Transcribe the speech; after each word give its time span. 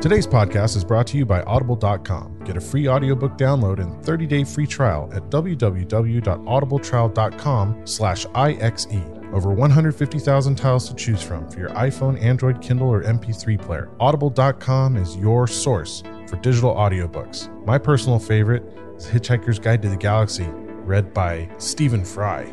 Today's 0.00 0.26
podcast 0.26 0.76
is 0.76 0.84
brought 0.84 1.06
to 1.08 1.18
you 1.18 1.26
by 1.26 1.42
Audible.com. 1.42 2.38
Get 2.44 2.56
a 2.56 2.60
free 2.60 2.88
audiobook 2.88 3.36
download 3.36 3.80
and 3.80 4.02
30-day 4.02 4.44
free 4.44 4.66
trial 4.66 5.10
at 5.12 5.24
www.audibletrial.com 5.24 7.86
slash 7.86 8.24
IXE. 8.34 9.34
Over 9.34 9.52
150,000 9.52 10.54
titles 10.54 10.88
to 10.88 10.94
choose 10.94 11.22
from 11.22 11.50
for 11.50 11.58
your 11.58 11.68
iPhone, 11.70 12.18
Android, 12.18 12.62
Kindle, 12.62 12.88
or 12.88 13.02
MP3 13.02 13.60
player. 13.60 13.90
Audible.com 14.00 14.96
is 14.96 15.18
your 15.18 15.46
source 15.46 16.02
for 16.26 16.36
digital 16.36 16.74
audiobooks. 16.74 17.54
My 17.66 17.76
personal 17.76 18.18
favorite 18.18 18.62
is 18.96 19.06
Hitchhiker's 19.06 19.58
Guide 19.58 19.82
to 19.82 19.90
the 19.90 19.98
Galaxy, 19.98 20.46
read 20.46 21.12
by 21.12 21.46
Stephen 21.58 22.06
Fry. 22.06 22.50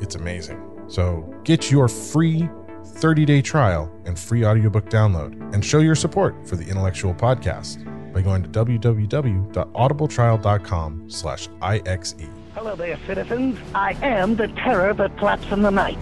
It's 0.00 0.16
amazing. 0.16 0.60
So 0.88 1.32
get 1.44 1.70
your 1.70 1.86
free 1.86 2.48
30-day 2.82 3.42
trial 3.42 3.90
and 4.04 4.18
free 4.18 4.44
audiobook 4.44 4.90
download 4.90 5.32
and 5.54 5.64
show 5.64 5.78
your 5.80 5.94
support 5.94 6.34
for 6.46 6.56
the 6.56 6.64
intellexual 6.64 7.16
podcast 7.18 7.82
by 8.12 8.20
going 8.20 8.42
to 8.42 8.48
www.audibletrial.com 8.48 11.10
slash 11.10 11.48
ixe 11.62 12.14
Hello 12.54 12.76
there, 12.76 12.98
citizens. 13.06 13.58
I 13.74 13.92
am 14.02 14.36
the 14.36 14.46
terror 14.48 14.92
that 14.92 15.18
flaps 15.18 15.50
in 15.50 15.62
the 15.62 15.70
night. 15.70 15.96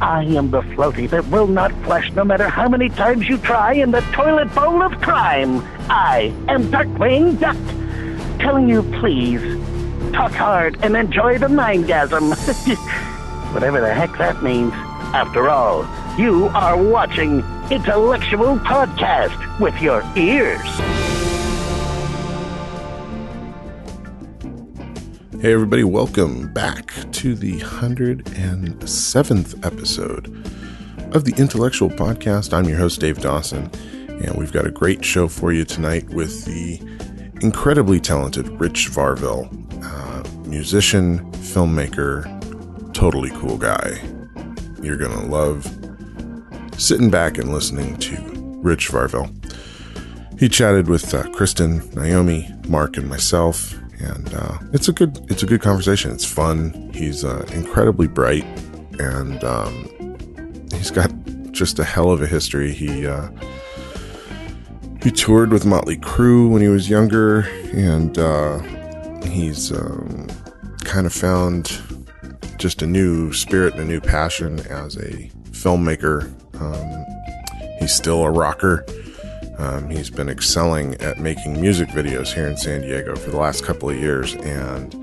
I 0.00 0.24
am 0.24 0.50
the 0.50 0.62
floaty 0.62 1.06
that 1.10 1.26
will 1.28 1.46
not 1.46 1.72
flush 1.84 2.10
no 2.12 2.24
matter 2.24 2.48
how 2.48 2.70
many 2.70 2.88
times 2.88 3.28
you 3.28 3.36
try 3.36 3.74
in 3.74 3.90
the 3.90 4.00
toilet 4.12 4.52
bowl 4.54 4.80
of 4.82 4.98
crime. 5.02 5.60
I 5.90 6.32
am 6.48 6.70
Darkwing 6.70 7.38
Duck, 7.38 7.54
telling 8.40 8.66
you 8.66 8.82
please, 8.98 9.42
talk 10.14 10.32
hard 10.32 10.78
and 10.82 10.96
enjoy 10.96 11.36
the 11.36 11.48
mindgasm. 11.48 12.30
Whatever 13.52 13.82
the 13.82 13.92
heck 13.92 14.16
that 14.16 14.42
means. 14.42 14.72
After 15.12 15.50
all, 15.50 15.84
you 16.18 16.46
are 16.48 16.76
watching 16.82 17.42
Intellexual 17.70 18.58
Podcast 18.64 19.60
with 19.60 19.80
your 19.80 20.02
ears. 20.16 20.60
Hey, 25.40 25.52
everybody, 25.54 25.84
welcome 25.84 26.52
back 26.52 26.92
to 27.12 27.34
the 27.34 27.60
107th 27.60 29.64
episode 29.64 30.26
of 31.14 31.24
the 31.24 31.32
Intellexual 31.32 31.96
Podcast. 31.96 32.52
I'm 32.52 32.68
your 32.68 32.78
host, 32.78 33.00
Dave 33.00 33.20
Dawson, 33.20 33.70
and 34.08 34.34
we've 34.36 34.52
got 34.52 34.66
a 34.66 34.70
great 34.70 35.04
show 35.04 35.28
for 35.28 35.52
you 35.52 35.64
tonight 35.64 36.08
with 36.10 36.44
the 36.44 36.78
incredibly 37.40 38.00
talented 38.00 38.48
Rich 38.60 38.90
Varville, 38.90 39.48
uh, 39.82 40.22
musician, 40.46 41.20
filmmaker, 41.32 42.24
totally 42.92 43.30
cool 43.30 43.56
guy. 43.56 43.98
You're 44.82 44.96
going 44.96 45.12
to 45.12 45.26
love 45.26 45.79
sitting 46.80 47.10
back 47.10 47.38
and 47.38 47.52
listening 47.52 47.96
to 47.98 48.16
Rich 48.62 48.88
Varville. 48.88 49.30
He 50.38 50.48
chatted 50.48 50.88
with 50.88 51.12
uh, 51.12 51.28
Kristen, 51.30 51.88
Naomi, 51.94 52.48
Mark, 52.66 52.96
and 52.96 53.08
myself 53.08 53.74
and 54.00 54.34
uh, 54.34 54.58
it's 54.72 54.88
a 54.88 54.92
good 54.92 55.18
it's 55.30 55.42
a 55.42 55.46
good 55.46 55.60
conversation. 55.60 56.10
It's 56.10 56.24
fun. 56.24 56.90
He's 56.94 57.24
uh, 57.24 57.46
incredibly 57.52 58.08
bright, 58.08 58.44
and 58.98 59.42
um, 59.44 60.16
he's 60.72 60.90
got 60.90 61.10
just 61.52 61.78
a 61.78 61.84
hell 61.84 62.10
of 62.10 62.22
a 62.22 62.26
history. 62.26 62.72
He 62.72 63.06
uh, 63.06 63.28
he 65.02 65.10
toured 65.10 65.52
with 65.52 65.66
Motley 65.66 65.96
Crue 65.98 66.50
when 66.50 66.62
he 66.62 66.68
was 66.68 66.88
younger, 66.88 67.40
and 67.72 68.18
uh, 68.18 68.60
he's 69.24 69.72
um, 69.72 70.26
kind 70.84 71.06
of 71.06 71.12
found 71.12 71.80
just 72.56 72.82
a 72.82 72.86
new 72.86 73.32
spirit 73.32 73.74
and 73.74 73.82
a 73.82 73.86
new 73.86 74.00
passion 74.00 74.60
as 74.66 74.96
a 74.96 75.30
filmmaker. 75.50 76.32
Um, 76.60 77.06
he's 77.80 77.94
still 77.94 78.22
a 78.22 78.30
rocker 78.30 78.84
um, 79.60 79.90
he's 79.90 80.08
been 80.08 80.30
excelling 80.30 80.94
at 81.02 81.18
making 81.18 81.60
music 81.60 81.90
videos 81.90 82.32
here 82.32 82.46
in 82.46 82.56
San 82.56 82.80
Diego 82.80 83.14
for 83.14 83.30
the 83.30 83.36
last 83.36 83.62
couple 83.62 83.90
of 83.90 83.98
years, 83.98 84.34
and 84.36 84.94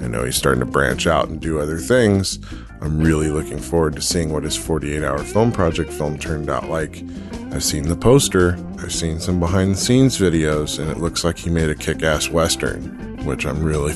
I 0.00 0.06
know 0.06 0.24
he's 0.24 0.36
starting 0.36 0.60
to 0.60 0.70
branch 0.70 1.08
out 1.08 1.28
and 1.28 1.40
do 1.40 1.58
other 1.58 1.78
things. 1.78 2.38
I'm 2.80 3.00
really 3.00 3.28
looking 3.28 3.58
forward 3.58 3.96
to 3.96 4.02
seeing 4.02 4.32
what 4.32 4.44
his 4.44 4.56
48 4.56 5.02
hour 5.02 5.18
film 5.18 5.50
project 5.50 5.90
film 5.90 6.16
turned 6.16 6.48
out 6.48 6.70
like. 6.70 7.02
I've 7.50 7.64
seen 7.64 7.88
the 7.88 7.96
poster, 7.96 8.56
I've 8.78 8.92
seen 8.92 9.18
some 9.18 9.40
behind 9.40 9.72
the 9.72 9.78
scenes 9.78 10.16
videos, 10.16 10.78
and 10.78 10.88
it 10.92 10.98
looks 10.98 11.24
like 11.24 11.36
he 11.36 11.50
made 11.50 11.70
a 11.70 11.74
kick 11.74 12.04
ass 12.04 12.30
Western, 12.30 13.16
which 13.26 13.44
I'm 13.44 13.64
really 13.64 13.94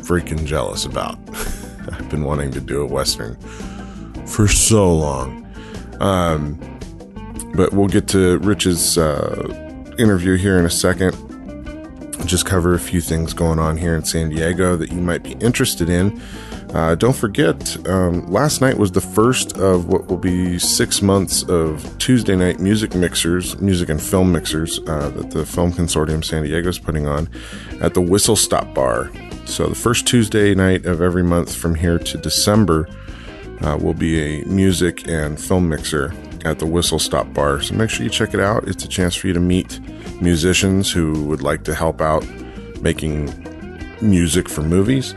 freaking 0.00 0.46
jealous 0.46 0.84
about. 0.84 1.16
I've 1.92 2.08
been 2.10 2.24
wanting 2.24 2.50
to 2.52 2.60
do 2.60 2.82
a 2.82 2.86
Western 2.86 3.36
for 4.26 4.48
so 4.48 4.92
long. 4.92 5.39
Um, 6.00 6.58
but 7.54 7.72
we'll 7.72 7.88
get 7.88 8.08
to 8.08 8.38
Rich's 8.38 8.96
uh, 8.96 9.94
interview 9.98 10.36
here 10.36 10.58
in 10.58 10.64
a 10.64 10.70
second. 10.70 11.16
Just 12.26 12.46
cover 12.46 12.74
a 12.74 12.78
few 12.78 13.00
things 13.00 13.32
going 13.34 13.58
on 13.58 13.76
here 13.76 13.94
in 13.94 14.04
San 14.04 14.30
Diego 14.30 14.76
that 14.76 14.92
you 14.92 15.00
might 15.00 15.22
be 15.22 15.32
interested 15.32 15.88
in. 15.88 16.20
Uh, 16.74 16.94
don't 16.94 17.16
forget, 17.16 17.76
um, 17.88 18.24
last 18.28 18.60
night 18.60 18.78
was 18.78 18.92
the 18.92 19.00
first 19.00 19.56
of 19.56 19.86
what 19.88 20.06
will 20.06 20.16
be 20.16 20.56
six 20.56 21.02
months 21.02 21.42
of 21.44 21.98
Tuesday 21.98 22.36
night 22.36 22.60
music 22.60 22.94
mixers, 22.94 23.60
music 23.60 23.88
and 23.88 24.00
film 24.00 24.30
mixers 24.30 24.78
uh, 24.86 25.08
that 25.08 25.32
the 25.32 25.44
Film 25.44 25.72
Consortium 25.72 26.24
San 26.24 26.44
Diego 26.44 26.68
is 26.68 26.78
putting 26.78 27.08
on 27.08 27.28
at 27.80 27.94
the 27.94 28.00
Whistle 28.00 28.36
Stop 28.36 28.72
Bar. 28.72 29.10
So, 29.46 29.66
the 29.66 29.74
first 29.74 30.06
Tuesday 30.06 30.54
night 30.54 30.86
of 30.86 31.00
every 31.00 31.24
month 31.24 31.56
from 31.56 31.74
here 31.74 31.98
to 31.98 32.18
December 32.18 32.88
uh, 33.62 33.78
will 33.80 33.94
be 33.94 34.20
a 34.20 34.44
music 34.46 35.08
and 35.08 35.40
film 35.40 35.68
mixer 35.68 36.14
at 36.44 36.58
the 36.58 36.66
Whistle 36.66 36.98
Stop 36.98 37.32
Bar. 37.34 37.60
So 37.62 37.74
make 37.74 37.90
sure 37.90 38.04
you 38.04 38.10
check 38.10 38.34
it 38.34 38.40
out. 38.40 38.66
It's 38.66 38.84
a 38.84 38.88
chance 38.88 39.14
for 39.14 39.26
you 39.26 39.32
to 39.32 39.40
meet 39.40 39.80
musicians 40.20 40.90
who 40.90 41.24
would 41.26 41.42
like 41.42 41.64
to 41.64 41.74
help 41.74 42.00
out 42.00 42.26
making 42.80 43.28
music 44.00 44.48
for 44.48 44.62
movies. 44.62 45.14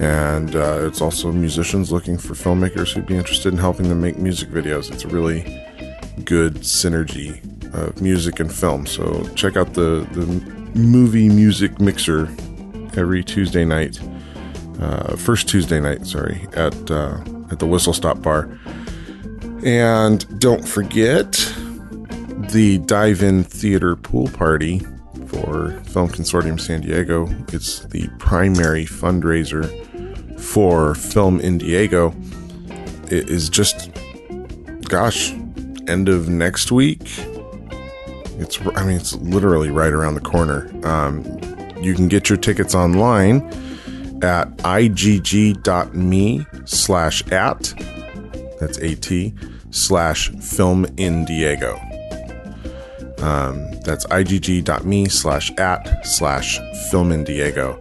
And 0.00 0.56
uh, 0.56 0.86
it's 0.86 1.00
also 1.00 1.30
musicians 1.30 1.92
looking 1.92 2.16
for 2.16 2.34
filmmakers 2.34 2.92
who'd 2.92 3.06
be 3.06 3.16
interested 3.16 3.52
in 3.52 3.58
helping 3.58 3.88
them 3.88 4.00
make 4.00 4.18
music 4.18 4.48
videos. 4.48 4.90
It's 4.90 5.04
a 5.04 5.08
really 5.08 5.42
good 6.24 6.56
synergy 6.56 7.42
of 7.74 8.00
music 8.00 8.40
and 8.40 8.52
film. 8.52 8.86
So 8.86 9.24
check 9.34 9.56
out 9.56 9.74
the, 9.74 10.06
the 10.12 10.26
movie 10.78 11.28
music 11.28 11.80
mixer 11.80 12.28
every 12.96 13.22
Tuesday 13.22 13.64
night, 13.64 14.00
uh, 14.80 15.16
first 15.16 15.48
Tuesday 15.48 15.80
night, 15.80 16.06
sorry, 16.06 16.46
at 16.54 16.90
uh, 16.90 17.18
at 17.50 17.58
the 17.58 17.66
Whistle 17.66 17.92
Stop 17.92 18.22
Bar. 18.22 18.48
And 19.64 20.40
don't 20.40 20.66
forget 20.66 21.32
the 22.50 22.78
Dive 22.86 23.22
In 23.22 23.44
Theater 23.44 23.96
Pool 23.96 24.28
Party 24.28 24.80
for 25.26 25.72
Film 25.84 26.08
Consortium 26.08 26.58
San 26.58 26.80
Diego. 26.80 27.28
It's 27.52 27.80
the 27.86 28.08
primary 28.18 28.86
fundraiser 28.86 29.68
for 30.40 30.94
Film 30.94 31.40
in 31.40 31.58
Diego. 31.58 32.14
It 33.10 33.28
is 33.28 33.48
just, 33.48 33.90
gosh, 34.82 35.32
end 35.86 36.08
of 36.08 36.28
next 36.28 36.72
week. 36.72 37.02
It's, 38.38 38.58
I 38.74 38.84
mean, 38.84 38.96
it's 38.96 39.14
literally 39.16 39.70
right 39.70 39.92
around 39.92 40.14
the 40.14 40.20
corner. 40.20 40.70
Um, 40.86 41.24
you 41.82 41.94
can 41.94 42.08
get 42.08 42.28
your 42.28 42.38
tickets 42.38 42.74
online 42.74 43.40
at 44.22 44.48
igg.me 44.58 46.46
slash 46.64 47.26
at 47.32 47.74
that's 48.60 48.78
at 48.78 49.32
slash 49.70 50.28
film 50.30 50.84
in 50.96 51.24
Diego. 51.24 51.76
Um, 53.18 53.70
that's 53.80 54.06
igg.me 54.06 55.08
slash 55.08 55.50
at 55.58 56.06
slash 56.06 56.58
film 56.90 57.12
in 57.12 57.24
Diego. 57.24 57.78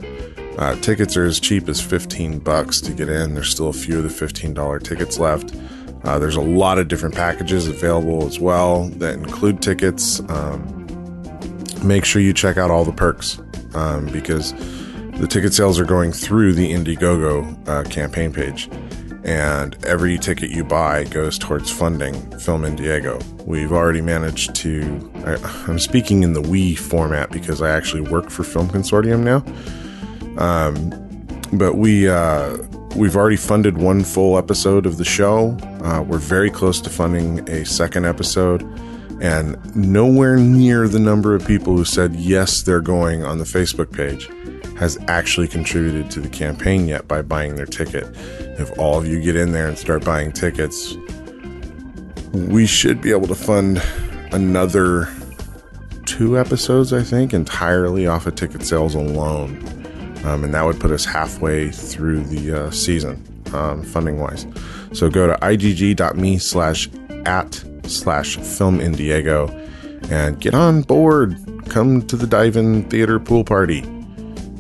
Uh, 0.58 0.76
tickets 0.82 1.16
are 1.16 1.26
as 1.26 1.40
cheap 1.40 1.70
as 1.70 1.80
15 1.80 2.40
bucks 2.40 2.82
to 2.82 2.92
get 2.92 3.08
in. 3.08 3.34
There's 3.34 3.50
still 3.50 3.70
a 3.70 3.74
few 3.74 4.00
of 4.00 4.04
the 4.04 4.10
$15 4.10 4.84
tickets 4.84 5.20
left. 5.20 5.56
Uh, 6.04 6.18
there's 6.20 6.36
a 6.36 6.42
lot 6.42 6.80
of 6.80 6.88
different 6.88 7.16
packages 7.16 7.68
available 7.68 8.26
as 8.26 8.40
well 8.40 8.86
that 8.86 9.16
include 9.16 9.62
tickets. 9.62 10.22
Um, 10.30 10.88
make 11.84 12.06
sure 12.06 12.22
you 12.22 12.34
check 12.34 12.58
out 12.58 12.72
all 12.72 12.86
the 12.86 12.92
perks 12.92 13.40
um, 13.74 14.06
because 14.08 14.54
the 15.20 15.28
ticket 15.28 15.54
sales 15.54 15.80
are 15.80 15.86
going 15.86 16.12
through 16.14 16.54
the 16.54 16.72
Indiegogo 16.72 17.68
uh, 17.68 17.84
campaign 17.90 18.32
page 18.32 18.70
and 19.24 19.76
every 19.86 20.18
ticket 20.18 20.50
you 20.50 20.64
buy 20.64 21.04
goes 21.06 21.38
towards 21.38 21.70
funding 21.70 22.16
Film 22.40 22.64
in 22.64 22.76
Diego. 22.76 23.20
We've 23.46 23.72
already 23.72 24.02
managed 24.02 24.56
to. 24.56 25.12
I, 25.26 25.70
am 25.70 25.78
speaking 25.78 26.24
in 26.24 26.34
the 26.34 26.42
we 26.42 26.76
format 26.76 27.32
because 27.32 27.62
I 27.62 27.70
actually 27.70 28.02
work 28.02 28.30
for 28.30 28.44
Film 28.44 28.70
Consortium 28.70 29.24
now. 29.24 29.44
Um, 30.42 30.90
but 31.52 31.76
we 31.76 32.08
uh, 32.08 32.58
we've 32.96 33.16
already 33.16 33.36
funded 33.36 33.78
one 33.78 34.04
full 34.04 34.38
episode 34.38 34.86
of 34.86 34.98
the 34.98 35.06
show. 35.06 35.58
Uh, 35.84 36.02
we're 36.02 36.18
very 36.18 36.50
close 36.50 36.80
to 36.82 36.90
funding 36.90 37.48
a 37.50 37.66
second 37.66 38.06
episode, 38.06 38.62
and 39.22 39.76
nowhere 39.76 40.38
near 40.38 40.88
the 40.88 41.00
number 41.00 41.36
of 41.36 41.46
people 41.46 41.76
who 41.76 41.84
said 41.84 42.16
yes, 42.16 42.64
they're 42.64 42.80
going 42.80 43.26
on 43.26 43.38
the 43.38 43.44
Facebook 43.44 43.92
page 43.92 44.30
has 44.78 44.98
actually 45.08 45.48
contributed 45.48 46.10
to 46.12 46.22
the 46.22 46.30
campaign 46.30 46.88
yet 46.88 47.08
by 47.08 47.22
buying 47.22 47.56
their 47.56 47.66
ticket. 47.66 48.06
If 48.60 48.78
all 48.80 48.98
of 48.98 49.08
you 49.08 49.22
get 49.22 49.36
in 49.36 49.52
there 49.52 49.68
and 49.68 49.78
start 49.78 50.06
buying 50.06 50.32
tickets, 50.32 50.96
we 52.34 52.66
should 52.66 53.02
be 53.02 53.12
able 53.12 53.28
to 53.28 53.36
fund 53.36 53.82
another 54.32 55.10
two 56.06 56.38
episodes, 56.38 56.94
I 56.94 57.04
think, 57.04 57.34
entirely 57.34 58.08
off 58.08 58.26
of 58.26 58.36
ticket 58.36 58.64
sales 58.64 58.96
alone. 58.96 59.58
Um, 60.24 60.44
and 60.44 60.54
that 60.54 60.64
would 60.66 60.80
put 60.80 60.92
us 60.92 61.06
halfway 61.06 61.72
through 61.72 62.22
the 62.26 62.66
uh, 62.66 62.72
season, 62.72 63.24
um, 63.54 63.84
funding 63.84 64.20
wise. 64.20 64.46
So 64.92 65.10
go 65.10 65.28
to 65.28 65.34
igg.me 65.36 66.38
slash 66.40 66.90
at 67.26 67.64
slash 67.84 68.38
film 68.38 68.80
in 68.80 68.94
Diego 68.94 69.48
and 70.10 70.40
get 70.40 70.54
on 70.54 70.82
board. 70.82 71.38
Come 71.70 72.02
to 72.08 72.16
the 72.16 72.28
Dive-In 72.28 72.90
Theater 72.90 73.20
pool 73.20 73.44
party. 73.44 73.84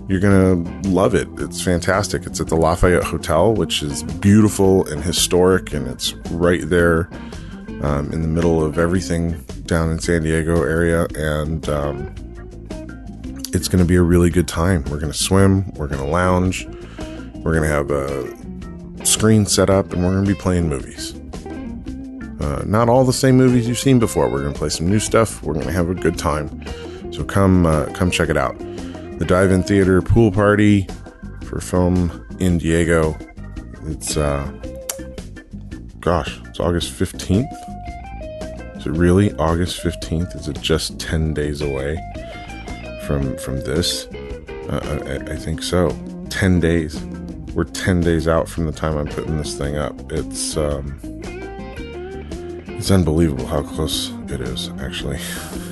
You're 0.09 0.19
going 0.19 0.63
to 0.63 0.89
love 0.89 1.13
it. 1.13 1.27
It's 1.38 1.63
fantastic. 1.63 2.25
It's 2.25 2.41
at 2.41 2.47
the 2.47 2.56
Lafayette 2.56 3.03
Hotel, 3.03 3.53
which 3.53 3.83
is 3.83 4.01
beautiful 4.01 4.83
and 4.88 5.03
historic, 5.03 5.71
and 5.71 5.88
it's 5.88 6.13
right 6.31 6.67
there 6.67 7.11
um, 7.83 8.11
in 8.11 8.23
the 8.23 8.27
middle 8.27 8.65
of 8.65 8.79
everything 8.79 9.39
down 9.67 9.91
in 9.91 10.00
San 10.00 10.23
Diego 10.23 10.63
area. 10.63 11.06
And 11.15 11.69
um, 11.69 12.15
it's 13.53 13.67
going 13.67 13.83
to 13.83 13.88
be 13.88 13.97
a 13.97 14.01
really 14.01 14.31
good 14.31 14.47
time. 14.47 14.83
We're 14.85 15.00
going 15.00 15.11
to 15.11 15.17
swim, 15.17 15.71
we're 15.75 15.88
going 15.88 16.03
to 16.03 16.09
lounge, 16.09 16.65
we're 17.35 17.53
going 17.53 17.62
to 17.62 17.67
have 17.67 17.91
a 17.91 19.05
screen 19.05 19.45
set 19.45 19.69
up, 19.69 19.94
and 19.94 20.03
we're 20.03 20.13
going 20.13 20.25
to 20.25 20.33
be 20.33 20.39
playing 20.39 20.69
movies. 20.69 21.13
Uh, 22.41 22.63
not 22.65 22.89
all 22.89 23.05
the 23.05 23.13
same 23.13 23.38
movies 23.38 23.67
you've 23.67 23.77
seen 23.77 24.00
before. 24.00 24.27
We're 24.27 24.41
going 24.41 24.53
to 24.53 24.59
play 24.59 24.69
some 24.69 24.89
new 24.89 25.00
stuff. 25.00 25.44
We're 25.44 25.53
going 25.53 25.67
to 25.67 25.71
have 25.71 25.88
a 25.88 25.94
good 25.94 26.17
time. 26.17 26.63
So 27.13 27.23
come, 27.23 27.67
uh, 27.67 27.94
come 27.94 28.09
check 28.09 28.29
it 28.29 28.38
out. 28.38 28.59
The 29.19 29.25
Dive-In 29.25 29.63
Theater 29.63 30.01
pool 30.01 30.31
party 30.31 30.88
for 31.44 31.60
film 31.60 32.25
in 32.39 32.57
Diego. 32.57 33.18
It's, 33.88 34.16
uh, 34.16 34.50
gosh, 36.00 36.39
it's 36.45 36.62
August 36.62 36.94
15th. 36.94 38.77
Is 38.77 38.86
it 38.86 38.92
really 38.92 39.33
August 39.33 39.81
15th? 39.83 40.38
Is 40.38 40.48
it 40.48 40.62
just 40.62 41.01
10 41.01 41.33
days 41.33 41.60
away 41.60 41.98
from, 43.06 43.38
from 43.39 43.57
this? 43.60 44.06
Uh, 44.69 45.19
I, 45.27 45.33
I 45.33 45.36
think 45.36 45.63
so. 45.63 45.89
10 46.30 46.62
days. 46.62 46.98
We're 47.54 47.65
10 47.65 48.00
days 48.00 48.25
out 48.25 48.48
from 48.48 48.68
the 48.68 48.72
time 48.72 48.95
I'm 48.98 49.07
putting 49.07 49.36
this 49.36 49.57
thing 49.57 49.75
up. 49.75 50.13
It's, 50.13 50.56
um, 50.56 50.98
it's 52.69 52.89
unbelievable 52.89 53.48
how 53.48 53.63
close 53.63 54.13
it 54.30 54.39
is, 54.39 54.69
actually. 54.80 55.19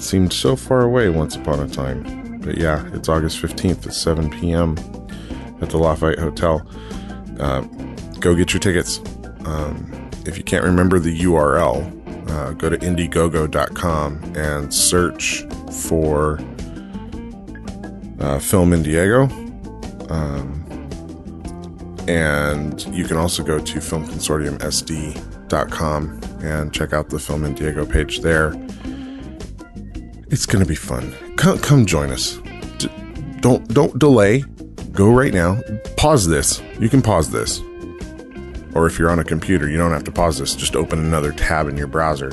it 0.00 0.04
seemed 0.04 0.32
so 0.32 0.56
far 0.56 0.80
away 0.80 1.10
once 1.10 1.36
upon 1.36 1.60
a 1.60 1.68
time. 1.68 2.38
But 2.40 2.56
yeah, 2.56 2.88
it's 2.94 3.10
August 3.10 3.42
15th 3.42 3.86
at 3.86 3.92
7 3.92 4.30
p.m. 4.30 4.78
at 5.60 5.68
the 5.68 5.76
Lafayette 5.76 6.18
Hotel. 6.18 6.66
Uh, 7.38 7.60
go 8.18 8.34
get 8.34 8.54
your 8.54 8.60
tickets. 8.60 9.00
Um, 9.44 10.08
if 10.24 10.38
you 10.38 10.42
can't 10.42 10.64
remember 10.64 10.98
the 10.98 11.20
URL, 11.20 12.30
uh, 12.30 12.52
go 12.52 12.70
to 12.70 12.78
Indiegogo.com 12.78 14.36
and 14.36 14.72
search 14.72 15.44
for 15.70 16.40
uh, 18.20 18.38
Film 18.38 18.72
in 18.72 18.82
Diego. 18.82 19.24
Um, 20.08 20.64
and 22.08 22.82
you 22.86 23.04
can 23.04 23.18
also 23.18 23.42
go 23.42 23.58
to 23.58 23.80
Film 23.82 24.06
Consortium 24.06 24.56
SD 24.60 25.26
com 25.70 26.18
and 26.42 26.72
check 26.72 26.94
out 26.94 27.10
the 27.10 27.18
Film 27.18 27.44
in 27.44 27.52
Diego 27.52 27.84
page 27.84 28.20
there. 28.20 28.54
It's 30.30 30.46
going 30.46 30.62
to 30.62 30.68
be 30.68 30.76
fun. 30.76 31.12
Come, 31.36 31.58
come 31.58 31.86
join 31.86 32.10
us. 32.10 32.38
D- 32.78 32.88
don't 33.40 33.66
don't 33.68 33.98
delay. 33.98 34.44
Go 34.92 35.10
right 35.10 35.34
now. 35.34 35.60
Pause 35.96 36.28
this. 36.28 36.62
You 36.78 36.88
can 36.88 37.02
pause 37.02 37.30
this. 37.30 37.60
Or 38.74 38.86
if 38.86 38.98
you're 38.98 39.10
on 39.10 39.18
a 39.18 39.24
computer, 39.24 39.68
you 39.68 39.76
don't 39.76 39.90
have 39.90 40.04
to 40.04 40.12
pause 40.12 40.38
this. 40.38 40.54
Just 40.54 40.76
open 40.76 41.00
another 41.00 41.32
tab 41.32 41.68
in 41.68 41.76
your 41.76 41.88
browser 41.88 42.32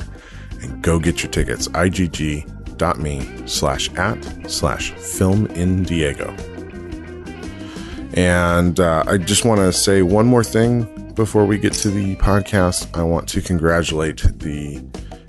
and 0.60 0.82
go 0.82 0.98
get 0.98 1.22
your 1.22 1.30
tickets. 1.32 1.68
igg.me 1.68 3.46
slash 3.46 3.92
at 3.94 4.50
slash 4.50 4.90
film 4.92 5.46
in 5.48 5.82
Diego. 5.82 6.30
And 8.14 8.78
uh, 8.78 9.04
I 9.06 9.18
just 9.18 9.44
want 9.44 9.60
to 9.60 9.72
say 9.72 10.02
one 10.02 10.26
more 10.26 10.44
thing 10.44 11.12
before 11.14 11.46
we 11.46 11.58
get 11.58 11.72
to 11.74 11.90
the 11.90 12.14
podcast, 12.16 12.96
I 12.96 13.02
want 13.02 13.28
to 13.30 13.40
congratulate 13.40 14.22
the 14.38 14.80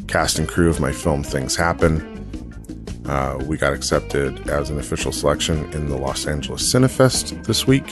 cast 0.07 0.37
and 0.37 0.47
crew 0.47 0.69
of 0.69 0.79
my 0.79 0.91
film 0.91 1.23
Things 1.23 1.55
Happen. 1.55 2.08
Uh, 3.05 3.37
we 3.45 3.57
got 3.57 3.73
accepted 3.73 4.49
as 4.49 4.69
an 4.69 4.77
official 4.77 5.11
selection 5.11 5.71
in 5.73 5.87
the 5.87 5.97
Los 5.97 6.27
Angeles 6.27 6.61
Cinefest 6.61 7.45
this 7.45 7.65
week. 7.65 7.89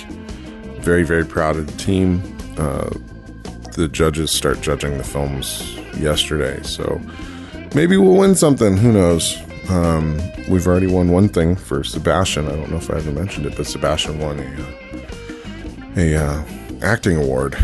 Very, 0.80 1.04
very 1.04 1.26
proud 1.26 1.56
of 1.56 1.66
the 1.68 1.78
team. 1.78 2.22
Uh, 2.58 2.90
the 3.76 3.88
judges 3.88 4.32
start 4.32 4.62
judging 4.62 4.98
the 4.98 5.04
films 5.04 5.76
yesterday, 5.98 6.62
so 6.64 7.02
maybe 7.76 7.98
we'll 7.98 8.18
win 8.18 8.36
something. 8.36 8.78
Who 8.78 8.92
knows? 8.92 9.38
Um, 9.70 10.20
we've 10.50 10.66
already 10.66 10.88
won 10.88 11.10
one 11.10 11.30
thing 11.30 11.56
for 11.56 11.84
Sebastian. 11.84 12.48
I 12.48 12.56
don't 12.56 12.72
know 12.72 12.78
if 12.78 12.90
I 12.90 12.98
ever 12.98 13.12
mentioned 13.12 13.46
it, 13.46 13.56
but 13.58 13.68
Sebastian 13.68 14.20
won 14.20 14.40
a, 14.40 16.00
a 16.00 16.16
uh, 16.16 16.44
acting 16.82 17.18
award 17.18 17.56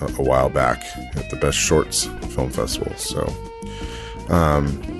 a, 0.00 0.06
a 0.06 0.22
while 0.22 0.48
back 0.48 0.82
at 1.16 1.30
the 1.30 1.36
Best 1.36 1.58
Shorts 1.58 2.06
Film 2.34 2.50
Festival. 2.50 2.94
So, 2.96 3.32
um, 4.28 4.95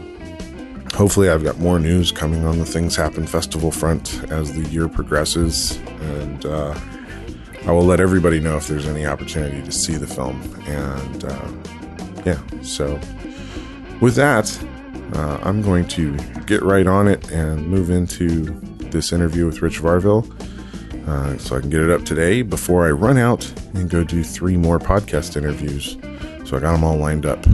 hopefully, 0.96 1.28
I've 1.28 1.44
got 1.44 1.58
more 1.58 1.78
news 1.78 2.10
coming 2.10 2.44
on 2.44 2.58
the 2.58 2.64
Things 2.64 2.96
Happen 2.96 3.26
Festival 3.26 3.70
front 3.70 4.25
as 4.31 4.52
the 4.54 4.69
year 4.70 4.88
progresses, 4.88 5.76
and 6.00 6.44
uh, 6.46 6.75
I 7.66 7.70
will 7.70 7.84
let 7.84 8.00
everybody 8.00 8.40
know 8.40 8.56
if 8.56 8.66
there's 8.66 8.87
any 8.87 9.06
opportunity 9.06 9.62
to 9.62 9.70
see 9.70 9.96
the 9.96 10.06
film. 10.06 10.40
And 10.66 11.25
uh, 11.25 11.52
yeah, 12.25 12.40
so 12.62 12.98
with 14.00 14.14
that, 14.16 14.58
uh, 15.14 15.38
I'm 15.43 15.62
going 15.62 15.87
to 15.88 16.16
get 16.46 16.62
right 16.62 16.87
on 16.87 17.08
it 17.08 17.31
and 17.31 17.69
move 17.69 17.90
into 17.90 18.44
this 18.90 19.12
interview 19.12 19.46
with 19.46 19.62
Rich 19.62 19.82
Varville 19.82 20.26
uh, 21.08 21.38
so 21.38 21.56
I 21.56 21.60
can 21.60 21.70
get 21.70 21.81
it 21.81 21.90
up 21.90 22.04
today 22.04 22.43
before 22.43 22.87
I 22.87 22.90
run 22.90 23.19
out 23.19 23.44
and 23.75 23.90
go 23.90 24.02
do 24.02 24.25
three 24.25 24.56
more 24.56 24.78
podcast 24.78 25.37
interviews. 25.37 25.96
So 26.48 26.56
I 26.56 26.60
got 26.60 26.72
them 26.72 26.84
all 26.84 26.96
lined 26.96 27.26
up 27.26 27.46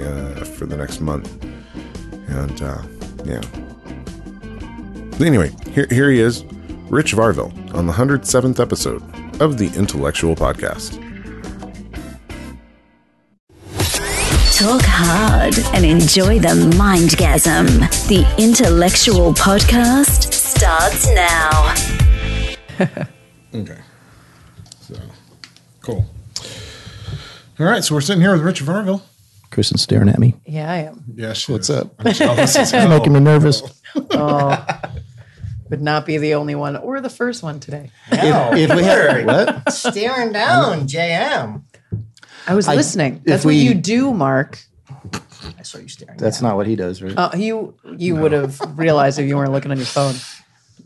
uh, 0.00 0.44
for 0.44 0.66
the 0.66 0.76
next 0.76 1.00
month. 1.00 1.47
And 2.28 2.62
uh, 2.62 2.82
yeah. 3.24 3.40
Anyway, 5.24 5.50
here, 5.70 5.86
here 5.90 6.10
he 6.10 6.20
is, 6.20 6.44
Rich 6.88 7.14
Varville, 7.14 7.52
on 7.74 7.86
the 7.86 7.92
107th 7.92 8.60
episode 8.60 9.02
of 9.40 9.58
the 9.58 9.68
Intellexual 9.70 10.36
Podcast. 10.36 11.04
Talk 14.56 14.82
hard 14.84 15.54
and 15.74 15.84
enjoy 15.84 16.38
the 16.40 16.48
mindgasm. 16.76 17.66
The 18.08 18.24
Intellexual 18.42 19.36
Podcast 19.36 20.32
starts 20.32 21.06
now. 21.14 21.74
Okay. 23.54 23.78
So, 24.82 24.94
cool. 25.80 26.04
All 27.58 27.66
right. 27.66 27.82
So 27.82 27.94
we're 27.94 28.02
sitting 28.02 28.20
here 28.20 28.32
with 28.32 28.42
Rich 28.42 28.62
Varville. 28.62 29.00
Kristen's 29.50 29.82
staring 29.82 30.08
at 30.08 30.18
me. 30.18 30.34
Yeah, 30.46 30.70
I 30.70 30.76
am. 30.78 31.04
Yeah, 31.14 31.32
she 31.32 31.52
What's 31.52 31.70
is. 31.70 31.76
up? 31.76 31.94
I'm 31.98 32.12
jealous 32.12 32.56
as 32.56 32.70
hell. 32.72 32.88
making 32.88 33.12
me 33.12 33.20
nervous. 33.20 33.62
Oh, 34.10 34.66
would 35.70 35.80
not 35.82 36.06
be 36.06 36.18
the 36.18 36.34
only 36.34 36.54
one 36.54 36.76
or 36.76 37.00
the 37.00 37.10
first 37.10 37.42
one 37.42 37.60
today. 37.60 37.90
No, 38.12 38.50
if 38.54 38.74
we 38.74 38.82
had 38.82 39.26
what? 39.26 39.72
staring 39.72 40.32
down, 40.32 40.86
JM. 40.86 41.62
I 42.46 42.54
was 42.54 42.68
I- 42.68 42.74
listening. 42.74 43.16
if 43.16 43.24
That's 43.24 43.44
what 43.44 43.50
we- 43.50 43.56
you 43.62 43.74
do, 43.74 44.12
Mark. 44.14 44.60
I 45.58 45.62
saw 45.62 45.78
you 45.78 45.88
staring. 45.88 46.16
That's 46.18 46.40
down. 46.40 46.50
not 46.50 46.56
what 46.56 46.66
he 46.66 46.76
does, 46.76 47.00
right? 47.02 47.16
Uh, 47.16 47.30
you 47.36 47.74
you 47.96 48.16
would 48.16 48.32
have 48.32 48.60
realized 48.78 49.18
if 49.18 49.26
you 49.28 49.36
weren't 49.36 49.52
looking 49.52 49.70
on 49.70 49.76
your 49.76 49.86
phone. 49.86 50.14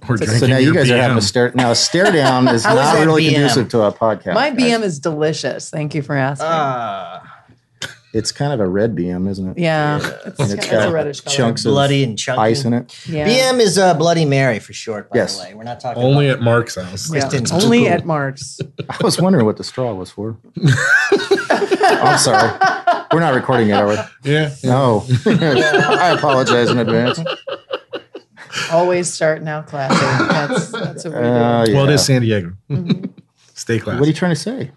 We're 0.09 0.17
so 0.19 0.47
now 0.49 0.57
you 0.59 0.67
your 0.67 0.75
guys 0.75 0.91
are 0.91 0.97
having 0.97 1.17
BM. 1.17 1.19
a 1.19 1.23
stare. 1.23 1.53
Now 1.55 1.71
a 1.71 1.75
stare 1.77 2.11
down 2.11 2.49
is 2.55 2.65
How 2.65 2.73
is 2.73 2.77
not 2.77 2.95
that 2.95 3.07
really 3.07 3.25
BM? 3.25 3.35
conducive 3.35 3.69
to 3.71 3.83
a 3.83 3.93
podcast. 3.93 4.35
My 4.35 4.51
guys. 4.51 4.59
BM 4.59 4.83
is 4.83 4.99
delicious. 4.99 5.71
Thank 5.71 5.95
you 5.95 6.03
for 6.03 6.17
asking. 6.17 6.47
Ah, 6.51 7.32
It's 8.13 8.31
kind 8.31 8.53
of 8.53 8.61
a 8.61 8.69
red 8.69 8.95
BM, 8.95 9.27
isn't 9.29 9.49
it? 9.53 9.59
yeah, 9.59 9.97
it's, 9.97 10.07
And 10.07 10.17
it's, 10.27 10.41
it's 10.41 10.53
it's 10.55 10.71
got 10.71 10.89
a 10.89 10.93
reddish 10.93 11.23
color. 11.23 11.35
chunks 11.37 11.65
of 11.65 11.71
bloody 11.71 12.05
and 12.05 12.19
chunky. 12.19 12.41
ice 12.43 12.65
in 12.67 12.75
it. 12.75 13.09
Yeah. 13.09 13.27
BM 13.27 13.59
is 13.59 13.79
uh, 13.79 13.95
Bloody 13.95 14.27
Mary 14.27 14.59
for 14.59 14.75
short, 14.75 15.09
by 15.09 15.17
Yes. 15.17 15.39
the 15.39 15.45
way. 15.45 15.55
We're 15.55 15.63
not 15.65 15.81
talking 15.81 16.03
Only 16.03 16.29
about 16.29 16.39
at 16.41 16.45
Mark's 16.45 16.75
house. 16.75 17.11
Yeah, 17.13 17.21
Kristen's 17.23 17.53
only 17.53 17.85
cool. 17.85 17.89
at 17.89 18.05
Mark's. 18.05 18.61
I 18.91 18.97
was 19.03 19.19
wondering 19.19 19.47
what 19.47 19.57
the 19.57 19.65
straw 19.65 19.95
was 19.95 20.11
for. 20.11 20.37
I'm 21.51 22.19
sorry. 22.19 22.53
We're 23.13 23.21
not 23.21 23.35
recording 23.35 23.71
it, 23.71 23.73
are 23.75 23.87
we? 23.89 23.97
Yeah. 24.31 24.55
No. 24.63 25.05
I 25.27 26.15
apologize 26.17 26.71
in 26.71 26.79
advance. 26.79 27.19
Always 28.71 29.13
start 29.13 29.43
now 29.43 29.63
classy. 29.63 29.95
That's 30.29 30.71
that's 30.71 31.05
what 31.05 31.15
we 31.15 31.21
do. 31.21 31.27
Uh, 31.27 31.65
yeah. 31.69 31.75
Well, 31.75 31.89
it 31.89 31.95
is 31.95 32.05
San 32.05 32.21
Diego. 32.23 32.53
Stay 33.55 33.79
classy. 33.79 33.99
What 33.99 34.05
are 34.07 34.09
you 34.11 34.15
trying 34.15 34.35
to 34.35 34.41
say? 34.41 34.71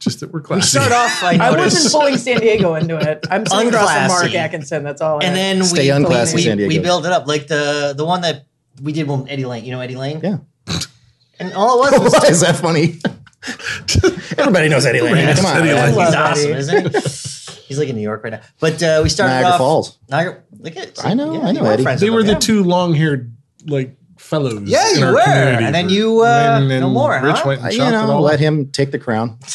Just 0.00 0.20
that 0.20 0.32
we're 0.32 0.40
classy. 0.40 0.78
We 0.78 0.84
start 0.84 0.92
off, 0.92 1.22
I 1.22 1.32
I 1.34 1.36
noticed. 1.36 1.76
wasn't 1.76 1.92
pulling 1.92 2.16
San 2.16 2.40
Diego 2.40 2.74
into 2.74 2.96
it. 2.96 3.26
I'm 3.30 3.44
sitting 3.44 3.68
across 3.68 3.92
from 3.92 4.08
Mark 4.08 4.34
Atkinson. 4.34 4.82
That's 4.82 5.02
all. 5.02 5.22
I 5.22 5.26
and 5.26 5.36
then 5.36 5.62
Stay 5.62 5.82
we, 5.82 5.88
unclassy, 5.88 6.34
we, 6.34 6.42
San 6.42 6.56
we, 6.56 6.68
Diego. 6.68 6.82
built 6.82 7.04
it 7.04 7.12
up 7.12 7.26
like 7.26 7.46
the 7.46 7.92
the 7.96 8.04
one 8.04 8.22
that 8.22 8.46
we 8.82 8.92
did 8.92 9.06
with 9.06 9.28
Eddie 9.28 9.44
Lane. 9.44 9.64
You 9.64 9.72
know 9.72 9.80
Eddie 9.80 9.96
Lane? 9.96 10.20
Yeah. 10.22 10.38
And 11.38 11.52
all 11.52 11.84
it 11.86 11.92
was 11.92 12.00
was 12.12 12.12
Why 12.14 12.28
is 12.28 12.40
that 12.40 12.56
funny? 12.56 12.98
Everybody 14.38 14.68
knows 14.68 14.86
Eddie 14.86 15.02
Lane. 15.02 15.36
Come 15.36 15.46
on. 15.46 15.56
Eddie. 15.58 15.72
Lane. 15.74 15.88
he's 16.06 16.14
awesome, 16.14 16.52
isn't 16.52 16.94
he? 16.94 17.66
He's 17.66 17.78
like 17.78 17.88
in 17.88 17.96
New 17.96 18.02
York 18.02 18.24
right 18.24 18.32
now. 18.32 18.40
But 18.58 18.82
uh, 18.82 19.00
we 19.02 19.08
started 19.08 19.34
Niagara 19.34 19.50
off 19.52 19.58
Falls. 19.58 19.98
Niagara. 20.08 20.42
Look 20.58 20.76
at 20.76 21.04
I 21.04 21.14
know, 21.14 21.40
I 21.40 21.52
know, 21.52 21.60
you 21.60 21.66
are 21.66 21.72
Eddie. 21.72 21.96
They 21.96 22.10
were 22.10 22.22
the 22.22 22.34
two 22.34 22.64
long-haired 22.64 23.32
like 23.66 23.96
fellows. 24.20 24.60
Yeah, 24.64 24.92
in 24.92 24.98
you 25.00 25.04
our 25.06 25.12
were. 25.14 25.20
community, 25.22 25.64
And 25.64 25.74
then 25.74 25.88
you, 25.88 26.20
uh, 26.22 26.58
and 26.60 26.68
no 26.68 26.88
more, 26.88 27.12
Rich 27.22 27.36
huh? 27.38 27.42
went 27.46 27.60
and 27.60 27.68
Uh, 27.68 27.72
you 27.72 27.78
chopped 27.78 27.88
it 27.88 28.06
know, 28.06 28.12
all 28.12 28.22
let 28.22 28.34
up. 28.34 28.40
him 28.40 28.66
take 28.70 28.90
the 28.92 28.98
crown. 28.98 29.38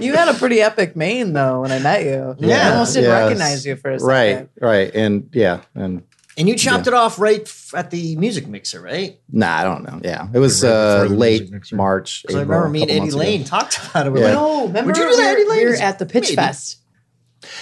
You 0.00 0.12
had 0.14 0.28
a 0.28 0.34
pretty 0.34 0.60
epic 0.60 0.94
mane 0.94 1.32
though 1.32 1.62
when 1.62 1.72
I 1.72 1.78
met 1.78 2.04
you. 2.04 2.36
Yeah. 2.38 2.68
I 2.68 2.72
almost 2.72 2.92
didn't 2.94 3.08
Yes. 3.10 3.22
recognize 3.22 3.66
you 3.66 3.76
for 3.76 3.90
a 3.92 3.98
second. 3.98 4.06
Right, 4.06 4.48
right, 4.60 4.94
and 4.94 5.30
yeah, 5.32 5.60
and 5.74 6.02
And 6.36 6.48
you 6.48 6.54
chopped 6.54 6.86
it 6.86 6.92
off 6.94 7.18
right 7.18 7.40
f- 7.42 7.72
at 7.74 7.90
the 7.90 8.14
music 8.16 8.46
mixer, 8.46 8.80
right? 8.82 9.18
nah, 9.32 9.56
I 9.56 9.64
don't 9.64 9.84
know. 9.84 10.00
Yeah, 10.04 10.28
it 10.34 10.38
was 10.38 10.62
Right 10.62 10.70
uh, 10.70 11.04
late. 11.08 11.50
March. 11.72 12.22
Because 12.22 12.36
I 12.36 12.40
remember 12.40 12.68
me 12.68 12.82
and 12.82 12.90
Eddie 12.90 13.00
months 13.00 13.14
ago. 13.14 13.22
Lane 13.24 13.44
talked 13.44 13.78
about 13.90 14.06
it. 14.06 14.12
We're 14.12 14.18
Yeah. 14.20 14.24
like, 14.26 14.34
No, 14.34 14.66
remember 14.66 14.86
Would 14.88 14.96
you 14.98 15.02
do 15.04 15.08
we 15.10 15.16
that, 15.16 15.22
were, 15.22 15.28
Eddie 15.30 15.44
we 15.48 15.64
were 15.64 15.70
Lane? 15.72 15.82
at 15.82 15.98
the 15.98 16.06
Pitch 16.06 16.24
Maybe. 16.24 16.36
Fest. 16.36 16.76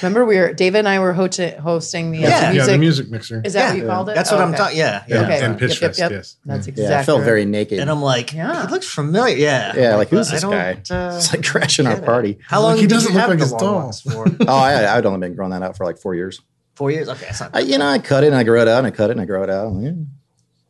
Remember 0.02 0.24
we 0.24 0.36
were 0.38 0.52
David 0.52 0.78
and 0.80 0.88
I 0.88 0.98
were 0.98 1.12
ho- 1.12 1.28
hosting 1.60 2.12
the, 2.12 2.24
uh, 2.24 2.28
Yeah. 2.28 2.40
Yeah, 2.40 2.52
music. 2.52 2.72
the 2.72 2.78
music 2.78 3.10
mixer. 3.10 3.42
Is 3.44 3.52
that 3.54 3.60
Yeah. 3.60 3.68
what 3.70 3.78
you 3.78 3.86
called 3.86 4.08
it? 4.10 4.14
That's 4.14 4.30
what 4.30 4.40
Oh, 4.40 4.44
I'm 4.44 4.48
okay. 4.50 4.58
talking. 4.58 4.78
Yeah, 4.78 5.04
yeah. 5.08 5.14
Yeah, 5.16 5.22
Okay. 5.22 5.44
and 5.44 5.58
Pitch 5.58 5.70
Yep, 5.72 5.80
yep, 5.80 5.90
Fest, 5.90 5.98
yep. 6.00 6.10
yes. 6.12 6.36
That's 6.44 6.66
Yeah. 6.66 6.70
exactly. 6.72 6.84
Yeah, 6.94 7.00
I 7.00 7.02
felt 7.04 7.18
right. 7.20 7.24
very 7.24 7.44
naked. 7.44 7.78
And 7.80 7.90
I'm 7.90 8.02
like, 8.02 8.32
Yeah. 8.32 8.66
he 8.66 8.72
looks 8.72 8.86
familiar. 8.86 9.36
Yeah, 9.36 9.72
yeah, 9.76 9.94
like 9.96 10.10
But 10.10 10.16
who's 10.16 10.30
this 10.30 10.44
guy? 10.44 10.72
uh, 10.90 11.16
it's 11.16 11.32
like 11.32 11.44
crashing 11.44 11.86
our 11.86 12.00
party. 12.00 12.38
how 12.48 12.60
long 12.60 12.72
Like, 12.72 12.80
he 12.80 12.86
did 12.86 12.94
doesn't 12.94 13.08
you 13.12 13.14
look 13.14 13.20
have 13.20 13.30
like 13.30 13.38
the 13.38 13.44
his 13.44 13.52
long 13.52 13.60
doll. 13.60 13.74
locks 13.86 14.00
for? 14.00 14.26
Oh, 14.48 14.56
I, 14.56 14.96
I'd 14.96 15.06
only 15.06 15.20
been 15.20 15.34
growing 15.34 15.50
that 15.52 15.62
out 15.62 15.76
for 15.76 15.84
like 15.86 15.98
four 15.98 16.14
years. 16.14 16.40
Four 16.74 16.90
years. 16.90 17.08
Okay, 17.08 17.24
that's 17.26 17.40
not. 17.40 17.50
I, 17.54 17.60
you 17.60 17.78
know, 17.78 17.86
I 17.88 17.98
cut 17.98 18.22
it 18.22 18.28
and 18.28 18.36
I 18.36 18.42
grow 18.42 18.60
it 18.60 18.68
out 18.68 18.78
and 18.78 18.86
I 18.86 18.90
cut 18.90 19.08
it 19.10 19.12
and 19.12 19.20
I 19.20 19.24
grow 19.24 19.42
it 19.42 19.50
out. 19.50 19.72
Yeah. 19.80 19.92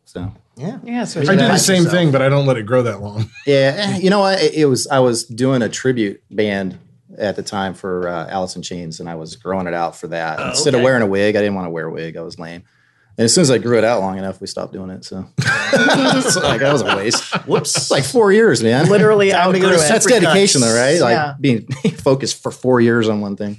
So 0.04 0.32
yeah. 0.56 0.78
Yeah, 0.84 1.04
so 1.04 1.20
I 1.20 1.24
do 1.24 1.36
the 1.36 1.56
same 1.58 1.76
yourself. 1.82 1.92
thing, 1.92 2.12
but 2.12 2.22
I 2.22 2.28
don't 2.28 2.46
let 2.46 2.56
it 2.56 2.62
grow 2.64 2.82
that 2.84 3.02
long. 3.02 3.28
yeah, 3.46 3.74
eh, 3.76 3.98
you 3.98 4.08
know 4.10 4.20
what? 4.20 4.40
It, 4.40 4.54
it 4.54 4.64
was 4.66 4.86
I 4.86 5.00
was 5.00 5.24
doing 5.24 5.62
a 5.62 5.68
tribute 5.68 6.22
band 6.30 6.78
at 7.18 7.36
the 7.36 7.42
time 7.42 7.74
for 7.74 8.08
uh, 8.08 8.26
Alice 8.28 8.56
in 8.56 8.62
Chains, 8.62 9.00
and 9.00 9.08
I 9.08 9.14
was 9.14 9.36
growing 9.36 9.66
it 9.66 9.74
out 9.74 9.96
for 9.96 10.06
that 10.08 10.38
Oh, 10.38 10.48
instead 10.50 10.74
of 10.74 10.82
wearing 10.82 11.02
a 11.02 11.06
wig. 11.06 11.36
I 11.36 11.40
didn't 11.40 11.54
want 11.54 11.66
to 11.66 11.70
wear 11.70 11.86
a 11.86 11.92
wig. 11.92 12.16
I 12.16 12.22
was 12.22 12.38
lame. 12.38 12.62
And 13.18 13.24
as 13.24 13.32
soon 13.34 13.42
as 13.42 13.50
I 13.50 13.56
grew 13.56 13.78
it 13.78 13.84
out 13.84 14.00
long 14.00 14.18
enough, 14.18 14.42
we 14.42 14.46
stopped 14.46 14.74
doing 14.74 14.90
it. 14.90 15.02
So, 15.04 15.24
It's 15.38 16.36
like 16.36 16.60
that 16.60 16.70
was 16.72 16.82
a 16.82 16.96
waste. 16.96 17.24
Whoops. 17.46 17.74
It's 17.74 17.90
like 17.90 18.04
four 18.04 18.30
years, 18.30 18.62
man. 18.62 18.90
literally 18.90 19.30
Time 19.30 19.54
to 19.54 19.58
go 19.58 19.66
outgrew. 19.68 19.78
That's 19.78 20.04
Separate 20.04 20.20
dedication, 20.20 20.60
cuts. 20.60 20.72
though, 20.74 20.78
right? 20.78 21.00
Like 21.00 21.12
Yeah. 21.12 21.34
being 21.40 21.66
focused 21.96 22.42
for 22.42 22.50
four 22.52 22.80
years 22.82 23.08
on 23.08 23.22
one 23.22 23.36
thing. 23.36 23.58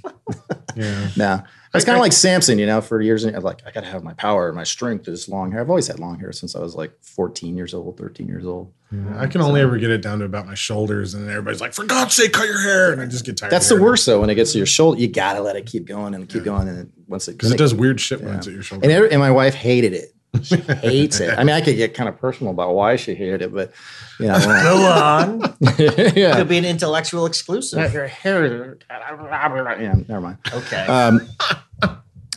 Yeah. 0.76 1.10
No, 1.18 1.44
it's 1.74 1.86
kind 1.86 1.96
of 1.98 2.02
like 2.02 2.14
Samson, 2.26 2.60
you 2.60 2.66
know. 2.66 2.82
For 2.82 3.02
years, 3.02 3.24
and 3.24 3.42
like 3.44 3.62
I 3.66 3.72
got 3.72 3.82
to 3.82 3.88
have 3.90 4.04
my 4.04 4.14
power, 4.14 4.52
my 4.54 4.64
strength 4.64 5.08
is 5.08 5.28
long 5.28 5.52
hair. 5.52 5.62
I've 5.62 5.70
always 5.70 5.88
had 5.88 6.00
long 6.00 6.20
hair 6.20 6.32
since 6.32 6.56
I 6.56 6.60
was 6.60 6.76
like 6.76 6.92
14 7.02 7.56
years 7.58 7.74
old, 7.74 7.98
13 7.98 8.28
years 8.28 8.46
old. 8.46 8.74
I 9.18 9.28
can 9.28 9.42
only 9.42 9.60
ever 9.60 9.78
get 9.78 9.90
it 9.92 10.02
down 10.02 10.20
to 10.20 10.26
about 10.26 10.46
my 10.46 10.54
shoulders, 10.56 11.14
and 11.14 11.30
everybody's 11.30 11.60
like, 11.60 11.74
"For 11.74 11.84
God's 11.84 12.16
sake, 12.16 12.32
cut 12.32 12.48
your 12.48 12.62
hair!" 12.62 12.94
And 12.94 13.02
I 13.02 13.06
just 13.06 13.26
get 13.26 13.36
tired. 13.36 13.52
That's 13.52 13.68
the 13.68 13.82
worst 13.82 14.06
though. 14.06 14.22
When 14.22 14.30
it 14.30 14.36
gets 14.36 14.54
to 14.54 14.58
your 14.60 14.66
shoulder, 14.68 15.02
you 15.02 15.10
gotta 15.10 15.42
let 15.42 15.58
it 15.58 15.66
keep 15.66 15.86
going 15.86 16.14
and 16.14 16.28
keep 16.30 16.44
going, 16.46 16.70
and 16.70 16.92
once 17.08 17.28
it 17.28 17.34
because 17.34 17.52
it 17.52 17.58
does 17.58 17.74
weird 17.74 18.00
shit 18.00 18.22
when 18.22 18.36
it's 18.36 18.48
at 18.48 18.54
your 18.54 18.64
shoulder. 18.64 18.84
And, 18.86 18.92
every- 18.94 19.12
and 19.12 19.20
my 19.20 19.32
wife 19.32 19.56
hated 19.56 19.94
it. 19.94 20.14
She 20.44 20.58
hates 20.58 21.20
it. 21.20 21.38
I 21.38 21.44
mean, 21.44 21.56
I 21.56 21.62
could 21.62 21.75
get 21.75 21.94
kind 21.94 22.10
of 22.10 22.17
personal 22.20 22.51
about 22.51 22.74
why 22.75 22.96
she 22.96 23.15
hated 23.15 23.41
it, 23.41 23.53
but 23.53 23.72
you 24.20 24.27
know, 24.27 24.39
Go 24.39 24.86
on. 24.86 25.39
yeah. 26.15 26.36
Could 26.36 26.50
be 26.50 26.58
an 26.58 26.65
intellectual 26.65 27.25
exclusive. 27.25 27.94
Your 27.94 28.08
hair, 28.08 28.77
yeah, 28.89 29.96
never 30.08 30.22
mind. 30.22 30.38
Okay. 30.53 30.86
Um, 30.88 31.22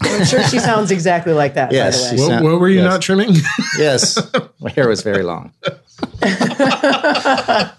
I'm 0.03 0.25
sure 0.25 0.43
she 0.45 0.59
sounds 0.59 0.91
exactly 0.91 1.33
like 1.33 1.55
that. 1.55 1.73
Yes, 1.73 2.11
by 2.11 2.17
the 2.17 2.23
way. 2.23 2.35
what, 2.35 2.43
what 2.45 2.61
were 2.61 2.69
you 2.69 2.81
yes. 2.81 2.91
not 2.91 3.03
trimming? 3.03 3.35
yes, 3.79 4.19
my 4.61 4.71
hair 4.71 4.89
was 4.89 5.03
very 5.03 5.23
long. 5.23 5.53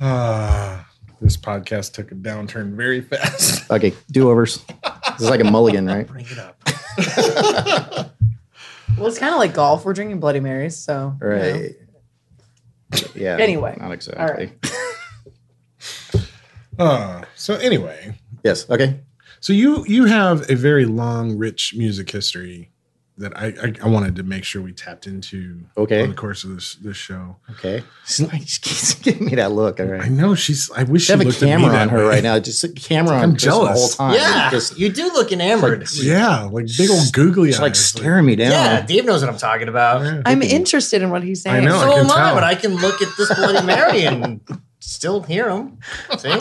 Ah, 0.00 0.88
this 1.20 1.36
podcast 1.36 1.92
took 1.92 2.12
a 2.12 2.14
downturn 2.14 2.74
very 2.76 3.00
fast. 3.00 3.68
Okay, 3.70 3.92
do 4.10 4.30
overs. 4.30 4.64
It's 5.08 5.24
like 5.24 5.40
a 5.40 5.44
mulligan, 5.50 5.86
right? 5.86 6.06
Bring 6.06 6.26
it 6.26 6.38
up. 6.38 6.56
Well, 8.96 9.06
it's 9.06 9.18
kind 9.18 9.32
of 9.32 9.38
like 9.38 9.54
golf. 9.54 9.84
We're 9.84 9.92
drinking 9.92 10.18
Bloody 10.18 10.40
Marys, 10.40 10.76
so 10.76 11.16
you 11.20 11.28
know. 11.28 11.36
Right. 11.36 11.76
Yeah. 13.14 13.36
Anyway, 13.38 13.76
not 13.78 13.92
exactly. 13.92 14.46
right. 14.46 14.72
Uh, 16.78 17.24
so 17.34 17.54
anyway, 17.56 18.14
Yes. 18.44 18.70
Okay. 18.70 19.00
so 19.40 19.52
you 19.52 19.84
you 19.88 20.04
have 20.04 20.48
a 20.48 20.54
very 20.54 20.84
long, 20.86 21.36
rich 21.36 21.74
music 21.76 22.08
history 22.08 22.70
that 23.18 23.36
I 23.36 23.46
I, 23.62 23.74
I 23.84 23.88
wanted 23.88 24.16
to 24.16 24.22
make 24.22 24.44
sure 24.44 24.62
we 24.62 24.72
tapped 24.72 25.06
into. 25.06 25.60
Okay. 25.76 26.02
on 26.04 26.10
the 26.10 26.14
course 26.14 26.44
of 26.44 26.54
this 26.54 26.74
this 26.76 26.96
show. 26.96 27.36
Okay. 27.50 27.82
She's 28.06 28.20
like, 28.32 28.42
she 28.46 28.60
keeps 28.60 28.94
giving 29.02 29.26
me 29.26 29.34
that 29.36 29.52
look. 29.52 29.80
All 29.80 29.92
I 30.00 30.08
know 30.08 30.34
she's. 30.34 30.70
I 30.74 30.84
wish 30.84 31.04
She 31.06 31.12
have 31.12 31.20
she 31.20 31.24
a 31.26 31.28
looked 31.28 31.42
at 31.42 31.46
me 31.46 31.50
camera 31.64 31.76
on 31.78 31.88
her 31.90 31.98
way. 31.98 32.04
right 32.04 32.22
now. 32.22 32.38
Just 32.38 32.62
a 32.64 32.68
camera 32.68 33.16
on 33.16 33.22
I'm 33.22 33.36
just 33.36 33.58
the 33.60 33.66
whole 33.66 33.88
time. 33.88 34.14
Yeah, 34.14 34.50
Just 34.50 34.78
you 34.78 34.88
do 34.88 35.04
look 35.12 35.32
enamored. 35.32 35.86
Yeah, 35.94 36.44
like 36.44 36.66
big 36.78 36.90
old 36.90 37.12
googly 37.12 37.50
it's 37.50 37.58
like 37.60 37.70
eyes. 37.72 37.84
staring 37.84 38.24
me 38.26 38.36
down. 38.36 38.52
Yeah, 38.52 38.80
Dave 38.86 39.04
knows 39.04 39.20
what 39.22 39.30
I'm 39.30 39.38
talking 39.38 39.68
about. 39.68 40.02
Yeah. 40.02 40.22
I'm 40.24 40.42
interested 40.42 41.02
in 41.02 41.10
what 41.10 41.22
he's 41.22 41.42
saying. 41.42 41.56
I 41.66 41.68
know. 41.68 41.80
So 41.80 41.90
I 41.90 41.94
can 41.96 42.04
am 42.06 42.10
I, 42.10 42.34
but 42.34 42.44
I 42.44 42.54
can 42.54 42.76
look 42.76 43.02
at 43.02 43.08
this 43.16 43.34
Bloody 43.34 43.66
Mary 43.66 44.04
and 44.04 44.40
still 44.80 45.22
hear 45.22 45.50
him. 45.50 45.78
See? 46.18 46.28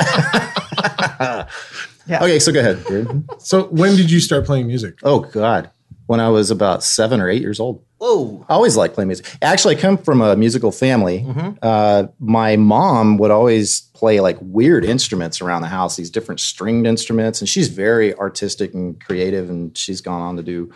Okay, 2.10 2.40
so 2.40 2.54
go 2.54 2.62
ahead. 2.62 2.84
dude. 2.86 3.30
So 3.40 3.64
when 3.66 3.98
did 3.98 4.10
you 4.10 4.22
start 4.22 4.46
playing 4.46 4.66
music? 4.68 4.98
Oh 5.04 5.20
God, 5.20 5.70
when 6.08 6.20
I 6.20 6.30
was 6.30 6.52
about 6.52 6.84
seven 6.84 7.22
or 7.22 7.30
eight 7.30 7.42
years 7.42 7.60
old. 7.60 7.84
Whoa. 8.00 8.46
I 8.50 8.54
always 8.54 8.76
liked 8.78 8.96
playing 8.96 9.10
music. 9.10 9.28
Actually, 9.42 9.76
I 9.76 9.80
come 9.80 9.98
from 9.98 10.22
a 10.22 10.36
musical 10.36 10.72
family. 10.72 11.26
Uh, 11.62 12.08
my 12.20 12.56
mom 12.56 13.18
would 13.18 13.32
always 13.32 13.82
play 13.94 14.20
like 14.20 14.38
weird 14.42 14.86
instruments 14.86 15.42
around 15.42 15.64
the 15.64 15.68
house, 15.68 15.96
these 15.96 16.10
different 16.10 16.40
stringed 16.40 16.88
instruments, 16.88 17.42
and 17.42 17.50
she's 17.50 17.68
very 17.68 18.16
artistic 18.16 18.74
and 18.74 19.04
creative, 19.04 19.50
and 19.50 19.78
she's 19.78 20.02
gone 20.02 20.22
on 20.22 20.38
to 20.38 20.44
do 20.44 20.72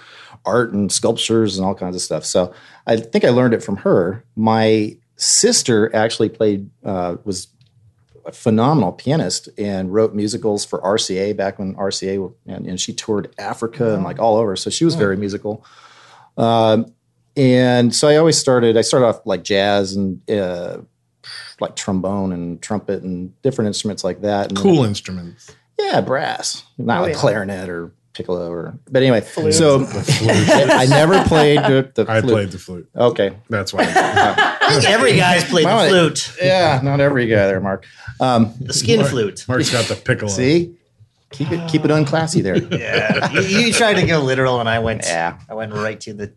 art 0.45 0.73
and 0.73 0.91
sculptures 0.91 1.57
and 1.57 1.65
all 1.65 1.75
kinds 1.75 1.95
of 1.95 2.01
stuff. 2.01 2.25
So 2.25 2.53
I 2.87 2.97
think 2.97 3.23
I 3.23 3.29
learned 3.29 3.53
it 3.53 3.63
from 3.63 3.77
her. 3.77 4.25
My 4.35 4.97
sister 5.15 5.95
actually 5.95 6.29
played 6.29 6.69
uh, 6.83 7.17
was 7.23 7.47
a 8.25 8.31
phenomenal 8.31 8.91
pianist 8.91 9.49
and 9.57 9.93
wrote 9.93 10.13
musicals 10.13 10.65
for 10.65 10.79
RCA 10.81 11.35
back 11.35 11.59
when 11.59 11.75
RCA 11.75 12.33
and, 12.47 12.65
and 12.67 12.79
she 12.79 12.93
toured 12.93 13.33
Africa 13.37 13.93
and 13.93 14.03
like 14.03 14.19
all 14.19 14.37
over. 14.37 14.55
So 14.55 14.69
she 14.69 14.85
was 14.85 14.95
very 14.95 15.17
musical. 15.17 15.65
Um, 16.37 16.93
and 17.37 17.93
so 17.95 18.07
I 18.07 18.17
always 18.17 18.37
started. 18.37 18.77
I 18.77 18.81
started 18.81 19.05
off 19.07 19.21
like 19.25 19.43
jazz 19.43 19.95
and 19.95 20.21
uh, 20.29 20.79
like 21.59 21.75
trombone 21.75 22.31
and 22.33 22.61
trumpet 22.61 23.03
and 23.03 23.39
different 23.41 23.67
instruments 23.67 24.03
like 24.03 24.21
that. 24.21 24.49
And 24.49 24.57
then- 24.57 24.63
Cool 24.63 24.83
instruments. 24.85 25.55
yeah, 25.79 26.01
brass, 26.01 26.63
not 26.77 26.99
Oh, 26.99 27.01
like 27.03 27.13
yeah. 27.13 27.19
clarinet 27.19 27.69
or 27.69 27.91
piccolo 28.13 28.49
or. 28.51 28.77
But 28.89 29.01
anyway, 29.03 29.21
so 29.51 29.85
I 29.95 30.85
never 30.89 31.23
played 31.23 31.59
the, 31.59 31.91
the 31.95 32.11
I 32.11 32.21
flute. 32.21 32.33
played 32.33 32.51
the 32.51 32.57
flute. 32.59 32.89
Okay, 32.95 33.31
That's 33.49 33.73
why. 33.73 33.85
I 34.77 34.79
think 34.79 34.89
every 34.89 35.15
guy's 35.15 35.43
played 35.43 35.65
the 35.67 35.87
flute. 35.89 36.35
yeah, 36.41 36.79
not 36.83 36.99
every 36.99 37.27
guy 37.27 37.47
there, 37.47 37.59
Mark. 37.61 37.85
Um, 38.19 38.53
The 38.59 38.73
skin 38.73 39.03
flute. 39.05 39.45
Mark's 39.47 39.69
got 39.71 39.85
the 39.85 39.95
piccolo. 39.95 40.29
see, 40.31 40.75
keep 41.31 41.51
it 41.51 41.69
keep 41.69 41.83
it 41.85 41.91
unclassy 41.91 42.41
there. 42.43 42.57
Yeah. 42.79 43.31
you, 43.31 43.41
you 43.67 43.73
tried 43.73 43.95
to 43.95 44.05
go 44.05 44.19
literal 44.21 44.59
and 44.59 44.67
I 44.69 44.79
went 44.79 45.03
Yeah. 45.05 45.37
I 45.49 45.53
went 45.55 45.73
right 45.73 45.99
to 46.01 46.13
the 46.13 46.31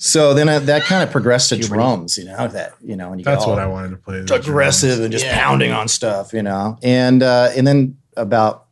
So 0.00 0.32
then 0.34 0.48
I, 0.48 0.58
that 0.60 0.82
kind 0.82 1.02
of 1.02 1.10
progressed 1.16 1.48
to 1.50 1.56
drums, 1.58 2.16
you 2.18 2.24
know, 2.26 2.46
that, 2.48 2.74
you 2.80 2.94
know, 2.96 3.10
and 3.10 3.20
you 3.20 3.24
That's 3.24 3.44
get 3.44 3.50
what 3.50 3.58
all 3.58 3.64
I 3.64 3.66
wanted 3.66 3.90
to 3.90 3.96
play. 3.96 4.18
aggressive 4.18 4.90
drums. 4.90 5.00
and 5.00 5.12
just 5.12 5.24
Yeah. 5.24 5.38
pounding 5.38 5.72
on 5.72 5.88
stuff, 5.88 6.32
you 6.32 6.42
know. 6.42 6.78
And 6.82 7.22
uh, 7.22 7.50
and 7.56 7.66
then 7.66 7.96
about 8.16 8.66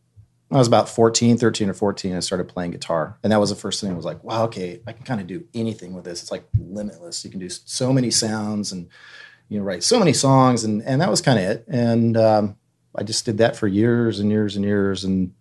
I 0.50 0.58
was 0.58 0.68
about 0.68 0.88
14, 0.88 1.38
13 1.38 1.68
or 1.68 1.74
14, 1.74 2.14
I 2.14 2.20
started 2.20 2.48
playing 2.48 2.70
guitar. 2.70 3.18
And 3.22 3.32
that 3.32 3.40
was 3.40 3.50
the 3.50 3.56
first 3.56 3.80
thing 3.80 3.90
I 3.90 3.94
was 3.94 4.04
like, 4.04 4.22
wow, 4.22 4.44
okay, 4.44 4.80
I 4.86 4.92
can 4.92 5.04
kind 5.04 5.20
of 5.20 5.26
do 5.26 5.44
anything 5.54 5.92
with 5.92 6.04
this. 6.04 6.22
It's 6.22 6.30
like 6.30 6.46
limitless. 6.56 7.24
You 7.24 7.30
can 7.30 7.40
do 7.40 7.48
so 7.48 7.92
many 7.92 8.10
sounds 8.12 8.70
and 8.70 8.88
you 9.48 9.58
know, 9.58 9.64
write 9.64 9.82
so 9.82 9.98
many 9.98 10.12
songs 10.12 10.64
and 10.64 10.82
and 10.82 11.00
that 11.00 11.10
was 11.10 11.20
kind 11.20 11.38
of 11.38 11.44
it. 11.44 11.64
And 11.68 12.16
um, 12.16 12.56
I 12.94 13.02
just 13.02 13.24
did 13.24 13.38
that 13.38 13.56
for 13.56 13.66
years 13.66 14.20
and 14.20 14.30
years 14.30 14.56
and 14.56 14.64
years 14.64 15.04
and 15.04 15.34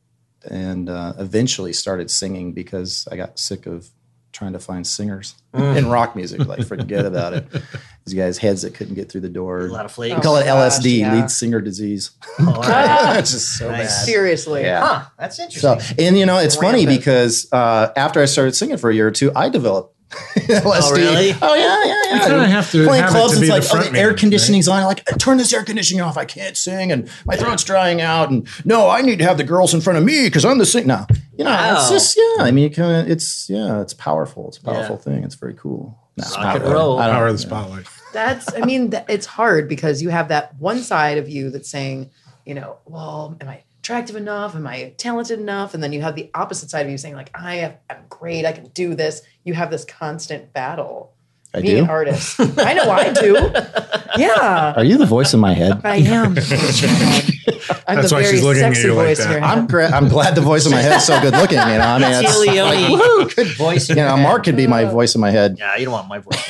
and 0.50 0.90
uh, 0.90 1.14
eventually 1.18 1.74
started 1.74 2.12
singing 2.12 2.54
because 2.54 3.08
I 3.12 3.16
got 3.16 3.40
sick 3.40 3.66
of 3.66 3.90
trying 4.36 4.54
to 4.54 4.60
find 4.60 4.86
singers 4.86 5.34
in 5.54 5.88
rock 5.88 6.16
music. 6.16 6.46
Like, 6.46 6.66
forget 6.68 7.06
about 7.06 7.34
it. 7.34 7.48
These 8.06 8.14
guys' 8.14 8.38
heads 8.38 8.62
that 8.64 8.74
couldn't 8.76 8.94
get 8.96 9.10
through 9.12 9.22
the 9.22 9.30
door. 9.30 9.60
a 9.62 9.64
lot 9.72 9.86
of 9.86 9.98
We 9.98 10.10
flakes. 10.10 10.22
call 10.24 10.36
it 10.38 10.42
Oh, 10.44 10.46
gosh, 10.46 10.74
LSD, 10.80 11.00
yeah. 11.00 11.16
lead 11.16 11.32
singer 11.32 11.62
disease. 11.62 12.12
Oh, 12.40 12.54
all 12.54 12.62
right. 12.62 13.18
It's 13.20 13.32
just 13.32 13.58
so 13.58 13.72
Nice. 13.72 13.88
bad. 13.88 14.06
Seriously. 14.06 14.62
Yeah. 14.64 14.86
Huh, 14.86 15.06
that's 15.18 15.38
So, 15.38 15.44
interesting. 15.44 16.06
and 16.06 16.18
you 16.18 16.26
know, 16.26 16.38
it's 16.38 16.56
funny 16.58 16.80
Rampant. 16.86 17.00
because 17.00 17.48
uh, 17.54 17.92
after 17.96 18.22
I 18.22 18.26
started 18.26 18.54
singing 18.56 18.78
for 18.78 18.90
a 18.90 18.94
year 18.94 19.08
or 19.08 19.12
two, 19.12 19.32
I 19.36 19.48
developed 19.50 19.94
LSD. 20.36 20.92
really? 20.96 21.36
Oh 21.42 21.56
yeah, 21.56 21.84
yeah, 21.86 22.04
yeah. 22.06 22.14
You 22.16 22.22
kinda 22.30 22.48
have 22.48 22.72
to 22.72 22.86
playing 22.86 23.04
have 23.04 23.12
it 23.14 23.18
clubs. 23.18 23.34
to 23.34 23.40
be 23.40 23.46
it's 23.48 23.52
like 23.52 23.62
the 23.64 23.68
oh, 23.70 23.72
front 23.82 23.94
the 23.94 24.00
air 24.00 24.10
man, 24.10 24.18
conditioning's 24.18 24.68
on. 24.68 24.84
Like 24.84 25.04
turn 25.18 25.38
this 25.38 25.52
air 25.54 25.64
conditioning 25.64 26.02
off. 26.02 26.18
I 26.18 26.26
can't 26.26 26.56
sing, 26.56 26.92
and 26.92 27.10
my 27.26 27.36
throat's 27.36 27.64
drying 27.64 28.02
out. 28.02 28.30
And 28.30 28.48
no, 28.66 28.90
I 28.90 29.02
need 29.02 29.20
to 29.20 29.26
have 29.26 29.38
the 29.38 29.44
girls 29.44 29.74
in 29.74 29.82
front 29.82 29.98
of 29.98 30.06
me 30.06 30.26
because 30.26 30.46
I'm 30.46 30.58
the 30.58 30.66
sing. 30.66 30.86
No, 30.88 31.06
you 31.38 31.44
know, 31.44 31.74
it's 31.78 31.90
just 31.90 32.18
yeah. 32.18 32.44
I 32.44 32.52
mean, 32.52 32.64
you 32.66 32.70
kind 32.70 33.06
of 33.06 33.12
it's 33.12 33.50
yeah, 33.50 33.82
it's 33.82 33.94
powerful. 33.94 34.48
It's 34.48 34.58
a 34.58 34.62
powerful 34.64 34.96
Yeah. 34.96 35.02
thing. 35.02 35.24
It's 35.24 35.36
very 35.36 35.54
cool. 35.56 35.98
No, 36.18 36.24
it's 36.24 36.36
Rock 36.38 36.56
and 36.56 36.64
roll. 36.66 37.00
I 37.00 37.08
don't- 37.08 37.16
Power 37.16 37.28
of 37.28 37.34
the 37.34 37.40
spotlight. 37.40 37.86
That's, 38.14 38.54
I 38.56 38.62
mean, 38.62 38.92
th- 38.92 39.04
it's 39.10 39.26
hard 39.26 39.68
because 39.68 40.02
you 40.02 40.08
have 40.10 40.30
that 40.30 40.56
one 40.58 40.80
side 40.82 41.18
of 41.18 41.28
you 41.28 41.50
that's 41.50 41.70
saying, 41.70 42.12
you 42.46 42.54
know, 42.54 42.78
well, 42.86 43.36
am 43.42 43.50
I 43.50 43.64
attractive 43.80 44.16
enough? 44.16 44.56
Am 44.56 44.66
I 44.66 44.94
talented 44.98 45.38
enough? 45.40 45.74
And 45.74 45.84
then 45.84 45.92
you 45.92 46.02
have 46.02 46.16
the 46.16 46.32
opposite 46.34 46.70
side 46.70 46.86
of 46.86 46.92
you 46.92 46.98
saying, 46.98 47.16
like, 47.16 47.30
I 47.36 47.56
am 47.56 47.74
I'm 47.90 47.98
great, 48.08 48.46
I 48.46 48.54
can 48.54 48.68
do 48.70 48.96
this. 48.96 49.22
You 49.44 49.54
have 49.56 49.70
this 49.70 49.84
constant 49.84 50.54
battle. 50.54 51.12
I 51.56 51.62
being 51.62 51.78
do? 51.78 51.84
an 51.84 51.90
artist. 51.90 52.40
I 52.40 52.74
know 52.74 52.90
I 52.92 53.14
do. 53.14 53.52
Yeah. 54.18 54.74
Are 54.78 54.84
you 54.86 54.98
the 54.98 55.06
voice 55.06 55.34
in 55.34 55.42
my 55.42 55.54
head? 55.54 55.82
I 55.84 55.98
am. 55.98 56.28
I'm 56.36 56.36
That's 56.38 58.10
the 58.10 58.16
why 58.16 58.22
very 58.22 58.26
she's 58.28 58.44
looking 58.44 58.64
at 58.64 58.74
sexy 58.74 58.88
you 58.88 58.94
like 58.94 59.08
voice 59.08 59.20
in 59.20 59.26
that. 59.28 59.32
your 59.32 59.42
head. 59.42 59.58
I'm 59.58 59.68
gra- 59.68 59.92
I'm 59.92 60.08
glad 60.08 60.36
the 60.36 60.42
voice 60.42 60.66
in 60.66 60.72
my 60.72 60.82
head 60.82 60.96
is 60.96 61.06
so 61.06 61.20
good 61.20 61.34
looking. 61.34 61.58
You 61.58 61.66
know, 61.66 61.80
I 61.82 62.00
mean, 62.00 62.24
it's, 62.24 62.44
Tia 62.44 62.66
Leone, 62.66 63.28
good 63.36 63.58
voice. 63.58 63.90
in 63.90 63.98
you 63.98 64.04
your 64.04 64.10
know, 64.12 64.16
head. 64.16 64.24
Mark 64.24 64.46
could 64.46 64.56
be 64.56 64.68
my 64.68 64.86
voice 64.86 65.16
in 65.16 65.22
my 65.22 65.32
head. 65.32 65.58
Yeah, 65.60 65.76
you 65.76 65.84
don't 65.84 65.92
want 65.94 66.08
my 66.08 66.20
voice 66.20 66.48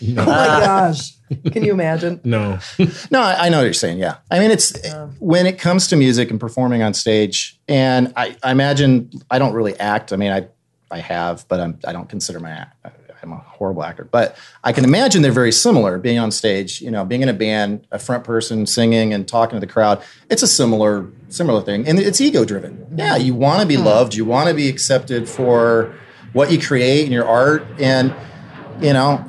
in 0.00 0.12
your 0.14 0.24
head. 0.24 0.28
oh 0.28 0.30
my 0.32 0.48
uh, 0.48 0.60
gosh. 0.60 1.12
Can 1.52 1.62
you 1.62 1.72
imagine? 1.72 2.20
No. 2.24 2.58
No, 3.10 3.20
I, 3.20 3.46
I 3.46 3.48
know 3.50 3.58
what 3.58 3.64
you're 3.64 3.74
saying. 3.74 3.98
Yeah, 3.98 4.16
I 4.30 4.38
mean, 4.38 4.50
it's 4.50 4.72
when 5.18 5.46
it 5.46 5.58
comes 5.58 5.88
to 5.88 5.96
music 5.96 6.30
and 6.30 6.40
performing 6.40 6.82
on 6.82 6.94
stage, 6.94 7.58
and 7.68 8.14
I, 8.16 8.34
I 8.42 8.50
imagine 8.50 9.10
I 9.30 9.38
don't 9.38 9.52
really 9.52 9.78
act. 9.78 10.12
I 10.12 10.16
mean, 10.16 10.32
I 10.32 10.48
I 10.90 11.00
have, 11.00 11.46
but 11.48 11.60
I'm 11.60 11.78
I 11.86 11.92
don't 11.92 12.08
consider 12.08 12.40
my 12.40 12.50
act. 12.50 12.86
I'm 13.24 13.32
a 13.32 13.36
horrible 13.36 13.82
actor, 13.82 14.04
but 14.04 14.36
I 14.62 14.72
can 14.72 14.84
imagine 14.84 15.22
they're 15.22 15.32
very 15.32 15.52
similar. 15.52 15.98
Being 15.98 16.18
on 16.18 16.30
stage, 16.30 16.80
you 16.80 16.90
know, 16.90 17.04
being 17.04 17.22
in 17.22 17.28
a 17.28 17.34
band, 17.34 17.86
a 17.90 17.98
front 17.98 18.22
person 18.22 18.66
singing 18.66 19.14
and 19.14 19.26
talking 19.26 19.58
to 19.58 19.66
the 19.66 19.72
crowd, 19.72 20.02
it's 20.30 20.42
a 20.42 20.46
similar 20.46 21.10
similar 21.28 21.62
thing, 21.62 21.88
and 21.88 21.98
it's 21.98 22.20
ego 22.20 22.44
driven. 22.44 22.86
Yeah, 22.96 23.16
you 23.16 23.34
want 23.34 23.62
to 23.62 23.66
be 23.66 23.76
hmm. 23.76 23.84
loved, 23.84 24.14
you 24.14 24.24
want 24.24 24.48
to 24.48 24.54
be 24.54 24.68
accepted 24.68 25.28
for 25.28 25.94
what 26.32 26.52
you 26.52 26.60
create 26.60 27.04
and 27.04 27.12
your 27.12 27.26
art, 27.26 27.66
and 27.78 28.14
you 28.80 28.92
know, 28.92 29.24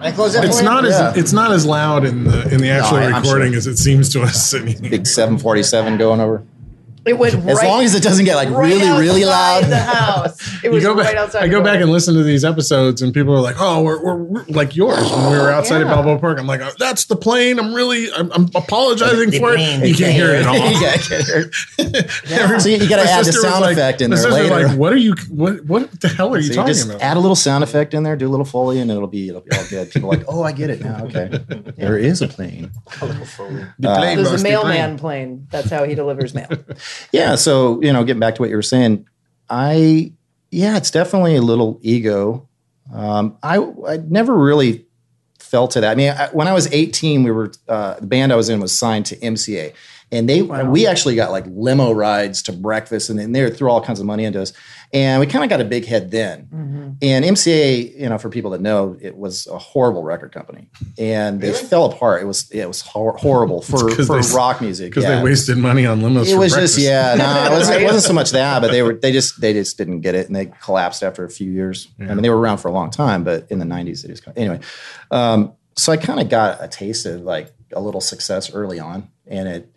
I 0.00 0.12
close 0.12 0.32
that 0.32 0.44
It's 0.44 0.58
for 0.58 0.62
you? 0.62 0.68
not 0.70 0.84
as 0.84 1.16
it's 1.16 1.32
not 1.32 1.52
as 1.52 1.66
loud 1.66 2.06
in 2.06 2.24
the 2.24 2.52
in 2.52 2.60
the 2.60 2.70
actual 2.70 2.98
I- 2.98 3.06
I'm 3.06 3.22
recording 3.22 3.52
sure. 3.52 3.58
as 3.58 3.66
it 3.66 3.76
seems 3.76 4.12
to 4.14 4.22
us 4.22 4.46
sitting 4.50 4.82
here. 4.82 4.90
big 4.90 5.06
747 5.06 5.98
going 5.98 6.20
over. 6.20 6.42
It 7.06 7.16
went 7.18 7.34
As 7.34 7.44
right, 7.44 7.66
long 7.66 7.84
as 7.84 7.94
it 7.94 8.02
doesn't 8.02 8.24
get 8.24 8.34
like 8.36 8.50
right 8.50 8.66
really, 8.68 8.88
really 9.00 9.24
outside 9.24 9.62
loud. 9.62 9.70
The 9.70 9.76
house. 9.76 10.58
It 10.58 10.64
You 10.64 10.70
was 10.72 10.82
go 10.82 10.94
right 10.94 11.04
back. 11.04 11.14
outside. 11.14 11.44
I 11.44 11.48
go 11.48 11.62
back 11.62 11.80
and 11.80 11.90
listen 11.92 12.14
to 12.14 12.22
these 12.24 12.44
episodes, 12.44 13.00
and 13.00 13.14
people 13.14 13.32
are 13.32 13.40
like, 13.40 13.54
"Oh, 13.60 13.82
we're, 13.84 14.02
we're, 14.02 14.16
we're 14.16 14.44
like 14.48 14.74
yours 14.74 14.98
when 15.12 15.30
we 15.30 15.38
were 15.38 15.50
outside 15.50 15.80
of 15.80 15.86
Yeah. 15.86 15.94
Balboa 15.94 16.18
Park." 16.18 16.38
I'm 16.40 16.48
like, 16.48 16.60
oh, 16.60 16.72
"That's 16.80 17.04
the 17.04 17.14
plane. 17.14 17.60
I'm 17.60 17.72
really, 17.72 18.12
I'm, 18.12 18.30
I'm 18.32 18.50
apologizing 18.56 19.30
for 19.38 19.54
it. 19.54 19.86
You 19.86 19.94
can't 19.94 20.12
hear 20.12 20.30
it 20.34 20.40
at 20.42 20.46
all." 20.48 20.56
yeah, 20.82 20.90
I 20.94 20.96
can't 20.98 21.24
hear 21.24 21.50
it. 21.78 22.30
Every- 22.32 22.60
So 22.60 22.68
you 22.70 22.88
gotta 22.88 23.08
add 23.08 23.24
the 23.24 23.32
sound 23.32 23.60
like- 23.60 23.74
effect 23.74 24.00
in 24.00 24.10
there 24.10 24.28
later. 24.28 24.66
Like, 24.68 24.76
what 24.76 24.92
are 24.92 24.96
you? 24.96 25.14
What 25.30 25.64
what 25.64 26.00
the 26.00 26.08
hell 26.08 26.34
are 26.34 26.38
you 26.38 26.48
So 26.48 26.54
talking 26.54 26.74
just 26.74 26.88
about? 26.88 27.00
add 27.00 27.16
a 27.16 27.20
little 27.20 27.36
sound 27.36 27.62
effect 27.62 27.94
in 27.94 28.02
there, 28.02 28.16
do 28.16 28.26
a 28.26 28.28
little 28.30 28.44
foley, 28.44 28.80
and 28.80 28.90
it'll 28.90 29.06
be 29.06 29.28
it'll 29.28 29.40
be 29.42 29.52
all 29.56 29.64
good. 29.70 29.90
People 29.92 30.10
are 30.12 30.16
like, 30.16 30.26
oh, 30.28 30.42
I 30.42 30.50
get 30.52 30.70
it 30.70 30.80
now. 30.80 31.04
Okay, 31.04 31.30
there 31.76 31.96
is 31.96 32.20
a 32.20 32.26
plane. 32.28 32.72
A 33.00 33.06
little 33.06 33.24
foley. 33.24 33.64
The 33.78 33.94
plane 33.94 34.16
There's 34.16 34.32
a 34.40 34.44
be 34.44 34.50
mailman 34.50 34.98
plane. 34.98 35.46
That's 35.52 35.70
how 35.70 35.84
he 35.84 35.94
delivers 35.94 36.34
mail. 36.34 36.48
Yeah. 37.12 37.34
So 37.34 37.80
you 37.82 37.92
know, 37.92 38.04
getting 38.04 38.20
back 38.20 38.34
to 38.36 38.42
what 38.42 38.50
you 38.50 38.56
were 38.56 38.62
saying, 38.62 39.06
I 39.48 40.12
yeah, 40.50 40.76
it's 40.76 40.90
definitely 40.90 41.36
a 41.36 41.42
little 41.42 41.78
ego. 41.82 42.48
Um, 42.92 43.36
I 43.42 43.58
I 43.86 43.96
never 43.98 44.34
really 44.34 44.86
felt 45.38 45.76
it. 45.76 45.84
I 45.84 45.94
mean, 45.94 46.10
I, 46.10 46.28
when 46.28 46.46
I 46.46 46.52
was 46.52 46.70
18, 46.72 47.22
we 47.22 47.30
were 47.30 47.52
uh, 47.68 47.94
the 48.00 48.06
band 48.06 48.32
I 48.32 48.36
was 48.36 48.48
in 48.48 48.60
was 48.60 48.76
signed 48.76 49.06
to 49.06 49.16
MCA, 49.16 49.72
and 50.10 50.28
they 50.28 50.42
we 50.42 50.86
actually 50.86 51.14
got 51.14 51.30
like 51.30 51.44
limo 51.48 51.92
rides 51.92 52.42
to 52.44 52.52
breakfast, 52.52 53.10
and 53.10 53.18
then 53.18 53.32
they 53.32 53.50
threw 53.50 53.70
all 53.70 53.82
kinds 53.82 54.00
of 54.00 54.06
money 54.06 54.24
into 54.24 54.40
us, 54.40 54.52
and 54.92 55.20
we 55.20 55.26
kind 55.26 55.44
of 55.44 55.50
got 55.50 55.60
a 55.60 55.64
big 55.64 55.84
head 55.84 56.10
then. 56.10 56.96
And 57.00 57.24
MCA, 57.24 57.98
you 58.00 58.08
know, 58.08 58.18
for 58.18 58.28
people 58.28 58.50
that 58.52 58.60
know, 58.60 58.96
it 59.00 59.16
was 59.16 59.46
a 59.46 59.58
horrible 59.58 60.02
record 60.02 60.32
company, 60.32 60.68
and 60.96 61.40
they 61.40 61.52
fell 61.52 61.84
apart. 61.92 62.22
It 62.22 62.24
was 62.24 62.50
it 62.50 62.66
was 62.66 62.80
hor- 62.80 63.16
horrible 63.16 63.62
for 63.62 63.90
for 63.90 64.20
they- 64.20 64.34
rock 64.34 64.60
music 64.60 64.90
because 64.90 65.04
yeah. 65.04 65.16
they 65.16 65.22
wasted 65.22 65.58
money 65.58 65.86
on 65.86 66.00
limos. 66.00 66.26
It 66.26 66.36
was 66.36 66.52
breakfast. 66.52 66.76
just 66.76 66.78
yeah, 66.78 67.14
no, 67.16 67.46
it 67.46 67.50
wasn't, 67.56 67.82
it 67.82 67.84
wasn't 67.84 68.04
so 68.04 68.12
much 68.12 68.30
that, 68.32 68.60
but 68.60 68.70
they 68.70 68.82
were 68.82 68.94
they 68.94 69.12
just 69.12 69.40
they 69.40 69.52
just 69.52 69.76
didn't 69.78 70.00
get 70.00 70.14
it, 70.14 70.26
and 70.26 70.34
they 70.34 70.46
collapsed 70.46 71.02
after 71.02 71.24
a 71.24 71.30
few 71.30 71.50
years. 71.50 71.88
I 72.00 72.04
mean, 72.04 72.22
they 72.22 72.30
were 72.30 72.38
around 72.38 72.58
for 72.58 72.68
a 72.68 72.72
long 72.72 72.90
time, 72.90 73.22
but 73.24 73.46
in 73.50 73.58
the 73.58 73.66
'90s, 73.66 74.02
they 74.02 74.08
just 74.08 74.26
anyway. 74.36 74.60
Um, 75.10 75.52
so 75.76 75.92
I 75.92 75.96
kind 75.96 76.18
of 76.20 76.28
got 76.28 76.62
a 76.62 76.66
taste 76.66 77.06
of 77.06 77.20
like 77.20 77.52
a 77.72 77.80
little 77.80 78.00
success 78.00 78.52
early 78.52 78.80
on, 78.80 79.08
and 79.26 79.48
it. 79.48 79.72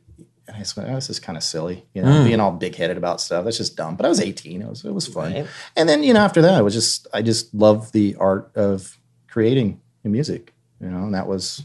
And 0.52 0.58
I 0.58 0.60
just 0.60 0.76
went, 0.76 0.90
oh, 0.90 0.96
this 0.96 1.10
is 1.10 1.20
kind 1.20 1.38
of 1.38 1.44
silly, 1.44 1.86
you 1.94 2.02
know, 2.02 2.26
being 2.26 2.42
all 2.42 2.52
big 2.52 2.76
headed 2.76 2.98
about 2.98 3.22
stuff. 3.22 3.46
That's 3.46 3.58
just 3.58 3.78
dumb. 3.78 3.96
But 3.96 4.06
I 4.06 4.10
was 4.10 4.20
18; 4.20 4.62
it 4.62 4.68
was 4.68 4.84
it 4.84 4.94
was 4.94 5.08
fun. 5.08 5.34
Right. 5.34 5.48
And 5.78 5.88
then 5.88 6.04
you 6.04 6.14
know, 6.14 6.20
after 6.20 6.42
that, 6.42 6.56
I 6.56 6.62
was 6.62 6.74
just 6.74 7.08
I 7.14 7.22
just 7.22 7.54
loved 7.54 7.94
the 7.94 8.16
art 8.20 8.52
of 8.56 8.98
creating 9.28 9.80
music, 10.04 10.54
you 10.82 10.90
know, 10.90 11.04
and 11.04 11.16
that 11.16 11.28
was 11.28 11.64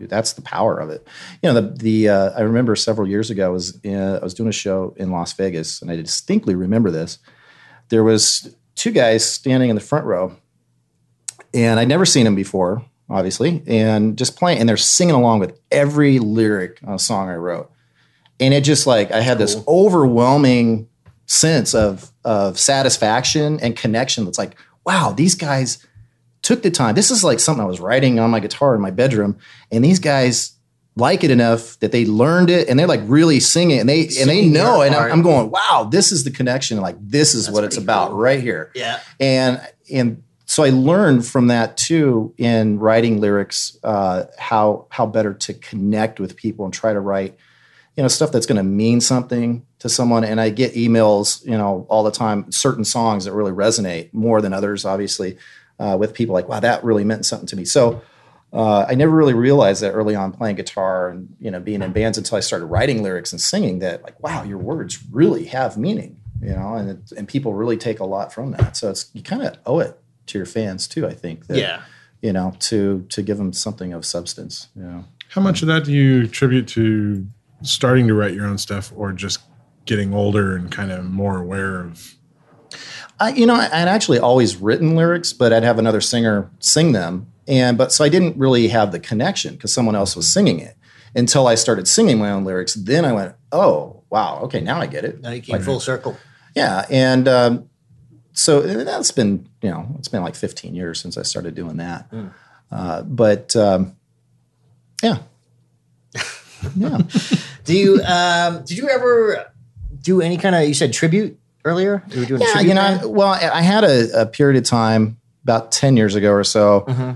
that's 0.00 0.34
the 0.34 0.42
power 0.42 0.78
of 0.78 0.90
it. 0.90 1.06
You 1.42 1.50
know, 1.50 1.60
the 1.60 1.74
the 1.74 2.08
uh, 2.10 2.30
I 2.36 2.42
remember 2.42 2.76
several 2.76 3.08
years 3.08 3.30
ago 3.30 3.46
I 3.46 3.48
was 3.48 3.80
in, 3.82 3.98
I 3.98 4.22
was 4.22 4.34
doing 4.34 4.50
a 4.50 4.52
show 4.52 4.94
in 4.98 5.10
Las 5.10 5.32
Vegas, 5.32 5.80
and 5.80 5.90
I 5.90 5.96
distinctly 5.96 6.54
remember 6.54 6.90
this. 6.90 7.18
There 7.88 8.04
was 8.04 8.54
two 8.74 8.90
guys 8.90 9.24
standing 9.24 9.70
in 9.70 9.76
the 9.76 9.82
front 9.82 10.04
row, 10.04 10.36
and 11.54 11.80
I'd 11.80 11.88
never 11.88 12.04
seen 12.04 12.24
them 12.24 12.34
before, 12.34 12.84
obviously, 13.08 13.62
and 13.66 14.18
just 14.18 14.36
playing, 14.36 14.58
and 14.58 14.68
they're 14.68 14.76
singing 14.76 15.14
along 15.14 15.40
with 15.40 15.58
every 15.70 16.18
lyric 16.18 16.80
on 16.84 16.94
a 16.94 16.98
song 16.98 17.28
I 17.28 17.36
wrote, 17.36 17.70
and 18.40 18.52
it 18.54 18.62
just 18.64 18.86
like 18.86 19.10
I 19.12 19.20
had 19.20 19.38
this 19.38 19.56
overwhelming 19.66 20.88
sense 21.26 21.74
of 21.74 22.10
of 22.24 22.58
satisfaction 22.58 23.58
and 23.60 23.76
connection. 23.76 24.24
That's 24.24 24.38
like, 24.38 24.56
wow, 24.84 25.12
these 25.16 25.34
guys 25.34 25.84
took 26.42 26.62
the 26.62 26.70
time. 26.70 26.94
This 26.94 27.10
is 27.10 27.24
like 27.24 27.40
something 27.40 27.62
I 27.62 27.66
was 27.66 27.80
writing 27.80 28.18
on 28.20 28.30
my 28.30 28.40
guitar 28.40 28.74
in 28.74 28.80
my 28.80 28.90
bedroom, 28.90 29.38
and 29.70 29.84
these 29.84 29.98
guys 29.98 30.52
like 30.98 31.22
it 31.24 31.30
enough 31.30 31.78
that 31.80 31.92
they 31.92 32.06
learned 32.06 32.48
it 32.48 32.68
and 32.70 32.78
they're 32.78 32.86
like 32.86 33.02
really 33.04 33.38
singing 33.38 33.78
and 33.80 33.88
they 33.88 34.04
and 34.18 34.30
they 34.30 34.46
know 34.46 34.80
and 34.80 34.94
I'm. 34.94 35.12
I'm 35.12 35.22
going 35.22 35.50
wow 35.50 35.86
this 35.90 36.10
is 36.10 36.24
the 36.24 36.30
connection 36.30 36.80
like 36.80 36.96
this 36.98 37.34
is 37.34 37.50
what 37.50 37.64
it's 37.64 37.76
about 37.76 38.12
cool. 38.12 38.18
right 38.18 38.40
here 38.40 38.72
Yeah. 38.74 39.00
and 39.20 39.60
and 39.92 40.22
so 40.46 40.64
I 40.64 40.70
learned 40.70 41.26
from 41.26 41.48
that 41.48 41.76
too 41.76 42.32
in 42.38 42.78
writing 42.78 43.20
lyrics 43.20 43.76
uh, 43.84 44.24
how 44.38 44.86
how 44.88 45.04
better 45.04 45.34
to 45.34 45.52
connect 45.52 46.18
with 46.18 46.34
people 46.34 46.64
and 46.64 46.72
try 46.72 46.94
to 46.94 47.00
write 47.00 47.36
you 47.96 48.02
know 48.02 48.08
stuff 48.08 48.30
that's 48.32 48.46
going 48.46 48.56
to 48.58 48.62
mean 48.62 49.00
something 49.00 49.64
to 49.78 49.88
someone. 49.88 50.22
And 50.24 50.40
I 50.40 50.50
get 50.50 50.74
emails 50.74 51.44
you 51.44 51.56
know 51.56 51.86
all 51.88 52.04
the 52.04 52.10
time 52.10 52.50
certain 52.52 52.84
songs 52.84 53.24
that 53.24 53.32
really 53.32 53.52
resonate 53.52 54.12
more 54.12 54.40
than 54.40 54.52
others 54.52 54.84
obviously 54.84 55.38
uh, 55.78 55.96
with 55.98 56.14
people 56.14 56.34
like 56.34 56.48
wow 56.48 56.60
that 56.60 56.84
really 56.84 57.04
meant 57.04 57.24
something 57.26 57.46
to 57.48 57.56
me. 57.56 57.64
So 57.64 58.02
uh, 58.52 58.86
I 58.88 58.94
never 58.94 59.12
really 59.14 59.34
realized 59.34 59.82
that 59.82 59.92
early 59.92 60.14
on 60.14 60.32
playing 60.32 60.56
guitar 60.56 61.08
and 61.10 61.34
you 61.40 61.50
know 61.50 61.60
being 61.60 61.82
in 61.82 61.92
bands 61.92 62.16
until 62.18 62.36
I 62.36 62.40
started 62.40 62.66
writing 62.66 63.02
lyrics 63.02 63.32
and 63.32 63.40
singing 63.40 63.80
that 63.80 64.02
like 64.02 64.22
wow 64.22 64.42
your 64.44 64.58
words 64.58 64.98
really 65.10 65.44
have 65.46 65.76
meaning 65.76 66.20
you 66.42 66.50
know 66.50 66.74
and 66.74 66.90
it, 66.90 67.12
and 67.16 67.26
people 67.26 67.54
really 67.54 67.76
take 67.76 67.98
a 68.00 68.04
lot 68.04 68.32
from 68.32 68.52
that. 68.52 68.76
So 68.76 68.90
it's 68.90 69.10
you 69.14 69.22
kind 69.22 69.42
of 69.42 69.56
owe 69.66 69.80
it 69.80 69.98
to 70.26 70.38
your 70.38 70.46
fans 70.46 70.86
too 70.88 71.06
I 71.06 71.14
think 71.14 71.46
that, 71.46 71.56
Yeah. 71.58 71.82
you 72.20 72.32
know 72.32 72.54
to 72.68 73.04
to 73.10 73.22
give 73.22 73.38
them 73.38 73.52
something 73.52 73.92
of 73.92 74.04
substance 74.04 74.68
you 74.76 74.82
know. 74.82 75.04
How 75.30 75.40
much 75.40 75.60
of 75.62 75.68
that 75.68 75.84
do 75.84 75.92
you 75.92 76.22
attribute 76.24 76.68
to 76.68 77.26
starting 77.62 78.06
to 78.08 78.14
write 78.14 78.34
your 78.34 78.46
own 78.46 78.58
stuff, 78.58 78.92
or 78.96 79.12
just 79.12 79.40
getting 79.84 80.12
older 80.14 80.56
and 80.56 80.70
kind 80.70 80.90
of 80.90 81.04
more 81.04 81.38
aware 81.38 81.80
of? 81.80 82.14
I, 83.18 83.30
you 83.30 83.46
know, 83.46 83.54
I- 83.54 83.66
I'd 83.72 83.88
actually 83.88 84.18
always 84.18 84.56
written 84.56 84.94
lyrics, 84.96 85.32
but 85.32 85.52
I'd 85.52 85.62
have 85.62 85.78
another 85.78 86.00
singer 86.00 86.50
sing 86.58 86.92
them, 86.92 87.26
and 87.48 87.78
but 87.78 87.92
so 87.92 88.04
I 88.04 88.08
didn't 88.08 88.36
really 88.36 88.68
have 88.68 88.92
the 88.92 88.98
connection 89.00 89.54
because 89.54 89.72
someone 89.72 89.94
else 89.96 90.14
was 90.16 90.28
singing 90.28 90.58
it 90.60 90.76
until 91.14 91.46
I 91.46 91.54
started 91.54 91.88
singing 91.88 92.18
my 92.18 92.30
own 92.30 92.44
lyrics. 92.44 92.74
Then 92.74 93.04
I 93.04 93.12
went, 93.12 93.34
oh 93.52 94.02
wow, 94.10 94.40
okay, 94.42 94.60
now 94.60 94.80
I 94.80 94.86
get 94.86 95.04
it. 95.04 95.20
Now 95.22 95.30
you 95.30 95.40
came 95.40 95.56
full 95.64 95.80
circle. 95.80 96.16
Yeah, 96.54 96.84
and 96.90 97.26
um, 97.28 97.70
so 98.32 98.60
that's 98.60 99.10
been 99.12 99.48
you 99.62 99.70
know 99.70 99.86
it's 99.98 100.08
been 100.08 100.22
like 100.22 100.34
15 100.34 100.74
years 100.74 101.00
since 101.00 101.16
I 101.16 101.22
started 101.22 101.54
doing 101.54 101.78
that. 101.78 102.10
Uh, 102.70 103.02
but 103.02 103.54
um, 103.56 103.96
yeah, 105.02 105.18
yeah. 106.76 106.98
Do 107.64 107.76
you 107.76 108.02
um 108.04 108.64
did 108.64 108.78
you 108.78 108.88
ever 108.88 109.52
do 110.02 110.20
any 110.20 110.36
kind 110.36 110.54
of 110.54 110.66
you 110.68 110.74
said 110.74 110.92
tribute 110.92 111.38
earlier? 111.64 112.02
You 112.10 112.20
were 112.20 112.26
doing 112.26 112.40
Yeah, 112.42 112.52
tribute 112.52 112.68
you 112.68 112.74
know. 112.74 112.80
I- 113.02 113.04
well, 113.06 113.28
I 113.28 113.48
I 113.54 113.60
had 113.62 113.84
a, 113.84 114.22
a 114.22 114.26
period 114.26 114.56
of 114.58 114.64
time 114.68 115.18
about 115.42 115.72
ten 115.72 115.96
years 115.96 116.14
ago 116.14 116.30
or 116.32 116.44
so 116.44 116.84
Mm-hmm. 116.88 117.12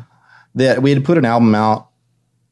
that 0.56 0.82
we 0.82 0.90
had 0.90 1.04
put 1.04 1.18
an 1.18 1.24
album 1.24 1.54
out, 1.54 1.89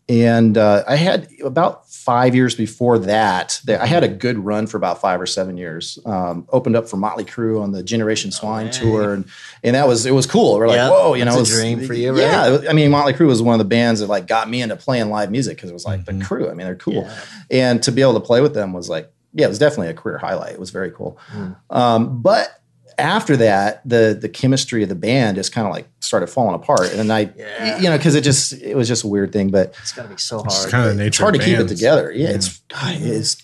and 0.09 0.57
uh, 0.57 0.85
I 0.88 0.97
had 0.97 1.29
about 1.44 1.88
five 1.90 2.35
years 2.35 2.55
before 2.55 2.99
that. 3.01 3.61
I 3.68 3.85
had 3.87 4.03
a 4.03 4.09
good 4.09 4.38
run 4.38 4.66
for 4.66 4.79
about 4.79 5.01
five 5.01 5.21
or 5.21 5.27
seven 5.27 5.59
years. 5.59 5.99
Um, 6.07 6.47
opened 6.51 6.75
up 6.77 6.88
for 6.88 6.97
Motley 6.97 7.25
Crue 7.25 7.61
on 7.61 7.73
the 7.73 7.83
Generation 7.83 8.31
Swine 8.31 8.71
tour, 8.71 9.12
and 9.12 9.27
and 9.62 9.77
that 9.77 9.87
was 9.87 10.07
it 10.07 10.12
was 10.12 10.27
cool. 10.27 10.57
We're 10.59 10.68
like, 10.68 10.77
Yeah, 10.77 10.88
whoa, 10.90 11.14
you 11.14 11.25
know, 11.27 11.37
that's 11.37 11.37
a 11.37 11.38
it 11.38 11.40
was- 11.40 11.61
dream 11.79 11.87
for 11.87 11.92
you, 11.94 12.12
right? 12.12 12.21
Yeah, 12.62 12.71
I 12.71 12.73
mean, 12.73 12.90
Motley 12.90 13.12
Crue 13.12 13.27
was 13.27 13.42
one 13.42 13.55
of 13.55 13.59
the 13.59 13.68
bands 13.68 14.01
that 14.01 14.07
like 14.09 14.27
got 14.27 14.49
me 14.49 14.62
into 14.62 14.77
playing 14.77 15.11
live 15.11 15.31
music 15.31 15.57
because 15.59 15.68
it 15.71 15.75
was 15.75 15.85
like 15.85 16.01
Mm-hmm. 16.01 16.21
the 16.21 16.25
Crew. 16.25 16.47
I 16.49 16.55
mean, 16.55 16.66
they're 16.66 16.75
cool, 16.77 17.09
and 17.51 17.83
to 17.83 17.92
be 17.92 18.01
able 18.03 18.14
to 18.14 18.21
play 18.21 18.40
with 18.40 18.55
them 18.55 18.73
was 18.73 18.88
like, 18.88 19.12
yeah, 19.35 19.44
it 19.44 19.51
was 19.51 19.59
definitely 19.59 19.88
a 19.88 19.94
career 19.94 20.16
highlight. 20.18 20.53
It 20.55 20.61
was 20.61 20.71
very 20.71 20.90
cool. 20.90 21.18
Mm. 21.35 21.57
Um, 21.68 22.23
but 22.23 22.49
after 22.97 23.37
that, 23.37 23.87
the 23.88 24.16
the 24.18 24.29
chemistry 24.29 24.83
of 24.83 24.88
the 24.88 24.94
band 24.94 25.37
just 25.37 25.53
kind 25.53 25.66
of 25.66 25.73
like 25.73 25.87
started 26.09 26.27
falling 26.29 26.55
apart. 26.55 26.90
And 26.90 26.99
then 26.99 27.11
I, 27.11 27.77
you 27.79 27.88
know, 27.88 27.97
because 27.97 28.14
it 28.14 28.25
just 28.25 28.53
it 28.55 28.75
was 28.77 28.88
just 28.88 29.05
a 29.05 29.07
weird 29.07 29.33
thing, 29.33 29.51
but 29.51 29.75
It's 29.83 29.92
got 29.92 30.05
to 30.05 30.09
be 30.09 30.16
so 30.16 30.38
hard. 30.38 30.47
It's 30.47 30.59
hard. 30.62 30.71
kind 30.73 30.88
of 30.88 30.97
the 30.97 31.03
nature. 31.05 31.09
it's 31.09 31.18
hard 31.18 31.35
to 31.35 31.40
of 31.40 31.47
keep 31.47 31.59
it 31.59 31.68
together. 31.68 32.11
Yeah, 32.11 32.31
it's 32.31 32.59
God, 32.68 32.97
it's 32.99 33.37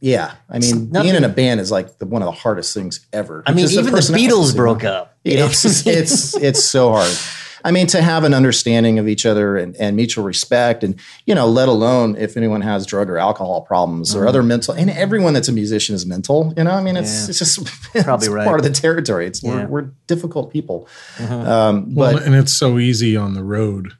yeah. 0.00 0.34
I 0.48 0.58
mean, 0.58 0.90
nothing- 0.90 1.10
being 1.10 1.16
in 1.16 1.24
a 1.24 1.28
band 1.28 1.60
is 1.60 1.70
like 1.70 1.98
the, 1.98 2.06
one 2.06 2.22
of 2.22 2.26
the 2.26 2.32
hardest 2.32 2.74
things 2.74 3.06
ever. 3.12 3.42
I 3.46 3.52
mean, 3.52 3.68
even 3.68 3.84
the 3.84 3.90
personalities, 3.90 4.32
Beatles 4.32 4.56
broke 4.56 4.82
up. 4.82 5.18
You 5.24 5.36
know? 5.36 5.46
It's 5.46 5.86
it's 5.86 6.36
it's 6.36 6.64
so 6.64 6.90
hard. 6.92 7.16
I 7.64 7.70
mean, 7.70 7.86
to 7.88 8.00
have 8.02 8.24
an 8.24 8.34
understanding 8.34 8.98
of 8.98 9.06
each 9.08 9.26
other 9.26 9.56
and, 9.56 9.76
and 9.76 9.96
mutual 9.96 10.24
respect, 10.24 10.82
and 10.84 10.98
you 11.26 11.34
know, 11.34 11.46
let 11.46 11.68
alone 11.68 12.16
if 12.16 12.36
anyone 12.36 12.60
has 12.60 12.86
drug 12.86 13.08
or 13.10 13.18
alcohol 13.18 13.62
problems 13.62 14.10
Mm-hmm. 14.10 14.18
or 14.22 14.26
other 14.28 14.42
mental, 14.42 14.74
and 14.74 14.90
everyone 14.90 15.34
that's 15.34 15.48
a 15.48 15.52
musician 15.52 15.94
is 15.94 16.04
mental. 16.06 16.52
You 16.56 16.64
know, 16.64 16.70
I 16.72 16.82
mean, 16.82 16.96
it's 16.96 17.28
it's 17.28 17.38
just 17.38 17.64
Probably 18.04 18.26
it's 18.26 18.28
right. 18.28 18.46
part 18.46 18.60
of 18.60 18.64
the 18.64 18.70
territory. 18.72 19.26
It's 19.26 19.42
Yeah. 19.42 19.64
we're, 19.64 19.66
we're 19.82 19.90
difficult 20.06 20.52
people, 20.52 20.88
Mm-hmm. 21.16 21.32
um, 21.32 21.94
Well, 21.94 22.16
and 22.18 22.34
it's 22.34 22.52
so 22.52 22.78
easy 22.78 23.16
on 23.16 23.34
the 23.34 23.42
road 23.42 23.92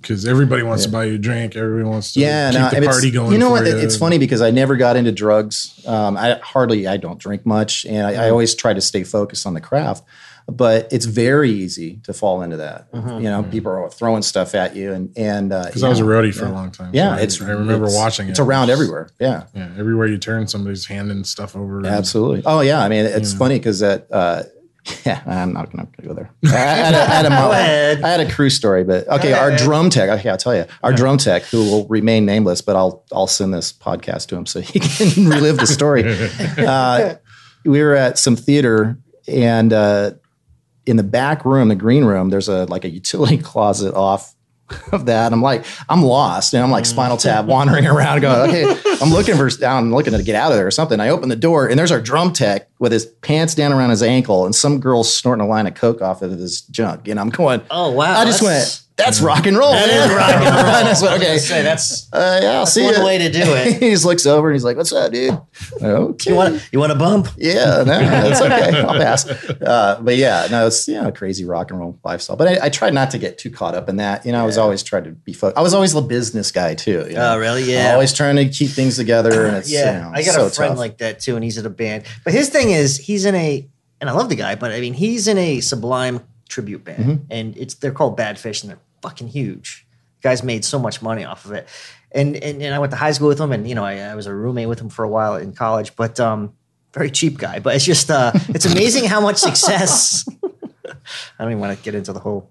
because 0.00 0.24
everybody 0.26 0.62
wants 0.62 0.84
to 0.84 0.90
buy 0.90 1.04
you 1.06 1.14
a 1.14 1.18
drink. 1.18 1.56
Everybody 1.56 1.88
wants 1.88 2.12
to 2.12 2.20
yeah, 2.20 2.50
keep 2.50 2.60
no, 2.60 2.68
the 2.70 2.76
and 2.76 2.84
it's- 2.84 2.94
party 2.96 3.10
going. 3.10 3.32
You 3.32 3.38
know 3.38 3.46
for 3.56 3.62
what? 3.64 3.66
It's 3.66 3.96
funny 3.96 4.18
because 4.18 4.40
I 4.42 4.50
never 4.50 4.76
got 4.76 4.96
into 4.96 5.12
drugs. 5.12 5.82
Um, 5.86 6.16
I 6.16 6.38
hardly, 6.42 6.86
I 6.86 6.96
don't 6.98 7.18
drink 7.18 7.44
much, 7.46 7.84
and 7.86 8.06
I. 8.06 8.26
I 8.26 8.30
always 8.30 8.54
try 8.54 8.74
to 8.74 8.80
stay 8.80 9.02
focused 9.04 9.46
on 9.46 9.54
the 9.54 9.60
craft. 9.60 10.04
But 10.50 10.90
it's 10.92 11.04
very 11.04 11.50
easy 11.50 12.00
to 12.04 12.14
fall 12.14 12.40
into 12.40 12.56
that. 12.56 12.90
Mm-hmm. 12.92 13.16
You 13.18 13.30
know, 13.30 13.42
people 13.42 13.70
are 13.70 13.90
throwing 13.90 14.22
stuff 14.22 14.54
at 14.54 14.74
you, 14.74 14.92
and 14.94 15.12
and 15.16 15.52
uh, 15.52 15.66
Because 15.66 15.82
you 15.82 15.86
I 15.86 15.90
was 15.90 16.00
a 16.00 16.04
roadie 16.04 16.34
for 16.34 16.46
yeah. 16.46 16.50
a 16.50 16.54
long 16.54 16.70
time. 16.70 16.90
Yeah, 16.94 17.16
so 17.16 17.22
it's. 17.22 17.42
I 17.42 17.50
remember 17.50 17.84
it's- 17.86 17.94
watching 17.94 18.28
it. 18.28 18.30
It's 18.30 18.40
around 18.40 18.70
everywhere. 18.70 19.10
Yeah, 19.20 19.44
Yeah, 19.54 19.68
everywhere 19.78 20.06
you 20.06 20.16
turn, 20.16 20.46
somebody's 20.48 20.86
handing 20.86 21.24
stuff 21.24 21.54
over. 21.54 21.84
absolutely. 21.84 22.42
Oh 22.46 22.60
yeah, 22.60 22.80
I 22.82 22.88
mean, 22.88 23.04
it's 23.04 23.34
funny 23.34 23.58
because 23.58 23.80
that. 23.80 24.06
Uh, 24.10 24.44
yeah, 25.04 25.22
I'm 25.26 25.52
not 25.52 25.70
going 25.70 25.86
to 25.86 26.02
go 26.02 26.14
there. 26.14 26.30
I 26.46 26.48
had 26.48 26.94
a, 26.94 26.98
I 27.02 27.04
had 27.04 27.26
a. 27.26 27.30
I 28.06 28.08
had 28.08 28.20
a 28.20 28.30
crew 28.32 28.48
story, 28.48 28.84
but 28.84 29.06
okay, 29.08 29.34
our 29.34 29.54
drum 29.54 29.90
tech. 29.90 30.08
Okay, 30.18 30.30
I'll 30.30 30.38
tell 30.38 30.56
you, 30.56 30.64
our 30.82 30.94
drum 30.94 31.18
tech, 31.18 31.42
who 31.42 31.58
will 31.58 31.86
remain 31.88 32.24
nameless, 32.24 32.62
but 32.62 32.74
I'll 32.74 33.04
I'll 33.12 33.26
send 33.26 33.52
this 33.52 33.70
podcast 33.70 34.28
to 34.28 34.36
him 34.36 34.46
so 34.46 34.60
he 34.62 34.80
can 34.80 35.28
relive 35.28 35.58
the 35.58 35.66
story. 35.66 36.04
Uh, 36.56 37.16
we 37.66 37.82
were 37.82 37.94
at 37.96 38.18
some 38.18 38.34
theater, 38.34 38.96
and 39.26 39.74
uh, 39.74 40.12
in 40.88 40.96
the 40.96 41.02
back 41.02 41.44
room, 41.44 41.68
the 41.68 41.76
green 41.76 42.04
room, 42.04 42.30
there's 42.30 42.48
a 42.48 42.64
like 42.64 42.84
a 42.84 42.88
utility 42.88 43.38
closet 43.42 43.94
off 43.94 44.34
of 44.92 45.06
that. 45.06 45.32
I'm 45.32 45.42
like, 45.42 45.64
I'm 45.88 46.02
lost, 46.02 46.54
and 46.54 46.62
I'm 46.62 46.70
like 46.70 46.84
mm. 46.84 46.88
Spinal 46.88 47.16
Tap 47.16 47.44
wandering 47.44 47.86
around, 47.94 48.20
going, 48.20 48.50
okay, 48.50 48.80
I'm 49.00 49.10
looking 49.10 49.36
for, 49.36 49.50
I'm 49.64 49.94
looking 49.94 50.14
to 50.14 50.22
get 50.22 50.34
out 50.34 50.50
of 50.50 50.56
there 50.56 50.66
or 50.66 50.70
something. 50.70 50.98
I 50.98 51.10
open 51.10 51.28
the 51.28 51.36
door, 51.36 51.68
and 51.68 51.78
there's 51.78 51.92
our 51.92 52.00
drum 52.00 52.32
tech 52.32 52.68
with 52.78 52.92
his 52.92 53.06
pants 53.06 53.54
down 53.54 53.72
around 53.72 53.90
his 53.90 54.02
ankle, 54.02 54.44
and 54.44 54.54
some 54.54 54.80
girl 54.80 55.04
snorting 55.04 55.44
a 55.44 55.48
line 55.48 55.66
of 55.66 55.74
coke 55.74 56.00
off 56.00 56.22
of 56.22 56.30
his 56.32 56.62
junk, 56.62 57.06
and 57.06 57.20
I'm 57.20 57.30
going, 57.30 57.60
Oh 57.70 57.90
wow! 57.90 58.18
I 58.18 58.24
just 58.24 58.42
went, 58.42 58.82
that's 58.98 59.20
rock 59.22 59.46
and 59.46 59.56
roll. 59.56 59.72
That 59.72 59.86
man." 59.88 60.10
is 60.10 60.16
rock 60.16 60.30
and 60.34 60.44
roll. 60.44 60.74
I 60.74 60.82
was 60.88 61.02
okay, 61.22 61.38
say 61.38 61.62
that's 61.62 62.12
uh, 62.12 62.40
yeah, 62.42 62.48
I'll 62.50 62.58
that's 62.60 62.72
see 62.74 62.84
one 62.84 62.94
ya." 62.94 63.04
way 63.04 63.18
to 63.18 63.30
do 63.30 63.40
it. 63.42 63.76
he 63.82 63.90
just 63.90 64.04
looks 64.04 64.26
over 64.26 64.48
and 64.48 64.54
he's 64.54 64.64
like, 64.64 64.76
"What's 64.76 64.92
up, 64.92 65.12
dude?" 65.12 65.38
Okay. 65.80 66.30
You 66.30 66.36
want 66.36 66.68
you 66.72 66.78
want 66.78 66.92
a 66.92 66.94
bump? 66.96 67.28
Yeah, 67.36 67.84
no, 67.86 67.98
that's 68.00 68.40
okay. 68.40 68.80
I'll 68.82 68.94
pass. 68.98 69.26
Uh, 69.28 70.00
but 70.02 70.16
yeah, 70.16 70.48
no, 70.50 70.66
it's 70.66 70.86
you 70.88 70.94
know 71.00 71.10
crazy 71.12 71.44
rock 71.44 71.70
and 71.70 71.78
roll 71.80 71.98
lifestyle. 72.04 72.36
But 72.36 72.48
I, 72.60 72.66
I 72.66 72.68
tried 72.68 72.92
not 72.94 73.10
to 73.12 73.18
get 73.18 73.38
too 73.38 73.50
caught 73.50 73.74
up 73.74 73.88
in 73.88 73.96
that. 73.96 74.26
You 74.26 74.32
know, 74.32 74.42
I 74.42 74.46
was 74.46 74.58
always 74.58 74.82
trying 74.82 75.04
to 75.04 75.10
be. 75.12 75.32
Fo- 75.32 75.52
I 75.56 75.62
was 75.62 75.74
always 75.74 75.92
the 75.92 76.00
business 76.02 76.50
guy 76.52 76.74
too. 76.74 77.06
you 77.08 77.14
know? 77.14 77.34
Oh, 77.34 77.38
really? 77.38 77.62
Yeah. 77.62 77.92
Always 77.92 78.12
trying 78.12 78.36
to 78.36 78.48
keep 78.48 78.70
things 78.70 78.96
together, 78.96 79.46
and 79.46 79.56
it's 79.56 79.70
yeah, 79.70 79.94
you 79.94 80.02
know, 80.02 80.10
I 80.14 80.22
got 80.24 80.34
so 80.34 80.46
a 80.46 80.50
friend 80.50 80.72
tough. 80.72 80.78
like 80.78 80.98
that 80.98 81.20
too, 81.20 81.34
and 81.36 81.44
he's 81.44 81.56
in 81.58 81.64
a 81.66 81.70
band. 81.70 82.04
But 82.24 82.32
his 82.32 82.48
thing 82.48 82.70
is, 82.70 82.96
he's 82.98 83.24
in 83.24 83.34
a, 83.34 83.68
and 84.00 84.10
I 84.10 84.12
love 84.12 84.28
the 84.28 84.34
guy, 84.36 84.54
but 84.56 84.72
I 84.72 84.80
mean, 84.80 84.94
he's 84.94 85.28
in 85.28 85.38
a 85.38 85.60
Sublime 85.60 86.20
tribute 86.48 86.84
band, 86.84 86.98
Mm-hmm. 87.04 87.24
and 87.30 87.56
it's 87.56 87.74
they're 87.74 87.92
called 87.92 88.18
Badfish, 88.18 88.62
and 88.62 88.70
they're 88.70 88.78
fucking 89.02 89.28
huge. 89.28 89.86
guys 90.22 90.42
made 90.42 90.64
so 90.64 90.78
much 90.78 91.00
money 91.02 91.24
off 91.24 91.44
of 91.44 91.52
it, 91.52 91.66
and 92.12 92.36
and, 92.36 92.62
and 92.62 92.74
I 92.74 92.78
went 92.78 92.90
to 92.92 92.96
high 92.96 93.12
school 93.12 93.28
with 93.28 93.40
him, 93.40 93.52
and 93.52 93.68
you 93.68 93.74
know, 93.74 93.84
I, 93.84 93.98
I 93.98 94.14
was 94.14 94.26
a 94.26 94.34
roommate 94.34 94.68
with 94.68 94.80
him 94.80 94.88
for 94.88 95.04
a 95.04 95.08
while 95.08 95.36
in 95.36 95.52
college, 95.52 95.94
but 95.96 96.18
um, 96.20 96.52
very 96.92 97.10
cheap 97.10 97.38
guy. 97.38 97.58
But 97.60 97.76
it's 97.76 97.84
just, 97.84 98.10
uh, 98.10 98.32
it's 98.48 98.64
amazing 98.66 99.04
how 99.04 99.20
much 99.20 99.36
success. 99.36 100.28
I 101.38 101.44
don't 101.44 101.50
even 101.52 101.60
want 101.60 101.76
to 101.76 101.84
get 101.84 101.94
into 101.94 102.12
the 102.12 102.20
whole 102.20 102.50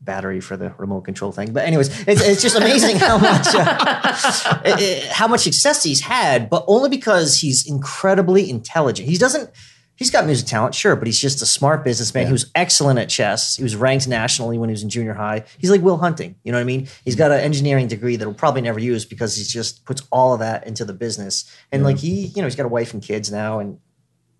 battery 0.00 0.40
for 0.40 0.56
the 0.56 0.70
remote 0.78 1.02
control 1.02 1.30
thing. 1.32 1.52
But 1.52 1.64
anyways, 1.64 1.88
it's, 2.08 2.20
it's 2.22 2.42
just 2.42 2.56
amazing 2.56 2.96
how 2.96 3.18
much 3.18 3.46
uh, 3.54 4.60
it- 4.64 4.80
it- 4.80 5.06
how 5.12 5.28
much 5.28 5.40
success 5.42 5.82
he's 5.84 6.00
had, 6.00 6.48
but 6.50 6.64
only 6.66 6.88
because 6.88 7.38
he's 7.38 7.66
incredibly 7.68 8.48
intelligent. 8.50 9.08
He 9.08 9.16
doesn't. 9.18 9.50
He's 9.94 10.10
got 10.10 10.26
music 10.26 10.46
talent, 10.48 10.74
sure, 10.74 10.96
but 10.96 11.06
he's 11.06 11.20
just 11.20 11.42
a 11.42 11.46
smart 11.46 11.84
businessman 11.84 12.26
who's 12.26 12.50
excellent 12.54 12.98
at 12.98 13.08
chess. 13.08 13.56
He 13.56 13.62
was 13.62 13.76
ranked 13.76 14.08
nationally 14.08 14.58
when 14.58 14.68
he 14.68 14.72
was 14.72 14.82
in 14.82 14.88
junior 14.88 15.14
high. 15.14 15.44
He's 15.58 15.70
like 15.70 15.80
Will 15.82 15.98
Hunting, 15.98 16.34
you 16.42 16.50
know 16.50 16.58
what 16.58 16.62
I 16.62 16.64
mean? 16.64 16.88
He's 17.04 17.14
got 17.14 17.30
an 17.30 17.38
engineering 17.40 17.86
degree 17.88 18.16
that 18.16 18.24
he'll 18.24 18.34
probably 18.34 18.62
never 18.62 18.80
use 18.80 19.04
because 19.04 19.36
he 19.36 19.44
just 19.44 19.84
puts 19.84 20.02
all 20.10 20.32
of 20.32 20.40
that 20.40 20.66
into 20.66 20.84
the 20.84 20.92
business. 20.94 21.44
And 21.70 21.84
like 21.84 21.98
he, 21.98 22.26
you 22.26 22.42
know, 22.42 22.44
he's 22.48 22.56
got 22.56 22.66
a 22.66 22.68
wife 22.70 22.92
and 22.94 23.02
kids 23.02 23.30
now, 23.30 23.58
and 23.60 23.78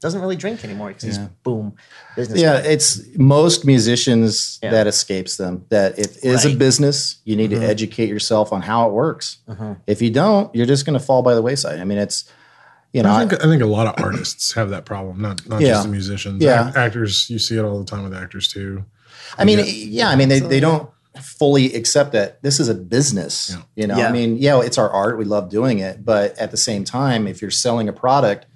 doesn't 0.00 0.20
really 0.20 0.34
drink 0.34 0.64
anymore 0.64 0.88
because 0.88 1.04
he's 1.04 1.18
boom 1.44 1.74
business. 2.16 2.40
Yeah, 2.40 2.60
guy. 2.60 2.68
it's 2.70 3.00
most 3.16 3.64
musicians 3.64 4.58
Yeah. 4.60 4.72
that 4.72 4.88
escapes 4.88 5.36
them. 5.36 5.64
That 5.68 5.96
it 5.96 6.24
is 6.24 6.44
a 6.44 6.56
business. 6.56 7.18
You 7.24 7.36
need 7.36 7.52
Mm-hmm. 7.52 7.60
to 7.60 7.66
educate 7.68 8.08
yourself 8.08 8.52
on 8.52 8.62
how 8.62 8.88
it 8.88 8.92
works. 8.92 9.36
Mm-hmm. 9.48 9.74
If 9.86 10.02
you 10.02 10.10
don't, 10.10 10.52
you're 10.56 10.66
just 10.66 10.84
going 10.86 10.98
to 10.98 11.04
fall 11.04 11.22
by 11.22 11.36
the 11.36 11.42
wayside. 11.42 11.78
I 11.78 11.84
mean, 11.84 11.98
it's 11.98 12.24
you 12.92 13.02
know, 13.02 13.10
I 13.10 13.22
I- 13.22 13.26
think 13.26 13.44
I 13.44 13.46
think 13.48 13.62
a 13.62 13.66
lot 13.66 13.86
of 13.86 14.02
artists 14.04 14.52
have 14.52 14.70
that 14.70 14.84
problem, 14.84 15.20
not 15.20 15.46
not 15.48 15.60
Yeah. 15.60 15.68
just 15.70 15.84
the 15.84 15.90
musicians. 15.90 16.42
Yeah. 16.42 16.68
Ac- 16.70 16.78
actors, 16.78 17.26
you 17.30 17.38
see 17.38 17.56
it 17.56 17.62
all 17.64 17.78
the 17.78 17.84
time 17.90 18.04
with 18.04 18.14
actors 18.14 18.48
too. 18.48 18.84
I 19.38 19.44
mean, 19.44 19.64
yeah, 19.66 20.08
I 20.10 20.16
mean, 20.16 20.28
they, 20.28 20.40
they 20.40 20.60
don't 20.60 20.90
fully 21.20 21.74
accept 21.74 22.12
that 22.12 22.42
this 22.42 22.58
is 22.60 22.68
a 22.68 22.74
business. 22.74 23.56
You 23.76 23.86
know, 23.86 23.96
Yeah. 23.96 24.08
I 24.08 24.12
mean, 24.12 24.36
yeah, 24.38 24.60
it's 24.60 24.78
our 24.78 24.90
art. 24.90 25.16
We 25.18 25.24
love 25.24 25.48
doing 25.50 25.78
it. 25.78 26.04
But 26.04 26.36
at 26.38 26.50
the 26.50 26.56
same 26.56 26.84
time, 26.84 27.26
if 27.26 27.40
you're 27.40 27.50
selling 27.50 27.88
a 27.88 27.92
product, 27.92 28.46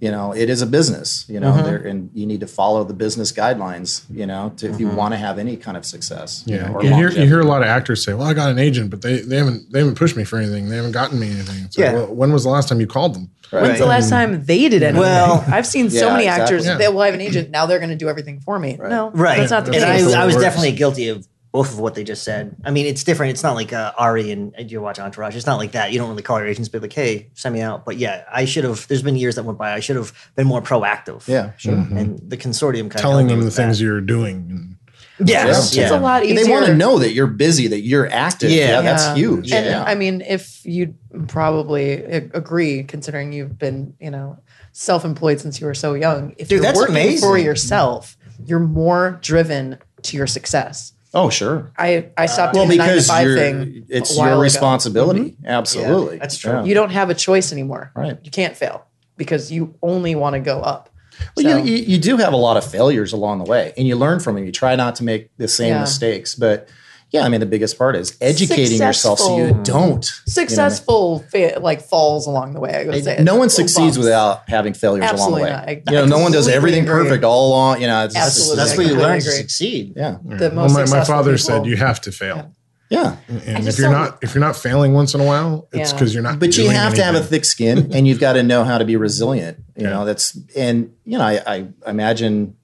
you 0.00 0.10
know, 0.10 0.32
it 0.32 0.50
is 0.50 0.60
a 0.62 0.66
business, 0.66 1.24
you 1.28 1.40
know, 1.40 1.52
Mm-hmm. 1.52 1.86
and 1.86 2.10
you 2.12 2.26
need 2.26 2.40
to 2.40 2.46
follow 2.46 2.84
the 2.84 2.92
business 2.94 3.32
guidelines, 3.32 4.04
you 4.10 4.26
know, 4.26 4.52
to, 4.58 4.68
if 4.68 4.78
you 4.78 4.88
want 4.88 5.12
to 5.14 5.18
have 5.18 5.38
any 5.38 5.56
kind 5.56 5.76
of 5.76 5.84
success. 5.86 6.44
you 6.46 6.56
Yeah, 6.56 6.68
know, 6.70 6.82
you 6.82 6.94
hear 6.94 7.10
you 7.10 7.26
hear 7.26 7.40
a 7.40 7.44
lot 7.46 7.62
of 7.62 7.68
actors 7.68 8.04
say, 8.04 8.12
"Well, 8.12 8.26
I 8.26 8.34
got 8.34 8.50
an 8.50 8.58
agent, 8.58 8.90
but 8.90 9.00
they, 9.02 9.20
they 9.20 9.36
haven't 9.36 9.72
they 9.72 9.78
haven't 9.78 9.96
pushed 9.96 10.16
me 10.16 10.24
for 10.24 10.38
anything. 10.38 10.68
They 10.68 10.76
haven't 10.76 10.92
gotten 10.92 11.18
me 11.18 11.30
anything." 11.30 11.64
It's 11.64 11.78
like, 11.78 11.86
Yeah. 11.86 11.92
well, 11.94 12.14
when 12.14 12.32
was 12.32 12.44
the 12.44 12.50
last 12.50 12.68
time 12.68 12.80
you 12.80 12.86
called 12.86 13.14
them? 13.14 13.30
When's 13.50 13.78
the 13.78 13.86
last 13.86 14.10
time 14.10 14.44
they 14.44 14.68
did 14.68 14.82
anything? 14.82 15.00
Well- 15.00 15.44
I've 15.48 15.66
seen 15.66 15.88
so 15.88 16.10
many 16.10 16.24
exactly. 16.24 16.42
actors 16.42 16.66
Yeah. 16.66 16.78
that 16.78 16.92
will 16.92 17.02
have 17.02 17.14
an 17.14 17.20
agent. 17.20 17.50
Now 17.50 17.64
they're 17.66 17.78
going 17.78 17.90
to 17.90 17.96
do 17.96 18.08
everything 18.08 18.40
for 18.40 18.58
me. 18.58 18.76
No, 18.76 19.10
right. 19.10 19.38
That's 19.38 19.52
not 19.52 19.64
the 19.66 19.72
and 19.72 19.82
case. 19.84 20.12
I, 20.14 20.22
I 20.22 20.26
was 20.26 20.36
definitely 20.36 20.72
guilty 20.72 21.08
of 21.08 21.26
both 21.56 21.72
of 21.72 21.78
what 21.78 21.94
they 21.94 22.04
just 22.04 22.22
said. 22.22 22.54
I 22.66 22.70
mean, 22.70 22.84
it's 22.84 23.02
different. 23.02 23.30
It's 23.30 23.42
not 23.42 23.54
like 23.54 23.72
uh, 23.72 23.90
Ari 23.96 24.30
and 24.30 24.54
uh, 24.58 24.60
you 24.60 24.78
watch 24.82 24.98
Entourage. 24.98 25.34
It's 25.34 25.46
not 25.46 25.56
like 25.56 25.72
that. 25.72 25.90
You 25.90 25.98
don't 25.98 26.10
really 26.10 26.22
call 26.22 26.38
your 26.38 26.46
agents, 26.46 26.68
be 26.68 26.78
like, 26.78 26.92
"Hey, 26.92 27.30
send 27.32 27.54
me 27.54 27.62
out." 27.62 27.86
But 27.86 27.96
yeah, 27.96 28.24
I 28.30 28.44
should 28.44 28.64
have. 28.64 28.86
There's 28.88 29.00
been 29.02 29.16
years 29.16 29.36
that 29.36 29.44
went 29.44 29.56
by. 29.58 29.72
I 29.72 29.80
should 29.80 29.96
have 29.96 30.12
been 30.34 30.46
more 30.46 30.60
proactive. 30.60 31.26
Yeah, 31.26 31.52
sure. 31.56 31.72
And 31.72 32.18
the 32.28 32.36
consortium 32.36 32.90
kind 32.90 32.96
of 32.96 33.00
Telling 33.00 33.30
of 33.30 33.38
them 33.38 33.40
the 33.46 33.50
things 33.50 33.80
you're 33.80 34.02
doing. 34.02 34.76
Yes, 35.24 35.74
Yeah. 35.74 35.80
yeah. 35.80 35.86
It's 35.86 35.96
a 35.96 35.98
lot 35.98 36.24
easier. 36.26 36.44
They 36.44 36.50
want 36.50 36.66
to 36.66 36.74
know 36.74 36.98
that 36.98 37.12
you're 37.14 37.26
busy, 37.26 37.68
that 37.68 37.80
you're 37.80 38.06
active. 38.12 38.50
Yeah. 38.50 38.66
Yeah, 38.68 38.80
that's 38.82 39.04
Yeah. 39.06 39.14
huge. 39.14 39.50
And 39.50 39.64
yeah. 39.64 39.82
I 39.82 39.94
mean, 39.94 40.20
if 40.20 40.60
you 40.66 40.94
probably 41.26 41.92
agree, 41.94 42.82
considering 42.82 43.32
you've 43.32 43.58
been, 43.58 43.94
you 43.98 44.10
know, 44.10 44.36
self-employed 44.72 45.40
since 45.40 45.58
you 45.58 45.66
were 45.66 45.74
so 45.74 45.94
young, 45.94 46.34
if 46.36 46.48
Dude, 46.48 46.56
you're 46.56 46.60
that's 46.60 46.78
working 46.78 46.96
amazing. 46.96 47.26
for 47.26 47.38
yourself, 47.38 48.18
you're 48.44 48.60
more 48.60 49.18
driven 49.22 49.78
to 50.02 50.18
your 50.18 50.26
success. 50.26 50.92
Oh, 51.16 51.30
sure. 51.30 51.72
I 51.76 52.10
I 52.16 52.26
stopped 52.26 52.54
Well, 52.54 52.66
nine 52.66 52.76
to 52.78 52.82
because 52.84 53.08
five 53.08 53.26
you're, 53.26 53.36
thing. 53.36 53.86
it's 53.88 54.16
your 54.16 54.38
responsibility. 54.40 55.30
Mm-hmm. 55.32 55.46
Absolutely. 55.46 56.18
that's 56.18 56.38
true. 56.38 56.52
Yeah. 56.52 56.64
You 56.64 56.74
don't 56.74 56.90
have 56.90 57.10
a 57.10 57.14
choice 57.14 57.50
anymore. 57.52 57.90
Right. 57.96 58.18
You 58.22 58.30
can't 58.30 58.56
fail 58.56 58.86
because 59.16 59.50
you 59.50 59.74
only 59.82 60.14
want 60.14 60.34
to 60.34 60.40
go 60.40 60.60
up. 60.60 60.90
Well, 61.36 61.44
So- 61.44 61.56
you, 61.58 61.64
you, 61.76 61.84
you 61.84 61.98
do 61.98 62.18
have 62.18 62.32
a 62.32 62.36
lot 62.36 62.56
of 62.56 62.64
failures 62.70 63.12
along 63.12 63.38
the 63.38 63.44
way, 63.50 63.72
and 63.78 63.88
you 63.88 63.96
learn 63.96 64.20
from 64.20 64.34
them. 64.36 64.44
You 64.44 64.52
try 64.52 64.76
not 64.76 64.94
to 64.96 65.04
make 65.04 65.30
the 65.38 65.48
same 65.48 65.70
Yeah. 65.74 65.80
mistakes, 65.80 66.34
but 66.34 66.68
yeah, 67.10 67.24
I 67.24 67.28
mean, 67.28 67.40
the 67.40 67.46
biggest 67.46 67.78
part 67.78 67.94
is 67.96 68.16
educating 68.20 68.78
yourself 68.78 69.18
so 69.20 69.36
you 69.38 69.58
don't. 69.62 70.04
Successful 70.26 71.20
fa- 71.30 71.58
like 71.60 71.80
falls 71.82 72.26
along 72.26 72.52
the 72.52 72.60
way. 72.60 72.74
I 72.74 72.84
would 72.84 73.04
say 73.04 73.22
No 73.22 73.36
one 73.36 73.48
succeeds 73.48 73.96
bumps. 73.96 73.98
without 73.98 74.48
having 74.48 74.74
failures 74.74 75.04
Absolutely 75.04 75.42
along 75.42 75.62
the 75.64 75.66
way. 75.66 75.74
not. 75.76 75.88
I- 75.88 75.90
you 75.92 75.96
know, 75.98 76.02
I 76.04 76.06
no 76.06 76.18
one 76.18 76.32
does 76.32 76.48
everything 76.48 76.82
agree. 76.84 77.04
perfect 77.04 77.24
all 77.24 77.48
along. 77.48 77.80
You 77.80 77.86
know, 77.86 78.04
it's 78.04 78.14
just- 78.14 78.26
Absolutely. 78.26 78.56
That's 78.56 78.72
I 78.72 78.76
where 78.76 78.86
you 78.86 78.94
learn 78.96 79.20
to 79.20 79.30
succeed. 79.30 79.92
yeah, 79.96 80.16
The 80.24 80.50
most 80.50 80.74
well, 80.74 80.86
my, 80.86 80.98
my 80.98 81.04
father 81.04 81.32
people- 81.36 81.44
said 81.46 81.66
you 81.66 81.76
have 81.76 82.00
to 82.02 82.12
fail, 82.12 82.50
yeah. 82.90 83.16
and 83.46 83.66
if 83.68 83.78
you're 83.78 83.90
don't- 83.90 84.14
if 84.22 84.34
you're 84.34 84.44
not 84.44 84.56
failing 84.56 84.92
once 84.92 85.14
in 85.14 85.20
a 85.20 85.24
while, 85.24 85.68
it's 85.72 85.90
Yeah. 85.92 85.96
because 85.96 86.12
you're 86.14 86.22
not. 86.22 86.38
But 86.38 86.56
you 86.56 86.64
doing 86.64 86.76
have 86.76 86.94
to 86.94 87.02
have 87.04 87.14
a 87.14 87.22
thick 87.22 87.44
skin, 87.44 87.90
and 87.92 88.06
you've 88.06 88.20
got 88.20 88.34
to 88.34 88.42
know 88.42 88.64
how 88.64 88.78
to 88.78 88.84
be 88.84 88.96
resilient. 88.96 89.58
You 89.76 89.84
Yeah. 89.84 89.90
know, 89.90 90.04
that's 90.04 90.36
and 90.56 90.90
you 91.04 91.18
know, 91.18 91.24
I, 91.24 91.40
I 91.46 91.66
imagine 91.90 92.54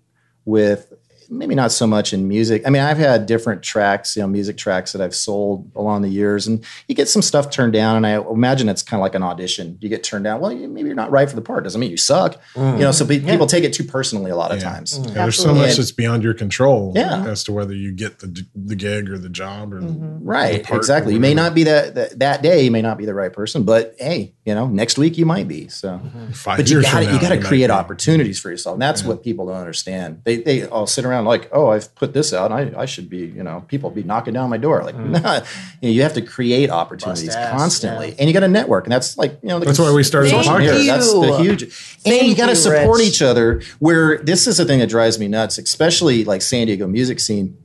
with 0.45 0.92
maybe 1.33 1.55
not 1.55 1.73
so 1.73 1.87
much 1.87 2.13
in 2.13 2.29
music. 2.29 2.63
I 2.67 2.71
mean, 2.71 2.83
I've 2.83 2.99
had 2.99 3.27
different 3.27 3.63
tracks, 3.63 4.15
you 4.17 4.23
know, 4.23 4.29
music 4.29 4.57
tracks 4.57 4.93
that 4.93 5.01
I've 5.01 5.15
sold 5.15 5.71
along 5.75 6.03
the 6.03 6.09
years, 6.09 6.47
and 6.47 6.65
you 6.89 6.95
get 6.95 7.09
some 7.09 7.23
stuff 7.23 7.51
turned 7.51 7.73
down. 7.73 7.97
And 7.97 8.07
I 8.07 8.21
imagine 8.31 8.69
it's 8.69 8.83
kind 8.83 9.01
of 9.01 9.03
like 9.03 9.15
an 9.15 9.23
audition. 9.23 9.79
You 9.81 9.89
get 9.89 10.05
turned 10.05 10.25
down. 10.25 10.41
Well, 10.41 10.53
you, 10.53 10.69
maybe 10.69 10.89
you're 10.89 10.95
not 10.95 11.11
right 11.11 11.29
for 11.29 11.37
the 11.37 11.43
part. 11.43 11.65
Doesn't 11.65 11.81
mean 11.81 11.91
you 11.91 11.97
suck. 11.97 12.41
Mm. 12.55 12.75
You 12.75 12.85
know, 12.85 12.93
so 12.93 13.07
pe- 13.07 13.21
people 13.21 13.47
take 13.47 13.65
it 13.65 13.73
too 13.73 13.85
personally 13.85 14.31
a 14.31 14.37
lot 14.37 14.53
of 14.53 14.59
Yeah. 14.59 14.71
times. 14.71 14.99
Yeah, 14.99 15.03
there's 15.03 15.37
so 15.37 15.49
Absolutely. 15.51 15.61
much 15.61 15.77
that's 15.77 15.93
beyond 15.93 16.23
your 16.23 16.35
control 16.35 16.93
Yeah. 16.95 17.25
as 17.27 17.43
to 17.45 17.53
whether 17.53 17.75
you 17.75 17.93
get 17.93 18.19
the 18.19 18.45
the 18.55 18.77
gig 18.77 19.11
or 19.11 19.19
the 19.19 19.29
job 19.29 19.73
or 19.73 19.81
mm-hmm. 19.81 20.25
Right, 20.25 20.63
part 20.63 20.77
or 20.77 20.81
exactly. 20.81 21.15
You 21.15 21.21
may 21.21 21.35
not 21.35 21.55
be 21.55 21.65
that, 21.65 21.95
that 21.95 22.19
that 22.19 22.43
day. 22.43 22.65
You 22.65 22.71
may 22.71 22.83
not 22.83 22.99
be 22.99 23.07
the 23.07 23.15
right 23.15 23.33
person, 23.33 23.65
but 23.65 23.95
hey, 23.99 24.35
you 24.45 24.55
know, 24.55 24.67
next 24.67 24.99
week 24.99 25.19
you 25.19 25.27
might 25.27 25.49
be. 25.49 25.69
So, 25.69 25.89
mm-hmm. 25.89 26.33
five 26.33 26.59
but 26.59 26.69
you 26.69 26.77
years 26.77 26.91
got 26.91 27.01
to 27.01 27.13
you 27.13 27.21
got 27.21 27.31
to 27.31 27.41
create 27.41 27.71
opportunities 27.71 28.39
for 28.39 28.51
yourself, 28.51 28.75
and 28.75 28.83
that's 28.83 29.03
what 29.03 29.23
people 29.23 29.47
don't 29.47 29.57
understand. 29.57 30.23
They 30.25 30.37
they 30.37 30.67
all 30.67 30.87
sit 30.87 31.05
around 31.05 31.22
like, 31.25 31.49
oh, 31.53 31.69
I've 31.69 31.95
put 31.95 32.13
this 32.13 32.33
out, 32.33 32.53
I, 32.53 32.73
I 32.77 32.87
should 32.87 33.09
be, 33.09 33.19
you 33.19 33.43
know, 33.43 33.65
people 33.69 33.91
be 33.91 34.03
knocking 34.03 34.35
down 34.35 34.51
my 34.51 34.57
door. 34.57 34.83
Like, 34.85 34.97
nah, 34.97 35.35
you, 35.81 35.89
know, 35.89 35.89
you 35.89 36.03
have 36.03 36.15
to 36.15 36.23
create 36.23 36.71
opportunities 36.71 37.35
ass, 37.35 37.59
constantly, 37.59 38.09
yeah. 38.09 38.15
and 38.19 38.29
you 38.29 38.33
got 38.35 38.41
to 38.41 38.49
network, 38.49 38.85
and 38.85 38.93
that's 38.93 39.17
like 39.17 39.39
you 39.43 39.49
know, 39.49 39.59
the 39.59 39.67
That's 39.67 39.79
why 39.79 39.93
we 39.93 40.03
started 40.03 40.29
the 40.29 40.43
Thank 40.43 40.47
podcast. 40.47 40.79
you. 40.81 40.87
That's 40.87 41.13
the 41.13 41.39
huge, 41.39 41.63
and 41.63 41.73
Thank 42.05 42.29
you 42.29 42.35
got 42.35 42.49
to 42.49 42.57
support 42.57 42.99
Rich. 42.99 43.09
each 43.09 43.23
other. 43.23 43.63
Where 43.79 44.19
this 44.19 44.47
is 44.47 44.57
the 44.59 44.65
thing 44.65 44.81
that 44.81 44.89
drives 44.89 45.19
me 45.19 45.29
nuts, 45.29 45.59
especially 45.59 46.25
like 46.25 46.43
San 46.43 46.67
Diego 46.67 46.87
music 46.87 47.21
scene 47.21 47.57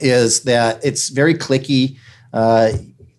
is 0.00 0.42
that 0.42 0.84
it's 0.84 1.08
very 1.08 1.34
clicky. 1.34 1.96
Uh, 2.32 2.72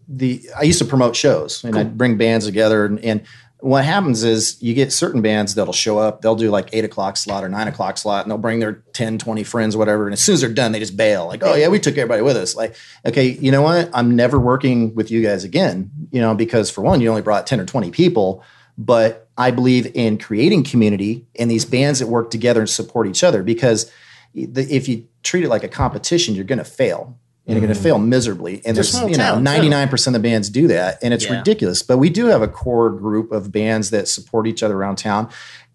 the 0.08 0.41
I 0.58 0.63
used 0.63 0.80
to 0.80 0.86
promote 0.86 1.15
shows 1.15 1.63
and 1.63 1.78
I'd 1.78 1.98
bring 1.98 2.17
bands 2.17 2.45
together 2.45 2.86
and, 2.86 3.00
and 3.00 3.22
what 3.62 3.84
happens 3.84 4.24
is 4.24 4.62
you 4.62 4.74
get 4.74 4.93
certain 4.93 5.22
bands 5.22 5.56
that'll 5.56 5.74
show 5.74 5.98
up, 5.98 6.22
they'll 6.22 6.36
do 6.36 6.50
like 6.50 6.69
eight 6.72 6.86
o'clock 6.86 7.17
slot 7.17 7.43
or 7.43 7.50
nine 7.50 7.67
o'clock 7.67 7.98
slot, 7.98 8.24
and 8.24 8.32
they'll 8.32 8.38
bring 8.38 8.60
their 8.60 8.84
10, 8.93 9.17
20 9.17 9.43
friends, 9.43 9.76
whatever. 9.76 10.06
And 10.06 10.13
as 10.13 10.24
soon 10.24 10.34
as 10.34 10.41
they're 10.41 10.50
done, 10.50 10.72
they 10.72 10.80
just 10.80 10.95
bail. 10.95 11.28
Like, 11.28 11.43
oh 11.43 11.56
yeah, 11.56 11.67
we 11.67 11.80
took 11.80 11.98
everybody 11.98 12.22
with 12.22 12.38
us. 12.38 12.56
Like, 12.56 12.76
okay, 13.06 13.28
you 13.28 13.52
know 13.52 13.62
what? 13.62 13.89
I'm 13.93 14.15
never 14.15 14.39
working 14.39 14.95
with 14.95 15.12
you 15.12 15.22
guys 15.22 15.43
again, 15.43 15.91
you 16.12 16.22
know, 16.22 16.34
because 16.34 16.69
for 16.69 16.82
one, 16.82 17.02
you 17.02 17.10
only 17.10 17.22
brought 17.22 17.48
10 17.48 17.60
or 17.60 17.65
20 17.65 17.91
people. 17.91 18.43
But 18.78 19.30
I 19.38 19.52
believe 19.52 19.91
in 19.93 20.17
creating 20.17 20.63
community 20.63 21.28
and 21.38 21.52
these 21.52 21.65
bands 21.65 22.00
that 22.00 22.08
work 22.08 22.32
together 22.32 22.62
and 22.62 22.69
support 22.69 23.08
each 23.08 23.26
other 23.26 23.43
because 23.43 23.91
if 24.34 24.88
you 24.88 25.06
treat 25.22 25.43
it 25.43 25.50
like 25.50 25.65
a 25.65 25.67
competition, 25.67 26.34
you're 26.34 26.45
going 26.45 26.60
to 26.60 26.63
fail. 26.63 27.19
And 27.50 27.58
you're 27.58 27.66
going 27.68 27.76
to 27.76 27.82
fail 27.84 27.98
miserably. 28.00 28.62
And 28.66 28.78
there's, 28.78 28.94
you 28.94 29.18
know, 29.18 29.36
99% 29.40 30.08
of 30.08 30.14
the 30.14 30.20
bands 30.20 30.50
do 30.50 30.68
that. 30.68 31.00
And 31.02 31.14
it's 31.14 31.26
Yeah. 31.26 31.38
ridiculous. 31.40 31.82
But 31.82 31.98
we 31.98 32.10
do 32.10 32.28
have 32.28 32.42
a 32.42 32.48
core 32.48 32.90
group 32.92 33.32
of 33.32 33.52
bands 33.52 33.90
that 33.90 34.08
support 34.08 34.46
each 34.48 34.62
other 34.64 34.78
around 34.78 34.98
town. 34.98 35.30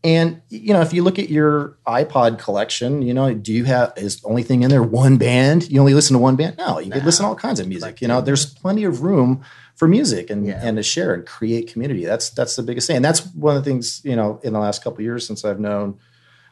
And, 0.05 0.43
you 0.51 0.73
know, 0.75 0.83
if 0.83 0.93
you 0.93 1.03
look 1.03 1.19
at 1.19 1.31
your 1.31 1.79
iPod 1.87 2.39
collection, 2.39 3.01
you 3.03 3.15
know, 3.15 3.33
do 3.35 3.53
you 3.55 3.65
have, 3.65 3.93
is 3.97 4.21
the 4.21 4.29
only 4.29 4.43
thing 4.43 4.63
in 4.63 4.69
there 4.71 4.83
one 4.83 5.17
band? 5.17 5.71
You 5.71 5.81
only 5.81 5.95
listen 5.95 6.13
to 6.15 6.19
one 6.21 6.37
band? 6.37 6.59
No, 6.59 6.79
you 6.79 6.91
could 6.91 7.05
listen 7.07 7.25
to 7.25 7.29
all 7.31 7.35
kinds 7.37 7.59
of 7.59 7.67
music. 7.69 8.03
You 8.03 8.09
know, 8.09 8.21
there's 8.21 8.45
plenty 8.45 8.85
of 8.85 9.03
room 9.03 9.41
for 9.77 9.89
music 9.89 10.29
and, 10.31 10.47
Yeah. 10.47 10.61
and 10.63 10.77
to 10.77 10.83
share 10.83 11.15
and 11.15 11.25
create 11.27 11.73
community. 11.73 12.05
That's, 12.05 12.29
that's 12.31 12.55
the 12.55 12.63
biggest 12.63 12.87
thing. 12.87 12.97
And 12.97 13.05
that's 13.05 13.21
one 13.35 13.57
of 13.57 13.65
the 13.65 13.69
things, 13.71 14.03
you 14.05 14.15
know, 14.15 14.41
in 14.45 14.53
the 14.53 14.59
last 14.61 14.85
couple 14.85 14.99
of 14.99 15.05
years 15.05 15.27
since 15.27 15.45
I've 15.45 15.59
known 15.59 15.97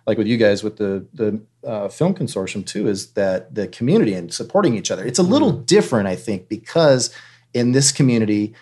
like 0.07 0.19
with 0.19 0.27
you 0.27 0.37
guys 0.37 0.63
with 0.65 0.77
the 0.77 1.07
the 1.15 1.41
uh, 1.67 1.89
film 1.89 2.15
consortium 2.15 2.65
too 2.67 2.89
is 2.89 3.13
that 3.13 3.55
the 3.55 3.69
community 3.69 4.15
and 4.15 4.33
supporting 4.33 4.75
each 4.75 4.91
other 4.91 5.05
it's 5.05 5.19
a 5.19 5.23
little 5.23 5.53
Mm-hmm. 5.53 5.65
different 5.65 6.09
i 6.09 6.17
think 6.17 6.49
because 6.49 7.15
in 7.55 7.73
this 7.73 7.93
community 7.93 8.55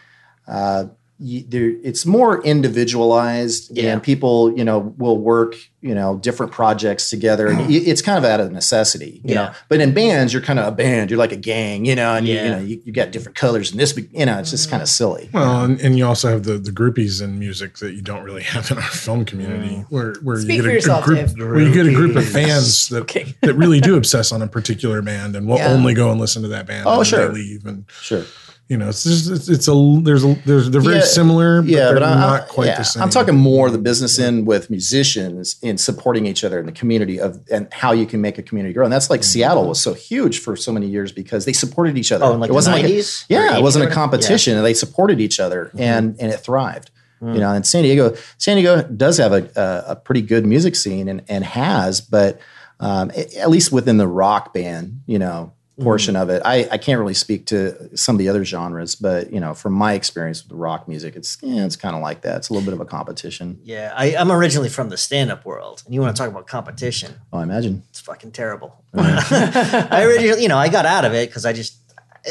uh, 0.46 0.84
you, 1.20 1.44
there, 1.46 1.72
it's 1.82 2.06
more 2.06 2.42
individualized 2.44 3.76
Yeah. 3.76 3.92
and 3.92 4.02
people 4.02 4.56
you 4.56 4.64
know 4.64 4.94
will 4.96 5.18
work 5.18 5.54
you 5.82 5.94
know 5.94 6.18
different 6.18 6.50
projects 6.52 7.10
together 7.10 7.46
and 7.46 7.58
mm-hmm. 7.60 7.70
it's 7.72 8.02
kind 8.02 8.18
of 8.18 8.24
out 8.24 8.40
of 8.40 8.52
necessity 8.52 9.20
you 9.24 9.34
know 9.34 9.52
but 9.68 9.80
in 9.80 9.92
bands 9.92 10.32
you're 10.32 10.42
kind 10.42 10.58
of 10.58 10.66
a 10.66 10.72
band 10.72 11.10
you're 11.10 11.18
like 11.18 11.32
a 11.32 11.36
gang 11.36 11.84
you 11.84 11.94
know 11.94 12.14
and 12.14 12.26
you, 12.26 12.34
you 12.34 12.48
know 12.50 12.58
you, 12.58 12.80
you 12.84 12.92
got 12.92 13.10
different 13.10 13.36
colors 13.36 13.70
and 13.70 13.78
this 13.78 13.96
you 13.96 14.26
know 14.26 14.38
it's 14.38 14.50
just 14.50 14.70
kind 14.70 14.82
of 14.82 14.88
mm-hmm. 14.88 14.92
silly 14.92 15.30
Well, 15.32 15.64
and, 15.64 15.80
and 15.80 15.96
you 15.98 16.06
also 16.06 16.28
have 16.28 16.44
the 16.44 16.58
the 16.58 16.70
groupies 16.70 17.22
in 17.22 17.38
music 17.38 17.78
that 17.78 17.92
you 17.92 18.02
don't 18.02 18.22
really 18.24 18.42
have 18.42 18.70
in 18.70 18.78
our 18.78 18.82
film 18.84 19.24
community, 19.24 19.76
mm. 19.76 19.86
where 19.90 20.14
where 20.22 20.36
Speak 20.38 20.56
you 20.56 20.62
get 20.62 20.70
a, 20.70 20.74
yourself, 20.74 21.04
a 21.04 21.06
group 21.06 21.26
Dave. 21.26 21.38
where 21.38 21.60
you 21.60 21.72
get 21.72 21.86
a 21.86 21.92
group 21.92 22.16
of 22.16 22.26
fans 22.26 22.88
that 22.90 23.02
Okay. 23.02 23.34
that 23.42 23.54
really 23.54 23.80
do 23.80 23.96
obsess 23.96 24.32
on 24.32 24.42
a 24.42 24.46
particular 24.46 25.02
band 25.02 25.36
and 25.36 25.46
will 25.46 25.56
Yeah. 25.56 25.68
only 25.68 25.94
go 25.94 26.10
and 26.10 26.20
listen 26.20 26.42
to 26.42 26.48
that 26.48 26.66
band. 26.66 26.84
Oh, 26.86 27.02
sure. 27.02 27.28
they 27.28 27.34
leave 27.34 27.66
and 27.66 27.84
sure 28.00 28.24
you 28.70 28.76
know 28.78 28.88
it's 28.88 29.02
just 29.04 29.28
it's, 29.30 29.48
it's 29.48 29.68
a 29.68 30.00
there's 30.02 30.24
a 30.24 30.34
there's 30.46 30.70
they're 30.70 30.80
very 30.80 30.96
Yeah, 30.96 31.02
similar, 31.02 31.60
but 31.60 31.70
yeah, 31.70 31.78
they're 31.86 31.94
but 31.94 32.02
I, 32.04 32.14
not 32.14 32.48
quite 32.48 32.68
yeah, 32.68 32.78
the 32.78 32.84
same. 32.84 33.02
I'm 33.02 33.10
talking 33.10 33.34
more 33.36 33.68
the 33.68 33.78
business 33.78 34.18
end 34.18 34.46
with 34.46 34.70
musicians 34.70 35.56
in 35.60 35.76
supporting 35.76 36.24
each 36.24 36.44
other 36.44 36.58
in 36.60 36.66
the 36.66 36.72
community 36.72 37.18
of 37.20 37.40
and 37.50 37.66
how 37.72 37.90
you 37.92 38.06
can 38.06 38.20
make 38.20 38.38
a 38.38 38.42
community 38.42 38.72
grow. 38.72 38.84
And 38.84 38.92
that's 38.92 39.10
like 39.10 39.20
mm-hmm. 39.20 39.26
Seattle 39.26 39.66
was 39.68 39.80
so 39.80 39.92
huge 39.92 40.38
for 40.38 40.54
so 40.56 40.72
many 40.72 40.86
years 40.86 41.10
because 41.12 41.44
they 41.46 41.52
supported 41.52 41.98
each 41.98 42.12
other. 42.12 42.24
Oh, 42.26 42.32
in 42.34 42.40
like 42.40 42.48
it 42.48 42.52
the 42.52 42.54
wasn't 42.54 42.76
like 42.76 42.84
a- 42.84 43.02
yeah, 43.28 43.58
it 43.58 43.62
wasn't 43.62 43.84
a 43.84 43.88
or- 43.88 43.90
competition, 43.92 44.56
and 44.56 44.64
they 44.64 44.74
supported 44.74 45.20
each 45.20 45.40
other, 45.40 45.70
and 45.76 46.16
and 46.20 46.32
it 46.32 46.38
thrived. 46.38 46.90
You 47.22 47.34
know, 47.38 47.52
and 47.52 47.66
San 47.66 47.82
Diego, 47.82 48.16
San 48.38 48.56
Diego 48.56 48.80
does 48.82 49.18
have 49.18 49.32
a, 49.34 49.50
a, 49.54 49.92
a 49.92 49.96
pretty 49.96 50.22
good 50.22 50.46
music 50.46 50.74
scene 50.74 51.06
and, 51.06 51.20
and 51.28 51.44
has, 51.44 52.00
but 52.00 52.40
um, 52.80 53.10
a- 53.10 53.36
at 53.36 53.50
least 53.50 53.70
within 53.72 53.98
the 53.98 54.08
rock 54.08 54.54
band, 54.54 55.02
you 55.06 55.18
know, 55.18 55.52
portion 55.80 56.16
of 56.16 56.30
it. 56.30 56.42
I, 56.44 56.68
I 56.70 56.78
can't 56.78 56.98
really 56.98 57.14
speak 57.14 57.46
to 57.46 57.96
some 57.96 58.14
of 58.14 58.18
the 58.18 58.28
other 58.28 58.44
genres, 58.44 58.94
but 58.94 59.32
you 59.32 59.40
know, 59.40 59.54
from 59.54 59.72
my 59.72 59.94
experience 59.94 60.42
with 60.42 60.52
rock 60.52 60.86
music, 60.88 61.16
it's 61.16 61.38
yeah, 61.42 61.64
it's 61.64 61.76
kind 61.76 61.96
of 61.96 62.02
like 62.02 62.22
that. 62.22 62.38
It's 62.38 62.48
a 62.48 62.52
little 62.52 62.64
bit 62.64 62.74
of 62.74 62.80
a 62.80 62.84
competition. 62.84 63.60
Yeah, 63.62 63.92
I, 63.96 64.16
I'm 64.16 64.30
originally 64.30 64.68
from 64.68 64.88
the 64.88 64.96
stand-up 64.96 65.44
world, 65.44 65.82
and 65.84 65.94
you 65.94 66.00
want 66.00 66.14
to 66.14 66.20
talk 66.20 66.30
about 66.30 66.46
competition? 66.46 67.14
Oh, 67.32 67.38
I 67.38 67.42
imagine. 67.42 67.82
It's 67.90 68.00
fucking 68.00 68.32
terrible. 68.32 68.84
I 68.94 70.04
originally, 70.04 70.42
you 70.42 70.48
know, 70.48 70.58
I 70.58 70.68
got 70.68 70.86
out 70.86 71.04
of 71.04 71.14
it 71.14 71.28
because 71.28 71.44
I 71.44 71.52
just 71.52 71.78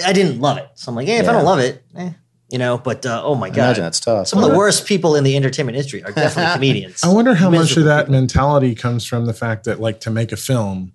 I 0.06 0.14
didn't 0.14 0.40
love 0.40 0.58
it. 0.58 0.70
So 0.76 0.90
I'm 0.90 0.96
like, 0.96 1.08
hey, 1.08 1.18
if 1.18 1.28
I 1.28 1.32
don't 1.32 1.46
love 1.46 1.60
it, 1.60 1.84
eh, 1.96 2.12
you 2.50 2.58
know. 2.58 2.78
But 2.78 3.06
uh, 3.06 3.22
oh 3.24 3.36
my 3.36 3.50
god, 3.50 3.58
imagine 3.58 3.84
that's 3.84 4.00
tough. 4.00 4.28
some 4.28 4.44
of 4.44 4.50
the 4.50 4.58
worst 4.58 4.86
people 4.86 5.16
in 5.16 5.24
the 5.24 5.36
entertainment 5.36 5.76
industry 5.76 6.04
are 6.04 6.12
definitely 6.12 6.54
comedians. 6.56 7.04
I 7.04 7.12
wonder 7.12 7.34
how 7.34 7.50
much 7.50 7.76
of 7.78 7.86
that 7.86 8.06
people. 8.06 8.20
mentality 8.20 8.76
comes 8.76 9.06
from 9.06 9.26
the 9.26 9.34
fact 9.34 9.66
that 9.66 9.80
like 9.80 10.00
to 10.02 10.10
make 10.10 10.32
a 10.32 10.38
film, 10.38 10.94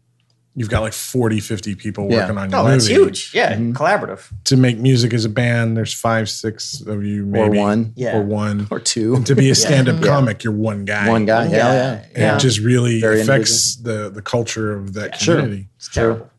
you've 0.56 0.68
got 0.70 0.82
like 0.82 0.92
40, 0.92 1.40
50 1.40 1.74
people 1.74 2.06
Yeah. 2.08 2.20
working 2.20 2.38
on 2.38 2.50
your 2.50 2.60
Oh, 2.60 2.62
movie. 2.64 2.74
that's 2.74 2.86
huge. 2.86 3.32
Yeah, 3.34 3.54
Mm-hmm. 3.54 3.72
collaborative. 3.72 4.20
To 4.44 4.56
make 4.56 4.78
music 4.78 5.12
as 5.12 5.24
a 5.24 5.28
band, 5.28 5.76
there's 5.76 5.92
five, 5.92 6.28
six 6.30 6.80
of 6.80 7.04
you, 7.04 7.26
maybe 7.26 7.58
Or 7.58 7.62
one. 7.62 7.92
Yeah. 7.96 8.16
or 8.18 8.22
one. 8.22 8.68
or 8.70 8.78
two. 8.78 9.16
And 9.16 9.26
to 9.26 9.34
be 9.34 9.50
a 9.50 9.54
stand-up 9.64 10.00
comic, 10.02 10.44
you're 10.44 10.52
one 10.52 10.84
guy. 10.84 11.08
One 11.08 11.26
guy. 11.26 11.46
Yeah, 11.48 11.56
yeah. 11.56 11.92
And 12.14 12.16
Yeah. 12.16 12.36
it 12.36 12.40
just 12.40 12.60
really 12.60 13.00
Very 13.00 13.20
affects 13.22 13.76
the 13.76 14.10
the 14.10 14.22
culture 14.22 14.72
of 14.72 14.92
that 14.94 15.18
Sure. 15.20 15.36
community. 15.36 15.68
It's 15.76 15.88
terrible. 15.88 16.30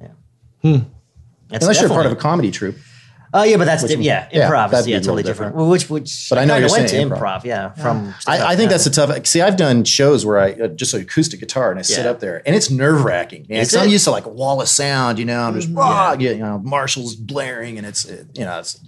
Yeah. 0.00 0.80
That's 1.48 1.64
Unless 1.64 1.80
you're 1.80 1.88
part 1.88 2.06
of 2.06 2.12
a 2.12 2.16
comedy 2.16 2.50
troupe. 2.50 2.76
Oh 3.34 3.42
yeah, 3.42 3.56
but 3.58 3.66
that's 3.66 3.84
di- 3.84 3.96
yeah, 3.96 4.28
Yeah, 4.32 4.48
improv 4.50 4.70
that'd 4.70 4.80
is 4.80 4.86
yeah 4.88 4.98
totally 5.00 5.22
different. 5.22 5.52
different. 5.52 5.70
Which 5.70 5.90
which 5.90 6.28
But 6.30 6.38
I 6.38 6.44
know 6.46 6.56
you're 6.56 6.70
went 6.70 6.82
to 6.84 6.88
saying 6.88 7.08
improv. 7.10 7.18
improv. 7.42 7.44
Yeah, 7.44 7.70
from 7.72 8.14
I, 8.26 8.52
I 8.52 8.56
think 8.56 8.70
that's 8.70 8.86
a 8.86 8.90
tough. 8.90 9.26
See, 9.26 9.40
I've 9.42 9.56
done 9.56 9.84
shows 9.84 10.24
where 10.24 10.38
I 10.38 10.52
uh, 10.52 10.68
just 10.68 10.94
an 10.94 11.02
acoustic 11.02 11.40
guitar 11.40 11.70
and 11.70 11.78
I 11.78 11.82
sit 11.82 12.06
up 12.06 12.20
there, 12.20 12.42
and 12.46 12.56
it's 12.56 12.70
nerve 12.70 13.04
wracking. 13.04 13.46
Man, 13.48 13.60
'Cause 13.60 13.76
I'm 13.76 13.88
used 13.90 14.04
to 14.04 14.10
like 14.10 14.24
a 14.26 14.30
wall 14.30 14.60
of 14.62 14.68
sound, 14.68 15.18
you 15.18 15.24
know. 15.24 15.40
I'm 15.40 15.50
Mm-hmm. 15.52 15.60
just 15.60 15.74
raw, 15.74 16.12
you 16.14 16.36
know, 16.38 16.58
Marshall's 16.64 17.14
blaring, 17.16 17.76
and 17.78 17.86
it's 17.86 18.04
it, 18.04 18.28
you 18.34 18.44
know, 18.44 18.58
it's 18.60 18.80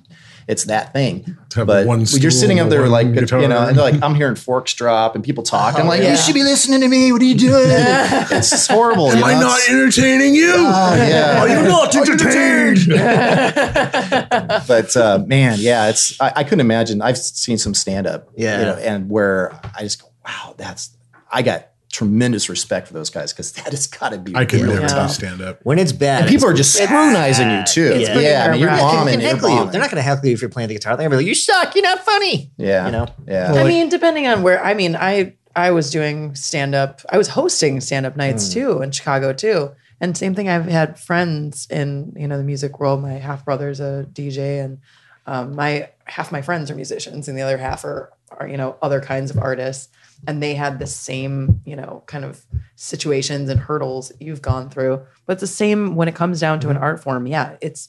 it's 0.50 0.64
that 0.64 0.92
thing. 0.92 1.36
But 1.54 1.86
one 1.86 2.04
you're 2.08 2.32
sitting 2.32 2.58
up 2.58 2.68
there 2.70 2.88
like 2.88 3.14
guitar. 3.14 3.40
you 3.40 3.46
know, 3.46 3.68
and 3.68 3.76
they're 3.78 3.92
like 3.92 4.02
I'm 4.02 4.16
hearing 4.16 4.34
forks 4.34 4.74
drop 4.74 5.14
and 5.14 5.22
people 5.22 5.44
talk. 5.44 5.78
I'm 5.78 5.86
like, 5.86 6.02
yeah. 6.02 6.10
you 6.10 6.16
should 6.16 6.34
be 6.34 6.42
listening 6.42 6.80
to 6.80 6.88
me. 6.88 7.12
What 7.12 7.22
are 7.22 7.24
you 7.24 7.36
doing? 7.36 7.66
it's 7.68 8.50
just 8.50 8.68
horrible. 8.68 9.14
you 9.14 9.20
know? 9.20 9.40
not 9.40 9.60
entertaining 9.68 10.34
you? 10.34 10.52
Oh, 10.56 10.96
yeah. 10.96 11.40
Are 11.40 11.48
you 11.48 11.62
not 11.68 11.94
entertained? 11.96 12.80
but 14.66 14.96
uh, 14.96 15.22
man, 15.24 15.58
yeah, 15.60 15.88
it's 15.88 16.20
I, 16.20 16.32
I 16.36 16.44
couldn't 16.44 16.60
imagine. 16.60 17.00
I've 17.00 17.18
seen 17.18 17.56
some 17.56 17.72
stand 17.74 18.08
up, 18.08 18.30
Yeah. 18.36 18.58
you 18.58 18.64
know, 18.66 18.74
and 18.74 19.08
where 19.08 19.58
I 19.76 19.82
just 19.82 20.02
go, 20.02 20.08
wow, 20.26 20.54
that's 20.56 20.90
I 21.30 21.42
got 21.42 21.69
tremendous 21.92 22.48
respect 22.48 22.86
for 22.88 22.94
those 22.94 23.10
guys 23.10 23.32
because 23.32 23.52
that 23.52 23.66
has 23.70 23.86
got 23.86 24.10
to 24.10 24.18
be. 24.18 24.34
I 24.36 24.44
can 24.44 24.60
really 24.62 24.74
never 24.76 24.86
tough. 24.88 25.10
stand 25.10 25.40
up. 25.42 25.60
when 25.64 25.78
it's 25.78 25.92
bad. 25.92 26.28
People 26.28 26.48
are 26.48 26.54
just 26.54 26.74
scrutinizing 26.74 27.50
you 27.50 27.62
too. 27.66 27.92
It's 27.94 28.08
Yeah, 28.08 28.14
pretty 28.14 28.28
I 28.28 28.50
mean, 28.52 28.60
you're 28.60 28.70
nerve-wracking. 28.70 28.98
bombing. 28.98 29.12
can 29.14 29.20
You're 29.20 29.30
heckle 29.34 29.48
you. 29.50 29.56
bombing. 29.56 29.72
They're 29.72 29.80
not 29.80 29.90
going 29.90 29.96
to 29.96 30.02
heckle 30.02 30.26
you 30.26 30.34
if 30.34 30.40
you're 30.40 30.50
playing 30.50 30.68
the 30.68 30.74
guitar. 30.74 30.96
They're 30.96 31.08
going 31.08 31.18
to 31.18 31.22
be 31.22 31.24
like, 31.24 31.28
"You 31.28 31.34
suck. 31.34 31.74
You're 31.74 31.82
not 31.84 32.00
funny." 32.00 32.52
Yeah, 32.56 32.86
you 32.86 32.92
know. 32.92 33.06
Yeah, 33.26 33.52
I 33.52 33.64
mean, 33.64 33.88
depending 33.88 34.26
on 34.26 34.42
where, 34.42 34.62
I 34.64 34.74
mean, 34.74 34.96
I 34.96 35.34
I 35.56 35.72
was 35.72 35.90
doing 35.90 36.34
stand 36.34 36.74
up. 36.74 37.00
I 37.10 37.18
was 37.18 37.28
hosting 37.28 37.80
stand 37.80 38.06
up 38.06 38.16
nights 38.16 38.46
Hmm. 38.52 38.60
too 38.60 38.82
in 38.82 38.90
Chicago 38.92 39.32
too. 39.32 39.72
And 40.00 40.16
same 40.16 40.34
thing. 40.34 40.48
I've 40.48 40.64
had 40.66 40.98
friends 40.98 41.66
in 41.70 42.14
you 42.16 42.26
know 42.28 42.38
the 42.38 42.44
music 42.44 42.78
world. 42.80 43.02
My 43.02 43.14
half 43.14 43.44
brother's 43.44 43.80
a 43.80 44.06
DJ, 44.12 44.64
and 44.64 44.78
um, 45.26 45.54
my 45.56 45.90
half 46.04 46.30
my 46.32 46.40
friends 46.42 46.70
are 46.70 46.74
musicians, 46.74 47.28
and 47.28 47.36
the 47.36 47.42
other 47.42 47.58
half 47.58 47.84
are 47.84 48.10
are 48.30 48.48
you 48.48 48.56
know 48.56 48.76
other 48.82 49.00
kinds 49.00 49.30
of 49.30 49.38
artists. 49.38 49.88
And 50.26 50.42
they 50.42 50.54
had 50.54 50.78
the 50.78 50.86
same 50.86 51.62
you 51.64 51.76
know 51.76 52.02
kind 52.06 52.24
of 52.24 52.44
situations 52.76 53.48
and 53.48 53.58
hurdles 53.58 54.12
you've 54.20 54.42
gone 54.42 54.68
through. 54.70 55.02
But 55.26 55.34
it's 55.34 55.40
the 55.40 55.46
same 55.46 55.96
when 55.96 56.08
it 56.08 56.14
comes 56.14 56.40
down 56.40 56.60
to 56.60 56.68
an 56.70 56.76
art 56.76 57.02
form. 57.02 57.26
Yeah, 57.26 57.56
it's 57.60 57.88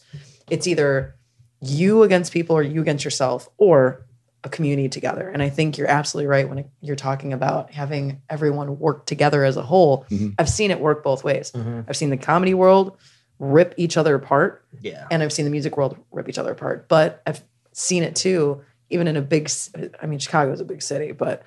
it's 0.50 0.68
either 0.68 1.16
you 1.62 2.04
against 2.04 2.34
people 2.34 2.56
or 2.56 2.64
you 2.64 2.82
against 2.82 3.04
yourself, 3.04 3.50
or 3.58 4.06
a 4.44 4.50
community 4.50 4.90
together. 4.90 5.30
And 5.30 5.44
I 5.44 5.50
think 5.50 5.78
you're 5.78 5.88
absolutely 5.90 6.28
right 6.28 6.50
when 6.50 6.70
you're 6.82 6.96
talking 6.96 7.32
about 7.34 7.72
having 7.72 8.22
everyone 8.30 8.80
work 8.80 9.06
together 9.06 9.44
as 9.44 9.56
a 9.58 9.62
whole. 9.62 10.06
Mm-hmm. 10.10 10.30
I've 10.40 10.50
seen 10.50 10.72
it 10.72 10.80
work 10.80 11.04
both 11.04 11.24
ways. 11.24 11.52
Mm-hmm. 11.52 11.82
I've 11.88 11.96
seen 11.96 12.10
the 12.10 12.18
comedy 12.18 12.54
world 12.56 12.98
rip 13.38 13.76
each 13.78 13.98
other 13.98 14.16
apart, 14.16 14.66
Yeah. 14.82 15.06
and 15.12 15.22
I've 15.22 15.32
seen 15.34 15.46
the 15.46 15.52
music 15.52 15.78
world 15.78 15.98
rip 16.12 16.28
each 16.28 16.38
other 16.40 16.52
apart. 16.54 16.88
But 16.88 17.22
I've 17.28 17.44
seen 17.74 18.02
it 18.04 18.16
too, 18.16 18.62
even 18.92 19.08
in 19.08 19.18
a 19.18 19.22
big 19.22 19.50
i 20.02 20.06
mean, 20.06 20.20
Chicago 20.20 20.52
is 20.52 20.60
a 20.60 20.66
big 20.66 20.82
city, 20.82 21.12
but 21.12 21.44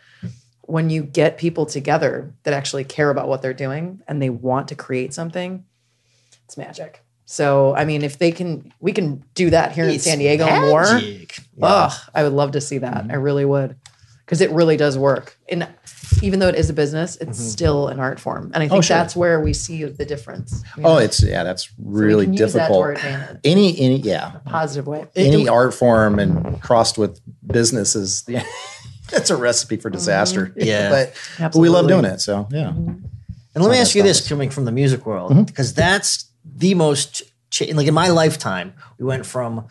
when 0.63 0.91
you 0.91 1.03
get 1.03 1.39
people 1.39 1.67
together 1.67 2.35
that 2.43 2.55
actually 2.55 2.85
care 2.85 3.11
about 3.11 3.29
what 3.29 3.43
they're 3.43 3.55
doing 3.55 4.03
and 4.09 4.21
they 4.21 4.31
want 4.31 4.69
to 4.69 4.75
create 4.75 5.13
something, 5.13 5.65
it's 6.45 6.57
magic. 6.57 7.05
So, 7.27 7.75
I 7.75 7.85
mean, 7.85 8.03
if 8.03 8.19
they 8.19 8.33
can, 8.33 8.73
we 8.81 8.93
can 8.93 9.25
do 9.35 9.51
that 9.51 9.73
here 9.73 9.85
in 9.85 9.99
San 9.99 10.19
Diego 10.19 10.45
more. 10.69 10.83
magic. 10.83 11.39
Ugh, 11.61 11.93
I 12.15 12.23
would 12.23 12.33
love 12.33 12.53
to 12.53 12.61
see 12.61 12.79
that. 12.79 13.05
Mm-hmm. 13.05 13.13
I 13.13 13.15
really 13.15 13.45
would. 13.45 13.77
Because 14.25 14.41
it 14.41 14.51
really 14.53 14.77
does 14.77 14.97
work. 14.97 15.39
And 15.51 15.69
even 16.23 16.39
though 16.39 16.49
it 16.49 16.55
is 16.55 16.71
a 16.71 16.73
business, 16.73 17.17
it's 17.17 17.39
mm-hmm. 17.39 17.49
still 17.49 17.89
an 17.89 18.01
art 18.01 18.19
form. 18.19 18.51
And 18.55 18.63
I 18.63 18.67
oh, 18.67 18.71
think 18.71 18.85
sure. 18.85 18.97
that's 18.97 19.15
where 19.15 19.41
we 19.41 19.53
see 19.53 19.85
the 19.85 20.05
difference. 20.07 20.63
you 20.77 20.83
Oh, 20.85 20.97
it's 20.97 21.23
yeah, 21.23 21.45
that's 21.45 21.65
So 21.65 21.73
we 21.79 22.05
really 22.05 22.25
can 22.25 22.35
use 22.35 22.53
that 22.55 22.69
to 22.69 22.75
our 22.75 22.95
difficult. 22.95 23.15
advantage. 23.15 23.41
Any 23.45 23.79
any 23.79 23.97
yeah, 23.99 24.39
Positive 24.47 24.87
way. 24.87 25.07
any 25.15 25.49
art 25.49 25.75
form 25.75 26.19
and 26.19 26.61
crossed 26.63 26.97
with 26.97 27.21
business 27.47 27.95
is 27.95 28.25
yeah, 28.27 28.45
it's 29.13 29.31
a 29.31 29.37
recipe 29.37 29.77
for 29.77 29.91
disaster. 29.91 30.47
Mm-hmm. 30.47 30.61
Yeah. 30.61 30.91
but, 31.39 31.53
but 31.53 31.59
we 31.59 31.69
love 31.69 31.87
doing 31.89 32.05
it. 32.07 32.21
So 32.21 32.49
yeah, 32.51 32.69
mm-hmm. 32.69 33.05
And 33.55 33.63
let 33.63 33.71
me 33.71 33.79
ask 33.79 33.95
you 33.95 34.03
this, 34.03 34.27
coming 34.27 34.51
from 34.51 34.65
the 34.65 34.73
music 34.73 35.07
world, 35.07 35.31
Mm-hmm. 35.33 35.43
because 35.45 35.75
that's 35.75 36.31
the 36.45 36.75
most 36.75 37.23
cha- 37.51 37.67
like 37.75 37.87
in 37.87 37.95
my 37.95 38.09
lifetime, 38.09 38.73
we 38.99 39.05
went 39.05 39.27
from 39.27 39.67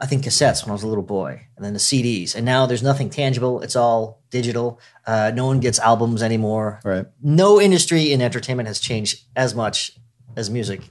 I 0.00 0.06
think 0.06 0.24
cassettes 0.24 0.62
when 0.62 0.70
I 0.70 0.74
was 0.74 0.84
a 0.84 0.86
little 0.88 1.02
boy, 1.02 1.46
and 1.56 1.64
then 1.64 1.72
the 1.72 1.80
CDs, 1.80 2.34
and 2.36 2.44
now 2.44 2.66
there's 2.66 2.82
nothing 2.84 3.10
tangible. 3.10 3.60
It's 3.62 3.74
all 3.74 4.22
digital. 4.30 4.78
Uh, 5.06 5.32
no 5.34 5.46
one 5.46 5.58
gets 5.60 5.78
albums 5.80 6.22
anymore. 6.22 6.80
right. 6.84 7.06
No 7.22 7.60
industry 7.60 8.12
in 8.12 8.22
entertainment 8.22 8.68
has 8.68 8.78
changed 8.78 9.24
as 9.34 9.54
much 9.54 9.98
as 10.36 10.50
music 10.50 10.82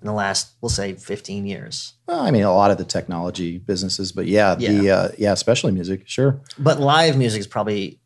in 0.00 0.06
the 0.06 0.12
last, 0.12 0.52
we'll 0.60 0.68
say, 0.68 0.92
15 0.92 1.46
years. 1.46 1.94
Well, 2.06 2.20
I 2.20 2.30
mean, 2.30 2.42
a 2.42 2.52
lot 2.52 2.70
of 2.70 2.76
the 2.76 2.84
technology 2.84 3.56
businesses, 3.56 4.12
but 4.12 4.26
yeah, 4.26 4.54
the 4.56 4.64
Yeah. 4.84 4.94
uh, 4.94 5.08
yeah, 5.16 5.32
especially 5.32 5.72
music, 5.72 6.02
sure. 6.06 6.40
But 6.58 6.78
live 6.80 7.16
music 7.16 7.40
is 7.40 7.46
probably. 7.46 8.00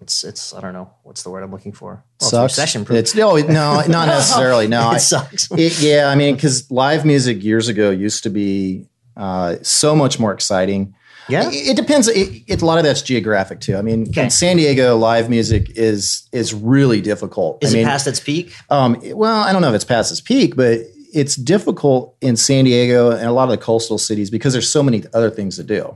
It's 0.00 0.24
it's 0.24 0.52
I 0.52 0.60
don't 0.60 0.72
know 0.72 0.90
what's 1.04 1.22
the 1.22 1.30
word 1.30 1.44
I'm 1.44 1.52
looking 1.52 1.70
for. 1.70 2.02
Well, 2.20 2.30
sucks. 2.30 2.54
recession 2.54 2.84
proof. 2.84 2.98
It's 2.98 3.14
no, 3.14 3.36
no, 3.36 3.82
not 3.86 3.86
necessarily. 4.08 4.66
No, 4.66 4.88
I- 4.88 4.96
it 4.96 5.00
sucks. 5.00 5.48
It, 5.52 5.80
yeah, 5.80 6.08
I 6.08 6.16
mean, 6.16 6.34
because 6.34 6.68
live 6.72 7.04
music 7.04 7.44
years 7.44 7.68
ago 7.68 7.90
used 7.90 8.24
to 8.24 8.30
be 8.30 8.88
uh, 9.16 9.56
so 9.62 9.94
much 9.96 10.18
more 10.18 10.32
exciting. 10.32 10.94
Yeah. 11.28 11.48
it, 11.48 11.54
it 11.70 11.76
depends. 11.76 12.08
It, 12.08 12.42
it, 12.48 12.62
a 12.62 12.66
lot 12.66 12.78
of 12.78 12.84
that's 12.84 13.00
geographic 13.02 13.60
too. 13.60 13.76
I 13.76 13.82
mean, 13.82 14.08
Okay. 14.08 14.24
in 14.24 14.30
San 14.30 14.56
Diego, 14.56 14.96
live 14.96 15.30
music 15.30 15.70
is 15.76 16.28
is 16.32 16.52
really 16.52 17.00
difficult. 17.00 17.62
Is 17.62 17.72
I 17.72 17.78
mean, 17.78 17.86
it 17.86 17.90
past 17.90 18.06
its 18.08 18.18
peak? 18.20 18.52
um, 18.70 19.00
well, 19.14 19.40
I 19.42 19.52
don't 19.52 19.62
know 19.62 19.68
if 19.68 19.74
it's 19.74 19.84
past 19.84 20.10
its 20.10 20.20
peak, 20.20 20.56
but 20.56 20.80
it's 21.14 21.36
difficult 21.36 22.16
in 22.20 22.36
San 22.36 22.64
Diego 22.64 23.10
and 23.10 23.26
a 23.26 23.32
lot 23.32 23.44
of 23.44 23.50
the 23.50 23.58
coastal 23.64 23.98
cities 23.98 24.30
because 24.30 24.52
there's 24.52 24.70
so 24.70 24.82
many 24.82 25.04
other 25.14 25.30
things 25.30 25.56
to 25.56 25.62
do. 25.62 25.94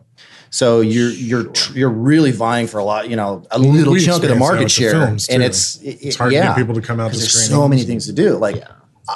So 0.50 0.80
you're 0.80 1.10
you're 1.10 1.44
tr- 1.48 1.76
you're 1.76 1.90
really 1.90 2.30
vying 2.30 2.68
for 2.68 2.78
a 2.78 2.84
lot, 2.84 3.10
you 3.10 3.16
know, 3.16 3.42
a 3.50 3.58
little 3.58 3.94
we 3.94 4.00
chunk 4.00 4.22
of 4.22 4.28
the 4.28 4.36
market 4.36 4.58
with 4.60 4.66
the 4.66 4.68
share, 4.68 5.02
and 5.04 5.42
it's 5.42 5.76
it- 5.82 5.98
It's 6.02 6.16
hard 6.16 6.30
to 6.30 6.36
yeah, 6.36 6.46
get 6.48 6.56
people 6.56 6.74
to 6.74 6.80
come 6.80 7.00
out 7.00 7.06
to 7.08 7.10
'cause 7.18 7.20
There's 7.22 7.48
so 7.48 7.66
many 7.66 7.82
things 7.82 8.06
to 8.06 8.12
do. 8.12 8.36
Like 8.36 8.56
I- 8.62 8.68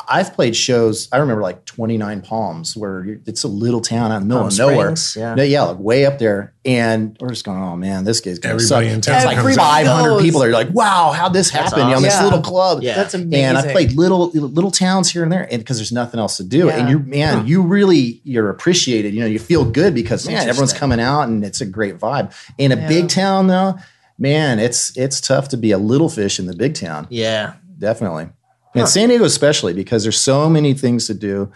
I've 0.09 0.35
played 0.35 0.55
shows. 0.55 1.09
I 1.13 1.19
remember 1.19 1.43
like 1.43 1.65
29 1.65 2.21
Palms, 2.23 2.77
where 2.77 3.19
it's 3.27 3.43
a 3.45 3.49
little 3.49 3.81
town 3.81 4.13
out 4.13 4.23
in 4.23 4.29
the 4.29 4.35
middle 4.35 4.43
Palm 4.43 4.49
of 4.53 4.59
nowhere. 4.59 4.97
Springs, 4.97 5.17
yeah. 5.17 5.35
No, 5.35 5.43
yeah, 5.43 5.63
like 5.63 5.79
way 5.79 6.07
up 6.07 6.19
there, 6.19 6.55
and 6.65 7.17
we're 7.21 7.31
just 7.31 7.45
going, 7.45 7.59
oh 7.61 7.77
man, 7.77 8.05
this 8.05 8.21
guy's 8.21 8.39
gonna 8.39 8.55
Everybody 8.55 8.87
suck. 8.89 8.95
in 8.95 9.01
town 9.01 9.17
It's 9.17 9.25
like 9.27 9.37
comes 9.39 9.57
500 9.57 10.01
Everybody 10.01 10.25
people. 10.25 10.41
goes. 10.41 10.49
Are 10.49 10.53
like, 10.53 10.71
wow, 10.71 11.13
how'd 11.13 11.33
this 11.33 11.51
happen? 11.51 11.81
You 11.81 11.85
know, 11.91 11.97
in 11.97 12.03
this 12.03 12.15
awesome. 12.15 12.25
little 12.27 12.43
club. 12.43 12.83
Yeah. 12.83 12.95
That's 12.95 13.15
amazing. 13.15 13.45
And 13.45 13.59
I 13.59 13.73
played 13.73 13.93
little 13.93 14.31
little 14.31 14.71
towns 14.71 15.11
here 15.11 15.23
and 15.23 15.33
there, 15.33 15.49
and 15.51 15.59
because 15.61 15.79
there's 15.79 15.93
nothing 15.93 16.21
else 16.21 16.37
to 16.37 16.45
do, 16.45 16.71
and 16.71 16.89
you 16.89 17.01
man, 17.01 17.47
you 17.47 17.63
really 17.63 18.21
you're 18.25 18.49
appreciated. 18.51 19.13
You 19.15 19.21
know, 19.21 19.27
you 19.27 19.39
feel 19.39 19.65
good 19.65 19.95
because 19.95 20.27
man, 20.27 20.49
everyone's 20.49 20.73
coming 20.73 21.01
out, 21.01 21.23
and 21.23 21.45
it's 21.45 21.61
a 21.61 21.67
great 21.67 21.99
vibe. 21.99 22.33
In 22.59 22.71
a 22.73 22.77
Yeah. 22.77 22.89
big 22.89 23.09
town, 23.09 23.49
though, 23.49 23.77
man, 24.19 24.59
it's 24.59 24.97
it's 24.97 25.21
tough 25.21 25.49
to 25.49 25.57
be 25.57 25.73
a 25.73 25.79
little 25.79 26.09
fish 26.09 26.39
in 26.39 26.47
the 26.47 26.55
big 26.55 26.75
town. 26.75 27.07
Yeah. 27.11 27.55
Definitely, 27.79 28.29
and 28.75 28.89
San 28.89 29.09
Diego 29.09 29.25
especially 29.25 29.73
because 29.73 30.03
there's 30.03 30.21
so 30.21 30.49
many 30.49 30.75
things 30.75 31.07
to 31.07 31.15
do, 31.15 31.53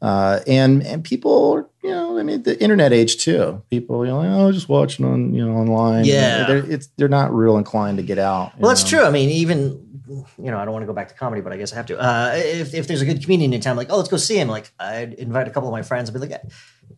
uh, 0.00 0.40
and 0.46 0.82
and 0.82 1.04
people, 1.04 1.70
you 1.82 1.90
know, 1.90 2.18
I 2.18 2.22
mean, 2.22 2.42
the 2.42 2.60
internet 2.62 2.92
age 2.92 3.18
too. 3.18 3.62
People, 3.70 4.04
you 4.04 4.10
know, 4.10 4.18
like, 4.18 4.30
oh, 4.30 4.52
just 4.52 4.68
watching 4.68 5.04
on 5.04 5.34
you 5.34 5.44
know 5.44 5.56
online. 5.56 6.04
Yeah. 6.04 6.46
they're, 6.46 6.70
it's 6.70 6.88
they're 6.96 7.08
not 7.08 7.34
real 7.34 7.56
inclined 7.56 7.98
to 7.98 8.02
get 8.02 8.18
out. 8.18 8.58
Well, 8.58 8.68
that's 8.68 8.84
know? 8.84 8.98
true. 8.98 9.06
I 9.06 9.10
mean, 9.10 9.30
even 9.30 9.92
you 10.38 10.50
know, 10.50 10.58
I 10.58 10.64
don't 10.64 10.72
want 10.72 10.82
to 10.82 10.86
go 10.86 10.92
back 10.92 11.08
to 11.08 11.14
comedy, 11.14 11.40
but 11.40 11.52
I 11.52 11.56
guess 11.56 11.72
I 11.72 11.76
have 11.76 11.86
to. 11.86 11.98
Uh, 11.98 12.32
if 12.34 12.74
if 12.74 12.86
there's 12.86 13.02
a 13.02 13.06
good 13.06 13.22
comedian 13.22 13.52
in 13.52 13.60
town, 13.60 13.76
like, 13.76 13.88
oh, 13.90 13.96
let's 13.96 14.08
go 14.08 14.16
see 14.16 14.38
him. 14.38 14.48
Like, 14.48 14.72
I'd 14.78 15.14
invite 15.14 15.48
a 15.48 15.50
couple 15.50 15.68
of 15.68 15.72
my 15.72 15.82
friends. 15.82 16.10
I'd 16.10 16.12
be 16.12 16.18
like, 16.18 16.40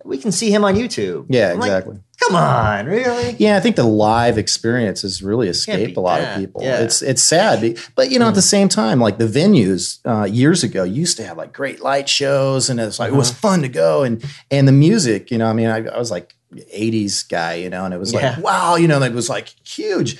we 0.05 0.19
can 0.19 0.31
see 0.33 0.51
him 0.51 0.65
on 0.65 0.75
YouTube. 0.75 1.27
Yeah, 1.29 1.53
I'm 1.53 1.59
like, 1.59 1.69
exactly. 1.69 1.99
Come 2.23 2.37
on, 2.37 2.87
really? 2.87 3.35
Yeah, 3.39 3.57
I 3.57 3.61
think 3.61 3.77
the 3.77 3.83
live 3.85 4.39
experience 4.39 5.03
has 5.03 5.23
really 5.23 5.49
escaped 5.49 5.97
a 5.97 6.01
lot 6.01 6.21
that. 6.21 6.35
of 6.37 6.41
people. 6.41 6.63
Yeah. 6.63 6.81
It's 6.81 7.03
it's 7.03 7.23
sad, 7.23 7.77
but 7.97 8.11
you 8.11 8.19
know, 8.19 8.29
at 8.29 8.35
the 8.35 8.43
same 8.43 8.69
time, 8.69 9.01
like 9.01 9.19
the 9.19 9.27
venues 9.27 9.99
uh, 10.07 10.25
years 10.25 10.63
ago 10.63 10.85
used 10.85 11.17
to 11.17 11.27
have 11.27 11.37
like 11.37 11.53
great 11.53 11.81
light 11.83 12.09
shows, 12.09 12.71
and 12.71 12.79
it's 12.79 12.99
like 12.99 13.13
it 13.13 13.17
was 13.17 13.31
Uh-huh. 13.31 13.39
fun 13.41 13.63
to 13.63 13.69
go, 13.69 14.03
and 14.05 14.25
and 14.51 14.69
the 14.69 14.73
music, 14.73 15.31
you 15.31 15.39
know, 15.39 15.47
I 15.47 15.53
mean, 15.55 15.67
I, 15.69 15.79
I 15.87 15.99
was 15.99 16.11
like 16.11 16.35
'80s 16.55 17.29
guy, 17.29 17.55
you 17.55 17.69
know, 17.71 17.85
and 17.85 17.93
it 17.93 17.99
was 17.99 18.13
Yeah. 18.13 18.35
like 18.37 18.45
wow, 18.45 18.77
you 18.77 18.87
know, 18.89 18.99
like, 18.99 19.11
it 19.11 19.15
was 19.17 19.29
like 19.29 19.49
huge. 19.67 20.19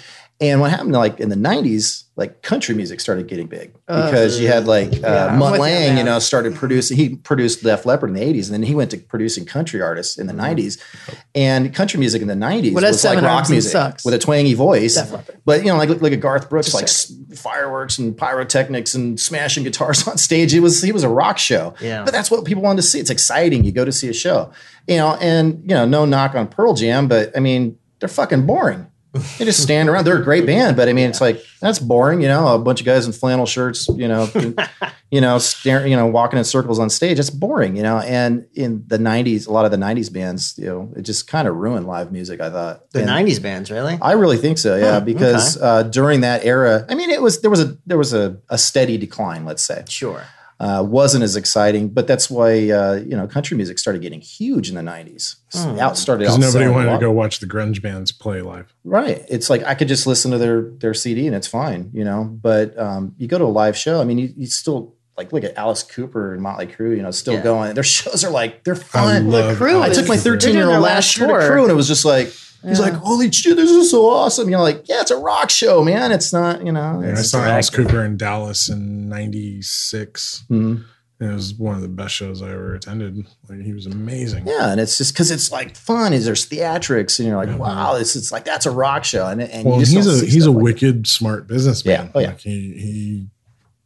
And 0.51 0.61
what 0.61 0.71
happened, 0.71 0.93
like 0.93 1.21
in 1.21 1.29
the 1.29 1.37
'90s, 1.37 2.05
like 2.17 2.43
country 2.43 2.75
music 2.75 3.01
started 3.01 3.27
getting 3.27 3.47
big 3.47 3.75
because 3.87 4.39
you 4.41 4.47
had 4.49 4.67
like 4.67 4.93
uh, 4.93 5.29
Yeah, 5.31 5.37
Mutt 5.37 5.59
Lange, 5.61 5.97
you 5.99 6.05
know, 6.05 6.19
started 6.19 6.55
producing. 6.55 6.97
He 6.97 7.17
produced 7.17 7.63
Def 7.63 7.87
Leppard 7.87 8.11
in 8.11 8.15
the 8.17 8.23
'80s, 8.23 8.45
and 8.47 8.55
then 8.55 8.63
he 8.63 8.75
went 8.75 8.91
to 8.93 8.99
producing 8.99 9.45
country 9.47 9.81
artists 9.81 10.19
in 10.19 10.27
the 10.27 10.33
Mm-hmm. 10.33 10.61
'90s. 10.61 10.81
And 11.35 11.75
country 11.75 11.99
music 11.99 12.23
in 12.23 12.29
the 12.29 12.35
'90s 12.35 12.75
What 12.75 12.83
has 12.83 12.97
was 12.97 13.05
like 13.05 13.23
rock 13.23 13.49
music 13.51 13.73
sucks? 13.73 14.05
with 14.05 14.15
a 14.15 14.19
twangy 14.19 14.55
voice. 14.55 15.01
But 15.45 15.61
you 15.61 15.67
know, 15.67 15.77
like 15.77 15.89
like 16.01 16.13
a 16.13 16.17
Garth 16.17 16.49
Brooks, 16.51 16.67
Just 16.73 16.75
like 16.75 16.85
s- 16.85 17.13
fireworks 17.41 17.99
and 17.99 18.17
pyrotechnics 18.17 18.95
and 18.95 19.19
smashing 19.19 19.65
guitars 19.65 20.07
on 20.09 20.19
stage. 20.19 20.55
It 20.55 20.61
was 20.61 20.83
he 20.83 20.93
was 20.93 21.03
a 21.05 21.09
rock 21.09 21.39
show. 21.39 21.75
Yeah. 21.81 22.05
But 22.05 22.13
that's 22.13 22.31
what 22.31 22.45
people 22.45 22.63
wanted 22.63 22.83
to 22.83 22.89
see. 22.89 23.01
It's 23.01 23.11
exciting. 23.11 23.65
You 23.65 23.73
go 23.73 23.85
to 23.85 23.93
see 23.93 24.09
a 24.09 24.13
show, 24.15 24.53
you 24.87 24.97
know, 24.97 25.17
and 25.21 25.61
you 25.63 25.75
know, 25.75 25.85
no 25.85 26.05
knock 26.05 26.35
on 26.35 26.49
Pearl 26.49 26.75
Jam, 26.75 27.09
but 27.09 27.37
I 27.37 27.41
mean, 27.41 27.79
they're 28.01 28.09
fucking 28.09 28.47
boring. 28.47 28.87
They 29.39 29.45
just 29.45 29.63
stand 29.63 29.89
around. 29.89 30.05
They're 30.07 30.19
a 30.21 30.25
great 30.25 30.45
band, 30.45 30.77
but 30.77 30.89
I 30.89 30.93
mean, 30.93 31.09
it's 31.09 31.21
like 31.21 31.41
that's 31.61 31.79
boring. 31.79 32.21
You 32.21 32.29
know, 32.29 32.49
a 32.55 32.59
bunch 32.59 32.81
of 32.81 32.87
guys 32.87 33.07
in 33.07 33.13
flannel 33.13 33.47
shirts. 33.47 33.87
You 33.89 34.09
know, 34.09 34.29
you 35.11 35.21
know, 35.21 35.39
staring. 35.39 35.93
You 35.93 35.97
know, 35.97 36.07
walking 36.07 36.39
in 36.39 36.45
circles 36.45 36.79
on 36.81 36.91
stage. 36.91 37.19
It's 37.21 37.31
boring. 37.31 37.77
You 37.77 37.85
know, 37.85 37.99
and 37.99 38.47
in 38.55 38.83
the 38.89 38.99
'90s, 38.99 39.47
a 39.47 39.53
lot 39.53 39.65
of 39.65 39.71
the 39.71 39.77
'90s 39.77 40.13
bands, 40.13 40.55
you 40.59 40.67
know, 40.67 40.93
it 40.97 41.03
just 41.03 41.29
kind 41.29 41.47
of 41.47 41.55
ruined 41.55 41.87
live 41.87 42.11
music. 42.11 42.41
I 42.41 42.51
thought 42.51 42.91
The 42.91 43.01
And- 43.01 43.09
'90s 43.09 43.41
bands, 43.41 43.71
really? 43.71 43.99
I 44.03 44.13
really 44.13 44.37
think 44.37 44.59
so, 44.59 44.75
yeah, 44.77 44.93
Huh, 44.95 45.01
because 45.01 45.61
uh, 45.63 45.85
during 45.85 46.23
that 46.23 46.45
era, 46.45 46.85
I 46.89 46.95
mean, 46.97 47.11
it 47.11 47.23
was 47.23 47.41
there 47.41 47.51
was 47.51 47.61
a 47.61 47.77
there 47.87 47.99
was 47.99 48.13
a, 48.15 48.39
a 48.49 48.59
steady 48.59 48.99
decline, 48.99 49.45
let's 49.45 49.63
say, 49.63 49.85
Sure. 49.89 50.25
Uh, 50.61 50.85
wasn't 50.87 51.25
as 51.25 51.37
exciting, 51.37 51.89
but 51.89 52.07
that's 52.07 52.31
why 52.31 52.71
uh, 52.71 52.95
you 52.95 53.17
know 53.17 53.27
country 53.27 53.57
music 53.57 53.79
started 53.79 54.03
getting 54.03 54.21
huge 54.21 54.69
in 54.69 54.75
the 54.77 54.81
'90s. 54.83 55.37
Hmm. 55.53 55.79
Out 55.79 55.97
started 55.99 56.25
Because 56.25 56.39
nobody 56.39 56.71
wanted 56.71 56.93
to 56.93 56.99
go 56.99 57.11
watch 57.11 57.41
the 57.41 57.47
grunge 57.47 57.83
bands 57.83 58.13
play 58.13 58.41
live. 58.41 58.75
Right, 58.85 59.25
it's 59.29 59.51
like 59.51 59.63
I 59.65 59.75
could 59.75 59.89
just 59.89 60.07
listen 60.07 60.31
to 60.31 60.39
their 60.39 60.63
their 60.63 60.95
CD 60.95 61.27
and 61.27 61.35
it's 61.37 61.47
fine, 61.49 61.91
you 61.93 62.05
know. 62.05 62.25
But 62.25 62.79
um, 62.79 63.15
you 63.19 63.27
go 63.29 63.39
to 63.39 63.45
a 63.45 63.47
live 63.47 63.77
show, 63.77 64.01
I 64.01 64.05
mean, 64.05 64.19
you, 64.19 64.33
you 64.37 64.47
still 64.47 64.95
like 65.17 65.33
look 65.33 65.45
at 65.45 65.57
Alice 65.57 65.83
Cooper 65.83 66.33
and 66.35 66.43
Motley 66.43 66.67
Crue, 66.67 66.97
you 66.97 67.03
know, 67.03 67.11
still 67.13 67.35
Yeah. 67.35 67.43
going. 67.43 67.75
Their 67.75 67.85
shows 67.85 68.25
are 68.25 68.31
like 68.31 68.65
they're 68.65 68.75
I 68.75 68.79
fun. 68.79 69.31
love 69.31 69.57
Crew 69.57 69.81
I 69.83 69.89
took 69.91 70.09
my 70.09 70.17
13 70.17 70.55
year 70.55 70.65
old 70.65 70.75
last 70.83 70.83
last 70.83 71.19
year 71.19 71.27
to 71.29 71.33
tour. 71.35 71.49
crew, 71.51 71.63
and 71.63 71.71
it 71.71 71.75
was 71.77 71.89
just 71.89 72.05
like 72.05 72.33
he's 72.67 72.79
Yeah. 72.79 72.85
like, 72.87 72.95
"Holy 72.95 73.31
shit, 73.31 73.57
this 73.57 73.71
is 73.71 73.91
so 73.91 74.09
awesome!" 74.09 74.49
You 74.49 74.57
know, 74.57 74.63
like 74.63 74.89
yeah, 74.89 75.01
it's 75.01 75.11
a 75.11 75.17
rock 75.17 75.51
show, 75.51 75.83
man. 75.85 76.13
It's 76.13 76.33
not, 76.33 76.65
you 76.65 76.73
know, 76.73 77.01
And 77.01 77.17
I 77.17 77.21
it's 77.21 77.31
saw 77.31 77.45
Alice. 77.45 77.71
Cooper 77.71 78.05
in 78.05 78.17
Dallas 78.17 78.69
in 78.69 79.09
'96. 79.09 80.45
Mhm. 80.51 80.85
It 81.21 81.27
was 81.33 81.55
one 81.55 81.77
of 81.77 81.81
the 81.81 81.89
best 81.89 82.13
shows 82.15 82.43
I 82.43 82.51
ever 82.51 82.75
attended. 82.75 83.25
Like 83.49 83.61
he 83.63 83.73
was 83.73 83.87
amazing. 83.87 84.47
yeah, 84.47 84.73
and 84.73 84.81
it's 84.81 84.99
just 84.99 85.15
because 85.15 85.31
it's 85.31 85.51
like 85.53 85.77
fun. 85.77 86.13
Is 86.13 86.25
there's 86.25 86.47
theatrics, 86.47 87.19
and 87.19 87.29
you're 87.29 87.37
like, 87.37 87.49
Mhm. 87.51 87.59
wow, 87.59 87.97
this 87.97 88.17
it's 88.17 88.33
like 88.33 88.45
that's 88.45 88.67
a 88.67 88.71
rock 88.71 89.05
show, 89.05 89.27
and, 89.29 89.41
and 89.41 89.65
Well, 89.65 89.79
you 89.79 89.85
just 89.87 89.93
he's 89.97 90.23
a 90.23 90.27
he's 90.27 90.47
a 90.47 90.51
like 90.51 90.63
wicked 90.63 91.07
smart 91.07 91.47
businessman. 91.47 92.07
Yeah. 92.07 92.11
Oh, 92.15 92.19
yeah. 92.21 92.27
Like 92.29 92.41
he 92.41 92.51
he 92.77 93.27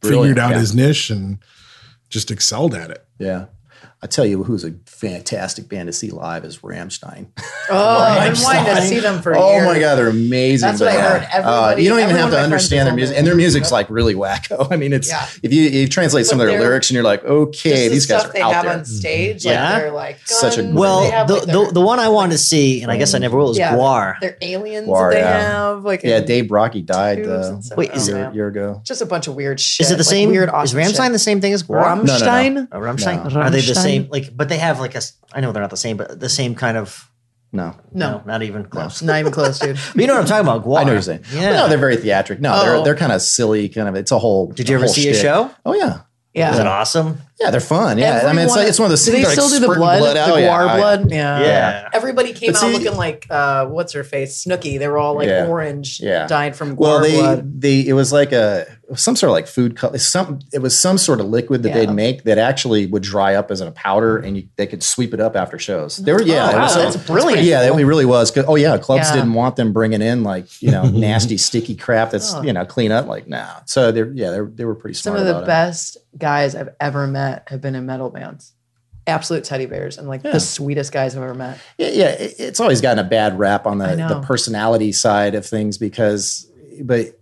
Brilliant, 0.01 0.23
figured 0.25 0.39
out 0.39 0.51
yeah. 0.53 0.59
his 0.61 0.75
niche 0.75 1.11
and 1.11 1.39
just 2.09 2.31
excelled 2.31 2.75
at 2.75 2.91
it. 2.91 3.05
Yeah. 3.19 3.47
I 4.01 4.07
tell 4.07 4.25
you, 4.25 4.45
who's 4.45 4.63
a 4.63 4.75
fantastic 4.87 5.69
band 5.69 5.89
to 5.89 5.93
see 5.93 6.11
live 6.11 6.45
is 6.45 6.59
Rammstein. 6.59 7.27
Oh, 7.69 7.99
I've 7.99 8.33
been 8.35 8.43
wanting 8.45 8.77
to 8.77 8.83
see 8.83 9.01
them 9.01 9.21
for 9.23 9.37
oh 9.37 9.51
years. 9.55 9.65
my 9.67 9.79
god, 9.81 9.97
they're 9.97 10.07
amazing. 10.09 10.69
That's 10.69 10.81
what 10.81 10.91
I 10.91 10.95
but, 10.95 11.03
heard. 11.03 11.23
uh, 11.23 11.27
Everybody- 11.33 11.83
you 11.83 11.89
don't 11.89 11.99
even 12.01 12.15
have 12.17 12.31
to 12.31 12.39
understand 12.39 12.87
their 12.87 12.95
music, 12.95 13.17
and 13.19 13.27
their 13.27 13.35
music's 13.35 13.73
like 13.73 13.91
really 13.91 14.15
wacko. 14.15 14.69
I 14.73 14.77
mean, 14.77 14.93
it's 14.93 15.09
Yeah. 15.09 15.27
if 15.43 15.53
you 15.53 15.63
you 15.63 15.89
translate 15.89 16.27
some 16.27 16.41
of 16.41 16.47
their 16.47 16.61
lyrics, 16.61 16.91
and 16.91 16.95
you're 16.95 17.03
like, 17.03 17.25
okay, 17.25 17.71
Just 17.71 17.83
the 17.83 17.89
these 17.89 18.07
guys 18.07 18.21
stuff 18.21 18.31
are 18.31 18.35
they 18.35 18.41
out 18.41 18.53
have 18.55 18.65
there. 18.67 18.79
on 18.79 18.85
stage. 18.85 19.45
Yeah. 19.45 19.69
Like 19.73 19.83
they're 19.83 19.91
like 19.93 20.19
Such 20.27 20.59
a 20.59 20.63
guns, 20.63 20.75
Well, 20.75 21.01
they 21.03 21.11
have, 21.11 21.27
the, 21.27 21.35
like, 21.35 21.47
the 21.47 21.53
their- 21.65 21.73
the 21.73 21.81
one 21.81 21.99
I 21.99 22.09
wanted 22.09 22.33
to 22.33 22.39
see, 22.39 22.83
and 22.83 22.93
I 22.93 22.99
guess 22.99 23.15
I 23.15 23.19
never 23.19 23.37
will, 23.37 23.51
is 23.51 23.59
yeah, 23.59 23.75
Gwar. 23.75 24.15
They're 24.21 24.39
aliens 24.41 24.87
Gwar, 24.87 25.11
they 25.13 25.19
yeah. 25.19 25.41
have. 25.41 25.85
Like 25.85 26.05
Yeah, 26.05 26.21
Dave 26.21 26.45
Brockie 26.45 26.87
died 26.87 27.17
tubes 27.19 27.29
uh, 27.31 27.53
and 27.55 27.65
stuff. 27.65 27.79
Wait, 27.79 27.91
is 27.95 28.07
it- 28.09 28.13
year, 28.13 28.21
man. 28.27 28.35
year 28.35 28.47
ago. 28.47 28.81
just 28.85 29.03
a 29.03 29.07
bunch 29.07 29.27
of 29.27 29.35
weird 29.35 29.59
shit. 29.59 29.87
Is 29.87 29.91
it 29.91 29.97
the 29.99 30.05
same? 30.05 30.31
Weird 30.31 30.51
is 30.51 30.55
awesome 30.55 30.79
Rammstein 30.79 31.11
the 31.11 31.19
same 31.19 31.41
thing 31.41 31.53
as 31.53 31.65
Gwar? 31.65 31.83
Rammstein? 31.83 32.69
Oh, 32.71 32.79
Are 32.79 33.51
they 33.51 33.61
the 33.61 33.73
Rammstein? 33.73 33.88
Same? 33.89 34.09
Like, 34.11 34.37
but 34.37 34.49
they 34.49 34.59
have 34.59 34.81
like 34.81 34.95
a. 34.95 35.01
I 35.33 35.41
know 35.41 35.53
they're 35.53 35.63
not 35.63 35.71
the 35.71 35.77
same, 35.77 35.97
but 35.97 36.19
the 36.21 36.29
same 36.29 36.55
kind 36.55 36.77
of. 36.77 37.11
No, 37.51 37.75
No, 37.95 38.23
not 38.27 38.43
even 38.43 38.67
close. 38.67 39.01
not 39.01 39.19
even 39.21 39.33
close, 39.33 39.59
dude. 39.59 39.79
But 39.95 40.01
you 40.03 40.07
know 40.07 40.13
what 40.15 40.21
I'm 40.21 40.27
talking 40.29 40.47
about? 40.47 40.65
Gwar. 40.67 40.81
I 40.81 40.85
know 40.85 40.89
what 40.89 40.93
you're 40.93 41.03
saying. 41.03 41.25
Yeah. 41.33 41.51
But 41.53 41.57
no, 41.57 41.69
they're 41.71 41.79
very 41.79 41.97
theatric. 41.97 42.41
No, 42.41 42.53
Oh. 42.55 42.63
they're 42.63 42.85
they're 42.85 42.95
kind 42.97 43.11
of 43.13 43.23
silly. 43.23 43.71
Kind 43.71 43.89
of, 43.89 43.95
it's 43.95 44.13
a 44.13 44.19
whole. 44.19 44.49
Did 44.49 44.69
you 44.69 44.75
ever 44.77 44.85
whole 44.85 44.93
see 44.93 45.09
a 45.09 45.13
shtick. 45.15 45.23
show? 45.23 45.51
Oh 45.65 45.73
yeah, 45.75 46.01
Yeah. 46.35 46.53
Is 46.53 46.59
it 46.59 46.67
awesome? 46.67 47.23
Yeah, 47.41 47.51
they're 47.53 47.61
fun. 47.61 47.99
Yeah, 47.99 48.23
I 48.27 48.33
mean, 48.33 48.47
it's 48.47 48.57
like 48.57 48.67
it's 48.69 48.81
one 48.81 48.87
of 48.87 48.91
those 48.91 49.05
Do 49.05 49.13
they 49.13 49.23
still 49.23 49.45
like, 49.45 49.53
do 49.53 49.59
the 49.61 49.67
spurting 49.67 49.79
blood? 49.81 50.17
The 50.17 50.33
Oh, 50.33 50.37
yeah, 50.39 50.49
Gwar 50.49 50.61
oh, 50.63 50.67
yeah. 50.67 50.77
blood? 50.77 51.11
Yeah. 51.13 51.41
Yeah. 51.41 51.89
Everybody 51.93 52.33
came 52.33 52.53
But 52.53 52.63
out 52.65 52.73
looking 52.73 52.97
like 52.97 53.27
uh, 53.31 53.67
what's 53.67 53.93
her 53.93 54.03
face, 54.03 54.45
Snooki. 54.45 54.79
They 54.79 54.89
were 54.89 54.99
all 54.99 55.15
like 55.15 55.29
Yeah. 55.29 55.47
orange, 55.47 56.01
Yeah. 56.01 56.27
dyed 56.27 56.57
from 56.57 56.75
Gwar 56.77 56.81
Well, 56.81 57.01
they 57.01 57.13
blood. 57.13 57.61
they 57.63 57.81
it 57.87 57.93
was 57.93 58.13
like 58.13 58.33
a 58.33 58.67
some 58.97 59.15
sort 59.17 59.29
of 59.29 59.35
like 59.35 59.47
food 59.47 59.77
color. 59.77 59.99
Some 59.99 60.41
it 60.53 60.61
was 60.63 60.77
some 60.77 60.99
sort 60.99 61.21
of 61.21 61.27
liquid 61.27 61.63
that 61.63 61.69
Yeah. 61.69 61.75
they'd 61.77 61.91
make 61.93 62.25
that 62.25 62.39
actually 62.39 62.87
would 62.87 63.03
dry 63.05 63.35
up 63.37 63.51
as 63.53 63.61
a 63.61 63.71
powder, 63.71 64.17
and 64.19 64.37
you, 64.39 64.49
they 64.57 64.67
could 64.67 64.83
sweep 64.83 65.15
it 65.15 65.21
up 65.21 65.37
after 65.37 65.59
shows. 65.61 65.99
They 65.99 66.13
were 66.13 66.23
yeah, 66.23 66.47
Oh, 66.47 66.51
it 66.51 66.55
wow, 66.57 66.63
was, 66.63 66.75
that's 66.75 66.97
brilliant. 67.07 67.43
Yeah, 67.45 67.63
it 67.69 67.73
really 67.85 68.07
was. 68.07 68.31
'Cause- 68.33 68.47
Oh 68.49 68.57
yeah, 68.57 68.77
clubs 68.79 69.11
Yeah. 69.11 69.17
didn't 69.17 69.35
want 69.35 69.55
them 69.57 69.73
bringing 69.73 70.03
in 70.03 70.25
like 70.25 70.47
you 70.61 70.71
know 70.73 70.83
nasty 70.89 71.37
sticky 71.37 71.77
crap 71.77 72.11
that's 72.11 72.35
Oh. 72.35 72.43
you 72.43 72.53
know 72.53 72.65
clean 72.65 72.91
up. 72.91 73.07
Like 73.07 73.29
nah. 73.29 73.47
So 73.67 73.93
they're 73.93 74.11
yeah 74.13 74.31
they 74.31 74.41
they 74.57 74.65
were 74.65 74.75
pretty 74.75 74.95
smart. 74.95 75.17
Some 75.19 75.21
of 75.21 75.27
the 75.27 75.33
about 75.39 75.43
it. 75.45 75.47
best 75.47 75.99
guys 76.17 76.57
I've 76.57 76.71
ever 76.81 77.07
met 77.07 77.28
have 77.49 77.61
been 77.61 77.75
in 77.75 77.87
metal 77.87 78.11
bands. 78.11 78.53
Absolute 79.07 79.45
teddy 79.45 79.67
bears 79.67 79.97
and 79.99 80.07
like 80.07 80.23
Yeah. 80.23 80.33
the 80.33 80.41
sweetest 80.41 80.93
guys 80.93 81.17
I've 81.17 81.23
ever 81.23 81.35
met. 81.35 81.59
Yeah, 81.79 81.89
yeah, 81.89 82.17
it's 82.19 82.61
always 82.61 82.81
gotten 82.81 83.05
a 83.05 83.09
bad 83.09 83.39
rap 83.39 83.67
on 83.67 83.79
the, 83.79 83.87
the 83.97 84.21
personality 84.27 84.93
side 84.93 85.35
of 85.35 85.47
things 85.47 85.79
because, 85.79 86.47
but 86.83 87.19